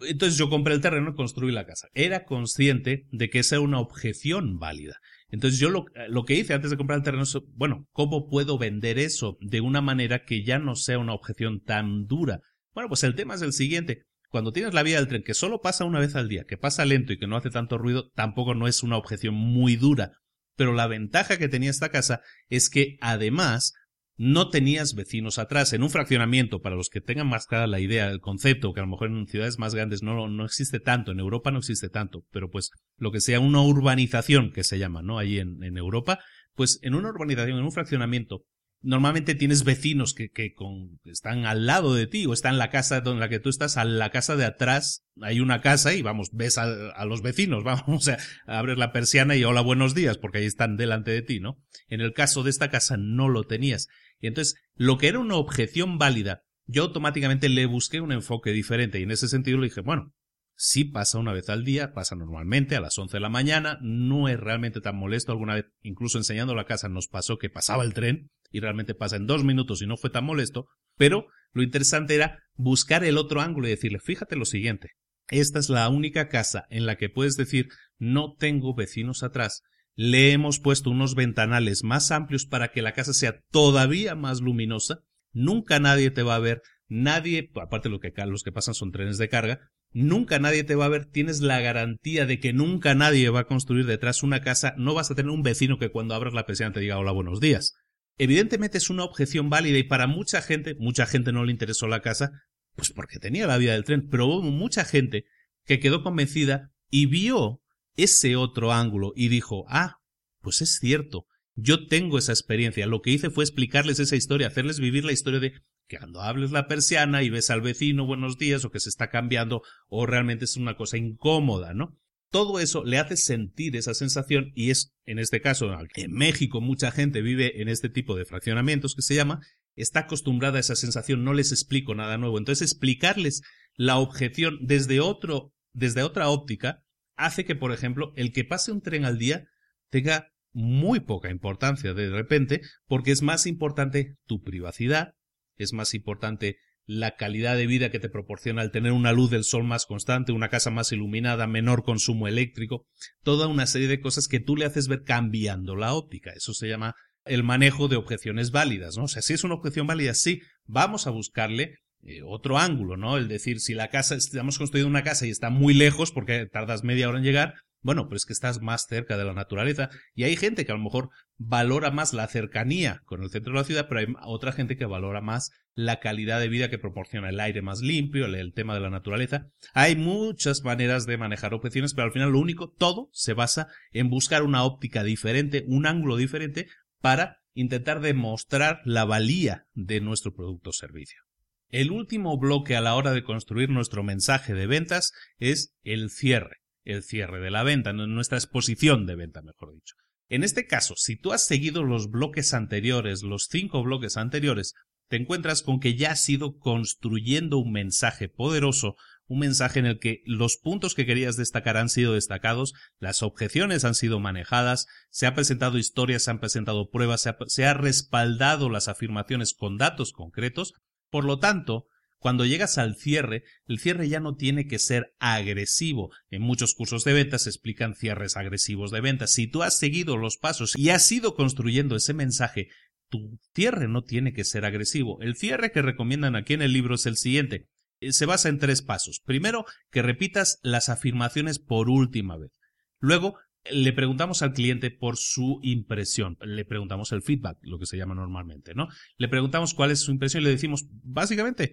Entonces 0.00 0.38
yo 0.38 0.48
compré 0.48 0.74
el 0.74 0.80
terreno 0.80 1.10
y 1.10 1.14
construí 1.14 1.52
la 1.52 1.66
casa. 1.66 1.88
Era 1.94 2.24
consciente 2.24 3.06
de 3.10 3.28
que 3.28 3.40
esa 3.40 3.56
era 3.56 3.64
una 3.64 3.80
objeción 3.80 4.58
válida. 4.58 4.96
Entonces 5.28 5.58
yo 5.58 5.68
lo, 5.68 5.86
lo, 6.08 6.24
que 6.24 6.34
hice 6.34 6.54
antes 6.54 6.70
de 6.70 6.76
comprar 6.76 6.98
el 6.98 7.04
terreno 7.04 7.24
es, 7.24 7.36
bueno, 7.54 7.86
¿cómo 7.92 8.28
puedo 8.28 8.58
vender 8.58 8.98
eso 8.98 9.36
de 9.40 9.60
una 9.60 9.80
manera 9.80 10.24
que 10.24 10.44
ya 10.44 10.58
no 10.58 10.76
sea 10.76 10.98
una 10.98 11.14
objeción 11.14 11.60
tan 11.60 12.06
dura? 12.06 12.40
Bueno, 12.74 12.88
pues 12.88 13.04
el 13.04 13.14
tema 13.14 13.34
es 13.34 13.42
el 13.42 13.52
siguiente 13.52 14.04
cuando 14.32 14.52
tienes 14.52 14.72
la 14.72 14.82
vía 14.82 14.96
del 14.96 15.08
tren 15.08 15.22
que 15.22 15.34
solo 15.34 15.60
pasa 15.60 15.84
una 15.84 16.00
vez 16.00 16.16
al 16.16 16.28
día, 16.28 16.44
que 16.48 16.56
pasa 16.56 16.86
lento 16.86 17.12
y 17.12 17.18
que 17.18 17.26
no 17.26 17.36
hace 17.36 17.50
tanto 17.50 17.76
ruido, 17.76 18.10
tampoco 18.14 18.54
no 18.54 18.66
es 18.66 18.82
una 18.82 18.96
objeción 18.96 19.34
muy 19.34 19.76
dura. 19.76 20.12
Pero 20.56 20.72
la 20.72 20.86
ventaja 20.86 21.36
que 21.36 21.48
tenía 21.48 21.68
esta 21.68 21.90
casa 21.90 22.22
es 22.48 22.70
que 22.70 22.96
además 23.02 23.74
no 24.16 24.48
tenías 24.48 24.94
vecinos 24.94 25.38
atrás. 25.38 25.74
En 25.74 25.82
un 25.82 25.90
fraccionamiento, 25.90 26.62
para 26.62 26.76
los 26.76 26.88
que 26.88 27.02
tengan 27.02 27.28
más 27.28 27.46
clara 27.46 27.66
la 27.66 27.80
idea, 27.80 28.08
el 28.08 28.20
concepto, 28.20 28.72
que 28.72 28.80
a 28.80 28.84
lo 28.84 28.88
mejor 28.88 29.10
en 29.10 29.26
ciudades 29.26 29.58
más 29.58 29.74
grandes 29.74 30.02
no, 30.02 30.26
no 30.28 30.44
existe 30.46 30.80
tanto, 30.80 31.12
en 31.12 31.20
Europa 31.20 31.50
no 31.50 31.58
existe 31.58 31.90
tanto, 31.90 32.24
pero 32.30 32.48
pues 32.48 32.70
lo 32.96 33.12
que 33.12 33.20
sea 33.20 33.38
una 33.38 33.60
urbanización 33.60 34.50
que 34.50 34.64
se 34.64 34.78
llama, 34.78 35.02
¿no? 35.02 35.18
Allí 35.18 35.40
en, 35.40 35.62
en 35.62 35.76
Europa, 35.76 36.20
pues 36.54 36.78
en 36.80 36.94
una 36.94 37.10
urbanización, 37.10 37.58
en 37.58 37.64
un 37.64 37.72
fraccionamiento, 37.72 38.46
normalmente 38.82 39.34
tienes 39.34 39.64
vecinos 39.64 40.14
que, 40.14 40.30
que 40.30 40.54
con, 40.54 41.00
están 41.04 41.46
al 41.46 41.66
lado 41.66 41.94
de 41.94 42.06
ti 42.06 42.26
o 42.26 42.32
están 42.32 42.54
en 42.54 42.58
la 42.58 42.70
casa 42.70 43.00
donde 43.00 43.20
la 43.20 43.28
que 43.28 43.38
tú 43.38 43.48
estás, 43.48 43.76
a 43.76 43.84
la 43.84 44.10
casa 44.10 44.36
de 44.36 44.44
atrás 44.44 45.04
hay 45.20 45.40
una 45.40 45.60
casa 45.60 45.94
y 45.94 46.02
vamos, 46.02 46.30
ves 46.32 46.58
a, 46.58 46.90
a 46.90 47.04
los 47.04 47.22
vecinos, 47.22 47.64
vamos, 47.64 48.04
sea, 48.04 48.18
abres 48.46 48.78
la 48.78 48.92
persiana 48.92 49.36
y 49.36 49.44
hola, 49.44 49.60
buenos 49.60 49.94
días, 49.94 50.18
porque 50.18 50.38
ahí 50.38 50.46
están 50.46 50.76
delante 50.76 51.10
de 51.10 51.22
ti, 51.22 51.40
¿no? 51.40 51.62
En 51.88 52.00
el 52.00 52.12
caso 52.12 52.42
de 52.42 52.50
esta 52.50 52.70
casa 52.70 52.96
no 52.96 53.28
lo 53.28 53.44
tenías. 53.44 53.88
Y 54.20 54.26
entonces, 54.26 54.56
lo 54.74 54.98
que 54.98 55.08
era 55.08 55.18
una 55.18 55.36
objeción 55.36 55.98
válida, 55.98 56.42
yo 56.66 56.84
automáticamente 56.84 57.48
le 57.48 57.66
busqué 57.66 58.00
un 58.00 58.12
enfoque 58.12 58.52
diferente 58.52 59.00
y 59.00 59.04
en 59.04 59.10
ese 59.10 59.28
sentido 59.28 59.58
le 59.58 59.66
dije, 59.68 59.80
bueno, 59.80 60.12
sí 60.54 60.84
pasa 60.84 61.18
una 61.18 61.32
vez 61.32 61.48
al 61.48 61.64
día, 61.64 61.92
pasa 61.92 62.14
normalmente 62.14 62.76
a 62.76 62.80
las 62.80 62.96
11 62.96 63.16
de 63.16 63.20
la 63.20 63.28
mañana, 63.28 63.78
no 63.82 64.28
es 64.28 64.38
realmente 64.38 64.80
tan 64.80 64.96
molesto. 64.96 65.32
Alguna 65.32 65.54
vez, 65.54 65.66
incluso 65.82 66.18
enseñando 66.18 66.54
la 66.54 66.66
casa, 66.66 66.88
nos 66.88 67.08
pasó 67.08 67.38
que 67.38 67.50
pasaba 67.50 67.84
el 67.84 67.94
tren 67.94 68.30
y 68.52 68.60
realmente 68.60 68.94
pasa 68.94 69.16
en 69.16 69.26
dos 69.26 69.42
minutos 69.42 69.82
y 69.82 69.86
no 69.86 69.96
fue 69.96 70.10
tan 70.10 70.24
molesto, 70.24 70.66
pero 70.96 71.26
lo 71.52 71.62
interesante 71.62 72.14
era 72.14 72.38
buscar 72.54 73.04
el 73.04 73.18
otro 73.18 73.40
ángulo 73.40 73.66
y 73.66 73.70
decirle, 73.70 73.98
fíjate 73.98 74.36
lo 74.36 74.44
siguiente, 74.44 74.90
esta 75.28 75.58
es 75.58 75.68
la 75.68 75.88
única 75.88 76.28
casa 76.28 76.66
en 76.70 76.86
la 76.86 76.96
que 76.96 77.08
puedes 77.08 77.36
decir, 77.36 77.68
no 77.98 78.34
tengo 78.38 78.74
vecinos 78.74 79.22
atrás. 79.22 79.62
Le 79.94 80.32
hemos 80.32 80.58
puesto 80.58 80.90
unos 80.90 81.14
ventanales 81.14 81.84
más 81.84 82.10
amplios 82.10 82.46
para 82.46 82.68
que 82.68 82.82
la 82.82 82.92
casa 82.92 83.12
sea 83.12 83.40
todavía 83.50 84.14
más 84.14 84.40
luminosa. 84.40 85.00
Nunca 85.32 85.80
nadie 85.80 86.10
te 86.10 86.22
va 86.22 86.34
a 86.34 86.40
ver, 86.40 86.62
nadie, 86.88 87.50
aparte 87.60 87.88
lo 87.88 88.00
que 88.00 88.12
los 88.26 88.42
que 88.42 88.52
pasan 88.52 88.74
son 88.74 88.92
trenes 88.92 89.18
de 89.18 89.28
carga, 89.28 89.60
nunca 89.90 90.38
nadie 90.38 90.64
te 90.64 90.74
va 90.74 90.86
a 90.86 90.90
ver, 90.90 91.06
tienes 91.06 91.40
la 91.40 91.60
garantía 91.60 92.26
de 92.26 92.38
que 92.38 92.52
nunca 92.52 92.94
nadie 92.94 93.30
va 93.30 93.40
a 93.40 93.46
construir 93.46 93.86
detrás 93.86 94.22
una 94.22 94.42
casa, 94.42 94.74
no 94.76 94.94
vas 94.94 95.10
a 95.10 95.14
tener 95.14 95.30
un 95.30 95.42
vecino 95.42 95.78
que 95.78 95.90
cuando 95.90 96.14
abras 96.14 96.34
la 96.34 96.46
persiana 96.46 96.72
te 96.72 96.80
diga 96.80 96.98
hola 96.98 97.12
buenos 97.12 97.40
días. 97.40 97.74
Evidentemente 98.22 98.78
es 98.78 98.88
una 98.88 99.02
objeción 99.02 99.50
válida 99.50 99.78
y 99.78 99.82
para 99.82 100.06
mucha 100.06 100.42
gente, 100.42 100.76
mucha 100.78 101.06
gente 101.06 101.32
no 101.32 101.44
le 101.44 101.50
interesó 101.50 101.88
la 101.88 102.02
casa, 102.02 102.30
pues 102.76 102.92
porque 102.92 103.18
tenía 103.18 103.48
la 103.48 103.58
vida 103.58 103.72
del 103.72 103.82
tren, 103.82 104.08
pero 104.08 104.28
hubo 104.28 104.42
mucha 104.42 104.84
gente 104.84 105.24
que 105.64 105.80
quedó 105.80 106.04
convencida 106.04 106.70
y 106.88 107.06
vio 107.06 107.62
ese 107.96 108.36
otro 108.36 108.72
ángulo 108.72 109.12
y 109.16 109.26
dijo, 109.26 109.64
ah, 109.66 109.96
pues 110.40 110.62
es 110.62 110.78
cierto, 110.78 111.26
yo 111.56 111.88
tengo 111.88 112.16
esa 112.16 112.30
experiencia. 112.30 112.86
Lo 112.86 113.02
que 113.02 113.10
hice 113.10 113.28
fue 113.28 113.42
explicarles 113.42 113.98
esa 113.98 114.14
historia, 114.14 114.46
hacerles 114.46 114.78
vivir 114.78 115.04
la 115.04 115.10
historia 115.10 115.40
de 115.40 115.54
que 115.88 115.98
cuando 115.98 116.20
hables 116.20 116.52
la 116.52 116.68
persiana 116.68 117.24
y 117.24 117.30
ves 117.30 117.50
al 117.50 117.60
vecino 117.60 118.06
buenos 118.06 118.38
días 118.38 118.64
o 118.64 118.70
que 118.70 118.78
se 118.78 118.88
está 118.88 119.10
cambiando 119.10 119.62
o 119.88 120.06
realmente 120.06 120.44
es 120.44 120.56
una 120.56 120.76
cosa 120.76 120.96
incómoda, 120.96 121.74
¿no? 121.74 121.98
Todo 122.32 122.60
eso 122.60 122.82
le 122.82 122.98
hace 122.98 123.18
sentir 123.18 123.76
esa 123.76 123.92
sensación 123.92 124.52
y 124.54 124.70
es, 124.70 124.94
en 125.04 125.18
este 125.18 125.42
caso, 125.42 125.70
en 125.96 126.12
México 126.12 126.62
mucha 126.62 126.90
gente 126.90 127.20
vive 127.20 127.60
en 127.60 127.68
este 127.68 127.90
tipo 127.90 128.16
de 128.16 128.24
fraccionamientos 128.24 128.94
que 128.94 129.02
se 129.02 129.14
llama, 129.14 129.40
está 129.76 130.00
acostumbrada 130.00 130.56
a 130.56 130.60
esa 130.60 130.74
sensación, 130.74 131.24
no 131.24 131.34
les 131.34 131.52
explico 131.52 131.94
nada 131.94 132.16
nuevo. 132.16 132.38
Entonces, 132.38 132.72
explicarles 132.72 133.42
la 133.76 133.98
objeción 133.98 134.56
desde 134.62 135.00
otro, 135.00 135.52
desde 135.74 136.02
otra 136.02 136.30
óptica, 136.30 136.82
hace 137.16 137.44
que, 137.44 137.54
por 137.54 137.70
ejemplo, 137.70 138.14
el 138.16 138.32
que 138.32 138.44
pase 138.44 138.72
un 138.72 138.80
tren 138.80 139.04
al 139.04 139.18
día 139.18 139.44
tenga 139.90 140.32
muy 140.52 141.00
poca 141.00 141.30
importancia 141.30 141.92
de 141.92 142.08
repente, 142.08 142.62
porque 142.86 143.10
es 143.10 143.20
más 143.20 143.46
importante 143.46 144.16
tu 144.26 144.42
privacidad, 144.42 145.12
es 145.58 145.74
más 145.74 145.92
importante 145.92 146.56
la 146.98 147.16
calidad 147.16 147.56
de 147.56 147.66
vida 147.66 147.90
que 147.90 148.00
te 148.00 148.08
proporciona 148.08 148.62
el 148.62 148.70
tener 148.70 148.92
una 148.92 149.12
luz 149.12 149.30
del 149.30 149.44
sol 149.44 149.64
más 149.64 149.86
constante, 149.86 150.32
una 150.32 150.48
casa 150.48 150.70
más 150.70 150.92
iluminada, 150.92 151.46
menor 151.46 151.82
consumo 151.82 152.28
eléctrico, 152.28 152.86
toda 153.22 153.46
una 153.46 153.66
serie 153.66 153.88
de 153.88 154.00
cosas 154.00 154.28
que 154.28 154.40
tú 154.40 154.56
le 154.56 154.64
haces 154.64 154.88
ver 154.88 155.02
cambiando 155.04 155.76
la 155.76 155.94
óptica. 155.94 156.32
Eso 156.32 156.52
se 156.52 156.68
llama 156.68 156.94
el 157.24 157.44
manejo 157.44 157.88
de 157.88 157.96
objeciones 157.96 158.50
válidas, 158.50 158.96
¿no? 158.96 159.04
O 159.04 159.08
sea, 159.08 159.22
si 159.22 159.32
es 159.32 159.44
una 159.44 159.54
objeción 159.54 159.86
válida, 159.86 160.14
sí, 160.14 160.40
vamos 160.66 161.06
a 161.06 161.10
buscarle 161.10 161.78
eh, 162.02 162.20
otro 162.24 162.58
ángulo, 162.58 162.96
¿no? 162.96 163.16
El 163.16 163.28
decir, 163.28 163.60
si 163.60 163.74
la 163.74 163.88
casa, 163.88 164.16
hemos 164.34 164.58
construido 164.58 164.88
una 164.88 165.04
casa 165.04 165.26
y 165.26 165.30
está 165.30 165.50
muy 165.50 165.72
lejos 165.72 166.10
porque 166.10 166.46
tardas 166.46 166.84
media 166.84 167.08
hora 167.08 167.18
en 167.18 167.24
llegar, 167.24 167.54
bueno, 167.82 168.08
pues 168.08 168.24
que 168.24 168.32
estás 168.32 168.62
más 168.62 168.86
cerca 168.88 169.16
de 169.16 169.24
la 169.24 169.34
naturaleza. 169.34 169.90
Y 170.14 170.24
hay 170.24 170.36
gente 170.36 170.64
que 170.64 170.72
a 170.72 170.76
lo 170.76 170.82
mejor 170.82 171.10
valora 171.36 171.90
más 171.90 172.12
la 172.12 172.28
cercanía 172.28 173.02
con 173.04 173.22
el 173.22 173.30
centro 173.30 173.52
de 173.52 173.58
la 173.58 173.64
ciudad, 173.64 173.86
pero 173.88 174.00
hay 174.00 174.06
otra 174.22 174.52
gente 174.52 174.76
que 174.76 174.86
valora 174.86 175.20
más 175.20 175.50
la 175.74 176.00
calidad 176.00 176.38
de 176.38 176.48
vida 176.48 176.70
que 176.70 176.78
proporciona 176.78 177.30
el 177.30 177.40
aire 177.40 177.62
más 177.62 177.80
limpio, 177.80 178.26
el, 178.26 178.52
tema 178.52 178.74
de 178.74 178.80
la 178.80 178.90
naturaleza. 178.90 179.48
Hay 179.74 179.96
muchas 179.96 180.62
maneras 180.62 181.06
de 181.06 181.18
manejar 181.18 181.54
objeciones, 181.54 181.94
pero 181.94 182.06
al 182.06 182.12
final 182.12 182.30
lo 182.30 182.38
único, 182.38 182.70
todo 182.70 183.08
se 183.12 183.34
basa 183.34 183.68
en 183.90 184.10
buscar 184.10 184.42
una 184.42 184.64
óptica 184.64 185.02
diferente, 185.02 185.64
un 185.66 185.86
ángulo 185.86 186.16
diferente 186.16 186.68
para 187.00 187.38
intentar 187.54 188.00
demostrar 188.00 188.80
la 188.84 189.04
valía 189.04 189.66
de 189.74 190.00
nuestro 190.00 190.34
producto 190.34 190.70
o 190.70 190.72
servicio. 190.72 191.20
El 191.68 191.90
último 191.90 192.38
bloque 192.38 192.76
a 192.76 192.82
la 192.82 192.94
hora 192.94 193.12
de 193.12 193.24
construir 193.24 193.70
nuestro 193.70 194.02
mensaje 194.02 194.54
de 194.54 194.66
ventas 194.66 195.12
es 195.38 195.74
el 195.82 196.10
cierre 196.10 196.61
el 196.84 197.02
cierre 197.02 197.40
de 197.40 197.50
la 197.50 197.62
venta, 197.62 197.92
nuestra 197.92 198.38
exposición 198.38 199.06
de 199.06 199.16
venta, 199.16 199.42
mejor 199.42 199.72
dicho. 199.74 199.94
En 200.28 200.42
este 200.44 200.66
caso, 200.66 200.94
si 200.96 201.16
tú 201.16 201.32
has 201.32 201.46
seguido 201.46 201.82
los 201.82 202.10
bloques 202.10 202.54
anteriores, 202.54 203.22
los 203.22 203.48
cinco 203.50 203.82
bloques 203.82 204.16
anteriores, 204.16 204.74
te 205.08 205.16
encuentras 205.16 205.62
con 205.62 205.78
que 205.78 205.94
ya 205.94 206.12
has 206.12 206.26
ido 206.28 206.58
construyendo 206.58 207.58
un 207.58 207.70
mensaje 207.70 208.30
poderoso, 208.30 208.96
un 209.26 209.40
mensaje 209.40 209.78
en 209.78 209.84
el 209.84 209.98
que 209.98 210.22
los 210.24 210.56
puntos 210.56 210.94
que 210.94 211.04
querías 211.04 211.36
destacar 211.36 211.76
han 211.76 211.90
sido 211.90 212.14
destacados, 212.14 212.72
las 212.98 213.22
objeciones 213.22 213.84
han 213.84 213.94
sido 213.94 214.20
manejadas, 214.20 214.86
se 215.10 215.26
han 215.26 215.34
presentado 215.34 215.76
historias, 215.76 216.22
se 216.22 216.30
han 216.30 216.40
presentado 216.40 216.88
pruebas, 216.88 217.20
se 217.20 217.34
se 217.48 217.66
ha 217.66 217.74
respaldado 217.74 218.70
las 218.70 218.88
afirmaciones 218.88 219.52
con 219.52 219.76
datos 219.76 220.12
concretos, 220.12 220.72
por 221.10 221.24
lo 221.26 221.38
tanto, 221.38 221.88
cuando 222.22 222.46
llegas 222.46 222.78
al 222.78 222.94
cierre, 222.94 223.42
el 223.66 223.80
cierre 223.80 224.08
ya 224.08 224.20
no 224.20 224.36
tiene 224.36 224.68
que 224.68 224.78
ser 224.78 225.12
agresivo. 225.18 226.12
En 226.30 226.40
muchos 226.40 226.72
cursos 226.72 227.02
de 227.02 227.12
ventas 227.12 227.42
se 227.42 227.50
explican 227.50 227.96
cierres 227.96 228.36
agresivos 228.36 228.92
de 228.92 229.00
ventas. 229.00 229.32
Si 229.32 229.48
tú 229.48 229.64
has 229.64 229.76
seguido 229.76 230.16
los 230.16 230.36
pasos 230.36 230.78
y 230.78 230.90
has 230.90 231.10
ido 231.10 231.34
construyendo 231.34 231.96
ese 231.96 232.14
mensaje, 232.14 232.68
tu 233.08 233.40
cierre 233.56 233.88
no 233.88 234.04
tiene 234.04 234.32
que 234.32 234.44
ser 234.44 234.64
agresivo. 234.64 235.20
El 235.20 235.34
cierre 235.34 235.72
que 235.72 235.82
recomiendan 235.82 236.36
aquí 236.36 236.54
en 236.54 236.62
el 236.62 236.72
libro 236.72 236.94
es 236.94 237.06
el 237.06 237.16
siguiente. 237.16 237.66
Eh, 237.98 238.12
se 238.12 238.24
basa 238.24 238.48
en 238.48 238.60
tres 238.60 238.82
pasos. 238.82 239.20
Primero, 239.24 239.66
que 239.90 240.00
repitas 240.00 240.60
las 240.62 240.90
afirmaciones 240.90 241.58
por 241.58 241.90
última 241.90 242.38
vez. 242.38 242.52
Luego, 243.00 243.36
le 243.68 243.92
preguntamos 243.92 244.42
al 244.42 244.52
cliente 244.52 244.92
por 244.92 245.16
su 245.16 245.58
impresión, 245.62 246.36
le 246.40 246.64
preguntamos 246.64 247.10
el 247.10 247.22
feedback, 247.22 247.58
lo 247.62 247.78
que 247.78 247.86
se 247.86 247.96
llama 247.96 248.14
normalmente, 248.14 248.74
¿no? 248.74 248.88
Le 249.16 249.28
preguntamos 249.28 249.74
cuál 249.74 249.90
es 249.90 250.00
su 250.00 250.12
impresión 250.12 250.42
y 250.42 250.44
le 250.44 250.50
decimos, 250.50 250.86
básicamente, 251.02 251.72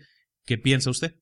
¿Qué 0.49 0.57
piensa 0.57 0.89
usted? 0.89 1.13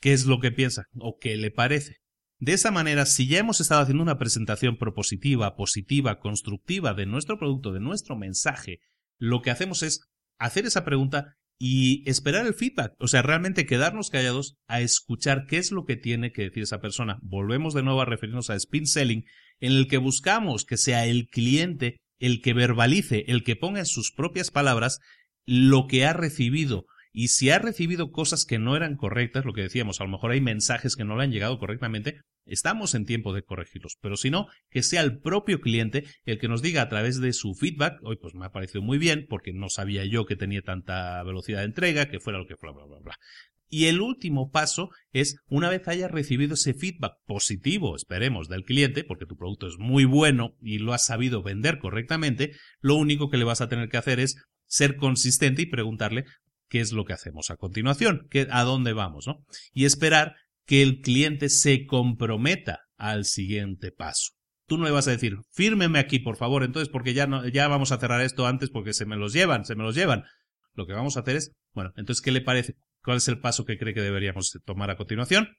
¿Qué 0.00 0.12
es 0.12 0.26
lo 0.26 0.38
que 0.38 0.52
piensa? 0.52 0.84
¿O 1.00 1.18
qué 1.18 1.36
le 1.36 1.50
parece? 1.50 1.96
De 2.38 2.52
esa 2.52 2.70
manera, 2.70 3.06
si 3.06 3.26
ya 3.26 3.40
hemos 3.40 3.60
estado 3.60 3.80
haciendo 3.80 4.04
una 4.04 4.18
presentación 4.18 4.78
propositiva, 4.78 5.56
positiva, 5.56 6.20
constructiva 6.20 6.94
de 6.94 7.04
nuestro 7.04 7.40
producto, 7.40 7.72
de 7.72 7.80
nuestro 7.80 8.14
mensaje, 8.14 8.78
lo 9.18 9.42
que 9.42 9.50
hacemos 9.50 9.82
es 9.82 10.02
hacer 10.38 10.64
esa 10.64 10.84
pregunta 10.84 11.34
y 11.58 12.08
esperar 12.08 12.46
el 12.46 12.54
feedback. 12.54 12.94
O 13.00 13.08
sea, 13.08 13.22
realmente 13.22 13.66
quedarnos 13.66 14.10
callados 14.10 14.54
a 14.68 14.80
escuchar 14.80 15.46
qué 15.46 15.56
es 15.56 15.72
lo 15.72 15.84
que 15.84 15.96
tiene 15.96 16.30
que 16.30 16.42
decir 16.42 16.62
esa 16.62 16.80
persona. 16.80 17.18
Volvemos 17.20 17.74
de 17.74 17.82
nuevo 17.82 18.00
a 18.00 18.04
referirnos 18.04 18.48
a 18.48 18.54
spin 18.54 18.86
selling, 18.86 19.24
en 19.58 19.72
el 19.72 19.88
que 19.88 19.98
buscamos 19.98 20.64
que 20.64 20.76
sea 20.76 21.04
el 21.04 21.26
cliente 21.26 21.96
el 22.20 22.40
que 22.42 22.52
verbalice, 22.54 23.24
el 23.26 23.42
que 23.42 23.56
ponga 23.56 23.80
en 23.80 23.86
sus 23.86 24.12
propias 24.12 24.52
palabras 24.52 25.00
lo 25.46 25.88
que 25.88 26.04
ha 26.04 26.12
recibido, 26.12 26.86
y 27.18 27.28
si 27.28 27.50
ha 27.50 27.58
recibido 27.58 28.12
cosas 28.12 28.44
que 28.44 28.60
no 28.60 28.76
eran 28.76 28.94
correctas, 28.94 29.44
lo 29.44 29.52
que 29.52 29.62
decíamos, 29.62 30.00
a 30.00 30.04
lo 30.04 30.10
mejor 30.10 30.30
hay 30.30 30.40
mensajes 30.40 30.94
que 30.94 31.02
no 31.02 31.16
le 31.16 31.24
han 31.24 31.32
llegado 31.32 31.58
correctamente, 31.58 32.20
estamos 32.46 32.94
en 32.94 33.06
tiempo 33.06 33.32
de 33.32 33.42
corregirlos. 33.42 33.96
Pero 34.00 34.16
si 34.16 34.30
no, 34.30 34.46
que 34.70 34.84
sea 34.84 35.00
el 35.00 35.18
propio 35.18 35.60
cliente 35.60 36.04
el 36.26 36.38
que 36.38 36.46
nos 36.46 36.62
diga 36.62 36.80
a 36.80 36.88
través 36.88 37.20
de 37.20 37.32
su 37.32 37.56
feedback, 37.56 37.98
hoy 38.04 38.18
pues 38.22 38.36
me 38.36 38.46
ha 38.46 38.52
parecido 38.52 38.82
muy 38.82 38.98
bien, 38.98 39.26
porque 39.28 39.52
no 39.52 39.68
sabía 39.68 40.04
yo 40.04 40.26
que 40.26 40.36
tenía 40.36 40.62
tanta 40.62 41.20
velocidad 41.24 41.58
de 41.58 41.64
entrega, 41.64 42.08
que 42.08 42.20
fuera 42.20 42.38
lo 42.38 42.46
que 42.46 42.56
fuera, 42.56 42.72
bla, 42.72 42.84
bla, 42.84 43.00
bla. 43.00 43.16
Y 43.68 43.86
el 43.86 44.00
último 44.00 44.52
paso 44.52 44.90
es, 45.10 45.40
una 45.48 45.70
vez 45.70 45.88
hayas 45.88 46.12
recibido 46.12 46.54
ese 46.54 46.72
feedback 46.72 47.14
positivo, 47.26 47.96
esperemos, 47.96 48.48
del 48.48 48.62
cliente, 48.62 49.02
porque 49.02 49.26
tu 49.26 49.36
producto 49.36 49.66
es 49.66 49.74
muy 49.76 50.04
bueno 50.04 50.54
y 50.60 50.78
lo 50.78 50.92
has 50.92 51.06
sabido 51.06 51.42
vender 51.42 51.80
correctamente, 51.80 52.52
lo 52.80 52.94
único 52.94 53.28
que 53.28 53.38
le 53.38 53.44
vas 53.44 53.60
a 53.60 53.68
tener 53.68 53.88
que 53.88 53.96
hacer 53.96 54.20
es 54.20 54.36
ser 54.68 54.96
consistente 54.96 55.62
y 55.62 55.66
preguntarle 55.66 56.26
qué 56.68 56.80
es 56.80 56.92
lo 56.92 57.04
que 57.04 57.12
hacemos 57.12 57.50
a 57.50 57.56
continuación, 57.56 58.28
a 58.50 58.62
dónde 58.64 58.92
vamos, 58.92 59.26
¿no? 59.26 59.44
Y 59.72 59.84
esperar 59.84 60.36
que 60.66 60.82
el 60.82 61.00
cliente 61.00 61.48
se 61.48 61.86
comprometa 61.86 62.80
al 62.96 63.24
siguiente 63.24 63.90
paso. 63.90 64.32
Tú 64.66 64.76
no 64.76 64.84
le 64.84 64.90
vas 64.90 65.08
a 65.08 65.12
decir, 65.12 65.38
fírmeme 65.50 65.98
aquí, 65.98 66.18
por 66.18 66.36
favor, 66.36 66.62
entonces, 66.62 66.90
porque 66.90 67.14
ya, 67.14 67.26
no, 67.26 67.46
ya 67.48 67.68
vamos 67.68 67.90
a 67.90 67.98
cerrar 67.98 68.20
esto 68.20 68.46
antes 68.46 68.68
porque 68.68 68.92
se 68.92 69.06
me 69.06 69.16
los 69.16 69.32
llevan, 69.32 69.64
se 69.64 69.74
me 69.74 69.82
los 69.82 69.94
llevan. 69.94 70.24
Lo 70.74 70.86
que 70.86 70.92
vamos 70.92 71.16
a 71.16 71.20
hacer 71.20 71.36
es, 71.36 71.52
bueno, 71.72 71.92
entonces, 71.96 72.22
¿qué 72.22 72.32
le 72.32 72.42
parece? 72.42 72.76
¿Cuál 73.02 73.16
es 73.16 73.28
el 73.28 73.40
paso 73.40 73.64
que 73.64 73.78
cree 73.78 73.94
que 73.94 74.02
deberíamos 74.02 74.58
tomar 74.66 74.90
a 74.90 74.96
continuación? 74.96 75.56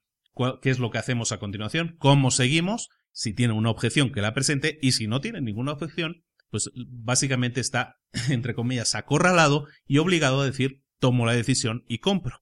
¿Qué 0.61 0.69
es 0.69 0.77
lo 0.77 0.91
que 0.91 0.99
hacemos 0.99 1.31
a 1.31 1.39
continuación? 1.39 1.95
¿Cómo 1.97 2.29
seguimos? 2.29 2.89
Si 3.11 3.33
tiene 3.33 3.53
una 3.53 3.71
objeción, 3.71 4.11
que 4.11 4.21
la 4.21 4.35
presente. 4.35 4.77
Y 4.81 4.91
si 4.91 5.07
no 5.07 5.21
tiene 5.21 5.41
ninguna 5.41 5.71
objeción, 5.71 6.23
pues 6.51 6.69
básicamente 6.87 7.61
está, 7.61 7.97
entre 8.29 8.53
comillas, 8.53 8.93
acorralado 8.93 9.65
y 9.87 9.97
obligado 9.97 10.41
a 10.41 10.45
decir 10.45 10.83
tomo 10.99 11.25
la 11.25 11.33
decisión 11.33 11.83
y 11.87 11.99
compro. 11.99 12.41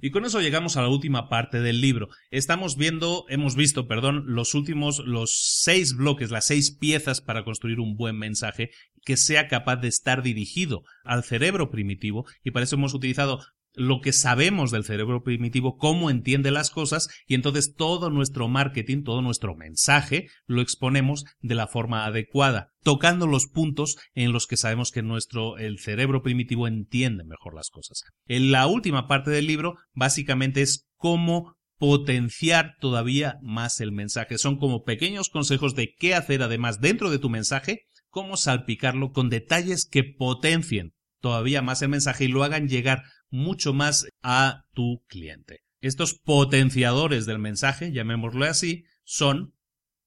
Y 0.00 0.10
con 0.10 0.24
eso 0.24 0.40
llegamos 0.40 0.76
a 0.76 0.82
la 0.82 0.88
última 0.88 1.28
parte 1.28 1.60
del 1.60 1.80
libro. 1.80 2.08
Estamos 2.30 2.76
viendo, 2.76 3.24
hemos 3.28 3.56
visto, 3.56 3.88
perdón, 3.88 4.24
los 4.26 4.54
últimos, 4.54 5.00
los 5.00 5.60
seis 5.62 5.96
bloques, 5.96 6.30
las 6.30 6.46
seis 6.46 6.70
piezas 6.70 7.20
para 7.20 7.44
construir 7.44 7.80
un 7.80 7.96
buen 7.96 8.16
mensaje 8.16 8.70
que 9.04 9.16
sea 9.16 9.48
capaz 9.48 9.76
de 9.76 9.88
estar 9.88 10.22
dirigido 10.22 10.82
al 11.02 11.24
cerebro 11.24 11.70
primitivo 11.70 12.26
y 12.44 12.50
para 12.50 12.64
eso 12.64 12.76
hemos 12.76 12.94
utilizado 12.94 13.44
lo 13.78 14.00
que 14.00 14.12
sabemos 14.12 14.70
del 14.70 14.84
cerebro 14.84 15.22
primitivo, 15.22 15.76
cómo 15.76 16.10
entiende 16.10 16.50
las 16.50 16.70
cosas 16.70 17.08
y 17.26 17.34
entonces 17.34 17.74
todo 17.74 18.10
nuestro 18.10 18.48
marketing, 18.48 19.02
todo 19.04 19.22
nuestro 19.22 19.54
mensaje 19.54 20.28
lo 20.46 20.60
exponemos 20.60 21.24
de 21.40 21.54
la 21.54 21.66
forma 21.66 22.04
adecuada, 22.04 22.72
tocando 22.82 23.26
los 23.26 23.46
puntos 23.46 23.96
en 24.14 24.32
los 24.32 24.46
que 24.46 24.56
sabemos 24.56 24.90
que 24.90 25.02
nuestro 25.02 25.58
el 25.58 25.78
cerebro 25.78 26.22
primitivo 26.22 26.66
entiende 26.66 27.24
mejor 27.24 27.54
las 27.54 27.70
cosas. 27.70 28.02
En 28.26 28.50
la 28.50 28.66
última 28.66 29.06
parte 29.06 29.30
del 29.30 29.46
libro 29.46 29.76
básicamente 29.92 30.62
es 30.62 30.88
cómo 30.96 31.56
potenciar 31.78 32.74
todavía 32.80 33.38
más 33.40 33.80
el 33.80 33.92
mensaje. 33.92 34.36
Son 34.36 34.58
como 34.58 34.82
pequeños 34.82 35.28
consejos 35.28 35.74
de 35.76 35.94
qué 35.96 36.14
hacer 36.14 36.42
además 36.42 36.80
dentro 36.80 37.10
de 37.10 37.20
tu 37.20 37.30
mensaje, 37.30 37.86
cómo 38.08 38.36
salpicarlo 38.36 39.12
con 39.12 39.30
detalles 39.30 39.86
que 39.88 40.02
potencien 40.02 40.94
todavía 41.20 41.62
más 41.62 41.82
el 41.82 41.88
mensaje 41.88 42.24
y 42.24 42.28
lo 42.28 42.44
hagan 42.44 42.68
llegar 42.68 43.02
mucho 43.30 43.72
más 43.72 44.06
a 44.22 44.64
tu 44.72 45.02
cliente. 45.06 45.60
Estos 45.80 46.14
potenciadores 46.14 47.26
del 47.26 47.38
mensaje, 47.38 47.92
llamémoslo 47.92 48.44
así, 48.44 48.84
son 49.04 49.54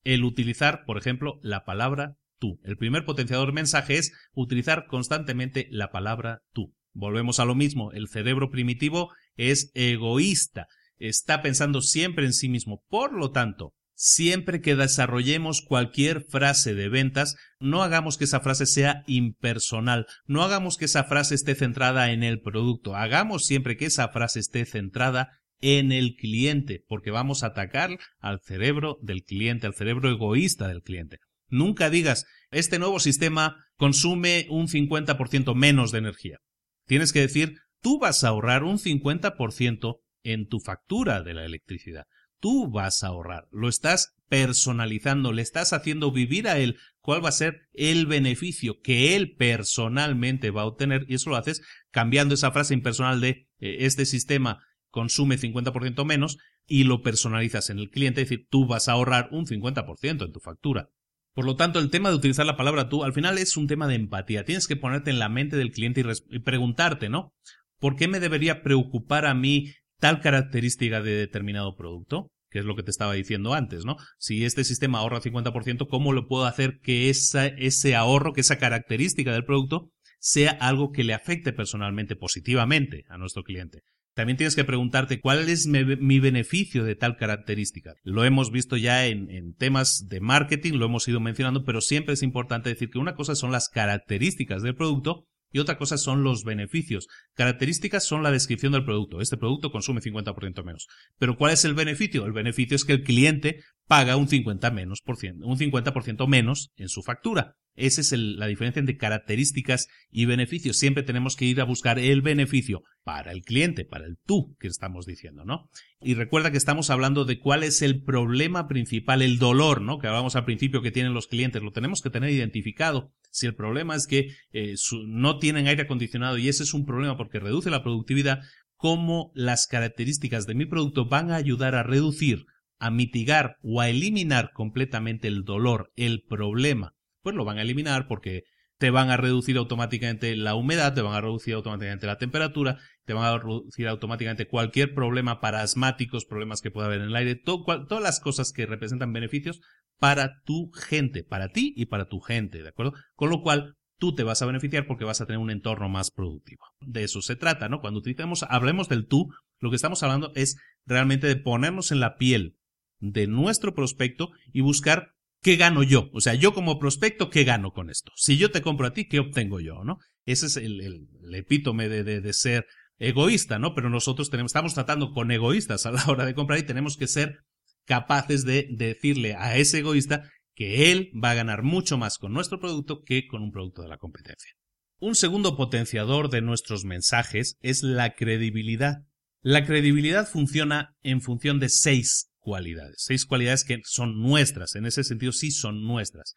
el 0.04 0.24
utilizar, 0.24 0.84
por 0.86 0.98
ejemplo, 0.98 1.40
la 1.42 1.64
palabra 1.64 2.18
tú. 2.40 2.60
El 2.64 2.78
primer 2.78 3.06
potenciador 3.06 3.54
mensaje 3.54 3.98
es 3.98 4.12
utilizar 4.34 4.88
constantemente 4.88 5.68
la 5.70 5.92
palabra 5.92 6.42
tú. 6.52 6.74
Volvemos 6.94 7.40
a 7.40 7.46
lo 7.46 7.56
mismo, 7.56 7.92
el 7.94 8.10
cerebro 8.10 8.50
primitivo 8.50 9.14
es 9.36 9.72
egoísta, 9.76 10.68
está 10.98 11.42
pensando 11.42 11.82
siempre 11.82 12.26
en 12.26 12.34
sí 12.34 12.50
mismo. 12.50 12.84
Por 12.90 13.14
lo 13.14 13.32
tanto, 13.32 13.74
Siempre 14.04 14.62
que 14.62 14.76
desarrollemos 14.76 15.62
cualquier 15.62 16.26
frase 16.28 16.74
de 16.74 16.90
ventas, 16.90 17.36
no 17.60 17.84
hagamos 17.84 18.18
que 18.18 18.24
esa 18.24 18.40
frase 18.40 18.66
sea 18.66 19.04
impersonal, 19.06 20.08
no 20.26 20.42
hagamos 20.42 20.78
que 20.78 20.86
esa 20.86 21.04
frase 21.04 21.36
esté 21.36 21.54
centrada 21.54 22.12
en 22.12 22.24
el 22.24 22.42
producto, 22.42 22.96
hagamos 22.96 23.46
siempre 23.46 23.78
que 23.78 23.86
esa 23.86 24.08
frase 24.08 24.40
esté 24.40 24.66
centrada 24.66 25.30
en 25.60 25.92
el 25.92 26.16
cliente, 26.16 26.84
porque 26.88 27.12
vamos 27.12 27.44
a 27.44 27.48
atacar 27.48 28.00
al 28.18 28.40
cerebro 28.42 28.98
del 29.04 29.22
cliente, 29.22 29.68
al 29.68 29.76
cerebro 29.76 30.10
egoísta 30.10 30.68
del 30.68 30.82
cliente. 30.82 31.20
Nunca 31.48 31.92
digas, 31.92 32.26
este 32.50 32.80
nuevo 32.80 33.00
sistema 33.00 33.68
consume 33.76 34.48
un 34.50 34.68
50% 34.68 35.54
menos 35.54 35.92
de 35.92 36.00
energía. 36.00 36.40
Tienes 36.88 37.14
que 37.14 37.20
decir, 37.20 37.54
tú 37.84 38.00
vas 38.00 38.24
a 38.24 38.30
ahorrar 38.30 38.64
un 38.64 38.80
50% 38.80 40.00
en 40.24 40.48
tu 40.48 40.60
factura 40.60 41.22
de 41.22 41.36
la 41.36 41.46
electricidad 41.46 42.06
tú 42.42 42.70
vas 42.70 43.04
a 43.04 43.08
ahorrar, 43.08 43.48
lo 43.52 43.70
estás 43.70 44.16
personalizando, 44.28 45.32
le 45.32 45.42
estás 45.42 45.72
haciendo 45.72 46.12
vivir 46.12 46.48
a 46.50 46.58
él 46.58 46.78
cuál 47.00 47.24
va 47.24 47.30
a 47.30 47.34
ser 47.34 47.70
el 47.74 48.06
beneficio 48.06 48.82
que 48.82 49.16
él 49.16 49.36
personalmente 49.38 50.52
va 50.52 50.64
a 50.64 50.66
obtener 50.66 51.06
y 51.08 51.16
eso 51.16 51.30
lo 51.30 51.38
haces 51.38 51.62
cambiando 51.92 52.34
esa 52.34 52.52
frase 52.52 52.74
impersonal 52.74 53.22
de 53.22 53.48
eh, 53.60 53.78
este 53.80 54.06
sistema 54.06 54.60
consume 54.90 55.38
50% 55.38 56.06
menos 56.06 56.38
y 56.68 56.84
lo 56.84 57.02
personalizas 57.02 57.70
en 57.70 57.80
el 57.80 57.90
cliente, 57.90 58.22
es 58.22 58.30
decir, 58.30 58.48
tú 58.50 58.68
vas 58.68 58.88
a 58.88 58.94
ahorrar 58.94 59.30
un 59.32 59.46
50% 59.46 60.26
en 60.26 60.32
tu 60.32 60.40
factura. 60.40 60.90
Por 61.34 61.46
lo 61.46 61.56
tanto, 61.56 61.80
el 61.80 61.90
tema 61.90 62.10
de 62.10 62.16
utilizar 62.16 62.46
la 62.46 62.58
palabra 62.58 62.90
tú 62.90 63.04
al 63.04 63.14
final 63.14 63.38
es 63.38 63.56
un 63.56 63.68
tema 63.68 63.88
de 63.88 63.96
empatía. 63.96 64.44
Tienes 64.44 64.68
que 64.68 64.76
ponerte 64.76 65.12
en 65.12 65.20
la 65.20 65.30
mente 65.30 65.56
del 65.56 65.72
cliente 65.72 66.04
y 66.30 66.40
preguntarte, 66.40 67.08
¿no? 67.10 67.34
¿Por 67.80 67.96
qué 67.96 68.08
me 68.08 68.20
debería 68.20 68.64
preocupar 68.64 69.26
a 69.26 69.34
mí 69.34 69.74
tal 70.02 70.20
característica 70.20 71.02
de 71.02 71.16
determinado 71.16 71.76
producto? 71.76 72.28
que 72.52 72.60
es 72.60 72.66
lo 72.66 72.76
que 72.76 72.84
te 72.84 72.92
estaba 72.92 73.14
diciendo 73.14 73.54
antes, 73.54 73.86
¿no? 73.86 73.96
Si 74.20 74.44
este 74.44 74.66
sistema 74.66 75.00
ahorra 75.00 75.22
50%, 75.22 75.88
¿cómo 75.88 76.12
lo 76.12 76.28
puedo 76.28 76.44
hacer 76.44 76.80
que 76.84 77.10
ese 77.10 77.96
ahorro, 77.96 78.34
que 78.34 78.42
esa 78.42 78.58
característica 78.58 79.32
del 79.32 79.46
producto 79.46 79.90
sea 80.20 80.52
algo 80.52 80.92
que 80.92 81.06
le 81.06 81.14
afecte 81.14 81.54
personalmente, 81.54 82.18
positivamente 82.18 83.06
a 83.08 83.18
nuestro 83.18 83.44
cliente? 83.44 83.84
También 84.14 84.36
tienes 84.36 84.58
que 84.58 84.66
preguntarte 84.66 85.22
cuál 85.22 85.48
es 85.48 85.68
mi, 85.68 86.20
beneficio 86.20 86.84
de 86.84 86.96
tal 86.96 87.16
característica. 87.16 87.94
Lo 88.04 88.26
hemos 88.26 88.52
visto 88.52 88.76
ya 88.76 89.06
en, 89.06 89.54
temas 89.56 90.08
de 90.10 90.20
marketing, 90.20 90.74
lo 90.74 90.88
hemos 90.88 91.08
ido 91.08 91.22
mencionando, 91.22 91.64
pero 91.64 91.80
siempre 91.80 92.16
es 92.16 92.24
importante 92.24 92.70
decir 92.70 92.90
que 92.90 93.00
una 93.00 93.16
cosa 93.16 93.36
son 93.36 93.54
las 93.54 93.70
características 93.70 94.64
del 94.64 94.76
producto 94.76 95.26
y 95.52 95.60
otra 95.60 95.78
cosa 95.78 95.98
son 95.98 96.24
los 96.24 96.44
beneficios. 96.44 97.08
Características 97.34 98.04
son 98.04 98.24
la 98.24 98.32
descripción 98.32 98.72
del 98.72 98.86
producto. 98.86 99.22
Este 99.22 99.38
producto 99.38 99.72
consume 99.72 100.02
50% 100.02 100.64
menos. 100.64 100.88
Pero 101.18 101.38
¿cuál 101.38 101.54
es 101.54 101.66
el 101.66 101.74
beneficio? 101.74 102.26
El 102.26 102.34
beneficio 102.34 102.76
es 102.76 102.86
que 102.86 102.94
el 102.94 103.04
cliente 103.04 103.64
paga 103.88 104.16
un 104.16 104.28
50%, 104.28 104.72
menos 104.72 105.02
por 105.04 105.18
ciento, 105.18 105.46
un 105.46 105.58
50 105.58 105.94
menos 106.28 106.72
en 106.78 106.88
su 106.88 107.04
factura. 107.04 107.58
Esa 107.76 108.02
es 108.02 108.12
la 108.12 108.48
diferencia 108.48 108.80
entre 108.80 108.98
características 108.98 109.88
y 110.10 110.26
beneficios. 110.26 110.78
Siempre 110.78 111.04
tenemos 111.04 111.36
que 111.36 111.46
ir 111.46 111.62
a 111.62 111.66
buscar 111.66 112.00
el 112.00 112.22
beneficio 112.22 112.84
para 113.04 113.32
el 113.32 113.42
cliente, 113.44 113.86
para 113.86 114.06
el 114.06 114.18
tú 114.26 114.56
que 114.60 114.68
estamos 114.68 115.06
diciendo, 115.06 115.46
¿no? 115.46 115.70
Y 116.02 116.16
recuerda 116.16 116.52
que 116.52 116.58
estamos 116.58 116.90
hablando 116.90 117.24
de 117.24 117.40
cuál 117.40 117.64
es 117.64 117.82
el 117.82 118.04
problema 118.04 118.68
principal, 118.68 119.22
el 119.22 119.40
dolor, 119.40 119.82
¿no? 119.82 120.00
Que 120.00 120.08
hablábamos 120.08 120.36
al 120.36 120.46
principio 120.46 120.82
que 120.82 120.92
tienen 120.92 121.14
los 121.14 121.28
clientes. 121.28 121.64
Lo 121.64 121.72
tenemos 121.72 122.02
que 122.02 122.10
tener 122.10 122.30
identificado. 122.32 123.14
Si 123.30 123.48
el 123.48 123.56
problema 123.56 123.96
es 123.96 124.06
que 124.06 124.36
eh, 124.52 124.76
no 125.08 125.40
tienen 125.40 125.68
aire 125.68 125.84
acondicionado 125.84 126.38
y 126.38 126.50
ese 126.50 126.64
es 126.64 126.74
un 126.74 126.86
problema 126.86 127.16
porque 127.16 127.40
reduce 127.40 127.70
la 127.70 127.84
productividad, 127.84 128.42
¿cómo 128.76 129.32
las 129.34 129.66
características 129.68 130.46
de 130.46 130.56
mi 130.56 130.66
producto 130.66 131.08
van 131.08 131.32
a 131.32 131.38
ayudar 131.38 131.76
a 131.76 131.84
reducir, 131.84 132.46
a 132.80 132.92
mitigar 132.92 133.56
o 133.64 133.80
a 133.80 133.90
eliminar 133.90 134.52
completamente 134.54 135.30
el 135.30 135.44
dolor, 135.44 135.92
el 135.96 136.24
problema 136.28 136.96
pues 137.22 137.36
lo 137.36 137.46
van 137.46 137.58
a 137.58 137.62
eliminar 137.62 138.08
porque 138.08 138.44
te 138.78 138.90
van 138.90 139.12
a 139.12 139.18
reducir 139.18 139.58
automáticamente 139.58 140.36
la 140.36 140.56
humedad, 140.56 140.96
te 140.96 141.02
van 141.02 141.14
a 141.14 141.22
reducir 141.22 141.54
automáticamente 141.54 142.08
la 142.08 142.18
temperatura, 142.18 142.80
te 143.06 143.14
van 143.14 143.26
a 143.26 143.38
reducir 143.38 143.88
automáticamente 143.88 144.48
cualquier 144.48 144.96
problema 144.96 145.40
para 145.40 145.62
asmáticos, 145.62 146.26
problemas 146.26 146.62
que 146.62 146.72
pueda 146.72 146.88
haber 146.88 147.02
en 147.02 147.10
el 147.10 147.16
aire, 147.16 147.36
todas 147.36 148.02
las 148.02 148.20
cosas 148.20 148.52
que 148.52 148.66
representan 148.66 149.14
beneficios 149.14 149.62
para 150.00 150.42
tu 150.46 150.72
gente, 150.72 151.24
para 151.24 151.50
ti 151.50 151.74
y 151.78 151.86
para 151.86 152.06
tu 152.06 152.22
gente, 152.22 152.64
¿de 152.64 152.70
acuerdo? 152.70 152.94
Con 153.14 153.30
lo 153.30 153.44
cual, 153.44 153.76
tú 154.02 154.16
te 154.16 154.24
vas 154.24 154.42
a 154.42 154.48
beneficiar 154.48 154.88
porque 154.88 155.06
vas 155.06 155.22
a 155.22 155.28
tener 155.28 155.38
un 155.38 155.52
entorno 155.52 155.88
más 155.88 156.10
productivo. 156.10 156.66
De 156.80 157.04
eso 157.04 157.22
se 157.22 157.36
trata, 157.36 157.70
¿no? 157.70 157.82
Cuando 157.82 158.02
hablemos 158.50 158.90
del 158.90 159.06
tú, 159.06 159.30
lo 159.60 159.70
que 159.70 159.76
estamos 159.76 160.02
hablando 160.02 160.32
es 160.34 160.58
realmente 160.88 161.28
de 161.28 161.36
ponernos 161.36 161.92
en 161.92 162.00
la 162.00 162.16
piel 162.16 162.58
de 163.00 163.28
nuestro 163.28 163.76
prospecto 163.76 164.32
y 164.52 164.62
buscar 164.62 165.14
¿qué 165.42 165.56
gano 165.56 165.84
yo? 165.84 166.10
O 166.14 166.22
sea, 166.22 166.34
yo 166.36 166.54
como 166.54 166.80
prospecto, 166.80 167.30
¿qué 167.30 167.44
gano 167.44 167.72
con 167.72 167.90
esto? 167.90 168.12
Si 168.16 168.38
yo 168.38 168.52
te 168.52 168.62
compro 168.62 168.88
a 168.88 168.94
ti, 168.94 169.08
¿qué 169.08 169.20
obtengo 169.20 169.60
yo? 169.60 169.84
¿no? 169.84 169.98
Ese 170.26 170.46
es 170.46 170.58
el, 170.58 171.08
epítome 171.34 171.90
de, 171.90 172.34
ser 172.34 172.66
egoísta, 172.98 173.60
¿no? 173.60 173.74
Pero 173.74 173.90
nosotros 173.90 174.30
estamos 174.32 174.74
tratando 174.74 175.12
con 175.12 175.32
egoístas 175.32 175.86
a 175.86 175.92
la 175.92 176.06
hora 176.08 176.26
de 176.26 176.36
comprar 176.36 176.60
y 176.60 176.64
tenemos 176.64 176.98
que 176.98 177.08
ser 177.08 177.40
capaces 177.86 178.46
de, 178.46 178.68
de 178.72 178.88
decirle 178.88 179.36
a 179.36 179.58
ese 179.58 179.80
egoísta 179.80 180.30
que 180.54 180.92
él 180.92 181.12
va 181.22 181.32
a 181.32 181.36
ganar 181.36 181.64
mucho 181.64 181.98
más 181.98 182.18
con 182.18 182.34
nuestro 182.34 182.60
producto 182.60 183.02
que 183.04 183.28
con 183.28 183.42
un 183.42 183.52
producto 183.52 183.82
de 183.82 183.90
la 183.90 183.98
competencia. 183.98 184.52
Un 185.00 185.16
segundo 185.16 185.58
potenciador 185.58 186.30
de 186.30 186.42
nuestros 186.42 186.86
mensajes 186.86 187.58
es 187.62 187.82
la 187.82 188.14
credibilidad. 188.14 189.00
La 189.42 189.66
credibilidad 189.66 190.28
funciona 190.28 190.96
en 191.02 191.22
función 191.22 191.60
de 191.60 191.70
seis 191.70 192.31
cualidades. 192.42 192.96
Seis 192.98 193.26
cualidades 193.26 193.64
que 193.64 193.80
son 193.86 194.22
nuestras, 194.22 194.76
en 194.76 194.86
ese 194.86 195.04
sentido 195.04 195.32
sí 195.32 195.52
son 195.52 195.84
nuestras. 195.84 196.36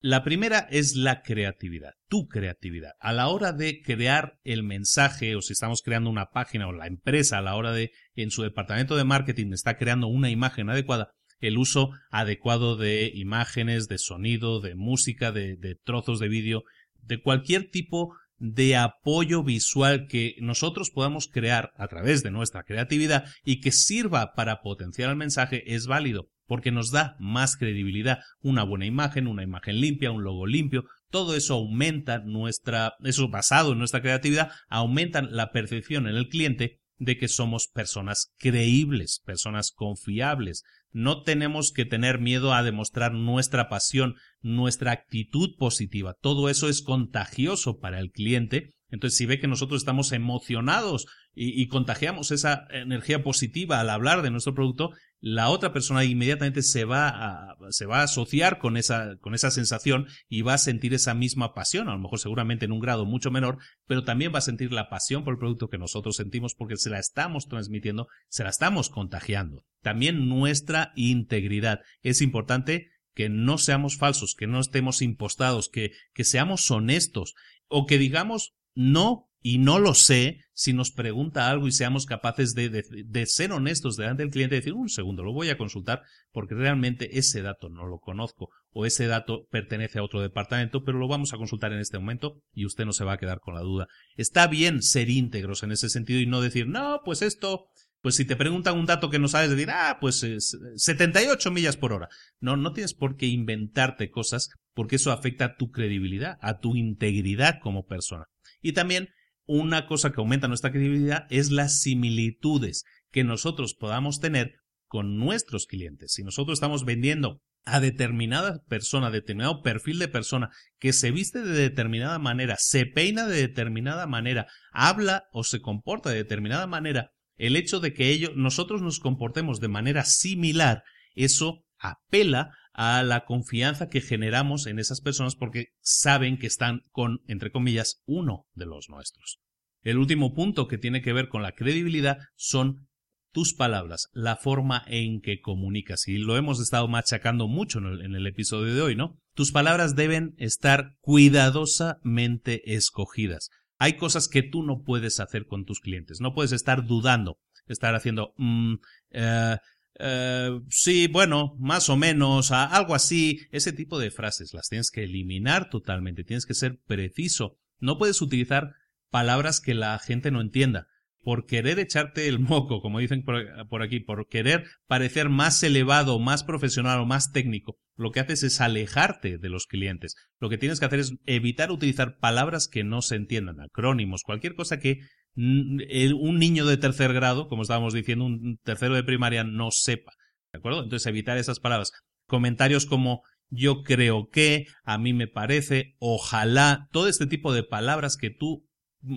La 0.00 0.22
primera 0.22 0.68
es 0.70 0.94
la 0.94 1.22
creatividad, 1.22 1.94
tu 2.08 2.28
creatividad. 2.28 2.92
A 3.00 3.12
la 3.12 3.28
hora 3.28 3.52
de 3.52 3.80
crear 3.80 4.38
el 4.44 4.62
mensaje 4.62 5.34
o 5.34 5.40
si 5.40 5.54
estamos 5.54 5.82
creando 5.82 6.10
una 6.10 6.26
página 6.26 6.68
o 6.68 6.72
la 6.72 6.86
empresa 6.86 7.38
a 7.38 7.42
la 7.42 7.56
hora 7.56 7.72
de 7.72 7.90
en 8.14 8.30
su 8.30 8.42
departamento 8.42 8.96
de 8.96 9.04
marketing 9.04 9.52
está 9.52 9.78
creando 9.78 10.06
una 10.06 10.30
imagen 10.30 10.68
adecuada, 10.68 11.12
el 11.40 11.58
uso 11.58 11.90
adecuado 12.10 12.76
de 12.76 13.10
imágenes, 13.14 13.88
de 13.88 13.98
sonido, 13.98 14.60
de 14.60 14.74
música, 14.74 15.32
de, 15.32 15.56
de 15.56 15.74
trozos 15.74 16.20
de 16.20 16.28
vídeo, 16.28 16.62
de 17.02 17.22
cualquier 17.22 17.70
tipo 17.70 18.14
de 18.38 18.76
apoyo 18.76 19.42
visual 19.42 20.06
que 20.08 20.36
nosotros 20.40 20.90
podamos 20.90 21.28
crear 21.28 21.72
a 21.76 21.88
través 21.88 22.22
de 22.22 22.30
nuestra 22.30 22.64
creatividad 22.64 23.24
y 23.44 23.60
que 23.60 23.72
sirva 23.72 24.34
para 24.34 24.60
potenciar 24.62 25.10
el 25.10 25.16
mensaje 25.16 25.74
es 25.74 25.86
válido 25.86 26.28
porque 26.46 26.70
nos 26.70 26.90
da 26.92 27.16
más 27.18 27.56
credibilidad. 27.56 28.20
Una 28.40 28.62
buena 28.62 28.86
imagen, 28.86 29.26
una 29.26 29.42
imagen 29.42 29.80
limpia, 29.80 30.12
un 30.12 30.22
logo 30.22 30.46
limpio, 30.46 30.84
todo 31.10 31.34
eso 31.34 31.54
aumenta 31.54 32.18
nuestra, 32.18 32.94
eso 33.04 33.28
basado 33.28 33.72
en 33.72 33.78
nuestra 33.78 34.00
creatividad, 34.00 34.50
aumentan 34.68 35.28
la 35.32 35.50
percepción 35.50 36.06
en 36.06 36.16
el 36.16 36.28
cliente 36.28 36.80
de 36.98 37.18
que 37.18 37.28
somos 37.28 37.68
personas 37.68 38.32
creíbles, 38.38 39.20
personas 39.24 39.72
confiables. 39.72 40.62
No 40.92 41.22
tenemos 41.22 41.72
que 41.72 41.84
tener 41.84 42.20
miedo 42.20 42.54
a 42.54 42.62
demostrar 42.62 43.12
nuestra 43.12 43.68
pasión, 43.68 44.14
nuestra 44.40 44.92
actitud 44.92 45.56
positiva. 45.58 46.14
Todo 46.20 46.48
eso 46.48 46.68
es 46.68 46.82
contagioso 46.82 47.78
para 47.78 48.00
el 48.00 48.10
cliente. 48.10 48.74
Entonces, 48.88 49.18
si 49.18 49.26
ve 49.26 49.38
que 49.38 49.48
nosotros 49.48 49.82
estamos 49.82 50.12
emocionados 50.12 51.06
y, 51.34 51.66
contagiamos 51.68 52.30
esa 52.30 52.66
energía 52.70 53.22
positiva 53.22 53.78
al 53.80 53.90
hablar 53.90 54.22
de 54.22 54.30
nuestro 54.30 54.54
producto, 54.54 54.92
la 55.20 55.48
otra 55.48 55.72
persona 55.72 56.04
inmediatamente 56.04 56.62
se 56.62 56.84
va 56.84 57.08
a, 57.08 57.56
se 57.70 57.86
va 57.86 58.00
a 58.00 58.04
asociar 58.04 58.58
con 58.58 58.76
esa, 58.76 59.16
con 59.20 59.34
esa 59.34 59.50
sensación 59.50 60.06
y 60.28 60.42
va 60.42 60.54
a 60.54 60.58
sentir 60.58 60.94
esa 60.94 61.14
misma 61.14 61.54
pasión, 61.54 61.88
a 61.88 61.92
lo 61.92 61.98
mejor 61.98 62.18
seguramente 62.18 62.64
en 62.66 62.72
un 62.72 62.80
grado 62.80 63.06
mucho 63.06 63.30
menor, 63.30 63.58
pero 63.86 64.04
también 64.04 64.32
va 64.34 64.38
a 64.38 64.42
sentir 64.42 64.72
la 64.72 64.88
pasión 64.88 65.24
por 65.24 65.34
el 65.34 65.38
producto 65.38 65.68
que 65.68 65.78
nosotros 65.78 66.16
sentimos 66.16 66.54
porque 66.54 66.76
se 66.76 66.90
la 66.90 66.98
estamos 66.98 67.48
transmitiendo, 67.48 68.08
se 68.28 68.44
la 68.44 68.50
estamos 68.50 68.90
contagiando. 68.90 69.64
También 69.82 70.28
nuestra 70.28 70.92
integridad. 70.96 71.80
Es 72.02 72.20
importante 72.20 72.90
que 73.14 73.28
no 73.30 73.56
seamos 73.56 73.96
falsos, 73.96 74.34
que 74.34 74.46
no 74.46 74.60
estemos 74.60 75.00
impostados, 75.00 75.70
que, 75.70 75.92
que 76.12 76.24
seamos 76.24 76.70
honestos 76.70 77.34
o 77.68 77.86
que 77.86 77.98
digamos 77.98 78.54
no 78.74 79.30
y 79.48 79.58
no 79.58 79.78
lo 79.78 79.94
sé 79.94 80.40
si 80.54 80.72
nos 80.72 80.90
pregunta 80.90 81.48
algo 81.48 81.68
y 81.68 81.70
seamos 81.70 82.04
capaces 82.04 82.54
de, 82.54 82.68
de, 82.68 83.26
ser 83.26 83.52
honestos 83.52 83.96
delante 83.96 84.24
del 84.24 84.32
cliente 84.32 84.56
y 84.56 84.58
decir, 84.58 84.72
un 84.72 84.88
segundo, 84.88 85.22
lo 85.22 85.32
voy 85.32 85.50
a 85.50 85.56
consultar 85.56 86.02
porque 86.32 86.56
realmente 86.56 87.16
ese 87.16 87.42
dato 87.42 87.68
no 87.68 87.86
lo 87.86 88.00
conozco 88.00 88.48
o 88.70 88.86
ese 88.86 89.06
dato 89.06 89.46
pertenece 89.48 90.00
a 90.00 90.02
otro 90.02 90.20
departamento, 90.20 90.82
pero 90.82 90.98
lo 90.98 91.06
vamos 91.06 91.32
a 91.32 91.36
consultar 91.36 91.72
en 91.72 91.78
este 91.78 91.96
momento 91.96 92.42
y 92.54 92.66
usted 92.66 92.86
no 92.86 92.92
se 92.92 93.04
va 93.04 93.12
a 93.12 93.18
quedar 93.18 93.38
con 93.38 93.54
la 93.54 93.60
duda. 93.60 93.86
Está 94.16 94.48
bien 94.48 94.82
ser 94.82 95.10
íntegros 95.10 95.62
en 95.62 95.70
ese 95.70 95.90
sentido 95.90 96.18
y 96.18 96.26
no 96.26 96.40
decir, 96.40 96.66
no, 96.66 97.02
pues 97.04 97.22
esto, 97.22 97.66
pues 98.00 98.16
si 98.16 98.24
te 98.24 98.34
preguntan 98.34 98.76
un 98.76 98.86
dato 98.86 99.10
que 99.10 99.20
no 99.20 99.28
sabes 99.28 99.50
decir, 99.50 99.70
ah, 99.70 99.98
pues 100.00 100.24
es 100.24 100.58
78 100.74 101.52
millas 101.52 101.76
por 101.76 101.92
hora. 101.92 102.08
No, 102.40 102.56
no 102.56 102.72
tienes 102.72 102.94
por 102.94 103.14
qué 103.14 103.26
inventarte 103.26 104.10
cosas 104.10 104.50
porque 104.74 104.96
eso 104.96 105.12
afecta 105.12 105.44
a 105.44 105.54
tu 105.54 105.70
credibilidad, 105.70 106.36
a 106.40 106.58
tu 106.58 106.74
integridad 106.74 107.60
como 107.62 107.86
persona. 107.86 108.24
Y 108.60 108.72
también 108.72 109.10
una 109.46 109.86
cosa 109.86 110.10
que 110.10 110.20
aumenta 110.20 110.48
nuestra 110.48 110.72
credibilidad 110.72 111.26
es 111.30 111.50
las 111.50 111.80
similitudes 111.80 112.84
que 113.10 113.24
nosotros 113.24 113.74
podamos 113.74 114.20
tener 114.20 114.56
con 114.86 115.16
nuestros 115.16 115.66
clientes. 115.66 116.12
Si 116.12 116.22
nosotros 116.22 116.56
estamos 116.56 116.84
vendiendo 116.84 117.40
a 117.64 117.80
determinada 117.80 118.62
persona, 118.68 119.10
determinado 119.10 119.62
perfil 119.62 119.98
de 119.98 120.08
persona 120.08 120.50
que 120.78 120.92
se 120.92 121.10
viste 121.10 121.42
de 121.42 121.60
determinada 121.60 122.18
manera, 122.18 122.56
se 122.58 122.86
peina 122.86 123.26
de 123.26 123.36
determinada 123.36 124.06
manera, 124.06 124.46
habla 124.72 125.24
o 125.32 125.42
se 125.42 125.60
comporta 125.60 126.10
de 126.10 126.16
determinada 126.16 126.66
manera, 126.66 127.10
el 127.36 127.56
hecho 127.56 127.80
de 127.80 127.92
que 127.92 128.10
ellos, 128.10 128.32
nosotros 128.36 128.82
nos 128.82 129.00
comportemos 129.00 129.60
de 129.60 129.68
manera 129.68 130.04
similar, 130.04 130.84
eso 131.14 131.64
apela 131.78 132.52
a 132.76 133.02
la 133.02 133.24
confianza 133.24 133.88
que 133.88 134.02
generamos 134.02 134.66
en 134.66 134.78
esas 134.78 135.00
personas 135.00 135.34
porque 135.34 135.68
saben 135.80 136.36
que 136.36 136.46
están 136.46 136.82
con, 136.90 137.22
entre 137.26 137.50
comillas, 137.50 138.02
uno 138.04 138.46
de 138.52 138.66
los 138.66 138.90
nuestros. 138.90 139.40
El 139.80 139.96
último 139.96 140.34
punto 140.34 140.68
que 140.68 140.76
tiene 140.76 141.00
que 141.00 141.14
ver 141.14 141.28
con 141.28 141.42
la 141.42 141.52
credibilidad 141.52 142.18
son 142.34 142.86
tus 143.32 143.54
palabras, 143.54 144.08
la 144.12 144.36
forma 144.36 144.84
en 144.88 145.22
que 145.22 145.40
comunicas. 145.40 146.06
Y 146.06 146.18
lo 146.18 146.36
hemos 146.36 146.60
estado 146.60 146.86
machacando 146.86 147.48
mucho 147.48 147.78
en 147.78 148.14
el, 148.14 148.26
episodio 148.26 148.74
de 148.74 148.82
hoy, 148.82 148.94
¿no? 148.94 149.18
Tus 149.34 149.52
palabras 149.52 149.96
deben 149.96 150.34
estar 150.36 150.96
cuidadosamente 151.00 152.74
escogidas. 152.74 153.48
Hay 153.78 153.94
cosas 153.94 154.28
que 154.28 154.42
tú 154.42 154.62
no 154.62 154.82
puedes 154.82 155.18
hacer 155.18 155.46
con 155.46 155.64
tus 155.64 155.80
clientes. 155.80 156.20
No 156.20 156.34
puedes 156.34 156.52
estar 156.52 156.84
dudando 156.84 157.38
estar 157.66 157.94
haciendo, 157.94 158.32
mm, 158.36 158.74
eh, 159.10 159.58
eh, 159.98 160.60
sí, 160.68 161.06
bueno, 161.08 161.56
más 161.58 161.88
o 161.88 161.96
menos, 161.96 162.52
algo 162.52 162.94
así, 162.94 163.40
ese 163.50 163.72
tipo 163.72 163.98
de 163.98 164.10
frases 164.10 164.52
las 164.52 164.68
tienes 164.68 164.90
que 164.90 165.04
eliminar 165.04 165.70
totalmente, 165.70 166.24
tienes 166.24 166.46
que 166.46 166.54
ser 166.54 166.80
preciso. 166.86 167.58
No 167.78 167.98
puedes 167.98 168.20
utilizar 168.22 168.74
palabras 169.10 169.60
que 169.60 169.74
la 169.74 169.98
gente 169.98 170.30
no 170.30 170.40
entienda 170.40 170.88
por 171.26 171.46
querer 171.46 171.80
echarte 171.80 172.28
el 172.28 172.38
moco, 172.38 172.80
como 172.80 173.00
dicen 173.00 173.24
por, 173.24 173.82
aquí, 173.82 173.98
por 173.98 174.28
querer 174.28 174.64
parecer 174.86 175.28
más 175.28 175.60
elevado, 175.64 176.20
más 176.20 176.44
profesional 176.44 177.00
o 177.00 177.04
más 177.04 177.32
técnico, 177.32 177.80
lo 177.96 178.12
que 178.12 178.20
haces 178.20 178.44
es 178.44 178.60
alejarte 178.60 179.36
de 179.36 179.48
los 179.48 179.66
clientes. 179.66 180.14
Lo 180.38 180.48
que 180.48 180.56
tienes 180.56 180.78
que 180.78 180.86
hacer 180.86 181.00
es 181.00 181.14
evitar 181.26 181.72
utilizar 181.72 182.18
palabras 182.18 182.68
que 182.68 182.84
no 182.84 183.02
se 183.02 183.16
entiendan, 183.16 183.60
acrónimos, 183.60 184.22
cualquier 184.22 184.54
cosa 184.54 184.78
que 184.78 185.00
un 185.36 186.38
niño 186.38 186.66
de 186.66 186.76
tercer 186.76 187.12
grado, 187.12 187.48
como 187.48 187.62
estábamos 187.62 187.92
diciendo, 187.92 188.24
un 188.24 188.58
tercero 188.62 188.94
de 188.94 189.04
primaria 189.04 189.44
no 189.44 189.70
sepa. 189.70 190.12
¿De 190.52 190.58
acuerdo? 190.58 190.82
Entonces 190.82 191.06
evitar 191.06 191.36
esas 191.38 191.60
palabras. 191.60 191.92
Comentarios 192.26 192.86
como 192.86 193.22
yo 193.48 193.82
creo 193.82 194.28
que, 194.30 194.66
a 194.84 194.98
mí 194.98 195.12
me 195.12 195.28
parece, 195.28 195.94
ojalá, 195.98 196.88
todo 196.90 197.08
este 197.08 197.26
tipo 197.26 197.52
de 197.52 197.62
palabras 197.62 198.16
que 198.16 198.30
tú 198.30 198.66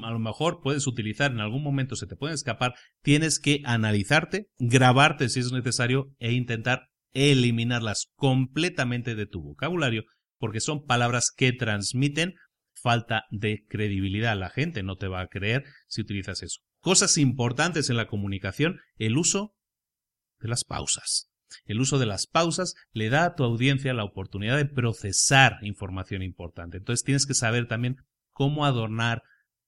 a 0.04 0.12
lo 0.12 0.20
mejor 0.20 0.62
puedes 0.62 0.88
utilizar 0.88 1.32
en 1.32 1.40
algún 1.40 1.64
momento, 1.64 1.96
se 1.96 2.06
te 2.06 2.16
pueden 2.16 2.36
escapar, 2.36 2.76
tienes 3.02 3.40
que 3.40 3.62
analizarte, 3.66 4.48
grabarte 4.60 5.30
si 5.30 5.40
es 5.40 5.52
necesario 5.52 6.12
e 6.20 6.34
intentar 6.34 6.90
eliminarlas 7.14 8.12
completamente 8.16 9.16
de 9.16 9.26
tu 9.26 9.42
vocabulario, 9.42 10.04
porque 10.38 10.60
son 10.60 10.86
palabras 10.86 11.32
que 11.36 11.54
transmiten 11.54 12.36
falta 12.82 13.26
de 13.32 13.66
credibilidad. 13.68 14.38
La 14.38 14.50
gente 14.50 14.84
no 14.84 14.96
te 14.96 15.08
va 15.08 15.22
a 15.22 15.28
creer 15.28 15.66
si 15.88 16.02
utilizas 16.02 16.44
eso. 16.44 16.62
Cosas 16.80 17.18
importantes 17.18 17.90
en 17.90 17.98
la 17.98 18.08
comunicación, 18.08 18.80
el 18.98 19.18
uso 19.18 19.56
de 20.40 20.48
las 20.48 20.64
pausas. 20.64 21.30
El 21.66 21.82
uso 21.82 22.00
de 22.00 22.06
las 22.06 22.28
pausas 22.28 22.76
le 22.92 23.10
da 23.10 23.26
a 23.26 23.36
tu 23.36 23.44
audiencia 23.44 23.94
la 23.94 24.04
oportunidad 24.04 24.58
de 24.58 24.66
procesar 24.66 25.58
información 25.62 26.22
importante. 26.22 26.78
Entonces 26.78 27.04
tienes 27.04 27.26
que 27.26 27.34
saber 27.34 27.68
también 27.68 27.98
cómo 28.32 28.66
adornar 28.66 29.24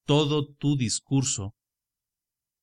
todo 0.06 0.54
tu 0.54 0.78
discurso 0.78 1.56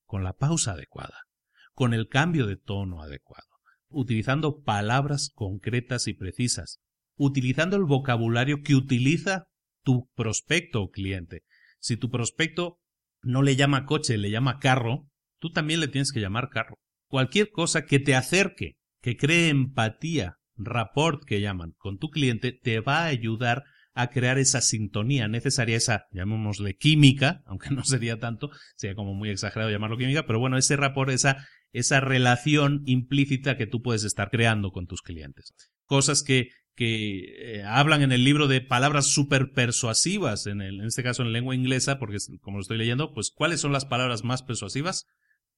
con 0.04 0.24
la 0.24 0.32
pausa 0.32 0.72
adecuada, 0.72 1.24
con 1.72 1.92
el 1.94 2.08
cambio 2.08 2.46
de 2.46 2.56
tono 2.56 3.02
adecuado, 3.02 3.46
utilizando 3.88 4.62
palabras 4.62 5.30
concretas 5.34 6.08
y 6.08 6.14
precisas, 6.14 6.80
utilizando 7.16 7.76
el 7.76 7.84
vocabulario 7.84 8.62
que 8.62 8.74
utiliza 8.74 9.48
tu 9.89 10.10
prospecto 10.15 10.82
o 10.82 10.90
cliente. 10.90 11.44
Si 11.81 11.97
tu 11.97 12.10
prospecto 12.10 12.78
no 13.23 13.40
le 13.40 13.56
llama 13.56 13.86
coche, 13.86 14.19
le 14.19 14.31
llama 14.31 14.59
carro, 14.59 15.09
tú 15.40 15.51
también 15.51 15.81
le 15.81 15.89
tienes 15.89 16.12
que 16.12 16.20
llamar 16.20 16.51
carro. 16.51 16.78
Cualquier 17.06 17.51
cosa 17.51 17.86
que 17.86 17.98
te 17.98 18.15
acerque, 18.15 18.77
que 19.01 19.16
cree 19.16 19.48
empatía, 19.48 20.35
rapport 20.56 21.24
que 21.24 21.40
llaman, 21.40 21.73
con 21.78 21.97
tu 21.97 22.10
cliente, 22.10 22.52
te 22.52 22.81
va 22.81 22.98
a 22.98 23.06
ayudar 23.06 23.65
a 23.94 24.10
crear 24.10 24.36
esa 24.39 24.60
sintonía 24.60 25.27
necesaria, 25.27 25.78
esa, 25.78 26.05
llamémosle 26.12 26.77
química, 26.77 27.40
aunque 27.47 27.70
no 27.70 27.82
sería 27.82 28.19
tanto, 28.19 28.51
sería 28.77 28.94
como 28.94 29.15
muy 29.15 29.31
exagerado 29.31 29.70
llamarlo 29.70 29.97
química, 29.97 30.27
pero 30.27 30.39
bueno, 30.39 30.59
ese 30.59 30.77
rapport, 30.77 31.09
esa, 31.09 31.48
esa 31.73 32.01
relación 32.01 32.82
implícita 32.85 33.56
que 33.56 33.66
tú 33.66 33.81
puedes 33.81 34.05
estar 34.05 34.28
creando 34.28 34.70
con 34.70 34.86
tus 34.86 35.01
clientes. 35.01 35.55
Cosas 35.86 36.23
que, 36.23 36.51
que 36.78 37.56
eh, 37.56 37.64
hablan 37.64 38.02
en 38.02 38.12
el 38.12 38.22
libro 38.22 38.46
de 38.46 38.60
palabras 38.60 39.06
súper 39.06 39.50
persuasivas, 39.50 40.46
en, 40.46 40.62
en 40.62 40.80
este 40.84 41.02
caso 41.02 41.24
en 41.24 41.32
lengua 41.32 41.56
inglesa, 41.56 41.98
porque 41.98 42.18
como 42.40 42.59
lo 42.59 42.60
estoy 42.60 42.78
leyendo, 42.78 43.12
pues 43.12 43.32
¿cuáles 43.32 43.60
son 43.60 43.72
las 43.72 43.84
palabras 43.84 44.22
más 44.22 44.44
persuasivas? 44.44 45.09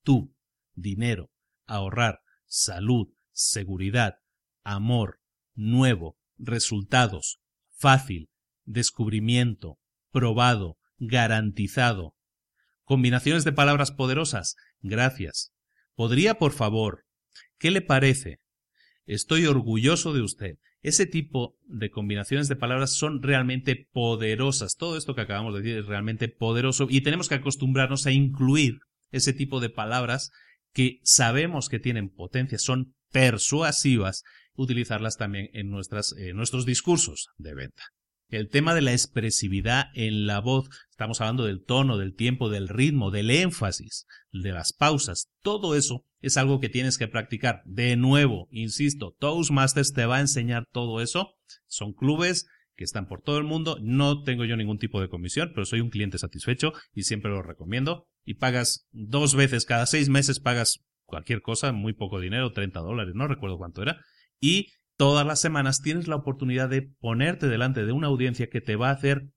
Tú, 0.03 0.35
dinero, 0.73 1.31
ahorrar, 1.67 2.21
salud, 2.47 3.09
seguridad, 3.33 4.15
amor, 4.65 5.21
nuevo, 5.55 6.17
resultados, 6.39 7.43
fácil, 7.77 8.31
descubrimiento, 8.65 9.79
probado, 10.11 10.79
garantizado. 10.97 12.15
Combinaciones 12.85 13.45
de 13.45 13.53
palabras 13.53 13.91
poderosas. 13.93 14.57
Gracias. 14.81 15.53
¿Podría, 15.95 16.39
por 16.39 16.53
favor? 16.53 17.05
¿Qué 17.59 17.71
le 17.71 17.83
parece? 17.83 18.41
Estoy 19.05 19.45
orgulloso 19.45 20.15
de 20.15 20.23
usted. 20.23 20.57
Ese 20.83 21.07
tipo 21.07 21.59
de 21.67 21.91
combinaciones 21.91 22.49
de 22.49 22.57
palabras 22.57 22.95
son 22.95 23.23
realmente 23.23 23.89
poderosas. 23.93 24.77
Todo 24.77 24.97
esto 24.97 25.15
que 25.15 25.21
acabamos 25.21 25.55
de 25.55 25.61
decir 25.61 25.79
es 25.79 25.87
realmente 25.87 26.29
poderoso 26.29 26.87
y 26.89 27.03
tenemos 27.03 27.29
que 27.29 27.35
acostumbrarnos 27.35 28.07
a 28.07 28.13
incluir 28.13 28.79
ese 29.11 29.33
tipo 29.33 29.61
de 29.61 29.71
palabras 29.71 30.31
que 30.73 31.01
sabemos 31.03 31.69
que 31.69 31.81
tienen 31.81 32.09
potencia, 32.09 32.59
son 32.59 32.95
persuasivas, 33.13 34.23
utilizarlas 34.55 35.17
también 35.17 35.51
en 35.53 35.71
nuestros 35.71 36.67
discursos 36.67 37.29
de 37.37 37.55
venta. 37.55 37.83
El 38.31 38.49
tema 38.49 38.77
de 38.77 38.81
la 38.81 38.93
expresividad 38.93 39.87
en 39.93 40.27
la 40.27 40.41
voz, 40.41 40.69
estamos 40.91 41.21
hablando 41.21 41.47
del 41.47 41.65
tono, 41.65 41.99
del 41.99 42.15
tiempo, 42.15 42.49
del 42.49 42.69
ritmo, 42.69 43.11
del 43.11 43.29
énfasis, 43.29 44.07
de 44.31 44.53
las 44.53 44.73
pausas, 44.73 45.33
todo 45.43 45.75
eso 45.75 46.05
es 46.21 46.37
algo 46.37 46.61
que 46.61 46.69
tienes 46.69 46.97
que 46.97 47.09
practicar. 47.09 47.63
De 47.65 47.97
nuevo, 47.97 48.47
insisto, 48.53 49.17
Toastmasters 49.19 49.93
te 49.95 50.07
va 50.07 50.19
a 50.19 50.21
enseñar 50.21 50.67
todo 50.71 51.01
eso. 51.01 51.35
Son 51.67 51.93
clubes 51.93 52.47
que 52.77 52.85
están 52.85 53.09
por 53.09 53.21
todo 53.21 53.39
el 53.39 53.45
mundo. 53.45 53.79
No 53.83 54.23
tengo 54.23 54.45
yo 54.45 54.57
ningún 54.57 54.79
tipo 54.79 55.01
de 55.01 55.09
comisión, 55.09 55.51
pero 55.53 55.65
soy 55.65 55.81
un 55.81 55.91
cliente 55.91 56.19
satisfecho 56.19 56.73
y 56.95 57.03
siempre 57.03 57.33
lo 57.33 57.43
recomiendo. 57.43 58.07
Y 58.25 58.35
pagas 58.35 58.87
dos 58.93 59.35
veces 59.35 59.65
cada 59.65 59.87
seis 59.87 60.09
meses, 60.09 60.39
pagas 60.39 60.85
cualquier 61.05 61.43
cosa, 61.43 61.73
muy 61.73 61.95
poco 61.95 62.21
dinero, 62.21 62.53
30 62.53 62.79
dólares, 62.79 63.15
no 63.17 63.27
recuerdo 63.27 63.59
cuánto 63.59 63.83
era. 63.83 64.01
Y 64.39 64.69
todas 65.01 65.27
las 65.27 65.41
semanas 65.41 65.81
tienes 65.81 66.09
la 66.09 66.17
oportunidad 66.17 66.69
de 66.69 66.83
ponerte 66.83 67.49
delante 67.49 67.87
de 67.87 67.93
una 67.93 68.09
audiencia 68.09 68.51
que 68.51 68.61
te 68.61 68.77
va 68.77 68.91
a 68.91 68.93
hacer 68.93 69.31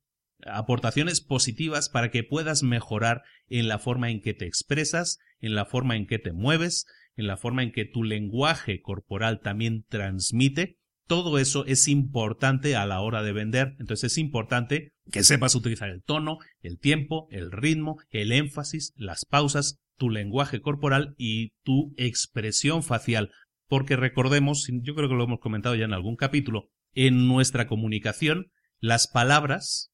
aportaciones 0.45 1.21
positivas 1.21 1.87
para 1.87 2.11
que 2.11 2.21
puedas 2.21 2.63
mejorar 2.63 3.21
en 3.47 3.69
la 3.69 3.79
forma 3.79 4.11
en 4.11 4.19
que 4.19 4.33
te 4.33 4.45
expresas, 4.45 5.19
en 5.39 5.55
la 5.55 5.63
forma 5.63 5.95
en 5.95 6.05
que 6.05 6.19
te 6.19 6.33
mueves, 6.33 6.85
en 7.15 7.27
la 7.27 7.37
forma 7.37 7.63
en 7.63 7.71
que 7.71 7.85
tu 7.85 8.03
lenguaje 8.03 8.81
corporal 8.81 9.39
también 9.39 9.85
transmite. 9.87 10.79
Todo 11.07 11.39
eso 11.39 11.65
es 11.65 11.87
importante 11.87 12.75
a 12.75 12.85
la 12.85 12.99
hora 12.99 13.23
de 13.23 13.31
vender, 13.31 13.77
entonces 13.79 14.11
es 14.11 14.17
importante 14.17 14.91
que 15.13 15.23
sepas 15.23 15.55
utilizar 15.55 15.87
el 15.87 16.03
tono, 16.03 16.39
el 16.59 16.77
tiempo, 16.77 17.29
el 17.31 17.53
ritmo, 17.53 18.01
el 18.09 18.33
énfasis, 18.33 18.91
las 18.97 19.23
pausas, 19.23 19.79
tu 19.97 20.09
lenguaje 20.09 20.59
corporal 20.59 21.15
y 21.17 21.53
tu 21.63 21.93
expresión 21.95 22.83
facial 22.83 23.31
porque 23.73 23.95
recordemos, 23.95 24.67
yo 24.71 24.93
creo 24.93 25.09
que 25.09 25.15
lo 25.15 25.23
hemos 25.23 25.39
comentado 25.39 25.73
ya 25.73 25.85
en 25.85 25.93
algún 25.93 26.15
capítulo, 26.15 26.69
en 26.93 27.27
nuestra 27.27 27.65
comunicación, 27.65 28.51
las 28.77 29.07
palabras, 29.07 29.91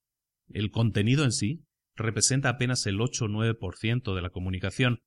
el 0.50 0.70
contenido 0.70 1.24
en 1.24 1.32
sí, 1.32 1.64
representa 1.96 2.50
apenas 2.50 2.86
el 2.88 3.00
8 3.00 3.24
o 3.24 3.28
9% 3.30 4.14
de 4.14 4.22
la 4.22 4.32
comunicación. 4.32 5.00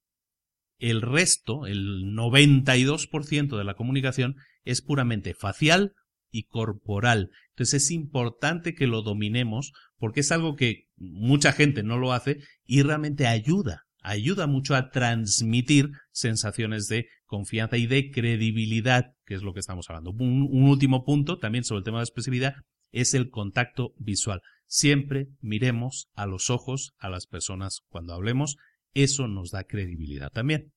El 0.79 1.03
resto, 1.03 1.67
el 1.67 2.15
92% 2.15 3.59
de 3.59 3.65
la 3.65 3.75
comunicación, 3.75 4.37
es 4.65 4.81
puramente 4.81 5.35
facial 5.35 5.93
y 6.31 6.45
corporal. 6.45 7.29
Entonces 7.51 7.83
es 7.83 7.91
importante 7.91 8.75
que 8.75 8.87
lo 8.87 9.03
dominemos 9.03 9.75
porque 9.99 10.21
es 10.21 10.33
algo 10.33 10.57
que 10.57 10.87
mucha 10.97 11.53
gente 11.53 11.83
no 11.83 11.99
lo 11.99 12.15
hace 12.15 12.39
y 12.65 12.81
realmente 12.81 13.27
ayuda 13.27 13.83
ayuda 14.03 14.47
mucho 14.47 14.75
a 14.75 14.91
transmitir 14.91 15.91
sensaciones 16.11 16.89
de 16.89 17.07
confianza 17.27 17.77
y 17.77 17.87
de 17.87 18.11
credibilidad, 18.11 19.15
que 19.25 19.35
es 19.35 19.43
lo 19.43 19.55
que 19.55 19.61
estamos 19.61 19.89
hablando. 19.89 20.11
Un, 20.11 20.69
último 20.69 21.05
punto 21.05 21.39
también 21.39 21.65
sobre 21.65 21.79
el 21.79 21.85
tema 21.85 21.99
de 21.99 22.05
expresividad 22.05 22.55
es 22.91 23.15
el 23.15 23.31
contacto 23.31 23.95
visual. 23.97 24.43
Siempre 24.67 25.29
miremos 25.41 26.09
a 26.15 26.27
los 26.27 26.51
ojos 26.51 26.93
a 26.99 27.09
las 27.09 27.27
personas 27.27 27.83
cuando 27.89 28.15
hablemos. 28.15 28.57
Eso 28.95 29.29
nos 29.29 29.51
da 29.51 29.65
credibilidad 29.65 30.31
también. 30.31 30.73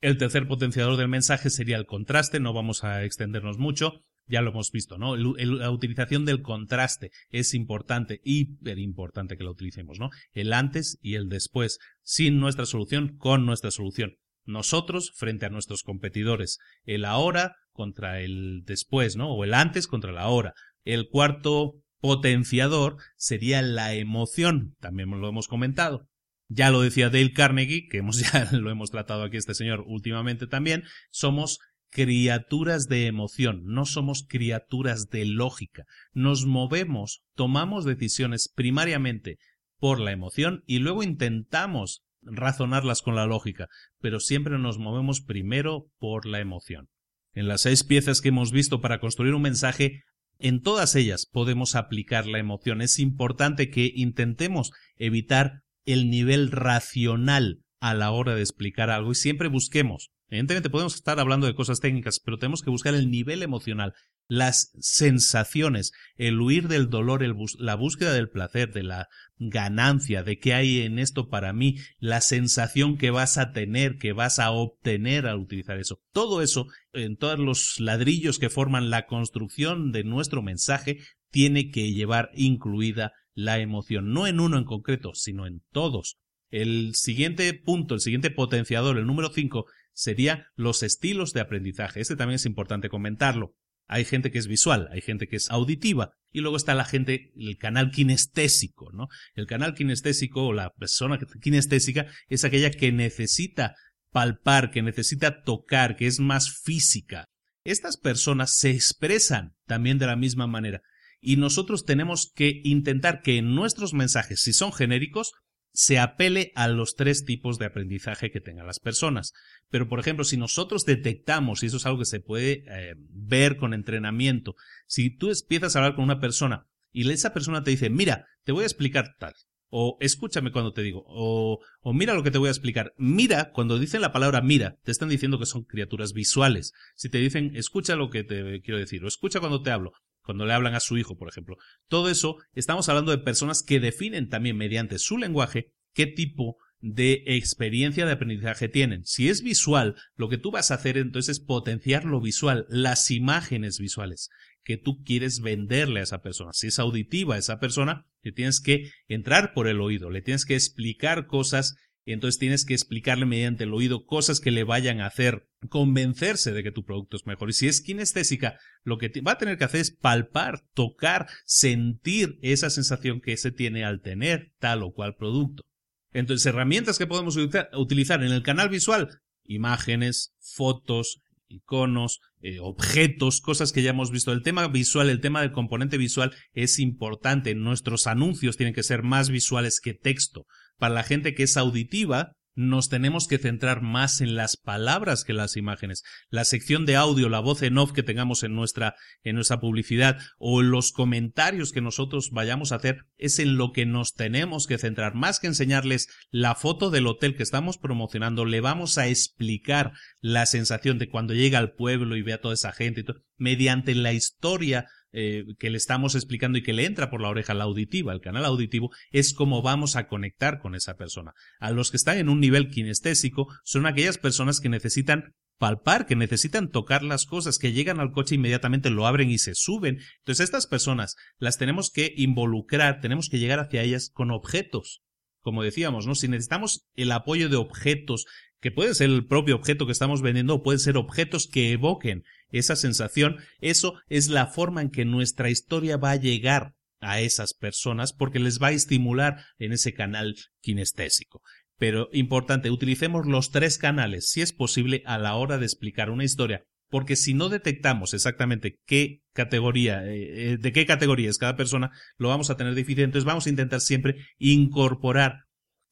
El 0.00 0.18
tercer 0.18 0.46
potenciador 0.46 0.96
del 0.96 1.08
mensaje 1.08 1.50
sería 1.50 1.76
el 1.76 1.86
contraste, 1.86 2.38
no 2.38 2.52
vamos 2.52 2.84
a 2.84 3.02
extendernos 3.04 3.58
mucho, 3.58 4.04
ya 4.28 4.42
lo 4.42 4.50
hemos 4.50 4.70
visto, 4.70 4.98
¿no? 4.98 5.16
la 5.16 5.70
utilización 5.70 6.24
del 6.24 6.42
contraste 6.42 7.10
es 7.30 7.54
importante, 7.54 8.20
hiper 8.24 8.78
importante 8.78 9.36
que 9.36 9.44
lo 9.44 9.52
utilicemos, 9.52 9.98
¿no? 9.98 10.10
El 10.32 10.52
antes 10.52 10.98
y 11.02 11.14
el 11.14 11.28
después, 11.28 11.78
sin 12.02 12.38
nuestra 12.38 12.66
solución, 12.66 13.16
con 13.16 13.46
nuestra 13.46 13.70
solución. 13.70 14.16
Nosotros 14.44 15.12
frente 15.14 15.46
a 15.46 15.50
nuestros 15.50 15.82
competidores, 15.82 16.58
el 16.84 17.04
ahora 17.04 17.56
contra 17.72 18.20
el 18.20 18.62
después, 18.64 19.16
¿no? 19.16 19.30
O 19.30 19.44
el 19.44 19.54
antes 19.54 19.86
contra 19.86 20.12
la 20.12 20.22
ahora. 20.22 20.54
El 20.84 21.08
cuarto 21.08 21.74
potenciador 22.00 22.96
sería 23.16 23.62
la 23.62 23.94
emoción, 23.94 24.76
también 24.80 25.10
lo 25.10 25.28
hemos 25.28 25.48
comentado. 25.48 26.08
Ya 26.50 26.70
lo 26.70 26.80
decía 26.80 27.10
Dale 27.10 27.32
Carnegie, 27.32 27.88
que 27.88 27.98
hemos 27.98 28.20
ya 28.32 28.48
lo 28.52 28.70
hemos 28.70 28.90
tratado 28.90 29.22
aquí 29.22 29.36
este 29.36 29.54
señor 29.54 29.84
últimamente 29.86 30.46
también, 30.46 30.84
somos 31.10 31.58
criaturas 31.90 32.88
de 32.88 33.06
emoción, 33.06 33.62
no 33.64 33.86
somos 33.86 34.24
criaturas 34.28 35.08
de 35.08 35.24
lógica. 35.24 35.84
Nos 36.12 36.46
movemos, 36.46 37.22
tomamos 37.34 37.84
decisiones 37.84 38.52
primariamente 38.54 39.38
por 39.78 40.00
la 40.00 40.12
emoción 40.12 40.62
y 40.66 40.78
luego 40.78 41.02
intentamos 41.02 42.04
razonarlas 42.22 43.02
con 43.02 43.14
la 43.14 43.26
lógica, 43.26 43.68
pero 44.00 44.20
siempre 44.20 44.58
nos 44.58 44.78
movemos 44.78 45.20
primero 45.20 45.90
por 45.98 46.26
la 46.26 46.40
emoción. 46.40 46.88
En 47.32 47.48
las 47.48 47.62
seis 47.62 47.84
piezas 47.84 48.20
que 48.20 48.28
hemos 48.28 48.52
visto 48.52 48.80
para 48.80 49.00
construir 49.00 49.34
un 49.34 49.42
mensaje, 49.42 50.02
en 50.38 50.60
todas 50.60 50.94
ellas 50.94 51.26
podemos 51.26 51.74
aplicar 51.74 52.26
la 52.26 52.38
emoción. 52.38 52.80
Es 52.80 52.98
importante 52.98 53.70
que 53.70 53.92
intentemos 53.94 54.72
evitar 54.96 55.62
el 55.84 56.10
nivel 56.10 56.50
racional 56.50 57.62
a 57.80 57.94
la 57.94 58.10
hora 58.10 58.34
de 58.34 58.42
explicar 58.42 58.90
algo 58.90 59.12
y 59.12 59.14
siempre 59.14 59.48
busquemos. 59.48 60.10
Evidentemente 60.30 60.70
podemos 60.70 60.94
estar 60.94 61.18
hablando 61.20 61.46
de 61.46 61.54
cosas 61.54 61.80
técnicas, 61.80 62.20
pero 62.20 62.38
tenemos 62.38 62.62
que 62.62 62.70
buscar 62.70 62.94
el 62.94 63.10
nivel 63.10 63.42
emocional, 63.42 63.94
las 64.28 64.72
sensaciones, 64.78 65.92
el 66.16 66.38
huir 66.38 66.68
del 66.68 66.90
dolor, 66.90 67.24
la 67.58 67.74
búsqueda 67.74 68.12
del 68.12 68.28
placer, 68.28 68.72
de 68.72 68.82
la 68.82 69.08
ganancia, 69.38 70.22
de 70.22 70.38
qué 70.38 70.52
hay 70.52 70.82
en 70.82 70.98
esto 70.98 71.28
para 71.28 71.54
mí, 71.54 71.76
la 71.98 72.20
sensación 72.20 72.98
que 72.98 73.10
vas 73.10 73.38
a 73.38 73.52
tener, 73.52 73.96
que 73.96 74.12
vas 74.12 74.38
a 74.38 74.50
obtener 74.50 75.26
al 75.26 75.38
utilizar 75.38 75.78
eso. 75.78 76.02
Todo 76.12 76.42
eso, 76.42 76.66
en 76.92 77.16
todos 77.16 77.38
los 77.38 77.80
ladrillos 77.80 78.38
que 78.38 78.50
forman 78.50 78.90
la 78.90 79.06
construcción 79.06 79.92
de 79.92 80.04
nuestro 80.04 80.42
mensaje, 80.42 80.98
tiene 81.30 81.70
que 81.70 81.92
llevar 81.92 82.30
incluida 82.34 83.12
la 83.34 83.60
emoción, 83.60 84.12
no 84.12 84.26
en 84.26 84.40
uno 84.40 84.58
en 84.58 84.64
concreto, 84.64 85.14
sino 85.14 85.46
en 85.46 85.62
todos. 85.72 86.18
El 86.50 86.94
siguiente 86.94 87.52
punto, 87.54 87.94
el 87.94 88.00
siguiente 88.00 88.30
potenciador, 88.30 88.98
el 88.98 89.06
número 89.06 89.30
5, 89.32 89.66
sería 89.98 90.46
los 90.54 90.84
estilos 90.84 91.32
de 91.32 91.40
aprendizaje. 91.40 92.00
Este 92.00 92.14
también 92.14 92.36
es 92.36 92.46
importante 92.46 92.88
comentarlo. 92.88 93.56
Hay 93.88 94.04
gente 94.04 94.30
que 94.30 94.38
es 94.38 94.46
visual, 94.46 94.88
hay 94.92 95.00
gente 95.00 95.26
que 95.26 95.36
es 95.36 95.50
auditiva 95.50 96.12
y 96.30 96.40
luego 96.40 96.56
está 96.56 96.74
la 96.74 96.84
gente, 96.84 97.32
el 97.34 97.56
canal 97.56 97.90
kinestésico, 97.90 98.92
¿no? 98.92 99.08
El 99.34 99.46
canal 99.46 99.74
kinestésico 99.74 100.46
o 100.46 100.52
la 100.52 100.70
persona 100.74 101.18
kinestésica 101.40 102.06
es 102.28 102.44
aquella 102.44 102.70
que 102.70 102.92
necesita 102.92 103.74
palpar, 104.12 104.70
que 104.70 104.82
necesita 104.82 105.42
tocar, 105.42 105.96
que 105.96 106.06
es 106.06 106.20
más 106.20 106.60
física. 106.62 107.24
Estas 107.64 107.96
personas 107.96 108.54
se 108.54 108.70
expresan 108.70 109.56
también 109.66 109.98
de 109.98 110.06
la 110.06 110.16
misma 110.16 110.46
manera 110.46 110.80
y 111.20 111.36
nosotros 111.38 111.84
tenemos 111.84 112.30
que 112.32 112.60
intentar 112.62 113.20
que 113.20 113.38
en 113.38 113.54
nuestros 113.54 113.94
mensajes, 113.94 114.42
si 114.42 114.52
son 114.52 114.72
genéricos, 114.72 115.32
se 115.78 116.00
apele 116.00 116.50
a 116.56 116.66
los 116.66 116.96
tres 116.96 117.24
tipos 117.24 117.56
de 117.56 117.66
aprendizaje 117.66 118.32
que 118.32 118.40
tengan 118.40 118.66
las 118.66 118.80
personas. 118.80 119.32
Pero, 119.70 119.88
por 119.88 120.00
ejemplo, 120.00 120.24
si 120.24 120.36
nosotros 120.36 120.84
detectamos, 120.84 121.62
y 121.62 121.66
eso 121.66 121.76
es 121.76 121.86
algo 121.86 122.00
que 122.00 122.04
se 122.04 122.18
puede 122.18 122.64
eh, 122.66 122.94
ver 122.96 123.58
con 123.58 123.72
entrenamiento, 123.72 124.56
si 124.88 125.08
tú 125.08 125.30
empiezas 125.30 125.76
a 125.76 125.78
hablar 125.78 125.94
con 125.94 126.02
una 126.02 126.18
persona 126.18 126.66
y 126.90 127.08
esa 127.08 127.32
persona 127.32 127.62
te 127.62 127.70
dice, 127.70 127.90
mira, 127.90 128.26
te 128.42 128.50
voy 128.50 128.64
a 128.64 128.66
explicar 128.66 129.14
tal, 129.20 129.34
o 129.68 129.98
escúchame 130.00 130.50
cuando 130.50 130.72
te 130.72 130.82
digo, 130.82 131.04
o, 131.06 131.60
o, 131.80 131.92
mira 131.92 132.14
lo 132.14 132.24
que 132.24 132.32
te 132.32 132.38
voy 132.38 132.48
a 132.48 132.50
explicar. 132.50 132.92
Mira, 132.96 133.52
cuando 133.52 133.78
dicen 133.78 134.00
la 134.00 134.10
palabra 134.10 134.40
mira, 134.40 134.78
te 134.82 134.90
están 134.90 135.08
diciendo 135.08 135.38
que 135.38 135.46
son 135.46 135.62
criaturas 135.62 136.12
visuales. 136.12 136.72
Si 136.96 137.08
te 137.08 137.18
dicen, 137.18 137.54
escucha 137.54 137.94
lo 137.94 138.10
que 138.10 138.24
te 138.24 138.62
quiero 138.62 138.80
decir, 138.80 139.04
o 139.04 139.06
escucha 139.06 139.38
cuando 139.38 139.62
te 139.62 139.70
hablo, 139.70 139.92
cuando 140.28 140.44
le 140.44 140.52
hablan 140.52 140.74
a 140.74 140.80
su 140.80 140.98
hijo, 140.98 141.16
por 141.16 141.30
ejemplo. 141.30 141.56
Todo 141.88 142.10
eso, 142.10 142.36
estamos 142.52 142.90
hablando 142.90 143.12
de 143.12 143.24
personas 143.24 143.62
que 143.62 143.80
definen 143.80 144.28
también 144.28 144.58
mediante 144.58 144.98
su 144.98 145.16
lenguaje 145.16 145.72
qué 145.94 146.04
tipo 146.04 146.58
de 146.80 147.22
experiencia 147.24 148.04
de 148.04 148.12
aprendizaje 148.12 148.68
tienen. 148.68 149.06
Si 149.06 149.30
es 149.30 149.42
visual, 149.42 149.96
lo 150.16 150.28
que 150.28 150.36
tú 150.36 150.50
vas 150.50 150.70
a 150.70 150.74
hacer 150.74 150.98
entonces 150.98 151.38
es 151.38 151.42
potenciar 151.42 152.04
lo 152.04 152.20
visual, 152.20 152.66
las 152.68 153.10
imágenes 153.10 153.78
visuales 153.78 154.28
que 154.64 154.76
tú 154.76 155.02
quieres 155.02 155.40
venderle 155.40 156.00
a 156.00 156.02
esa 156.02 156.20
persona. 156.20 156.50
Si 156.52 156.66
es 156.66 156.78
auditiva 156.78 157.36
a 157.36 157.38
esa 157.38 157.58
persona, 157.58 158.04
le 158.20 158.32
tienes 158.32 158.60
que 158.60 158.90
entrar 159.06 159.54
por 159.54 159.66
el 159.66 159.80
oído, 159.80 160.10
le 160.10 160.20
tienes 160.20 160.44
que 160.44 160.56
explicar 160.56 161.26
cosas 161.26 161.76
y 162.08 162.12
entonces 162.14 162.38
tienes 162.38 162.64
que 162.64 162.72
explicarle 162.72 163.26
mediante 163.26 163.64
el 163.64 163.74
oído 163.74 164.06
cosas 164.06 164.40
que 164.40 164.50
le 164.50 164.64
vayan 164.64 165.02
a 165.02 165.06
hacer 165.08 165.46
convencerse 165.68 166.52
de 166.52 166.62
que 166.62 166.72
tu 166.72 166.82
producto 166.82 167.18
es 167.18 167.26
mejor. 167.26 167.50
Y 167.50 167.52
si 167.52 167.68
es 167.68 167.82
kinestésica, 167.82 168.58
lo 168.82 168.96
que 168.96 169.12
va 169.20 169.32
a 169.32 169.36
tener 169.36 169.58
que 169.58 169.64
hacer 169.64 169.82
es 169.82 169.90
palpar, 169.90 170.62
tocar, 170.72 171.26
sentir 171.44 172.38
esa 172.40 172.70
sensación 172.70 173.20
que 173.20 173.36
se 173.36 173.52
tiene 173.52 173.84
al 173.84 174.00
tener 174.00 174.54
tal 174.58 174.84
o 174.84 174.92
cual 174.94 175.16
producto. 175.16 175.64
Entonces, 176.10 176.46
herramientas 176.46 176.96
que 176.96 177.06
podemos 177.06 177.36
utilizar 177.74 178.22
en 178.22 178.32
el 178.32 178.42
canal 178.42 178.70
visual, 178.70 179.20
imágenes, 179.44 180.32
fotos, 180.40 181.20
iconos, 181.48 182.20
eh, 182.40 182.58
objetos, 182.60 183.42
cosas 183.42 183.70
que 183.70 183.82
ya 183.82 183.90
hemos 183.90 184.10
visto. 184.10 184.32
El 184.32 184.42
tema 184.42 184.66
visual, 184.68 185.10
el 185.10 185.20
tema 185.20 185.42
del 185.42 185.52
componente 185.52 185.98
visual 185.98 186.34
es 186.54 186.78
importante. 186.78 187.54
Nuestros 187.54 188.06
anuncios 188.06 188.56
tienen 188.56 188.74
que 188.74 188.82
ser 188.82 189.02
más 189.02 189.28
visuales 189.28 189.78
que 189.78 189.92
texto. 189.92 190.46
Para 190.78 190.94
la 190.94 191.02
gente 191.02 191.34
que 191.34 191.42
es 191.42 191.56
auditiva, 191.56 192.32
nos 192.58 192.88
tenemos 192.88 193.28
que 193.28 193.38
centrar 193.38 193.82
más 193.82 194.20
en 194.20 194.34
las 194.34 194.56
palabras 194.56 195.22
que 195.22 195.32
las 195.32 195.56
imágenes. 195.56 196.02
La 196.28 196.44
sección 196.44 196.86
de 196.86 196.96
audio, 196.96 197.28
la 197.28 197.38
voz 197.38 197.62
en 197.62 197.78
off 197.78 197.92
que 197.92 198.02
tengamos 198.02 198.42
en 198.42 198.56
nuestra, 198.56 198.96
en 199.22 199.36
nuestra 199.36 199.60
publicidad 199.60 200.18
o 200.38 200.60
los 200.60 200.90
comentarios 200.90 201.70
que 201.70 201.80
nosotros 201.80 202.30
vayamos 202.32 202.72
a 202.72 202.76
hacer 202.76 203.06
es 203.16 203.38
en 203.38 203.56
lo 203.56 203.70
que 203.70 203.86
nos 203.86 204.14
tenemos 204.14 204.66
que 204.66 204.76
centrar. 204.76 205.14
Más 205.14 205.38
que 205.38 205.46
enseñarles 205.46 206.08
la 206.32 206.56
foto 206.56 206.90
del 206.90 207.06
hotel 207.06 207.36
que 207.36 207.44
estamos 207.44 207.78
promocionando, 207.78 208.44
le 208.44 208.60
vamos 208.60 208.98
a 208.98 209.06
explicar 209.06 209.92
la 210.20 210.44
sensación 210.44 210.98
de 210.98 211.08
cuando 211.08 211.34
llega 211.34 211.60
al 211.60 211.74
pueblo 211.74 212.16
y 212.16 212.22
ve 212.22 212.32
a 212.32 212.40
toda 212.40 212.54
esa 212.54 212.72
gente 212.72 213.02
y 213.02 213.04
todo, 213.04 213.22
mediante 213.36 213.94
la 213.94 214.12
historia 214.12 214.88
eh, 215.12 215.44
que 215.58 215.70
le 215.70 215.78
estamos 215.78 216.14
explicando 216.14 216.58
y 216.58 216.62
que 216.62 216.72
le 216.72 216.84
entra 216.84 217.10
por 217.10 217.20
la 217.20 217.28
oreja 217.28 217.54
la 217.54 217.64
auditiva, 217.64 218.12
el 218.12 218.20
canal 218.20 218.44
auditivo, 218.44 218.90
es 219.10 219.32
cómo 219.32 219.62
vamos 219.62 219.96
a 219.96 220.06
conectar 220.06 220.58
con 220.58 220.74
esa 220.74 220.96
persona. 220.96 221.32
A 221.60 221.70
los 221.70 221.90
que 221.90 221.96
están 221.96 222.18
en 222.18 222.28
un 222.28 222.40
nivel 222.40 222.68
kinestésico 222.68 223.48
son 223.64 223.86
aquellas 223.86 224.18
personas 224.18 224.60
que 224.60 224.68
necesitan 224.68 225.34
palpar, 225.58 226.06
que 226.06 226.16
necesitan 226.16 226.70
tocar 226.70 227.02
las 227.02 227.26
cosas, 227.26 227.58
que 227.58 227.72
llegan 227.72 228.00
al 228.00 228.12
coche 228.12 228.36
inmediatamente 228.36 228.90
lo 228.90 229.06
abren 229.06 229.30
y 229.30 229.38
se 229.38 229.54
suben. 229.54 229.98
Entonces 230.18 230.44
estas 230.44 230.66
personas 230.66 231.16
las 231.38 231.58
tenemos 231.58 231.90
que 231.90 232.12
involucrar, 232.16 233.00
tenemos 233.00 233.28
que 233.28 233.38
llegar 233.38 233.58
hacia 233.58 233.82
ellas 233.82 234.10
con 234.12 234.30
objetos. 234.30 235.02
Como 235.40 235.62
decíamos, 235.62 236.06
¿no? 236.06 236.14
Si 236.14 236.28
necesitamos 236.28 236.88
el 236.94 237.12
apoyo 237.12 237.48
de 237.48 237.56
objetos, 237.56 238.26
que 238.60 238.70
puede 238.70 238.94
ser 238.94 239.10
el 239.10 239.26
propio 239.26 239.56
objeto 239.56 239.86
que 239.86 239.92
estamos 239.92 240.22
vendiendo 240.22 240.54
o 240.54 240.62
pueden 240.62 240.80
ser 240.80 240.96
objetos 240.96 241.46
que 241.46 241.72
evoquen 241.72 242.24
esa 242.50 242.76
sensación, 242.76 243.36
eso 243.60 243.94
es 244.08 244.28
la 244.28 244.46
forma 244.46 244.82
en 244.82 244.90
que 244.90 245.04
nuestra 245.04 245.50
historia 245.50 245.96
va 245.96 246.12
a 246.12 246.16
llegar 246.16 246.74
a 247.00 247.20
esas 247.20 247.54
personas 247.54 248.12
porque 248.12 248.40
les 248.40 248.60
va 248.60 248.68
a 248.68 248.72
estimular 248.72 249.44
en 249.58 249.72
ese 249.72 249.94
canal 249.94 250.34
kinestésico. 250.60 251.42
Pero 251.78 252.08
importante, 252.12 252.70
utilicemos 252.70 253.26
los 253.26 253.50
tres 253.50 253.78
canales, 253.78 254.30
si 254.30 254.40
es 254.40 254.52
posible, 254.52 255.02
a 255.06 255.18
la 255.18 255.36
hora 255.36 255.58
de 255.58 255.64
explicar 255.64 256.10
una 256.10 256.24
historia, 256.24 256.64
porque 256.90 257.14
si 257.14 257.34
no 257.34 257.48
detectamos 257.48 258.14
exactamente 258.14 258.80
qué 258.84 259.22
categoría, 259.32 260.04
eh, 260.04 260.52
eh, 260.52 260.56
de 260.58 260.72
qué 260.72 260.86
categoría 260.86 261.30
es 261.30 261.38
cada 261.38 261.56
persona, 261.56 261.92
lo 262.16 262.28
vamos 262.28 262.50
a 262.50 262.56
tener 262.56 262.74
difícil. 262.74 263.04
Entonces 263.04 263.26
vamos 263.26 263.46
a 263.46 263.50
intentar 263.50 263.80
siempre 263.80 264.16
incorporar 264.38 265.44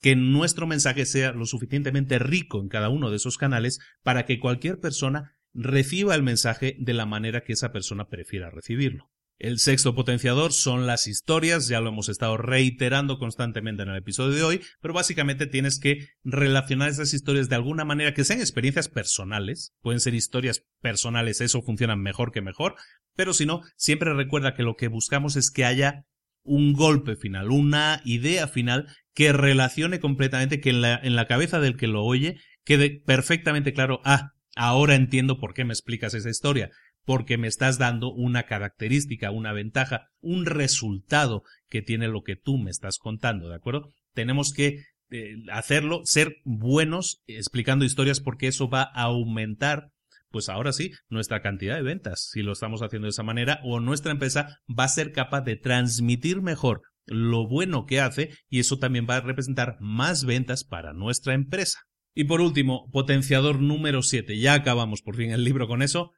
que 0.07 0.15
nuestro 0.15 0.69
mensaje 0.69 1.05
sea 1.05 1.33
lo 1.33 1.47
suficientemente 1.47 2.21
rico 2.21 2.61
en 2.61 2.69
cada 2.69 2.91
uno 2.91 3.11
de 3.11 3.17
esos 3.17 3.39
canales 3.39 3.81
para 4.05 4.25
que 4.25 4.39
cualquier 4.39 4.79
persona 4.79 5.37
reciba 5.53 6.15
el 6.15 6.23
mensaje 6.23 6.77
de 6.79 6.95
la 6.95 7.07
manera 7.07 7.43
que 7.43 7.55
esa 7.55 7.73
persona 7.73 8.09
prefiera 8.09 8.49
recibirlo. 8.49 9.11
El 9.41 9.59
sexto 9.59 9.97
potenciador 9.97 10.53
son 10.53 10.87
las 10.87 11.09
historias, 11.09 11.67
ya 11.67 11.81
lo 11.81 11.89
hemos 11.89 12.09
estado 12.09 12.37
reiterando 12.37 13.19
constantemente 13.19 13.83
en 13.83 13.89
el 13.89 13.97
episodio 13.97 14.37
de 14.37 14.45
hoy, 14.45 14.61
pero 14.81 14.95
básicamente 14.95 15.49
tienes 15.49 15.81
que 15.81 16.11
relacionar 16.23 16.89
esas 16.89 17.13
historias 17.13 17.49
de 17.49 17.57
alguna 17.57 17.85
manera 17.85 18.15
que 18.15 18.23
sean 18.23 18.39
experiencias 18.39 18.89
personales, 18.89 19.75
pueden 19.81 19.99
ser 19.99 20.15
historias 20.15 20.63
personales, 20.81 21.41
eso 21.41 21.63
funciona 21.63 21.97
mejor 21.97 22.31
que 22.31 22.43
mejor, 22.43 22.77
pero 23.17 23.35
si 23.35 23.45
no, 23.45 23.63
siempre 23.75 24.15
recuerda 24.15 24.55
que 24.55 24.63
lo 24.63 24.77
que 24.77 24.87
buscamos 24.87 25.35
es 25.35 25.51
que 25.51 25.65
haya 25.65 26.07
un 26.45 26.75
golpe 26.75 27.17
final, 27.17 27.51
una 27.51 28.03
idea 28.05 28.47
final 28.47 28.87
que 29.17 29.33
relacione 29.33 29.99
completamente, 29.99 30.61
que 30.61 30.71
en 30.71 30.83
la, 30.83 31.01
en 31.03 31.17
la 31.17 31.27
cabeza 31.27 31.59
del 31.59 31.79
que 31.79 31.87
lo 31.87 32.05
oye 32.05 32.37
quede 32.65 33.01
perfectamente 33.05 33.73
claro, 33.73 34.03
ah, 34.05 34.33
ahora 34.55 34.95
entiendo 34.95 35.41
por 35.41 35.55
qué 35.55 35.65
me 35.65 35.73
explicas 35.73 36.13
esa 36.13 36.29
historia, 36.29 36.71
porque 37.07 37.39
me 37.39 37.49
estás 37.49 37.79
dando 37.79 38.13
una 38.13 38.43
característica, 38.43 39.31
una 39.31 39.55
ventaja, 39.55 40.09
un 40.21 40.45
resultado 40.45 41.45
que 41.71 41.81
tiene 41.81 42.09
lo 42.09 42.25
que 42.25 42.37
tú 42.37 42.59
me 42.59 42.71
estás 42.71 42.99
contando, 42.99 43.49
¿de 43.49 43.55
acuerdo? 43.55 43.89
Tenemos 44.13 44.53
que 44.53 44.83
eh, 45.11 45.37
hacerlo, 45.51 46.03
ser 46.05 46.37
buenos 46.45 47.23
explicando 47.27 47.87
historias 47.87 48.21
porque 48.21 48.49
eso 48.49 48.69
va 48.69 48.83
a 48.83 49.05
aumentar 49.05 49.89
pues 50.31 50.51
ahora 50.51 50.73
sí, 50.75 50.93
nuestra 51.09 51.41
cantidad 51.41 51.77
de 51.77 51.83
ventas, 51.83 52.29
si 52.31 52.43
lo 52.43 52.53
estamos 52.53 52.83
haciendo 52.83 53.07
de 53.07 53.11
esa 53.11 53.23
manera, 53.23 53.61
o 53.65 53.81
nuestra 53.81 54.13
empresa 54.13 54.59
va 54.69 54.85
a 54.85 54.89
ser 54.89 55.13
capaz 55.13 55.41
de 55.41 55.57
transmitir 55.57 56.43
mejor 56.43 56.83
lo 57.07 57.47
bueno 57.49 57.87
que 57.87 58.01
hace 58.01 58.31
y 58.49 58.61
eso 58.61 58.79
también 58.79 59.07
va 59.09 59.17
a 59.17 59.21
representar 59.21 59.77
más 59.81 60.25
ventas 60.25 60.65
para 60.65 60.93
nuestra 60.93 61.35
empresa. 61.35 61.81
Y 62.15 62.25
por 62.25 62.41
último, 62.41 62.89
potenciador 62.91 63.61
número 63.61 64.03
7, 64.03 64.39
ya 64.39 64.55
acabamos 64.55 65.03
por 65.03 65.17
fin 65.17 65.31
el 65.31 65.45
libro 65.45 65.69
con 65.69 65.83
eso, 65.83 66.13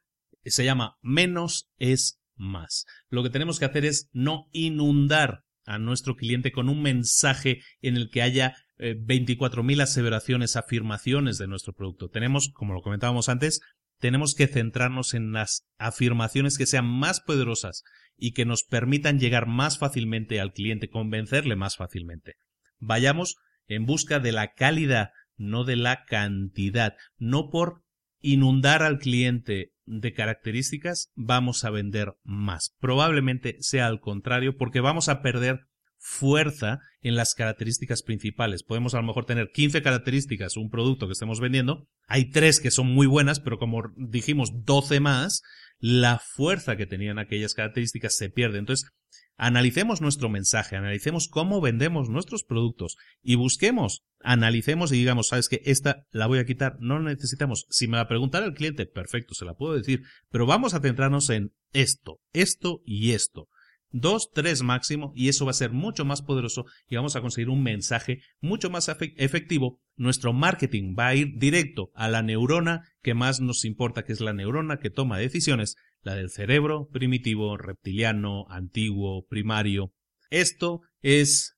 se 0.45 0.63
llama 0.63 0.97
menos 1.01 1.69
es 1.77 2.21
más. 2.35 2.85
Lo 3.09 3.23
que 3.23 3.29
tenemos 3.29 3.59
que 3.59 3.65
hacer 3.65 3.85
es 3.85 4.09
no 4.13 4.47
inundar 4.51 5.43
a 5.65 5.77
nuestro 5.77 6.15
cliente 6.15 6.51
con 6.51 6.69
un 6.69 6.81
mensaje 6.81 7.61
en 7.81 7.95
el 7.95 8.09
que 8.09 8.21
haya 8.21 8.55
24.000 8.79 9.81
aseveraciones, 9.81 10.55
afirmaciones 10.55 11.37
de 11.37 11.47
nuestro 11.47 11.73
producto. 11.73 12.09
Tenemos, 12.09 12.49
como 12.53 12.73
lo 12.73 12.81
comentábamos 12.81 13.27
antes, 13.29 13.59
tenemos 13.99 14.33
que 14.33 14.47
centrarnos 14.47 15.13
en 15.13 15.33
las 15.33 15.67
afirmaciones 15.77 16.57
que 16.57 16.65
sean 16.65 16.85
más 16.85 17.19
poderosas 17.19 17.83
y 18.19 18.33
que 18.33 18.45
nos 18.45 18.63
permitan 18.63 19.19
llegar 19.19 19.47
más 19.47 19.77
fácilmente 19.77 20.39
al 20.39 20.53
cliente, 20.53 20.89
convencerle 20.89 21.55
más 21.55 21.77
fácilmente. 21.77 22.35
Vayamos 22.79 23.35
en 23.67 23.85
busca 23.85 24.19
de 24.19 24.31
la 24.31 24.53
calidad, 24.53 25.11
no 25.37 25.63
de 25.63 25.75
la 25.75 26.05
cantidad. 26.05 26.95
No 27.17 27.49
por 27.49 27.83
inundar 28.21 28.83
al 28.83 28.99
cliente 28.99 29.71
de 29.85 30.13
características 30.13 31.11
vamos 31.15 31.63
a 31.63 31.69
vender 31.69 32.13
más. 32.23 32.75
Probablemente 32.79 33.57
sea 33.59 33.87
al 33.87 33.99
contrario 33.99 34.57
porque 34.57 34.81
vamos 34.81 35.09
a 35.09 35.21
perder 35.21 35.61
fuerza 35.97 36.79
en 37.01 37.15
las 37.15 37.33
características 37.33 38.03
principales. 38.03 38.63
Podemos 38.63 38.93
a 38.93 38.97
lo 38.97 39.03
mejor 39.07 39.25
tener 39.25 39.49
15 39.53 39.81
características, 39.81 40.57
un 40.57 40.69
producto 40.69 41.07
que 41.07 41.13
estemos 41.13 41.39
vendiendo, 41.39 41.87
hay 42.07 42.29
tres 42.29 42.59
que 42.59 42.71
son 42.71 42.87
muy 42.87 43.05
buenas, 43.05 43.39
pero 43.39 43.59
como 43.59 43.83
dijimos 43.97 44.51
12 44.63 44.99
más, 44.99 45.41
la 45.79 46.19
fuerza 46.19 46.75
que 46.75 46.85
tenían 46.85 47.19
aquellas 47.19 47.53
características 47.53 48.15
se 48.15 48.29
pierde. 48.29 48.59
Entonces, 48.59 48.91
analicemos 49.37 50.01
nuestro 50.01 50.29
mensaje, 50.29 50.75
analicemos 50.75 51.27
cómo 51.27 51.61
vendemos 51.61 52.09
nuestros 52.09 52.43
productos 52.43 52.97
y 53.21 53.35
busquemos, 53.35 54.03
analicemos 54.19 54.91
y 54.91 54.97
digamos, 54.97 55.29
sabes 55.29 55.47
que 55.47 55.61
esta 55.65 56.05
la 56.11 56.27
voy 56.27 56.39
a 56.39 56.45
quitar, 56.45 56.75
no 56.79 56.99
la 56.99 57.11
necesitamos. 57.11 57.65
Si 57.69 57.87
me 57.87 57.97
la 57.97 58.07
preguntara 58.07 58.45
el 58.45 58.53
cliente, 58.53 58.85
perfecto, 58.85 59.33
se 59.33 59.45
la 59.45 59.55
puedo 59.55 59.75
decir, 59.75 60.03
pero 60.29 60.45
vamos 60.45 60.73
a 60.73 60.81
centrarnos 60.81 61.29
en 61.29 61.53
esto, 61.71 62.19
esto 62.33 62.81
y 62.85 63.11
esto 63.13 63.47
dos, 63.91 64.31
tres 64.33 64.61
máximo, 64.61 65.11
y 65.15 65.29
eso 65.29 65.45
va 65.45 65.51
a 65.51 65.55
ser 65.55 65.71
mucho 65.71 66.05
más 66.05 66.21
poderoso 66.21 66.65
y 66.87 66.95
vamos 66.95 67.15
a 67.15 67.21
conseguir 67.21 67.49
un 67.49 67.63
mensaje 67.63 68.21
mucho 68.39 68.69
más 68.69 68.89
efectivo. 68.89 69.79
Nuestro 69.95 70.33
marketing 70.33 70.95
va 70.97 71.07
a 71.07 71.15
ir 71.15 71.37
directo 71.37 71.91
a 71.95 72.07
la 72.07 72.21
neurona 72.21 72.83
que 73.01 73.13
más 73.13 73.41
nos 73.41 73.65
importa, 73.65 74.03
que 74.03 74.13
es 74.13 74.21
la 74.21 74.33
neurona 74.33 74.79
que 74.79 74.89
toma 74.89 75.17
decisiones, 75.17 75.75
la 76.01 76.15
del 76.15 76.29
cerebro 76.29 76.87
primitivo, 76.91 77.57
reptiliano, 77.57 78.45
antiguo, 78.49 79.25
primario. 79.27 79.93
Esto 80.29 80.81
es, 81.01 81.57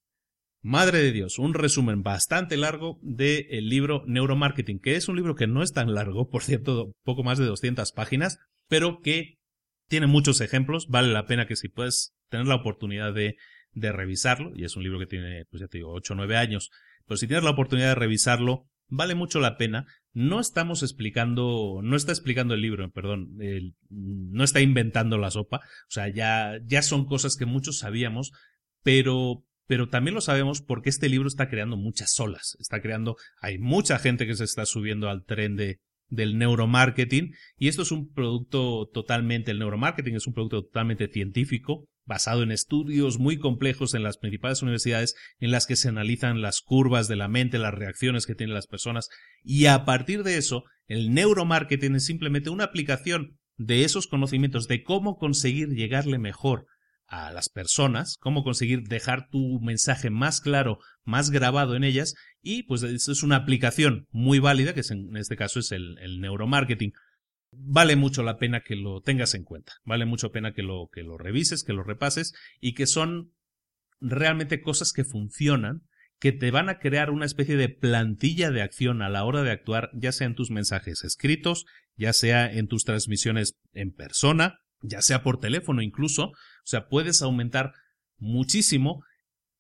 madre 0.62 0.99
de 0.99 1.12
Dios, 1.12 1.38
un 1.38 1.53
resumen 1.53 2.03
bastante 2.03 2.58
largo 2.58 2.99
del 3.02 3.70
libro 3.70 4.03
Neuromarketing, 4.08 4.80
que 4.80 4.95
es 4.95 5.08
un 5.08 5.18
libro 5.18 5.36
que 5.36 5.48
no 5.48 5.62
es 5.62 5.74
tan 5.74 5.94
largo, 5.94 6.30
por 6.30 6.44
cierto, 6.44 6.94
poco 7.03 7.24
más 7.24 7.38
de 7.38 7.45
200 7.45 7.91
páginas, 7.91 8.40
pero 8.68 9.02
que 9.02 9.38
tiene 9.88 10.08
muchos 10.08 10.40
ejemplos, 10.40 10.88
vale 10.88 11.12
la 11.12 11.26
pena 11.26 11.48
que 11.48 11.58
si 11.58 11.68
puedes 11.68 12.14
tener 12.32 12.48
la 12.48 12.56
oportunidad 12.56 13.14
de, 13.14 13.36
de 13.74 13.91
revisarlo, 13.91 14.52
y 14.56 14.64
es 14.64 14.76
un 14.76 14.84
libro 14.84 14.98
que 14.98 15.06
tiene, 15.06 15.45
pues 15.52 15.62
ya 15.62 15.68
te 15.68 15.78
digo, 15.78 15.91
8 15.94 16.14
o 16.14 16.16
9 16.16 16.38
años, 16.38 16.72
pero 17.06 17.18
si 17.18 17.28
tienes 17.28 17.44
la 17.44 17.52
oportunidad 17.52 17.90
de 17.90 17.95
revisarlo, 17.95 18.68
vale 18.88 19.16
mucho 19.16 19.40
la 19.40 19.58
pena. 19.58 19.86
No 20.14 20.40
estamos 20.40 20.84
explicando, 20.84 21.80
no 21.82 21.95
está 21.95 22.12
explicando 22.12 22.53
el 22.53 22.62
libro, 22.62 22.90
perdón, 22.91 23.30
no 23.90 24.44
está 24.44 24.62
inventando 24.62 25.18
la 25.18 25.32
sopa, 25.32 25.58
o 25.58 25.91
sea, 25.91 26.10
ya, 26.10 26.60
ya 26.66 26.82
son 26.82 27.06
cosas 27.06 27.38
que 27.38 27.45
muchos 27.45 27.80
sabíamos, 27.80 28.32
pero, 28.84 29.45
pero 29.68 29.90
también 29.90 30.16
lo 30.16 30.22
sabemos 30.22 30.62
porque 30.62 30.90
este 30.90 31.08
libro 31.08 31.28
está 31.28 31.49
creando 31.49 31.78
muchas 31.78 32.20
olas, 32.20 32.58
está 32.60 32.82
creando, 32.82 33.16
hay 33.41 33.58
mucha 33.58 33.99
gente 33.99 34.28
que 34.28 34.36
se 34.36 34.44
está 34.44 34.66
subiendo 34.66 35.10
al 35.10 35.24
tren 35.24 35.56
de, 35.56 35.80
del 36.10 36.38
neuromarketing 36.38 37.34
y 37.58 37.70
esto 37.70 37.84
es 37.84 37.91
un 37.91 38.12
producto 38.12 38.90
totalmente, 38.94 39.52
el 39.52 39.60
neuromarketing 39.60 40.16
es 40.16 40.28
un 40.28 40.34
producto 40.34 40.64
totalmente 40.64 41.08
científico, 41.08 41.88
basado 42.12 42.44
en 42.44 42.52
estudios 42.52 43.20
muy 43.20 43.38
complejos 43.38 43.94
en 43.94 44.04
las 44.04 44.18
principales 44.18 44.62
universidades 44.62 45.16
en 45.40 45.50
las 45.50 45.66
que 45.66 45.78
se 45.78 45.88
analizan 45.88 46.42
las 46.42 46.60
curvas 46.60 47.08
de 47.08 47.16
la 47.16 47.30
mente, 47.30 47.58
las 47.58 47.74
reacciones 47.74 48.26
que 48.26 48.36
tienen 48.36 48.54
las 48.54 48.68
personas 48.68 49.08
y 49.46 49.68
a 49.68 49.86
partir 49.86 50.24
de 50.24 50.36
eso 50.36 50.66
el 50.88 51.14
neuromarketing 51.14 51.96
es 51.96 52.04
simplemente 52.04 52.50
una 52.50 52.66
aplicación 52.66 53.40
de 53.56 53.86
esos 53.86 54.08
conocimientos 54.08 54.68
de 54.68 54.84
cómo 54.84 55.18
conseguir 55.18 55.70
llegarle 55.70 56.20
mejor 56.20 56.66
a 57.08 57.32
las 57.32 57.48
personas, 57.48 58.18
cómo 58.20 58.44
conseguir 58.44 58.90
dejar 58.90 59.30
tu 59.30 59.62
mensaje 59.62 60.10
más 60.10 60.42
claro, 60.42 60.80
más 61.06 61.30
grabado 61.30 61.78
en 61.78 61.86
ellas, 61.86 62.16
y 62.42 62.64
pues 62.64 62.84
es 62.84 63.24
una 63.24 63.38
aplicación 63.38 64.08
muy 64.12 64.40
válida, 64.40 64.74
que 64.74 64.82
en 64.90 65.16
este 65.16 65.38
caso 65.38 65.60
es 65.60 65.72
el, 65.72 65.98
el, 66.00 66.20
neuromarketing. 66.20 66.92
Vale 67.52 67.95
mucho 67.95 68.23
la 68.23 68.38
pena 68.38 68.61
que 68.61 68.76
lo 68.76 69.02
tengas 69.02 69.34
en 69.34 69.44
cuenta, 69.44 69.73
vale 69.84 70.06
mucho 70.06 70.28
la 70.28 70.34
pena 70.34 70.53
que 70.53 70.64
lo, 70.64 70.90
que 70.91 71.03
lo 71.03 71.18
revises, 71.18 71.64
que 71.64 71.73
lo 71.73 71.84
repases, 71.84 72.34
y 72.60 72.73
que 72.73 72.88
son 72.88 73.34
realmente 73.99 74.61
cosas 74.61 74.94
que 74.94 75.03
funcionan, 75.03 75.84
que 76.19 76.32
te 76.32 76.52
van 76.52 76.69
a 76.69 76.80
crear 76.80 77.10
una 77.10 77.26
especie 77.26 77.57
de 77.57 77.68
plantilla 77.68 78.52
de 78.52 78.61
acción 78.61 79.02
a 79.02 79.10
la 79.10 79.26
hora 79.26 79.44
de 79.44 79.52
actuar, 79.52 79.90
ya 79.94 80.11
sea 80.11 80.28
en 80.28 80.36
tus 80.36 80.52
mensajes 80.52 81.03
escritos, 81.03 81.65
ya 81.98 82.14
sea 82.14 82.52
en 82.52 82.68
tus 82.68 82.84
transmisiones 82.86 83.60
en 83.73 83.91
persona, 83.91 84.60
ya 84.82 85.02
sea 85.02 85.23
por 85.23 85.40
teléfono 85.40 85.82
incluso, 85.82 86.28
o 86.30 86.36
sea, 86.64 86.88
puedes 86.88 87.22
aumentar 87.22 87.73
muchísimo 88.18 89.03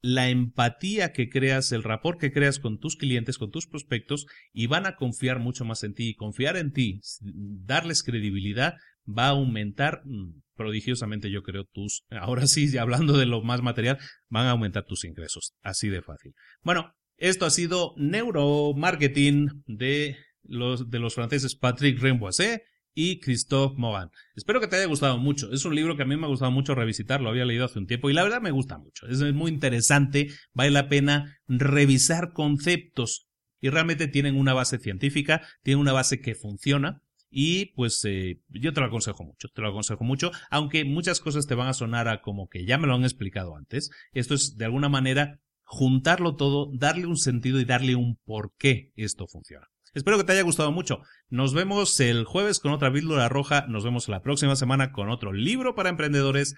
la 0.01 0.29
empatía 0.29 1.13
que 1.13 1.29
creas, 1.29 1.71
el 1.71 1.83
rapport 1.83 2.19
que 2.19 2.31
creas 2.31 2.59
con 2.59 2.79
tus 2.79 2.95
clientes, 2.95 3.37
con 3.37 3.51
tus 3.51 3.67
prospectos, 3.67 4.25
y 4.51 4.67
van 4.67 4.85
a 4.85 4.95
confiar 4.95 5.39
mucho 5.39 5.65
más 5.65 5.83
en 5.83 5.93
ti. 5.93 6.09
Y 6.09 6.15
confiar 6.15 6.57
en 6.57 6.71
ti, 6.71 7.01
darles 7.21 8.03
credibilidad, 8.03 8.75
va 9.07 9.25
a 9.25 9.29
aumentar 9.29 10.01
mm, 10.05 10.41
prodigiosamente, 10.55 11.29
yo 11.29 11.43
creo, 11.43 11.65
tus, 11.65 12.05
ahora 12.09 12.47
sí, 12.47 12.77
hablando 12.77 13.17
de 13.17 13.25
lo 13.25 13.41
más 13.43 13.61
material, 13.61 13.99
van 14.29 14.47
a 14.47 14.51
aumentar 14.51 14.85
tus 14.85 15.05
ingresos. 15.05 15.53
Así 15.61 15.89
de 15.89 16.01
fácil. 16.01 16.33
Bueno, 16.63 16.93
esto 17.17 17.45
ha 17.45 17.51
sido 17.51 17.93
neuromarketing 17.97 19.63
de 19.67 20.17
los, 20.43 20.89
de 20.89 20.99
los 20.99 21.13
franceses 21.13 21.55
Patrick 21.55 21.99
Remboisset 22.01 22.63
y 22.93 23.19
Christophe 23.19 23.75
Mogan. 23.77 24.09
Espero 24.35 24.59
que 24.59 24.67
te 24.67 24.75
haya 24.75 24.85
gustado 24.85 25.17
mucho. 25.17 25.51
Es 25.51 25.65
un 25.65 25.75
libro 25.75 25.95
que 25.95 26.03
a 26.03 26.05
mí 26.05 26.17
me 26.17 26.25
ha 26.25 26.29
gustado 26.29 26.51
mucho 26.51 26.75
revisitar, 26.75 27.21
lo 27.21 27.29
había 27.29 27.45
leído 27.45 27.65
hace 27.65 27.79
un 27.79 27.87
tiempo 27.87 28.09
y 28.09 28.13
la 28.13 28.23
verdad 28.23 28.41
me 28.41 28.51
gusta 28.51 28.77
mucho. 28.77 29.07
Es 29.07 29.21
muy 29.33 29.51
interesante, 29.51 30.29
vale 30.53 30.71
la 30.71 30.89
pena 30.89 31.37
revisar 31.47 32.33
conceptos 32.33 33.27
y 33.59 33.69
realmente 33.69 34.07
tienen 34.07 34.37
una 34.37 34.53
base 34.53 34.79
científica, 34.79 35.41
tienen 35.63 35.79
una 35.79 35.93
base 35.93 36.19
que 36.19 36.35
funciona 36.35 37.01
y 37.29 37.67
pues 37.75 38.03
eh, 38.03 38.41
yo 38.49 38.73
te 38.73 38.81
lo 38.81 38.87
aconsejo 38.87 39.23
mucho, 39.23 39.47
te 39.47 39.61
lo 39.61 39.69
aconsejo 39.69 40.03
mucho, 40.03 40.31
aunque 40.49 40.83
muchas 40.83 41.21
cosas 41.21 41.47
te 41.47 41.55
van 41.55 41.69
a 41.69 41.73
sonar 41.73 42.09
a 42.09 42.21
como 42.21 42.49
que 42.49 42.65
ya 42.65 42.77
me 42.77 42.87
lo 42.87 42.95
han 42.95 43.03
explicado 43.03 43.55
antes. 43.55 43.89
Esto 44.11 44.33
es 44.33 44.57
de 44.57 44.65
alguna 44.65 44.89
manera 44.89 45.39
juntarlo 45.63 46.35
todo, 46.35 46.69
darle 46.73 47.05
un 47.05 47.17
sentido 47.17 47.61
y 47.61 47.65
darle 47.65 47.95
un 47.95 48.17
por 48.25 48.53
qué 48.57 48.91
esto 48.97 49.27
funciona. 49.27 49.70
Espero 49.93 50.17
que 50.17 50.23
te 50.23 50.31
haya 50.31 50.43
gustado 50.43 50.71
mucho. 50.71 51.01
Nos 51.29 51.53
vemos 51.53 51.99
el 51.99 52.23
jueves 52.23 52.59
con 52.59 52.71
otra 52.71 52.93
píldora 52.93 53.27
roja. 53.27 53.65
Nos 53.67 53.83
vemos 53.83 54.07
la 54.07 54.21
próxima 54.21 54.55
semana 54.55 54.93
con 54.93 55.09
otro 55.09 55.33
libro 55.33 55.75
para 55.75 55.89
emprendedores. 55.89 56.55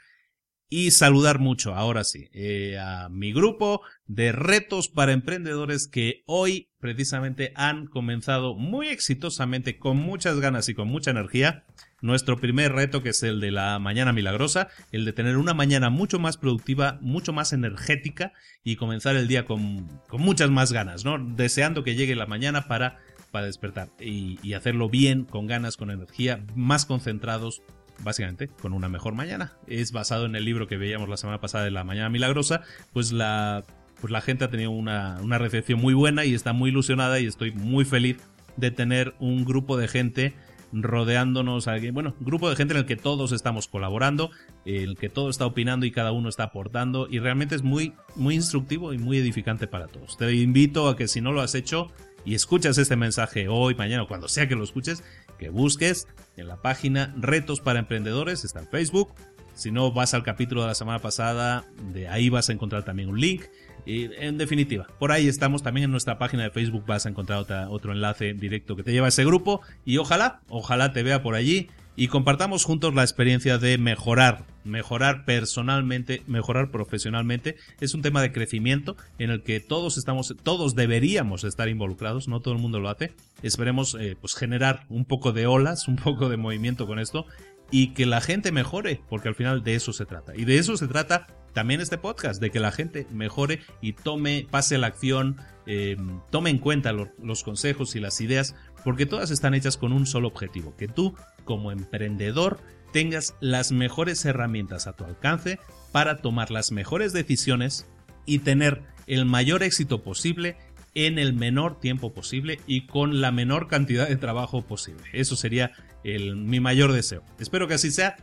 Y 0.69 0.89
saludar 0.89 1.37
mucho, 1.37 1.75
ahora 1.75 2.03
sí, 2.03 2.29
eh, 2.33 2.79
a 2.79 3.07
mi 3.07 3.31
grupo 3.31 3.81
de 4.07 4.31
retos 4.31 4.87
para 4.87 5.11
emprendedores 5.11 5.87
que 5.87 6.23
hoy 6.25 6.71
precisamente 6.79 7.53
han 7.55 7.85
comenzado 7.85 8.55
muy 8.55 8.87
exitosamente, 8.87 9.77
con 9.77 9.97
muchas 9.97 10.39
ganas 10.39 10.69
y 10.69 10.73
con 10.73 10.87
mucha 10.87 11.11
energía. 11.11 11.65
Nuestro 12.01 12.37
primer 12.37 12.73
reto, 12.73 13.03
que 13.03 13.09
es 13.09 13.21
el 13.21 13.39
de 13.39 13.51
la 13.51 13.77
mañana 13.77 14.13
milagrosa, 14.13 14.69
el 14.91 15.05
de 15.05 15.13
tener 15.13 15.37
una 15.37 15.53
mañana 15.53 15.91
mucho 15.91 16.17
más 16.17 16.37
productiva, 16.37 16.97
mucho 17.01 17.33
más 17.33 17.53
energética 17.53 18.33
y 18.63 18.75
comenzar 18.75 19.15
el 19.15 19.27
día 19.27 19.45
con, 19.45 19.87
con 20.07 20.21
muchas 20.21 20.49
más 20.49 20.73
ganas, 20.73 21.05
¿no? 21.05 21.19
Deseando 21.19 21.83
que 21.83 21.93
llegue 21.93 22.15
la 22.15 22.25
mañana 22.25 22.67
para 22.67 22.99
para 23.33 23.47
despertar 23.47 23.89
y, 23.99 24.53
hacerlo 24.53 24.89
bien, 24.89 25.25
con 25.25 25.47
ganas, 25.47 25.75
con 25.75 25.89
energía, 25.89 26.45
más 26.55 26.85
concentrados, 26.85 27.63
básicamente 28.03 28.47
con 28.47 28.73
una 28.73 28.89
mejor 28.89 29.15
mañana. 29.15 29.53
Es 29.65 29.91
basado 29.91 30.27
en 30.27 30.35
el 30.35 30.45
libro 30.45 30.67
que 30.67 30.77
veíamos 30.77 31.09
la 31.09 31.17
semana 31.17 31.41
pasada 31.41 31.65
de 31.65 31.71
la 31.71 31.83
Mañana 31.83 32.09
Milagrosa, 32.09 32.61
pues 32.93 33.11
la, 33.11 33.63
pues 33.99 34.11
la 34.11 34.21
gente 34.21 34.45
ha 34.45 34.51
tenido 34.51 34.69
una, 34.69 35.17
una 35.19 35.39
recepción 35.39 35.81
muy 35.81 35.95
buena 35.95 36.25
y 36.25 36.35
está 36.35 36.53
muy 36.53 36.69
ilusionada 36.69 37.19
y 37.19 37.25
estoy 37.25 37.51
muy 37.51 37.85
feliz 37.85 38.17
de 38.55 38.69
tener 38.69 39.15
un 39.19 39.45
grupo 39.45 39.77
de 39.77 39.87
gente 39.87 40.35
rodeándonos, 40.71 41.67
bueno, 41.91 42.15
un 42.19 42.25
grupo 42.25 42.51
de 42.51 42.55
gente 42.55 42.75
en 42.75 42.81
el 42.81 42.85
que 42.85 42.95
todos 42.95 43.31
estamos 43.31 43.67
colaborando, 43.67 44.29
en 44.65 44.89
el 44.89 44.97
que 44.97 45.09
todo 45.09 45.31
está 45.31 45.47
opinando 45.47 45.87
y 45.87 45.91
cada 45.91 46.11
uno 46.11 46.29
está 46.29 46.43
aportando 46.43 47.07
y 47.09 47.17
realmente 47.17 47.55
es 47.55 47.63
muy, 47.63 47.93
muy 48.15 48.35
instructivo 48.35 48.93
y 48.93 48.99
muy 48.99 49.17
edificante 49.17 49.65
para 49.65 49.87
todos. 49.87 50.17
Te 50.17 50.31
invito 50.35 50.87
a 50.87 50.95
que 50.95 51.07
si 51.07 51.19
no 51.19 51.31
lo 51.31 51.41
has 51.41 51.55
hecho, 51.55 51.91
y 52.25 52.35
escuchas 52.35 52.77
este 52.77 52.95
mensaje 52.95 53.47
hoy, 53.47 53.75
mañana 53.75 54.03
o 54.03 54.07
cuando 54.07 54.27
sea 54.27 54.47
que 54.47 54.55
lo 54.55 54.63
escuches, 54.63 55.03
que 55.37 55.49
busques 55.49 56.07
en 56.37 56.47
la 56.47 56.61
página 56.61 57.13
Retos 57.17 57.59
para 57.59 57.79
Emprendedores, 57.79 58.45
está 58.45 58.59
en 58.59 58.67
Facebook. 58.67 59.13
Si 59.55 59.71
no, 59.71 59.91
vas 59.91 60.13
al 60.13 60.23
capítulo 60.23 60.61
de 60.61 60.67
la 60.67 60.75
semana 60.75 60.99
pasada, 60.99 61.65
de 61.91 62.07
ahí 62.07 62.29
vas 62.29 62.49
a 62.49 62.53
encontrar 62.53 62.83
también 62.83 63.09
un 63.09 63.19
link. 63.19 63.43
Y 63.85 64.05
en 64.15 64.37
definitiva, 64.37 64.87
por 64.97 65.11
ahí 65.11 65.27
estamos 65.27 65.61
también 65.61 65.85
en 65.85 65.91
nuestra 65.91 66.17
página 66.17 66.43
de 66.43 66.51
Facebook, 66.51 66.85
vas 66.87 67.05
a 67.05 67.09
encontrar 67.09 67.45
otro 67.69 67.91
enlace 67.91 68.33
directo 68.33 68.75
que 68.75 68.83
te 68.83 68.93
lleva 68.93 69.07
a 69.07 69.09
ese 69.09 69.25
grupo 69.25 69.61
y 69.83 69.97
ojalá, 69.97 70.41
ojalá 70.47 70.93
te 70.93 71.03
vea 71.03 71.21
por 71.21 71.35
allí 71.35 71.69
y 71.95 72.07
compartamos 72.07 72.63
juntos 72.65 72.93
la 72.93 73.03
experiencia 73.03 73.57
de 73.57 73.77
mejorar, 73.77 74.45
mejorar 74.63 75.25
personalmente, 75.25 76.23
mejorar 76.27 76.71
profesionalmente. 76.71 77.55
Es 77.79 77.93
un 77.93 78.01
tema 78.01 78.21
de 78.21 78.31
crecimiento 78.31 78.97
en 79.19 79.29
el 79.29 79.43
que 79.43 79.59
todos 79.59 79.97
estamos, 79.97 80.33
todos 80.43 80.75
deberíamos 80.75 81.43
estar 81.43 81.69
involucrados, 81.69 82.27
no 82.27 82.39
todo 82.39 82.55
el 82.55 82.61
mundo 82.61 82.79
lo 82.79 82.89
hace. 82.89 83.13
Esperemos 83.43 83.95
eh, 83.99 84.17
pues 84.19 84.35
generar 84.35 84.85
un 84.89 85.05
poco 85.05 85.33
de 85.33 85.45
olas, 85.45 85.87
un 85.87 85.97
poco 85.97 86.29
de 86.29 86.37
movimiento 86.37 86.87
con 86.87 86.99
esto 86.99 87.25
y 87.69 87.93
que 87.93 88.05
la 88.05 88.21
gente 88.21 88.51
mejore, 88.51 89.01
porque 89.09 89.29
al 89.29 89.35
final 89.35 89.63
de 89.63 89.75
eso 89.75 89.93
se 89.93 90.05
trata. 90.05 90.35
Y 90.35 90.45
de 90.45 90.57
eso 90.57 90.77
se 90.77 90.87
trata 90.87 91.27
también 91.53 91.81
este 91.81 91.97
podcast, 91.97 92.41
de 92.41 92.51
que 92.51 92.59
la 92.59 92.71
gente 92.71 93.07
mejore 93.11 93.61
y 93.81 93.93
tome, 93.93 94.47
pase 94.49 94.77
la 94.77 94.87
acción, 94.87 95.37
eh, 95.65 95.97
tome 96.29 96.49
en 96.49 96.57
cuenta 96.57 96.91
los 96.91 97.43
consejos 97.43 97.95
y 97.95 97.99
las 97.99 98.19
ideas, 98.21 98.55
porque 98.83 99.05
todas 99.05 99.31
están 99.31 99.53
hechas 99.53 99.77
con 99.77 99.93
un 99.93 100.05
solo 100.05 100.27
objetivo, 100.27 100.75
que 100.75 100.87
tú 100.87 101.15
como 101.45 101.71
emprendedor 101.71 102.59
tengas 102.91 103.35
las 103.41 103.71
mejores 103.71 104.23
herramientas 104.25 104.87
a 104.87 104.93
tu 104.93 105.03
alcance 105.03 105.59
para 105.91 106.17
tomar 106.17 106.51
las 106.51 106.71
mejores 106.71 107.11
decisiones 107.13 107.87
y 108.25 108.39
tener 108.39 108.81
el 109.07 109.25
mayor 109.25 109.63
éxito 109.63 110.03
posible 110.03 110.57
en 110.95 111.17
el 111.17 111.33
menor 111.33 111.79
tiempo 111.79 112.13
posible 112.13 112.59
y 112.67 112.85
con 112.85 113.19
la 113.19 113.31
menor 113.31 113.67
cantidad 113.67 114.07
de 114.07 114.15
trabajo 114.15 114.61
posible. 114.61 115.03
Eso 115.11 115.35
sería 115.35 115.71
el, 116.03 116.35
mi 116.35 116.59
mayor 116.59 116.91
deseo. 116.91 117.23
Espero 117.39 117.67
que 117.67 117.73
así 117.73 117.91
sea. 117.91 118.15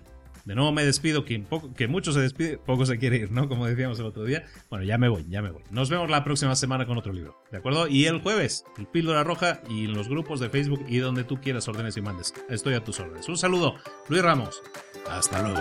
De 0.45 0.55
nuevo 0.55 0.73
me 0.73 0.85
despido, 0.85 1.25
que, 1.25 1.89
mucho 1.89 2.12
se 2.12 2.21
despide, 2.21 2.59
poco 2.59 2.87
se 2.87 2.99
quiere 2.99 3.17
ir, 3.17 3.31
¿no? 3.31 3.49
Como 3.49 3.67
decíamos 3.67 3.99
el 4.01 4.07
otro 4.07 4.25
día. 4.25 4.45
Bueno, 4.69 4.85
ya 4.85 4.99
me 4.99 5.09
voy, 5.09 5.27
ya 5.29 5.43
me 5.43 5.51
voy. 5.51 5.62
Nos 5.71 5.91
vemos 5.91 6.11
la 6.11 6.25
próxima 6.25 6.57
semana 6.57 6.87
con 6.87 6.99
otro 6.99 7.12
libro, 7.12 7.43
¿de 7.51 7.59
acuerdo? 7.59 7.89
Y 7.89 8.07
el 8.07 8.21
jueves, 8.21 8.65
el 8.79 8.87
Píldora 8.87 9.25
Roja 9.25 9.61
y 9.69 9.85
en 9.85 9.95
los 9.95 10.09
grupos 10.09 10.41
de 10.41 10.51
Facebook 10.51 10.85
y 10.89 10.99
donde 10.99 11.25
tú 11.25 11.41
quieras 11.41 11.69
órdenes 11.69 11.97
y 11.97 12.01
mandes. 12.01 12.35
Estoy 12.49 12.75
a 12.75 12.85
tus 12.85 13.01
órdenes. 13.01 13.29
Un 13.29 13.37
saludo, 13.37 13.77
Luis 14.09 14.23
Ramos. 14.23 14.62
Hasta 15.09 15.43
luego. 15.43 15.61